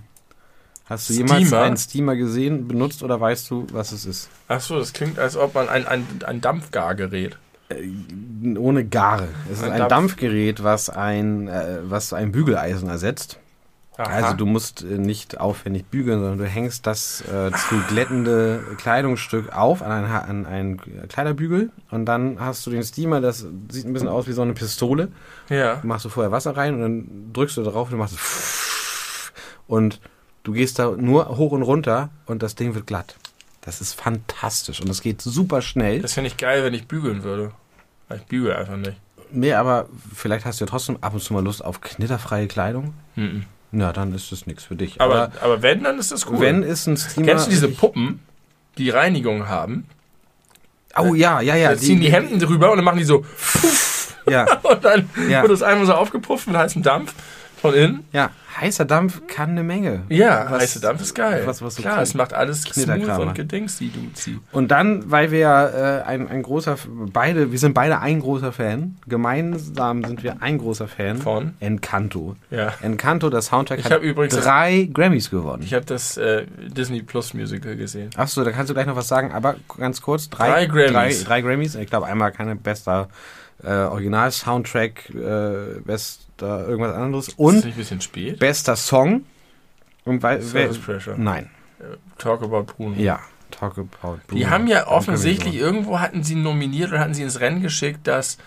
Hast 0.86 1.10
du 1.10 1.14
jemals 1.14 1.48
Steamer? 1.48 1.62
einen 1.62 1.78
Steamer 1.78 2.16
gesehen, 2.16 2.68
benutzt 2.68 3.04
oder 3.04 3.20
weißt 3.20 3.50
du, 3.52 3.68
was 3.72 3.92
es 3.92 4.06
ist? 4.06 4.30
Achso, 4.48 4.78
das 4.80 4.94
klingt, 4.94 5.20
als 5.20 5.36
ob 5.38 5.54
man 5.54 5.70
ein, 5.70 5.86
ein, 5.88 6.06
ein 6.26 6.42
Dampfgargerät. 6.42 7.38
Ohne 8.58 8.86
Gare. 8.86 9.28
Es 9.52 9.60
ist 9.60 9.64
Ein 9.64 9.74
ein 9.74 9.78
Dampf- 9.82 9.90
Dampfgerät, 9.90 10.64
was 10.64 10.90
ein, 10.90 11.48
äh, 11.48 11.78
was 11.84 12.14
ein 12.14 12.32
Bügeleisen 12.32 12.90
ersetzt. 12.90 13.38
Aha. 14.00 14.10
Also 14.10 14.36
du 14.38 14.46
musst 14.46 14.82
äh, 14.84 14.98
nicht 14.98 15.40
aufwendig 15.40 15.86
bügeln, 15.88 16.20
sondern 16.20 16.38
du 16.40 16.46
hängst 16.46 16.88
das 16.88 17.22
äh, 17.22 17.52
zu 17.52 17.76
glättende 17.90 18.64
Kleidungsstück 18.78 19.52
auf 19.54 19.82
an 19.82 19.92
einen, 19.92 20.10
Ha- 20.10 20.20
an 20.22 20.46
einen 20.46 20.78
Kleiderbügel 21.10 21.70
und 21.92 22.06
dann 22.06 22.40
hast 22.40 22.66
du 22.66 22.72
den 22.72 22.82
Steamer, 22.84 23.20
das 23.22 23.46
sieht 23.70 23.86
ein 23.86 23.92
bisschen 23.94 24.08
aus 24.08 24.26
wie 24.28 24.32
so 24.32 24.42
eine 24.42 24.54
Pistole. 24.54 25.10
Ja. 25.50 25.80
Machst 25.84 26.06
du 26.06 26.10
vorher 26.10 26.32
Wasser 26.32 26.56
rein 26.56 26.76
und 26.76 26.82
dann 26.82 27.34
drückst 27.34 27.58
du 27.58 27.64
darauf 27.64 27.88
und 27.90 27.92
du 27.92 27.98
machst 27.98 28.16
und 29.68 30.00
du 30.44 30.54
gehst 30.54 30.80
da 30.80 30.92
nur 30.92 31.38
hoch 31.38 31.52
und 31.52 31.64
runter 31.64 32.10
und 32.26 32.42
das 32.42 32.56
Ding 32.56 32.76
wird 32.76 32.88
glatt. 32.88 33.16
Das 33.62 33.82
ist 33.82 33.94
fantastisch 34.00 34.80
und 34.82 34.90
es 34.90 35.02
geht 35.02 35.22
super 35.22 35.62
schnell. 35.62 36.02
Das 36.02 36.14
fände 36.14 36.30
ich 36.30 36.38
geil, 36.38 36.64
wenn 36.64 36.74
ich 36.74 36.88
bügeln 36.88 37.24
würde. 37.24 37.52
Ich 38.16 38.24
bügel 38.24 38.54
einfach 38.56 38.78
nicht. 38.78 38.98
Nee, 39.32 39.54
aber 39.54 39.88
vielleicht 40.16 40.46
hast 40.46 40.60
du 40.60 40.66
ja 40.66 40.70
trotzdem 40.70 40.98
ab 41.02 41.14
und 41.14 41.20
zu 41.22 41.34
mal 41.34 41.44
Lust 41.44 41.64
auf 41.64 41.82
knitterfreie 41.82 42.48
Kleidung. 42.48 42.94
Mhm. 43.16 43.46
Na, 43.72 43.94
dann 43.94 44.14
ist 44.16 44.32
das 44.32 44.48
nichts 44.48 44.64
für 44.64 44.76
dich. 44.76 45.00
Aber, 45.00 45.32
aber 45.42 45.62
wenn, 45.62 45.84
dann 45.84 46.00
ist 46.00 46.12
das 46.12 46.28
cool. 46.28 46.40
wenn 46.40 46.64
ist 46.64 46.88
ein 46.88 46.98
Steamer. 46.98 47.28
Kennst 47.28 47.48
du 47.48 47.52
diese 47.52 47.68
Puppen, 47.70 48.20
die 48.78 48.90
Reinigung 48.90 49.48
haben? 49.48 49.86
Oh 50.98 51.14
ja, 51.14 51.40
ja, 51.42 51.56
ja. 51.56 51.70
da 51.72 51.78
ziehen 51.78 52.02
die, 52.02 52.12
Hemden 52.12 52.40
drüber 52.40 52.72
und 52.72 52.78
dann 52.78 52.86
machen 52.86 52.98
die 52.98 53.04
so 53.04 53.24
Ja, 54.28 54.46
und 54.64 54.84
dann 54.84 55.10
Ja. 55.30 55.42
wird 55.44 55.52
das 55.52 55.62
einmal 55.62 55.86
so 55.86 55.94
aufgepufft 55.94 56.48
mit 56.48 56.58
heißem 56.58 56.82
Dampf 56.82 57.14
von 57.62 57.74
innen. 57.74 58.04
ja. 58.12 58.30
Heißer 58.60 58.84
Dampf 58.84 59.22
kann 59.28 59.52
eine 59.52 59.64
Menge. 59.64 60.02
Ja, 60.10 60.48
Was- 60.50 60.64
heiße 60.64 60.82
Dampf 60.82 61.02
ist 61.02 61.14
geil. 61.14 61.44
was- 61.46 61.62
was 61.62 61.76
Klar, 61.76 62.02
es 62.02 62.14
macht 62.16 62.34
alles 62.34 62.64
smooth 62.64 62.90
und 62.90 63.08
macht. 63.08 63.36
gedings, 63.36 63.78
die 63.78 63.90
du 63.92 64.00
ziehst. 64.14 64.40
Und 64.52 64.70
dann, 64.72 65.10
weil 65.10 65.30
wir 65.32 66.04
äh, 66.06 66.10
ein, 66.10 66.28
ein 66.28 66.42
großer, 66.42 66.76
beide, 67.14 67.52
wir 67.52 67.60
sind 67.60 67.74
beide 67.76 68.00
ein 68.00 68.20
großer 68.20 68.52
Fan. 68.52 68.98
Gemeinsam 69.08 70.04
sind 70.04 70.24
wir 70.24 70.42
ein 70.42 70.58
großer 70.58 70.88
Fan. 70.88 71.18
Von? 71.20 71.54
Encanto. 71.60 72.36
Ja. 72.50 72.74
Encanto, 72.82 73.30
das 73.30 73.46
Soundtrack, 73.46 73.80
Ich 73.80 73.86
hat 73.86 74.02
übrigens- 74.02 74.36
drei 74.36 74.90
Grammys 74.92 75.30
gewonnen. 75.30 75.62
Ich 75.64 75.74
habe 75.76 75.86
das 75.86 76.18
äh, 76.18 76.46
Disney 76.76 77.04
Plus 77.04 77.34
Musical 77.36 77.76
gesehen. 77.76 78.10
Achso, 78.18 78.44
da 78.44 78.52
kannst 78.52 78.72
du 78.72 78.74
gleich 78.74 78.88
noch 78.88 78.96
was 78.96 79.08
sagen, 79.08 79.32
aber 79.32 79.56
ganz 79.78 80.02
kurz. 80.02 80.30
Drei 80.30 80.50
Drei, 80.50 80.66
Grammys. 80.66 81.24
Drei, 81.24 81.42
drei 81.42 81.42
Grammys. 81.42 81.76
Ich 81.76 81.88
glaube, 81.90 82.08
einmal 82.08 82.32
keine 82.32 82.56
bester 82.56 83.10
äh, 83.64 83.68
Original-Soundtrack, 83.86 85.10
äh, 85.14 85.80
bester 85.84 86.68
irgendwas 86.68 86.96
anderes. 86.96 87.28
ist 87.30 87.40
Und 87.40 87.56
nicht 87.56 87.66
ein 87.66 87.74
bisschen 87.76 88.02
spät? 88.02 88.40
bester 88.40 88.76
Song. 88.76 89.26
Und 90.06 90.24
weil, 90.24 90.42
Service 90.42 90.78
Pressure. 90.78 91.16
nein. 91.18 91.50
Talk 92.18 92.42
about 92.44 92.64
Bruno. 92.64 92.96
Ja. 92.98 93.20
Talk 93.52 93.78
about 93.78 94.20
Die 94.30 94.36
Bruno. 94.36 94.50
haben 94.50 94.68
ja 94.68 94.88
offensichtlich, 94.88 95.56
irgendwo 95.56 96.00
hatten 96.00 96.24
sie 96.24 96.36
nominiert 96.36 96.90
oder 96.92 97.00
hatten 97.00 97.14
sie 97.14 97.24
ins 97.24 97.40
Rennen 97.40 97.62
geschickt, 97.62 98.02
das 98.04 98.38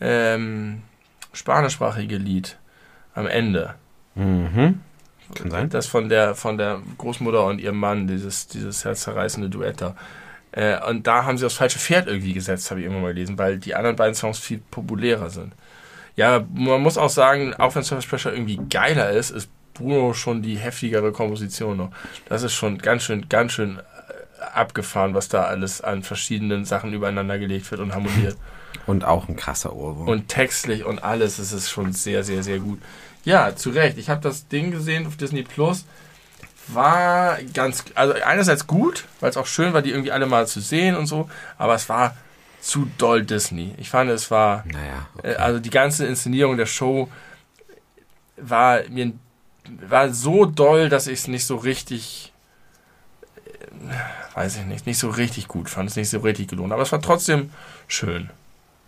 ähm, 0.00 0.82
spanischsprachige 1.32 2.16
Lied 2.16 2.58
am 3.14 3.26
Ende. 3.26 3.74
Mhm. 4.14 4.80
Kann 5.34 5.50
sein. 5.50 5.70
Das 5.70 5.86
von 5.86 6.08
der, 6.08 6.34
von 6.34 6.58
der 6.58 6.82
Großmutter 6.98 7.44
und 7.46 7.60
ihrem 7.60 7.78
Mann, 7.78 8.06
dieses, 8.06 8.48
dieses 8.48 8.84
herzzerreißende 8.84 9.48
Duett 9.48 9.80
da. 9.80 9.96
Äh, 10.52 10.78
und 10.88 11.06
da 11.06 11.24
haben 11.24 11.38
sie 11.38 11.46
aufs 11.46 11.56
falsche 11.56 11.78
Pferd 11.78 12.06
irgendwie 12.06 12.34
gesetzt, 12.34 12.70
habe 12.70 12.80
ich 12.80 12.84
irgendwann 12.84 13.02
mal 13.02 13.14
gelesen, 13.14 13.38
weil 13.38 13.58
die 13.58 13.74
anderen 13.74 13.96
beiden 13.96 14.14
Songs 14.14 14.38
viel 14.38 14.60
populärer 14.70 15.30
sind. 15.30 15.54
Ja, 16.14 16.44
man 16.54 16.82
muss 16.82 16.98
auch 16.98 17.08
sagen, 17.08 17.54
auch 17.54 17.74
wenn 17.74 17.82
Surface 17.82 18.06
Pressure 18.06 18.32
irgendwie 18.32 18.60
geiler 18.68 19.10
ist, 19.10 19.30
ist 19.30 19.48
Bruno 19.72 20.12
schon 20.12 20.42
die 20.42 20.56
heftigere 20.56 21.10
Komposition 21.12 21.78
noch. 21.78 21.90
Das 22.28 22.42
ist 22.42 22.52
schon 22.52 22.78
ganz 22.78 23.04
schön, 23.04 23.28
ganz 23.30 23.52
schön 23.52 23.78
äh, 23.78 24.42
abgefahren, 24.52 25.14
was 25.14 25.28
da 25.28 25.44
alles 25.44 25.80
an 25.80 26.02
verschiedenen 26.02 26.66
Sachen 26.66 26.92
übereinander 26.92 27.38
gelegt 27.38 27.70
wird 27.70 27.80
und 27.80 27.94
harmoniert. 27.94 28.36
Und 28.86 29.04
auch 29.04 29.28
ein 29.28 29.36
krasser 29.36 29.76
Ohrwurm. 29.76 30.08
Und 30.08 30.28
textlich 30.28 30.84
und 30.84 31.04
alles 31.04 31.38
ist 31.38 31.52
es 31.52 31.70
schon 31.70 31.92
sehr, 31.92 32.24
sehr, 32.24 32.42
sehr 32.42 32.58
gut. 32.58 32.80
Ja, 33.22 33.54
zu 33.54 33.70
Recht. 33.70 33.98
Ich 33.98 34.08
habe 34.08 34.22
das 34.22 34.48
Ding 34.48 34.70
gesehen 34.72 35.06
auf 35.06 35.16
Disney 35.16 35.42
Plus. 35.42 35.84
War 36.74 37.38
ganz, 37.54 37.84
also 37.94 38.14
einerseits 38.24 38.66
gut, 38.66 39.04
weil 39.20 39.30
es 39.30 39.36
auch 39.36 39.46
schön 39.46 39.72
war, 39.72 39.82
die 39.82 39.90
irgendwie 39.90 40.12
alle 40.12 40.26
mal 40.26 40.46
zu 40.46 40.60
sehen 40.60 40.96
und 40.96 41.06
so, 41.06 41.28
aber 41.58 41.74
es 41.74 41.88
war 41.88 42.16
zu 42.60 42.88
doll 42.98 43.24
Disney. 43.24 43.74
Ich 43.78 43.90
fand, 43.90 44.10
es 44.10 44.30
war, 44.30 44.64
naja. 44.66 45.06
äh, 45.22 45.34
also 45.34 45.58
die 45.58 45.70
ganze 45.70 46.06
Inszenierung 46.06 46.56
der 46.56 46.66
Show 46.66 47.08
war 48.36 48.80
mir 48.88 49.12
war 49.88 50.12
so 50.12 50.44
doll, 50.44 50.88
dass 50.88 51.06
ich 51.06 51.20
es 51.20 51.28
nicht 51.28 51.44
so 51.46 51.56
richtig, 51.56 52.32
äh, 53.66 54.36
weiß 54.36 54.56
ich 54.56 54.64
nicht, 54.64 54.86
nicht 54.86 54.98
so 54.98 55.10
richtig 55.10 55.48
gut 55.48 55.70
fand, 55.70 55.90
es 55.90 55.96
nicht 55.96 56.10
so 56.10 56.20
richtig 56.20 56.48
gelohnt. 56.48 56.72
Aber 56.72 56.82
es 56.82 56.92
war 56.92 57.00
trotzdem 57.00 57.50
schön, 57.88 58.30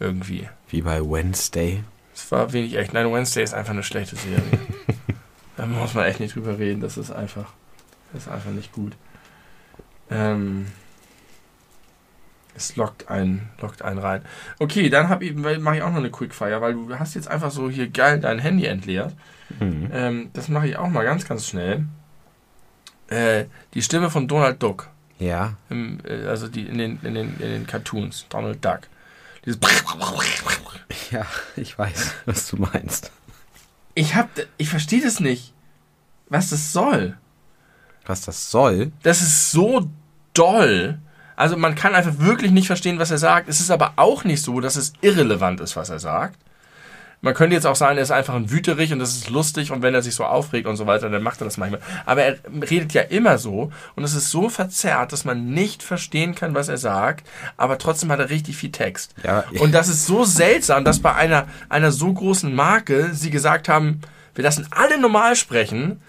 irgendwie. 0.01 0.49
Wie 0.69 0.83
bei 0.83 1.01
Wednesday. 1.01 1.85
Es 2.15 2.31
war 2.31 2.53
wenig 2.53 2.77
echt. 2.77 2.93
Nein, 2.93 3.13
Wednesday 3.13 3.43
ist 3.43 3.55
einfach 3.55 3.73
eine 3.73 3.83
schlechte 3.83 4.17
Serie. 4.17 4.59
da 5.57 5.67
muss 5.67 5.95
man 5.95 6.05
echt 6.05 6.21
nicht 6.21 6.35
drüber 6.35 6.59
reden. 6.59 6.81
Das 6.81 6.97
ist 6.97 7.11
einfach, 7.11 7.53
ist 8.15 8.29
einfach 8.29 8.51
nicht 8.51 8.73
gut. 8.73 8.93
Ähm, 10.11 10.67
es 12.57 12.77
lockt 12.77 13.09
einen, 13.09 13.49
lockt 13.61 13.83
einen 13.83 13.99
rein. 13.99 14.23
Okay, 14.59 14.89
dann 14.89 15.09
mache 15.09 15.77
ich 15.77 15.83
auch 15.83 15.91
noch 15.91 15.97
eine 15.97 16.11
Quickfire, 16.11 16.61
weil 16.61 16.75
du 16.75 16.99
hast 16.99 17.15
jetzt 17.15 17.29
einfach 17.29 17.51
so 17.51 17.69
hier 17.69 17.89
geil 17.89 18.21
dein 18.21 18.39
Handy 18.39 18.67
entleert. 18.67 19.15
Mhm. 19.59 19.91
Ähm, 19.93 20.31
das 20.33 20.49
mache 20.49 20.69
ich 20.69 20.77
auch 20.77 20.89
mal 20.89 21.05
ganz, 21.05 21.27
ganz 21.27 21.47
schnell. 21.47 21.87
Äh, 23.09 23.47
die 23.75 23.83
Stimme 23.83 24.11
von 24.11 24.29
Donald 24.29 24.63
Duck. 24.63 24.89
Ja. 25.19 25.55
Im, 25.69 25.99
äh, 26.05 26.27
also 26.27 26.49
die 26.49 26.67
in 26.67 26.79
den, 26.79 27.01
in, 27.03 27.15
den, 27.15 27.35
in 27.39 27.51
den 27.51 27.67
Cartoons. 27.67 28.27
Donald 28.29 28.65
Duck. 28.65 28.81
Dieses 29.45 29.59
Ja, 31.11 31.27
ich 31.55 31.79
weiß, 31.79 32.15
was 32.25 32.49
du 32.49 32.57
meinst. 32.57 33.13
Ich 33.95 34.15
hab, 34.15 34.29
ich 34.57 34.69
verstehe 34.69 35.03
das 35.03 35.21
nicht, 35.21 35.53
was 36.29 36.51
das 36.51 36.73
soll. 36.73 37.17
Was 38.07 38.23
das 38.23 38.51
soll? 38.51 38.93
Das 39.03 39.23
ist 39.23 39.51
so 39.51 39.89
doll. 40.35 40.99
Also 41.37 41.57
man 41.57 41.75
kann 41.75 41.95
einfach 41.95 42.19
wirklich 42.19 42.53
nicht 42.53 42.67
verstehen, 42.67 42.99
was 42.99 43.11
er 43.11 43.19
sagt. 43.19 43.49
Es 43.49 43.61
ist 43.61 43.71
aber 43.71 43.95
auch 43.97 44.25
nicht 44.25 44.43
so, 44.43 44.61
dass 44.61 44.77
es 44.77 44.93
irrelevant 45.01 45.61
ist, 45.61 45.77
was 45.77 45.91
er 45.91 45.99
sagt. 45.99 46.39
Man 47.25 47.33
könnte 47.33 47.55
jetzt 47.57 47.67
auch 47.67 47.75
sagen, 47.75 47.97
er 47.97 48.03
ist 48.03 48.11
einfach 48.11 48.35
ein 48.35 48.51
Wüterich 48.51 48.93
und 48.93 48.99
das 48.99 49.17
ist 49.17 49.31
lustig 49.31 49.73
und 49.73 49.81
wenn 49.81 49.95
er 49.95 50.03
sich 50.03 50.15
so 50.15 50.25
aufregt 50.25 50.67
und 50.67 50.77
so 50.77 50.87
weiter, 50.87 51.09
dann 51.09 51.23
macht 51.23 51.41
er 51.41 51.47
das 51.47 51.57
manchmal. 51.57 51.81
Aber 52.05 52.23
er 52.23 52.37
redet 52.71 52.93
ja 52.93 53.01
immer 53.01 53.39
so 53.39 53.73
und 53.97 54.05
es 54.05 54.13
ist 54.13 54.31
so 54.31 54.51
verzerrt, 54.51 55.11
dass 55.11 55.25
man 55.25 55.49
nicht 55.49 55.83
verstehen 55.83 56.35
kann, 56.35 56.55
was 56.55 56.69
er 56.69 56.77
sagt, 56.77 57.27
aber 57.57 57.79
trotzdem 57.79 58.13
hat 58.13 58.21
er 58.21 58.29
richtig 58.29 58.59
viel 58.59 58.73
Text. 58.73 59.15
Ja, 59.25 59.45
Und 59.59 59.73
das 59.73 59.89
ist 59.89 60.05
so 60.05 60.25
seltsam, 60.25 60.85
dass 60.85 60.99
bei 60.99 61.15
einer, 61.15 61.47
einer 61.71 61.93
so 61.93 62.13
großen 62.13 62.55
Marke 62.55 63.15
sie 63.15 63.31
gesagt 63.31 63.71
haben, 63.71 64.03
wir 64.35 64.45
lassen 64.45 64.67
alle 64.71 65.01
normal 65.01 65.35
sprechen 65.35 66.03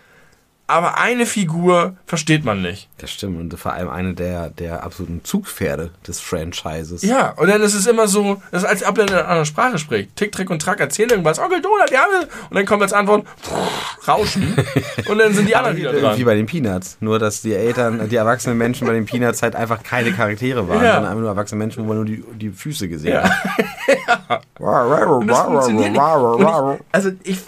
aber 0.68 0.98
eine 0.98 1.26
Figur 1.26 1.96
versteht 2.08 2.44
man 2.44 2.62
nicht. 2.62 2.90
Das 2.98 3.12
stimmt. 3.12 3.40
Und 3.40 3.60
vor 3.60 3.74
allem 3.74 3.90
eine 3.90 4.14
der, 4.16 4.50
der 4.50 4.84
absoluten 4.84 5.22
Zugpferde 5.24 5.92
des 6.08 6.20
Franchises. 6.20 7.04
Ja, 7.04 7.32
und 7.38 7.48
dann 7.50 7.62
ist 7.62 7.76
es 7.76 7.86
immer 7.86 8.08
so, 8.08 8.42
das 8.52 8.64
ist, 8.64 8.70
als 8.70 8.84
ob 8.84 8.98
er 8.98 9.04
in 9.04 9.10
einer 9.12 9.24
anderen 9.26 9.46
Sprache 9.46 9.78
spricht. 9.78 10.16
Tick, 10.16 10.32
Trick 10.32 10.50
und 10.50 10.62
Track 10.62 10.80
erzählen 10.80 11.12
irgendwas, 11.12 11.38
Onkel 11.38 11.62
Donald, 11.62 11.92
ja, 11.92 12.06
und 12.50 12.56
dann 12.56 12.66
kommt 12.66 12.82
als 12.82 12.94
Antwort 12.94 13.26
pff, 13.44 14.08
Rauschen 14.08 14.56
und 15.08 15.18
dann 15.20 15.34
sind 15.34 15.48
die 15.48 15.56
anderen 15.56 15.78
wieder 15.78 15.94
dran. 15.94 16.18
Wie 16.18 16.24
bei 16.24 16.36
den 16.36 16.48
Peanuts. 16.48 16.98
Nur, 17.00 17.20
dass 17.20 17.42
die 17.42 17.54
Eltern, 17.54 18.10
die 18.10 18.16
erwachsenen 18.16 18.58
Menschen 18.58 18.88
bei 18.88 18.94
den 18.94 19.06
Peanuts 19.06 19.44
halt 19.44 19.56
einfach 19.56 19.84
keine 19.84 20.12
Charaktere 20.14 20.68
waren, 20.68 20.84
Ja. 20.84 20.94
sondern 20.96 21.06
einfach 21.12 21.22
nur 21.22 21.30
erwachsene 21.30 21.60
Menschen, 21.60 21.84
wo 21.84 21.88
man 21.88 21.98
nur 21.98 22.06
die, 22.06 22.24
die 22.34 22.50
Füße 22.50 22.88
gesehen 22.90 23.22
hat. 23.22 23.32
Und 24.58 25.28
das 25.28 25.40
funktioniert 25.42 25.92
nicht. 25.92 26.02
Und 26.02 26.42
ich, 26.42 26.80
also 26.92 27.12
ich, 27.24 27.40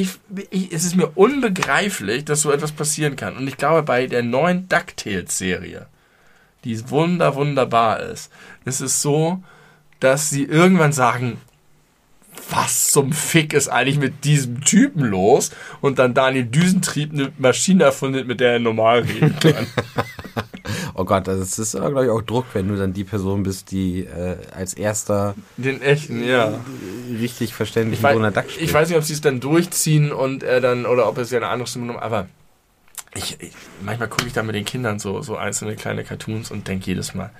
ich, 0.00 0.18
ich, 0.50 0.72
es 0.72 0.84
ist 0.84 0.96
mir 0.96 1.08
unbegreiflich, 1.14 2.24
dass 2.24 2.42
so 2.42 2.50
etwas 2.50 2.72
passieren 2.72 3.16
kann. 3.16 3.36
Und 3.36 3.48
ich 3.48 3.56
glaube, 3.56 3.82
bei 3.82 4.06
der 4.06 4.22
neuen 4.22 4.68
DuckTales-Serie, 4.68 5.86
die 6.64 6.90
wunder, 6.90 7.34
wunderbar 7.34 8.00
ist, 8.00 8.30
ist 8.64 8.80
es 8.80 9.02
so, 9.02 9.42
dass 10.00 10.30
sie 10.30 10.44
irgendwann 10.44 10.92
sagen, 10.92 11.38
was 12.50 12.92
zum 12.92 13.12
Fick 13.12 13.52
ist 13.52 13.68
eigentlich 13.68 13.98
mit 13.98 14.24
diesem 14.24 14.62
Typen 14.62 15.04
los? 15.04 15.50
Und 15.80 15.98
dann 15.98 16.14
Daniel 16.14 16.44
Düsentrieb 16.44 17.12
eine 17.12 17.32
Maschine 17.38 17.84
erfunden, 17.84 18.26
mit 18.26 18.40
der 18.40 18.54
er 18.54 18.58
normal 18.58 19.00
reden 19.00 19.36
kann. 19.40 19.66
Oh 20.94 21.04
Gott, 21.04 21.28
das 21.28 21.58
ist 21.58 21.74
aber, 21.74 21.90
glaube 21.90 22.06
ich, 22.06 22.10
auch 22.10 22.22
Druck, 22.22 22.46
wenn 22.52 22.68
du 22.68 22.76
dann 22.76 22.92
die 22.92 23.04
Person 23.04 23.42
bist, 23.42 23.70
die 23.70 24.00
äh, 24.00 24.36
als 24.52 24.74
erster 24.74 25.34
Den 25.56 25.80
echten, 25.82 26.24
ja. 26.24 26.60
richtig 27.20 27.54
verständlichen 27.54 28.00
Ich 28.00 28.02
weiß, 28.02 28.14
Donald 28.14 28.36
Duck 28.36 28.50
spricht. 28.50 28.60
ich 28.60 28.74
weiß 28.74 28.88
nicht, 28.88 28.98
ob 28.98 29.04
sie 29.04 29.12
es 29.12 29.20
dann 29.20 29.40
durchziehen 29.40 30.12
und 30.12 30.42
er 30.42 30.60
dann, 30.60 30.86
oder 30.86 31.08
ob 31.08 31.18
es 31.18 31.30
ja 31.30 31.38
eine 31.38 31.48
andere 31.48 31.68
Stimme 31.68 31.86
nimmt, 31.86 32.02
aber 32.02 32.28
ich, 33.14 33.40
ich, 33.40 33.52
manchmal 33.82 34.08
gucke 34.08 34.26
ich 34.26 34.32
da 34.32 34.42
mit 34.42 34.54
den 34.54 34.64
Kindern 34.64 34.98
so, 34.98 35.22
so 35.22 35.36
einzelne 35.36 35.76
kleine 35.76 36.04
Cartoons 36.04 36.50
und 36.50 36.68
denke 36.68 36.86
jedes 36.86 37.14
Mal, 37.14 37.30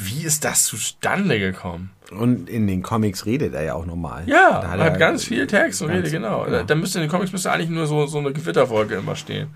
wie 0.00 0.22
ist 0.22 0.44
das 0.44 0.64
zustande 0.64 1.38
gekommen? 1.38 1.90
Und 2.10 2.48
in 2.48 2.66
den 2.66 2.82
Comics 2.82 3.26
redet 3.26 3.54
er 3.54 3.62
ja 3.62 3.74
auch 3.74 3.86
normal. 3.86 4.24
Ja, 4.26 4.60
Da 4.60 4.62
er 4.62 4.70
hat 4.70 4.80
er 4.80 4.90
ganz 4.98 5.24
viel 5.24 5.46
Text 5.46 5.82
und 5.82 5.90
Rede, 5.90 6.10
genau. 6.10 6.46
ja. 6.46 6.62
Da, 6.62 6.74
müsste 6.74 6.98
in 6.98 7.04
den 7.04 7.10
Comics 7.10 7.32
müsste 7.32 7.50
eigentlich 7.50 7.70
nur 7.70 7.86
so, 7.86 8.06
so 8.06 8.18
eine 8.18 8.32
Gewitterwolke 8.32 8.94
immer 8.94 9.16
stehen. 9.16 9.48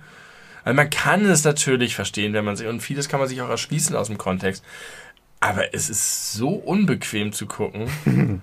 Also 0.65 0.75
man 0.77 0.91
kann 0.91 1.25
es 1.25 1.45
natürlich 1.45 1.95
verstehen, 1.95 2.33
wenn 2.33 2.45
man 2.45 2.57
sich, 2.57 2.67
und 2.67 2.81
vieles 2.81 3.09
kann 3.09 3.21
man 3.21 3.29
sich 3.29 3.41
auch 3.41 3.49
erschließen 3.49 3.95
aus 3.97 4.09
dem 4.09 4.19
Kontext. 4.19 4.65
Aber 5.39 5.75
es 5.75 5.89
ist 5.89 6.33
so 6.33 6.51
unbequem 6.51 7.33
zu 7.33 7.47
gucken. 7.47 8.43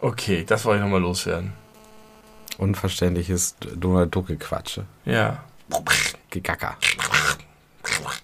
Okay, 0.00 0.44
das 0.46 0.66
wollte 0.66 0.80
ich 0.80 0.84
nochmal 0.84 1.00
loswerden. 1.00 1.54
Unverständliches 2.58 3.56
Donald 3.74 4.14
Duck 4.14 4.26
Gequatsche. 4.26 4.84
Ja. 5.06 5.42
Gegacker. 6.28 6.76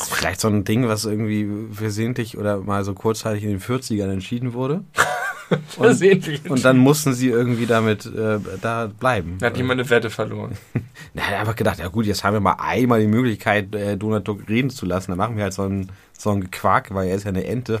Ist 0.00 0.14
vielleicht 0.14 0.40
so 0.40 0.48
ein 0.48 0.64
Ding, 0.64 0.86
was 0.88 1.04
irgendwie 1.04 1.48
versehentlich 1.72 2.38
oder 2.38 2.58
mal 2.58 2.84
so 2.84 2.94
kurzzeitig 2.94 3.42
in 3.44 3.50
den 3.50 3.60
40ern 3.60 4.10
entschieden 4.12 4.52
wurde. 4.52 4.84
Versehentlich. 5.68 6.48
Und 6.50 6.64
dann 6.64 6.76
mussten 6.78 7.14
sie 7.14 7.28
irgendwie 7.28 7.66
damit 7.66 8.04
äh, 8.06 8.38
da 8.60 8.86
bleiben. 8.86 9.38
hat 9.42 9.56
jemand 9.56 9.80
eine 9.80 9.88
Wette 9.88 10.10
verloren. 10.10 10.52
Na, 11.14 11.22
er 11.22 11.28
hat 11.28 11.40
einfach 11.40 11.56
gedacht, 11.56 11.78
ja 11.78 11.88
gut, 11.88 12.04
jetzt 12.06 12.22
haben 12.22 12.34
wir 12.34 12.40
mal 12.40 12.56
einmal 12.58 13.00
die 13.00 13.06
Möglichkeit, 13.06 13.74
äh, 13.74 13.96
Donald 13.96 14.28
Duck 14.28 14.48
reden 14.48 14.70
zu 14.70 14.84
lassen. 14.86 15.10
Dann 15.12 15.18
machen 15.18 15.36
wir 15.36 15.44
halt 15.44 15.54
so 15.54 15.62
ein, 15.62 15.88
so 16.18 16.30
ein 16.30 16.42
Gequark, 16.42 16.92
weil 16.94 17.08
er 17.08 17.16
ist 17.16 17.24
ja 17.24 17.30
eine 17.30 17.44
Ente. 17.44 17.80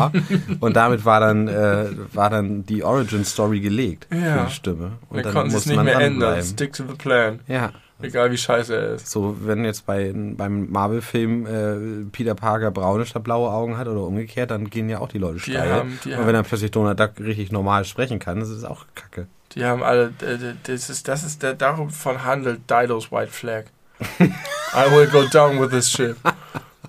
und 0.60 0.74
damit 0.76 1.04
war 1.04 1.20
dann, 1.20 1.48
äh, 1.48 1.88
war 2.14 2.30
dann 2.30 2.64
die 2.64 2.82
Origin-Story 2.82 3.60
gelegt 3.60 4.06
für 4.10 4.16
Ja. 4.18 4.44
die 4.46 4.52
Stimme. 4.52 4.92
Und 5.10 5.24
Dann, 5.26 5.34
konnten 5.34 5.54
es 5.54 5.66
nicht 5.66 5.82
mehr 5.82 6.00
ändern. 6.00 6.42
Stick 6.42 6.72
to 6.72 6.84
the 6.88 6.94
plan. 6.94 7.40
Ja, 7.46 7.72
Egal 8.02 8.30
wie 8.32 8.36
scheiße 8.36 8.74
er 8.74 8.94
ist. 8.94 9.08
so 9.08 9.36
wenn 9.40 9.64
jetzt 9.64 9.86
bei, 9.86 10.12
beim 10.14 10.68
Marvel-Film 10.70 11.46
äh, 11.46 12.10
Peter 12.10 12.34
Parker 12.34 12.70
braune 12.70 13.06
statt 13.06 13.22
blaue 13.24 13.48
Augen 13.50 13.78
hat 13.78 13.86
oder 13.88 14.00
umgekehrt, 14.02 14.50
dann 14.50 14.68
gehen 14.68 14.88
ja 14.88 14.98
auch 14.98 15.08
die 15.08 15.18
Leute 15.18 15.38
steil. 15.38 15.70
haben- 15.72 15.98
die 16.04 16.12
und 16.12 16.26
wenn 16.26 16.34
dann 16.34 16.44
plötzlich 16.44 16.70
Donald 16.72 16.98
Duck 16.98 17.12
richtig 17.20 17.52
normal 17.52 17.84
sprechen 17.84 18.18
kann, 18.18 18.40
das 18.40 18.50
ist 18.50 18.64
auch 18.64 18.84
kacke. 18.94 19.26
Die 19.52 19.64
haben 19.64 19.82
alle, 19.84 20.12
äh, 20.22 20.54
das 20.64 20.90
ist, 20.90 21.06
das 21.06 21.22
ist 21.22 21.42
der, 21.42 21.54
davon 21.54 21.90
handelt 22.24 22.68
Dido's 22.68 23.12
White 23.12 23.30
Flag. 23.30 23.66
I 24.20 24.90
will 24.90 25.06
go 25.06 25.24
down 25.28 25.60
with 25.60 25.70
this 25.70 25.88
ship. 25.90 26.16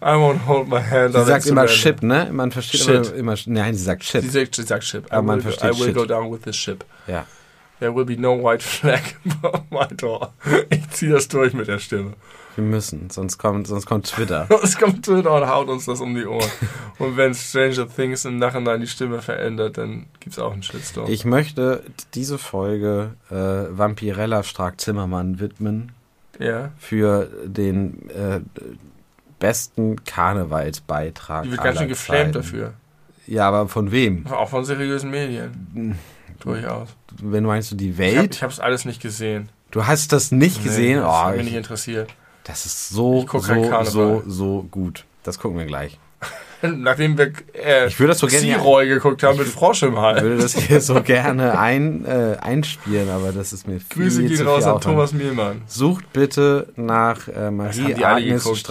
I 0.01 0.15
won't 0.17 0.45
hold 0.47 0.67
my 0.67 0.81
hand 0.81 1.13
Sie 1.13 1.23
sagt 1.23 1.45
immer. 1.45 1.67
Ship, 1.67 2.01
ne? 2.01 2.29
Man 2.31 2.51
versteht 2.51 2.81
Shit. 2.81 3.07
aber 3.07 3.15
immer, 3.15 3.35
nein, 3.45 3.75
sie 3.75 3.83
sagt 3.83 4.03
Ship. 4.03 4.21
Sie 4.21 4.29
sagt, 4.29 4.55
sie 4.55 4.63
sagt 4.63 4.83
Ship. 4.83 5.05
I 5.05 5.11
Aber 5.11 5.21
man 5.21 5.35
will, 5.37 5.43
versteht 5.53 5.71
I 5.75 5.79
will 5.79 5.85
Shit. 5.87 5.95
go 5.95 6.05
down 6.05 6.31
with 6.31 6.41
this 6.41 6.55
ship. 6.55 6.83
Ja. 7.07 7.25
There 7.79 7.93
will 7.93 8.05
be 8.05 8.17
no 8.17 8.41
white 8.41 8.63
flag 8.63 9.01
above 9.25 9.63
my 9.69 9.87
door. 9.95 10.33
Ich 10.69 10.89
ziehe 10.91 11.11
das 11.11 11.27
durch 11.27 11.53
mit 11.53 11.67
der 11.67 11.79
Stimme. 11.79 12.13
Wir 12.55 12.63
müssen, 12.63 13.09
sonst 13.09 13.37
kommt, 13.37 13.67
sonst 13.67 13.85
kommt 13.85 14.07
Twitter. 14.07 14.47
Es 14.63 14.77
kommt 14.77 15.05
Twitter 15.05 15.33
und 15.33 15.47
haut 15.49 15.67
uns 15.67 15.85
das 15.85 15.99
um 15.99 16.15
die 16.15 16.25
Ohren. 16.25 16.49
Und 16.99 17.17
wenn 17.17 17.33
Stranger 17.33 17.87
Things 17.89 18.23
im 18.23 18.37
Nachhinein 18.37 18.79
die 18.79 18.87
Stimme 18.87 19.21
verändert, 19.21 19.77
dann 19.77 20.05
gibt's 20.21 20.39
auch 20.39 20.53
einen 20.53 20.63
Shitstorm. 20.63 21.11
Ich 21.11 21.25
möchte 21.25 21.83
diese 22.13 22.37
Folge 22.37 23.15
äh, 23.29 23.35
Vampirella 23.77 24.43
Stark-Zimmermann 24.43 25.41
widmen 25.41 25.91
ja. 26.39 26.71
für 26.77 27.29
den 27.43 28.09
äh, 28.09 28.39
besten 29.39 30.05
Karnevalsbeitrag. 30.05 31.43
Die 31.43 31.51
wird 31.51 31.61
ganz 31.61 31.79
schön 31.79 31.93
Zeiten. 31.93 32.31
dafür. 32.31 32.73
Ja, 33.27 33.49
aber 33.49 33.67
von 33.67 33.91
wem? 33.91 34.27
Auch 34.27 34.49
von 34.49 34.63
seriösen 34.63 35.09
Medien. 35.09 35.97
Durchaus. 36.39 36.95
Wenn 37.21 37.43
du 37.43 37.49
meinst 37.49 37.71
du 37.71 37.75
die 37.75 37.89
Ich, 37.91 37.97
Welt? 37.97 38.35
ich 38.35 38.43
hab's 38.43 38.59
alles 38.59 38.85
nicht 38.85 39.01
gesehen. 39.01 39.49
du 39.71 39.85
hast 39.85 40.11
das 40.11 40.31
nicht 40.31 40.63
gesehen? 40.63 40.99
Nee, 40.99 41.05
das 41.05 41.21
oh, 41.25 41.29
mich 41.31 41.39
ich, 41.39 41.45
nicht 41.45 41.55
interessiert. 41.55 42.09
das 42.43 42.65
ist 42.65 42.89
so, 42.89 43.23
Ich 43.23 43.31
so, 43.43 43.83
so, 43.83 44.23
so 44.25 44.63
gut. 44.69 45.05
Das 45.23 45.39
gucken 45.39 45.57
wir 45.57 45.65
gleich. 45.65 45.97
Nachdem 46.61 47.17
wir 47.17 47.31
äh, 47.53 47.87
Ich 47.87 47.99
würde 47.99 48.11
das 48.11 48.19
so 48.19 48.27
gerne- 48.27 48.41
Searoy 48.45 48.87
geguckt 48.87 49.21
haben 49.23 49.37
mit 49.37 49.47
Frosch 49.47 49.83
im 49.83 49.93
Ich 49.93 49.99
Hals. 49.99 50.21
würde 50.23 50.37
das 50.41 50.55
hier 50.55 50.81
so 50.81 51.01
gerne 51.01 51.57
ein, 51.59 52.05
äh, 52.05 52.37
einspielen, 52.41 53.09
aber 53.09 53.31
das 53.31 53.53
ist 53.53 53.67
mir 53.67 53.79
viel 53.79 54.03
Grüße 54.03 54.23
gehen 54.23 54.47
raus 54.47 54.63
an. 54.65 54.81
Thomas 54.81 55.13
Mielmann. 55.13 55.61
Sucht 55.67 56.11
bitte 56.13 56.67
nach 56.75 57.27
äh, 57.27 57.51
Marie 57.51 57.93
die 57.93 58.05
alle 58.05 58.25
Agnes 58.25 58.43
geguckt. 58.43 58.67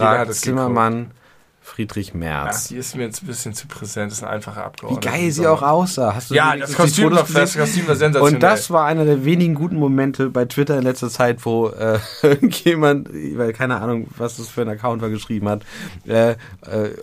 Friedrich 1.74 2.08
Ja, 2.08 2.16
Merz. 2.16 2.68
die 2.68 2.76
ist 2.76 2.94
mir 2.94 3.02
jetzt 3.02 3.22
ein 3.22 3.26
bisschen 3.26 3.52
zu 3.52 3.66
präsent. 3.66 4.12
Das 4.12 4.18
ist 4.18 4.24
ein 4.24 4.30
einfacher 4.30 4.60
Wie 4.60 4.64
Abgeordneter. 4.64 5.10
geil 5.10 5.30
sie 5.32 5.46
auch 5.46 5.62
aussah. 5.62 6.14
Hast 6.14 6.30
du 6.30 6.34
Ja, 6.34 6.56
das 6.56 6.72
Kostüm 6.74 7.10
das 7.10 7.32
Kostüm 7.56 7.88
war 7.88 7.96
sensationell. 7.96 8.22
Und 8.34 8.42
das 8.42 8.70
war 8.70 8.84
einer 8.86 9.04
der 9.04 9.24
wenigen 9.24 9.54
guten 9.56 9.76
Momente 9.76 10.30
bei 10.30 10.44
Twitter 10.44 10.78
in 10.78 10.84
letzter 10.84 11.10
Zeit, 11.10 11.44
wo 11.44 11.68
äh, 11.70 11.98
irgendjemand, 12.22 13.08
weil 13.12 13.52
keine 13.52 13.80
Ahnung, 13.80 14.06
was 14.16 14.36
das 14.36 14.48
für 14.48 14.62
ein 14.62 14.68
Account 14.68 15.02
war, 15.02 15.08
geschrieben 15.10 15.48
hat, 15.48 15.62
äh, 16.06 16.30
äh, 16.32 16.36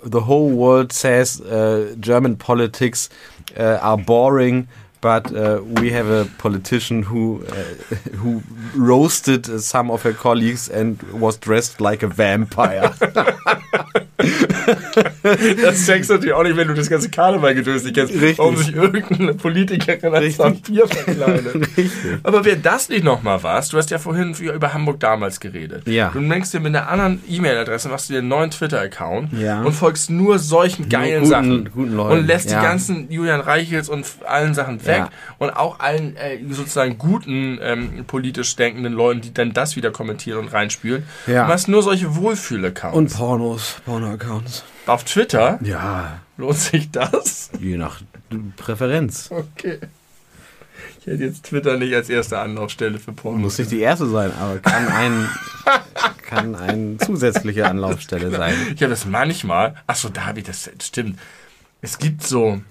the 0.04 0.26
whole 0.26 0.56
world 0.56 0.94
says 0.94 1.42
äh, 1.42 1.94
German 1.98 2.38
politics 2.38 3.10
äh, 3.56 3.64
are 3.64 3.98
boring, 3.98 4.68
but 5.02 5.32
uh, 5.32 5.60
we 5.82 5.92
have 5.94 6.08
a 6.10 6.26
politician 6.38 7.10
who 7.10 7.42
uh, 7.48 7.96
who 8.24 8.42
roasted 8.78 9.46
some 9.60 9.92
of 9.92 10.06
her 10.06 10.14
colleagues 10.14 10.70
and 10.70 11.00
was 11.12 11.38
dressed 11.40 11.82
like 11.82 12.04
a 12.04 12.08
vampire. 12.08 12.94
Das 15.62 15.86
checkst 15.86 16.10
du 16.10 16.14
natürlich 16.16 16.34
auch 16.34 16.44
nicht, 16.44 16.56
wenn 16.58 16.68
du 16.68 16.74
das 16.74 16.90
ganze 16.90 17.10
Karneval-Gedöns 17.10 17.84
nicht 17.84 17.96
kennst. 17.96 18.14
Richtig. 18.14 18.38
Warum 18.40 18.58
sich 18.58 18.74
irgendeine 18.76 19.34
Politikerin 19.34 20.14
als 20.14 20.24
Richtig. 20.24 20.40
Vampir 20.40 20.88
verkleidet. 20.88 21.56
Richtig. 21.78 21.92
Aber 22.24 22.46
wer 22.46 22.56
das 22.56 22.90
nicht 22.90 23.04
nochmal 23.04 23.42
war's, 23.44 23.70
du 23.70 23.78
hast 23.78 23.90
ja 23.92 23.98
vorhin 24.00 24.34
über 24.34 24.74
Hamburg 24.74 25.00
damals 25.00 25.40
geredet. 25.40 25.88
Ja. 25.88 26.10
Du 26.14 26.20
denkst 26.20 26.52
dir 26.52 26.60
mit 26.60 26.76
einer 26.76 26.88
anderen 26.90 27.22
E-Mail-Adresse, 27.28 27.90
machst 27.90 28.10
du 28.10 28.14
dir 28.14 28.20
einen 28.20 28.28
neuen 28.28 28.52
Twitter-Account 28.52 29.34
Ja. 29.34 29.62
und 29.64 29.74
folgst 29.74 30.10
nur 30.10 30.40
solchen 30.40 30.90
geilen 30.90 31.20
guten- 31.24 31.30
Sachen. 31.30 31.70
guten 31.72 31.96
Leuten, 31.96 32.20
Und 32.20 32.28
lässt 32.28 32.50
ja. 32.52 32.60
die 32.60 32.66
ganzen 32.66 33.12
Julian 33.12 33.42
Reichels 33.42 33.90
und 33.90 34.06
allen 34.26 34.54
Sachen 34.54 34.86
weg 34.86 34.98
Ja. 34.98 35.10
und 35.38 35.52
auch 35.52 35.80
allen 35.80 36.16
äh, 36.18 36.38
sozusagen 36.50 36.98
guten 36.98 37.60
ähm, 37.62 38.06
politisch 38.08 38.56
denkenden 38.56 38.94
Leuten, 38.94 39.22
die 39.22 39.34
dann 39.34 39.54
das 39.54 39.76
wieder 39.76 39.92
kommentieren 39.92 40.40
und 40.40 40.54
reinspülen. 40.54 41.04
Ja. 41.28 41.46
Du 41.48 41.54
hast 41.54 41.68
nur 41.68 41.82
solche 41.84 42.16
Wohlfühl-Accounts. 42.16 42.98
Und 42.98 43.14
Pornos, 43.14 43.76
Porno-Accounts. 43.86 44.51
Auf 44.86 45.04
Twitter 45.04 45.60
Ja, 45.64 46.20
lohnt 46.38 46.58
sich 46.58 46.92
das? 46.92 47.50
je 47.60 47.78
nach 47.78 48.02
Präferenz. 48.58 49.30
Okay. 49.32 49.80
Ich 51.00 51.08
hätte 51.08 51.24
jetzt 51.24 51.46
Twitter 51.46 51.78
nicht 51.78 51.94
als 51.96 52.10
erste 52.10 52.40
Anlaufstelle 52.40 53.00
für 53.00 53.12
Pornos. 53.12 53.42
Muss 53.42 53.58
nicht 53.58 53.72
die 53.72 53.80
erste 53.80 54.08
sein, 54.08 54.32
aber 54.40 54.60
kann 54.60 54.88
ein 54.88 55.30
kann 56.28 56.56
eine 56.56 56.98
zusätzliche 56.98 57.68
Anlaufstelle 57.68 58.32
sein. 58.32 58.56
Ich 58.76 58.82
habe 58.82 58.92
das 58.92 59.06
manchmal. 59.06 59.76
Achso, 59.88 60.10
da 60.10 60.26
habe 60.26 60.40
ich 60.40 60.46
das. 60.46 60.70
Stimmt. 60.82 61.20
Es 61.82 61.98
gibt 61.98 62.24
so, 62.24 62.62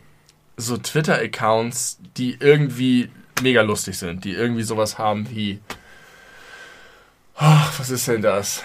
so 0.56 0.76
Twitter-Accounts, 0.76 1.98
die 2.16 2.36
irgendwie 2.40 3.10
mega 3.42 3.62
lustig 3.62 3.98
sind, 3.98 4.24
die 4.24 4.32
irgendwie 4.32 4.62
sowas 4.62 4.98
haben 4.98 5.28
wie. 5.30 5.60
Ach, 7.36 7.78
was 7.78 7.90
ist 7.90 8.06
denn 8.08 8.22
das? 8.22 8.62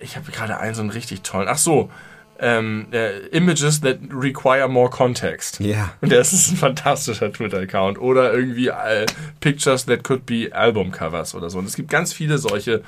Ich 0.00 0.16
habe 0.16 0.30
gerade 0.30 0.58
einen 0.58 0.74
so 0.74 0.82
einen 0.82 0.90
richtig 0.90 1.22
tollen. 1.22 1.48
Ach 1.48 1.58
so, 1.58 1.90
ähm, 2.38 2.86
äh, 2.92 3.26
Images 3.28 3.80
that 3.80 3.98
require 4.10 4.68
more 4.68 4.90
context. 4.90 5.60
Ja. 5.60 5.92
Und 6.00 6.12
das 6.12 6.32
ist 6.32 6.50
ein 6.50 6.56
fantastischer 6.56 7.32
Twitter-Account. 7.32 7.98
Oder 7.98 8.32
irgendwie 8.32 8.68
äh, 8.68 9.06
Pictures 9.40 9.86
that 9.86 10.04
could 10.04 10.26
be 10.26 10.50
Album-Covers 10.52 11.34
oder 11.34 11.50
so. 11.50 11.58
Und 11.58 11.66
es 11.66 11.76
gibt 11.76 11.90
ganz 11.90 12.12
viele 12.12 12.38
solche 12.38 12.82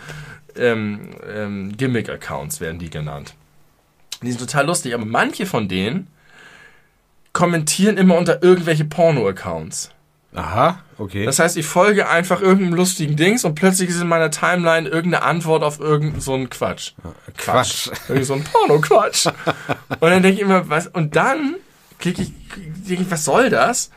ähm, 0.56 1.10
ähm, 1.26 1.76
Gimmick-Accounts, 1.76 2.60
werden 2.60 2.78
die 2.78 2.90
genannt. 2.90 3.34
Die 4.22 4.30
sind 4.30 4.40
total 4.40 4.66
lustig, 4.66 4.94
aber 4.94 5.04
manche 5.04 5.46
von 5.46 5.68
denen 5.68 6.08
kommentieren 7.32 7.96
immer 7.96 8.16
unter 8.16 8.42
irgendwelche 8.42 8.84
Porno-Accounts. 8.84 9.92
Aha, 10.34 10.80
okay. 10.98 11.24
Das 11.24 11.38
heißt, 11.38 11.56
ich 11.56 11.66
folge 11.66 12.08
einfach 12.08 12.42
irgendeinem 12.42 12.74
lustigen 12.74 13.16
Dings 13.16 13.44
und 13.44 13.54
plötzlich 13.54 13.88
ist 13.88 14.00
in 14.00 14.08
meiner 14.08 14.30
Timeline 14.30 14.88
irgendeine 14.88 15.24
Antwort 15.24 15.62
auf 15.62 15.80
irgendeinen 15.80 16.20
so 16.20 16.34
einen 16.34 16.50
Quatsch. 16.50 16.92
Quatsch. 17.36 17.88
Irgendwie 18.08 18.24
so 18.24 18.34
ein 18.34 18.44
Porno-Quatsch. 18.44 19.26
und 19.26 20.02
dann 20.02 20.22
denke 20.22 20.36
ich 20.36 20.40
immer, 20.40 20.68
was, 20.68 20.86
und 20.86 21.16
dann 21.16 21.56
klicke 21.98 22.22
ich, 22.22 22.32
denke 22.56 23.02
ich, 23.04 23.10
was 23.10 23.24
soll 23.24 23.48
das? 23.48 23.90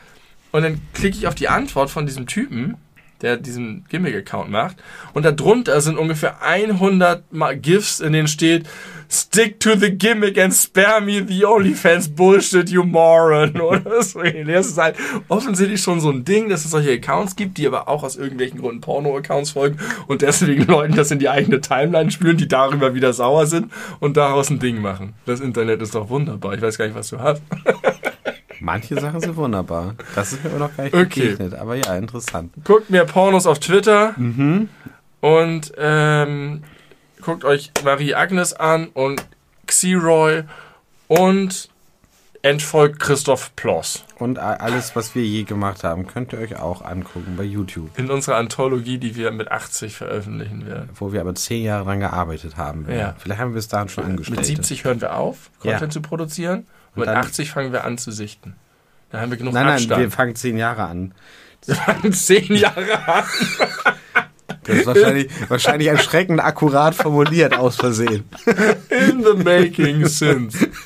Und 0.52 0.62
dann 0.62 0.80
klicke 0.94 1.18
ich 1.18 1.26
auf 1.26 1.34
die 1.34 1.48
Antwort 1.48 1.90
von 1.90 2.06
diesem 2.06 2.26
Typen, 2.26 2.76
der 3.20 3.36
diesen 3.36 3.84
Gimmick-Account 3.88 4.50
macht. 4.50 4.76
Und 5.12 5.24
darunter 5.24 5.80
sind 5.80 5.98
ungefähr 5.98 6.42
100 6.42 7.24
GIFs, 7.60 8.00
in 8.00 8.12
denen 8.12 8.28
steht, 8.28 8.68
Stick 9.14 9.60
to 9.60 9.76
the 9.76 9.90
gimmick 9.90 10.38
and 10.38 10.54
spare 10.54 11.02
me 11.02 11.20
the 11.26 11.44
OnlyFans 11.44 12.08
Bullshit, 12.16 12.70
you 12.70 12.82
moron. 12.82 13.60
Oder 13.60 14.02
so. 14.02 14.22
Das 14.22 14.66
ist 14.68 14.78
halt 14.78 14.96
offensichtlich 15.28 15.82
schon 15.82 16.00
so 16.00 16.08
ein 16.10 16.24
Ding, 16.24 16.48
dass 16.48 16.64
es 16.64 16.70
solche 16.70 16.92
Accounts 16.92 17.36
gibt, 17.36 17.58
die 17.58 17.66
aber 17.66 17.88
auch 17.88 18.04
aus 18.04 18.16
irgendwelchen 18.16 18.60
Gründen 18.60 18.80
Porno-Accounts 18.80 19.50
folgen 19.50 19.76
und 20.06 20.22
deswegen 20.22 20.64
Leuten 20.66 20.94
das 20.94 21.10
in 21.10 21.18
die 21.18 21.28
eigene 21.28 21.60
Timeline 21.60 22.10
spüren, 22.10 22.38
die 22.38 22.48
darüber 22.48 22.94
wieder 22.94 23.12
sauer 23.12 23.46
sind 23.46 23.70
und 24.00 24.16
daraus 24.16 24.48
ein 24.48 24.60
Ding 24.60 24.80
machen. 24.80 25.12
Das 25.26 25.40
Internet 25.40 25.82
ist 25.82 25.94
doch 25.94 26.08
wunderbar. 26.08 26.54
Ich 26.54 26.62
weiß 26.62 26.78
gar 26.78 26.86
nicht, 26.86 26.94
was 26.96 27.08
du 27.08 27.18
hast. 27.18 27.42
Manche 28.60 28.98
Sachen 28.98 29.20
sind 29.20 29.36
wunderbar. 29.36 29.94
Das 30.14 30.32
ist 30.32 30.42
mir 30.44 30.50
noch 30.58 30.74
gar 30.74 30.84
nicht 30.84 30.94
Okay. 30.94 31.20
begegnet. 31.32 31.54
Aber 31.54 31.74
ja, 31.74 31.96
interessant. 31.96 32.52
Guckt 32.64 32.88
mir 32.90 33.04
Pornos 33.04 33.44
auf 33.46 33.58
Twitter 33.58 34.14
und 35.20 35.72
ähm, 35.76 36.62
guckt 37.22 37.44
euch 37.44 37.70
Marie 37.84 38.14
Agnes 38.14 38.52
an 38.52 38.88
und 38.88 39.24
Xeroy 39.66 40.42
und 41.08 41.68
entfolgt 42.44 42.98
Christoph 42.98 43.54
Ploss. 43.54 44.04
Und 44.18 44.38
alles, 44.40 44.96
was 44.96 45.14
wir 45.14 45.22
je 45.24 45.44
gemacht 45.44 45.84
haben, 45.84 46.06
könnt 46.08 46.32
ihr 46.32 46.40
euch 46.40 46.56
auch 46.56 46.82
angucken 46.84 47.34
bei 47.36 47.44
YouTube. 47.44 47.96
In 47.96 48.10
unserer 48.10 48.36
Anthologie, 48.36 48.98
die 48.98 49.14
wir 49.14 49.30
mit 49.30 49.50
80 49.52 49.94
veröffentlichen 49.94 50.66
werden. 50.66 50.90
Wo 50.96 51.12
wir 51.12 51.20
aber 51.20 51.34
zehn 51.36 51.62
Jahre 51.64 51.84
dran 51.84 52.00
gearbeitet 52.00 52.56
haben. 52.56 52.86
Ja. 52.90 53.14
Vielleicht 53.18 53.40
haben 53.40 53.50
wir 53.52 53.56
bis 53.56 53.68
dahin 53.68 53.88
schon 53.88 54.04
angestellt. 54.04 54.38
Mit 54.38 54.46
70 54.46 54.84
hören 54.84 55.00
wir 55.00 55.14
auf, 55.16 55.50
Content 55.60 55.80
Ja. 55.82 55.90
zu 55.90 56.02
produzieren. 56.02 56.66
Und 56.94 57.00
mit 57.00 57.08
dann- 57.08 57.18
80 57.18 57.50
fangen 57.50 57.72
wir 57.72 57.84
an 57.84 57.96
zu 57.96 58.10
sichten. 58.10 58.56
Da 59.10 59.20
haben 59.20 59.30
wir 59.30 59.38
genug 59.38 59.54
Nein, 59.54 59.66
nein, 59.66 59.74
Abstand. 59.76 60.00
wir 60.02 60.10
fangen 60.10 60.34
zehn 60.34 60.56
Jahre 60.58 60.84
an. 60.84 61.14
wir 61.66 61.74
fangen 61.76 62.12
10 62.12 62.54
Jahre 62.56 63.06
an. 63.08 63.24
Das 64.64 64.76
ist 64.78 64.86
wahrscheinlich, 64.86 65.28
wahrscheinlich 65.48 65.88
erschreckend 65.88 66.40
akkurat 66.40 66.94
formuliert 66.94 67.56
aus 67.58 67.76
Versehen. 67.76 68.24
In 68.90 69.24
the 69.24 69.42
making 69.42 70.06
since. 70.06 70.68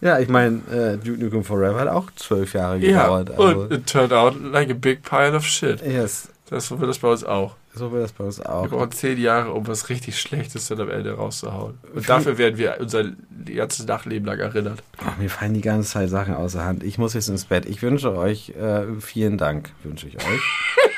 Ja, 0.00 0.20
ich 0.20 0.28
meine, 0.28 0.58
äh, 0.70 0.96
Duke 0.96 1.18
Nukem 1.24 1.42
Forever 1.42 1.80
hat 1.80 1.88
auch 1.88 2.08
zwölf 2.14 2.52
Jahre 2.52 2.76
Ja, 2.78 3.02
gedauert. 3.18 3.30
also, 3.32 3.60
und 3.62 3.72
it 3.72 3.86
turned 3.86 4.12
out 4.12 4.40
like 4.40 4.70
a 4.70 4.74
big 4.74 5.02
pile 5.02 5.34
of 5.34 5.44
shit. 5.44 5.82
yes, 5.84 6.28
Das 6.48 6.68
so 6.68 6.78
wird 6.78 6.88
das 6.88 6.98
bei 7.00 7.08
uns 7.08 7.24
auch. 7.24 7.56
so 7.74 7.90
wird 7.90 8.04
das 8.04 8.12
bei 8.12 8.22
uns 8.22 8.40
auch. 8.40 8.62
Wir 8.62 8.70
brauchen 8.78 8.92
zehn 8.92 9.18
Jahre, 9.18 9.50
um 9.52 9.66
was 9.66 9.88
richtig 9.88 10.20
Schlechtes 10.20 10.68
dann 10.68 10.80
am 10.82 10.88
Ende 10.90 11.14
rauszuhauen. 11.14 11.78
Und 11.92 12.08
dafür 12.08 12.38
werden 12.38 12.58
wir 12.58 12.76
unser 12.78 13.06
ganzes 13.52 13.86
Nachleben 13.88 14.26
lang 14.26 14.38
erinnert. 14.38 14.84
Ach, 15.04 15.16
mir 15.18 15.30
fallen 15.30 15.54
die 15.54 15.62
ganze 15.62 15.90
Zeit 15.90 16.10
Sachen 16.10 16.34
außer 16.34 16.64
Hand. 16.64 16.84
Ich 16.84 16.96
muss 16.98 17.14
jetzt 17.14 17.28
ins 17.28 17.46
Bett. 17.46 17.66
Ich 17.66 17.82
wünsche 17.82 18.14
euch 18.16 18.50
äh, 18.50 18.84
vielen 19.00 19.36
Dank, 19.36 19.70
wünsche 19.82 20.06
ich 20.06 20.14
euch. 20.16 20.22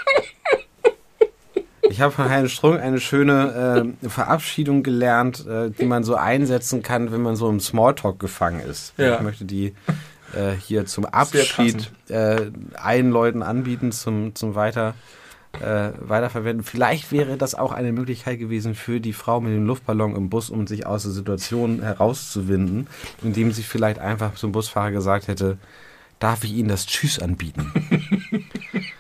Ich 1.91 2.01
habe 2.01 2.13
von 2.13 2.29
Herrn 2.29 2.49
Strunk 2.49 2.81
eine 2.81 3.01
schöne 3.01 3.93
äh, 4.05 4.09
Verabschiedung 4.09 4.85
gelernt, 4.85 5.45
äh, 5.45 5.71
die 5.71 5.87
man 5.87 6.05
so 6.05 6.15
einsetzen 6.15 6.85
kann, 6.85 7.11
wenn 7.11 7.21
man 7.21 7.35
so 7.35 7.51
im 7.51 7.59
Smalltalk 7.59 8.21
gefangen 8.21 8.61
ist. 8.61 8.95
Ja. 8.97 9.17
Ich 9.17 9.23
möchte 9.23 9.45
die 9.45 9.75
äh, 10.33 10.53
hier 10.53 10.87
zum 10.87 11.05
Abschied 11.05 11.91
äh, 12.09 12.43
allen 12.75 13.11
Leuten 13.11 13.43
anbieten, 13.43 13.91
zum, 13.91 14.37
zum 14.37 14.55
Weiter, 14.55 14.95
äh, 15.61 15.91
Weiterverwenden. 15.99 16.63
Vielleicht 16.63 17.11
wäre 17.11 17.37
das 17.37 17.57
auch 17.57 17.73
eine 17.73 17.91
Möglichkeit 17.91 18.39
gewesen 18.39 18.77
für 18.77 19.01
die 19.01 19.13
Frau 19.13 19.41
mit 19.41 19.53
dem 19.53 19.67
Luftballon 19.67 20.15
im 20.15 20.31
Bus, 20.31 20.49
um 20.49 20.69
sich 20.69 20.87
aus 20.87 21.03
der 21.03 21.11
Situation 21.11 21.83
herauszuwinden, 21.83 22.87
indem 23.25 23.51
sie 23.51 23.65
vielleicht 23.65 23.99
einfach 23.99 24.37
zum 24.37 24.53
Busfahrer 24.53 24.93
gesagt 24.93 25.27
hätte, 25.27 25.59
darf 26.21 26.45
ich 26.45 26.53
Ihnen 26.53 26.69
das 26.69 26.87
Tschüss 26.87 27.19
anbieten? 27.19 27.73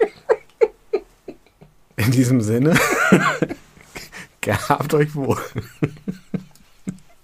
In 2.01 2.11
diesem 2.13 2.41
Sinne, 2.41 2.75
gehabt 4.41 4.95
euch 4.95 5.15
wohl. 5.15 5.37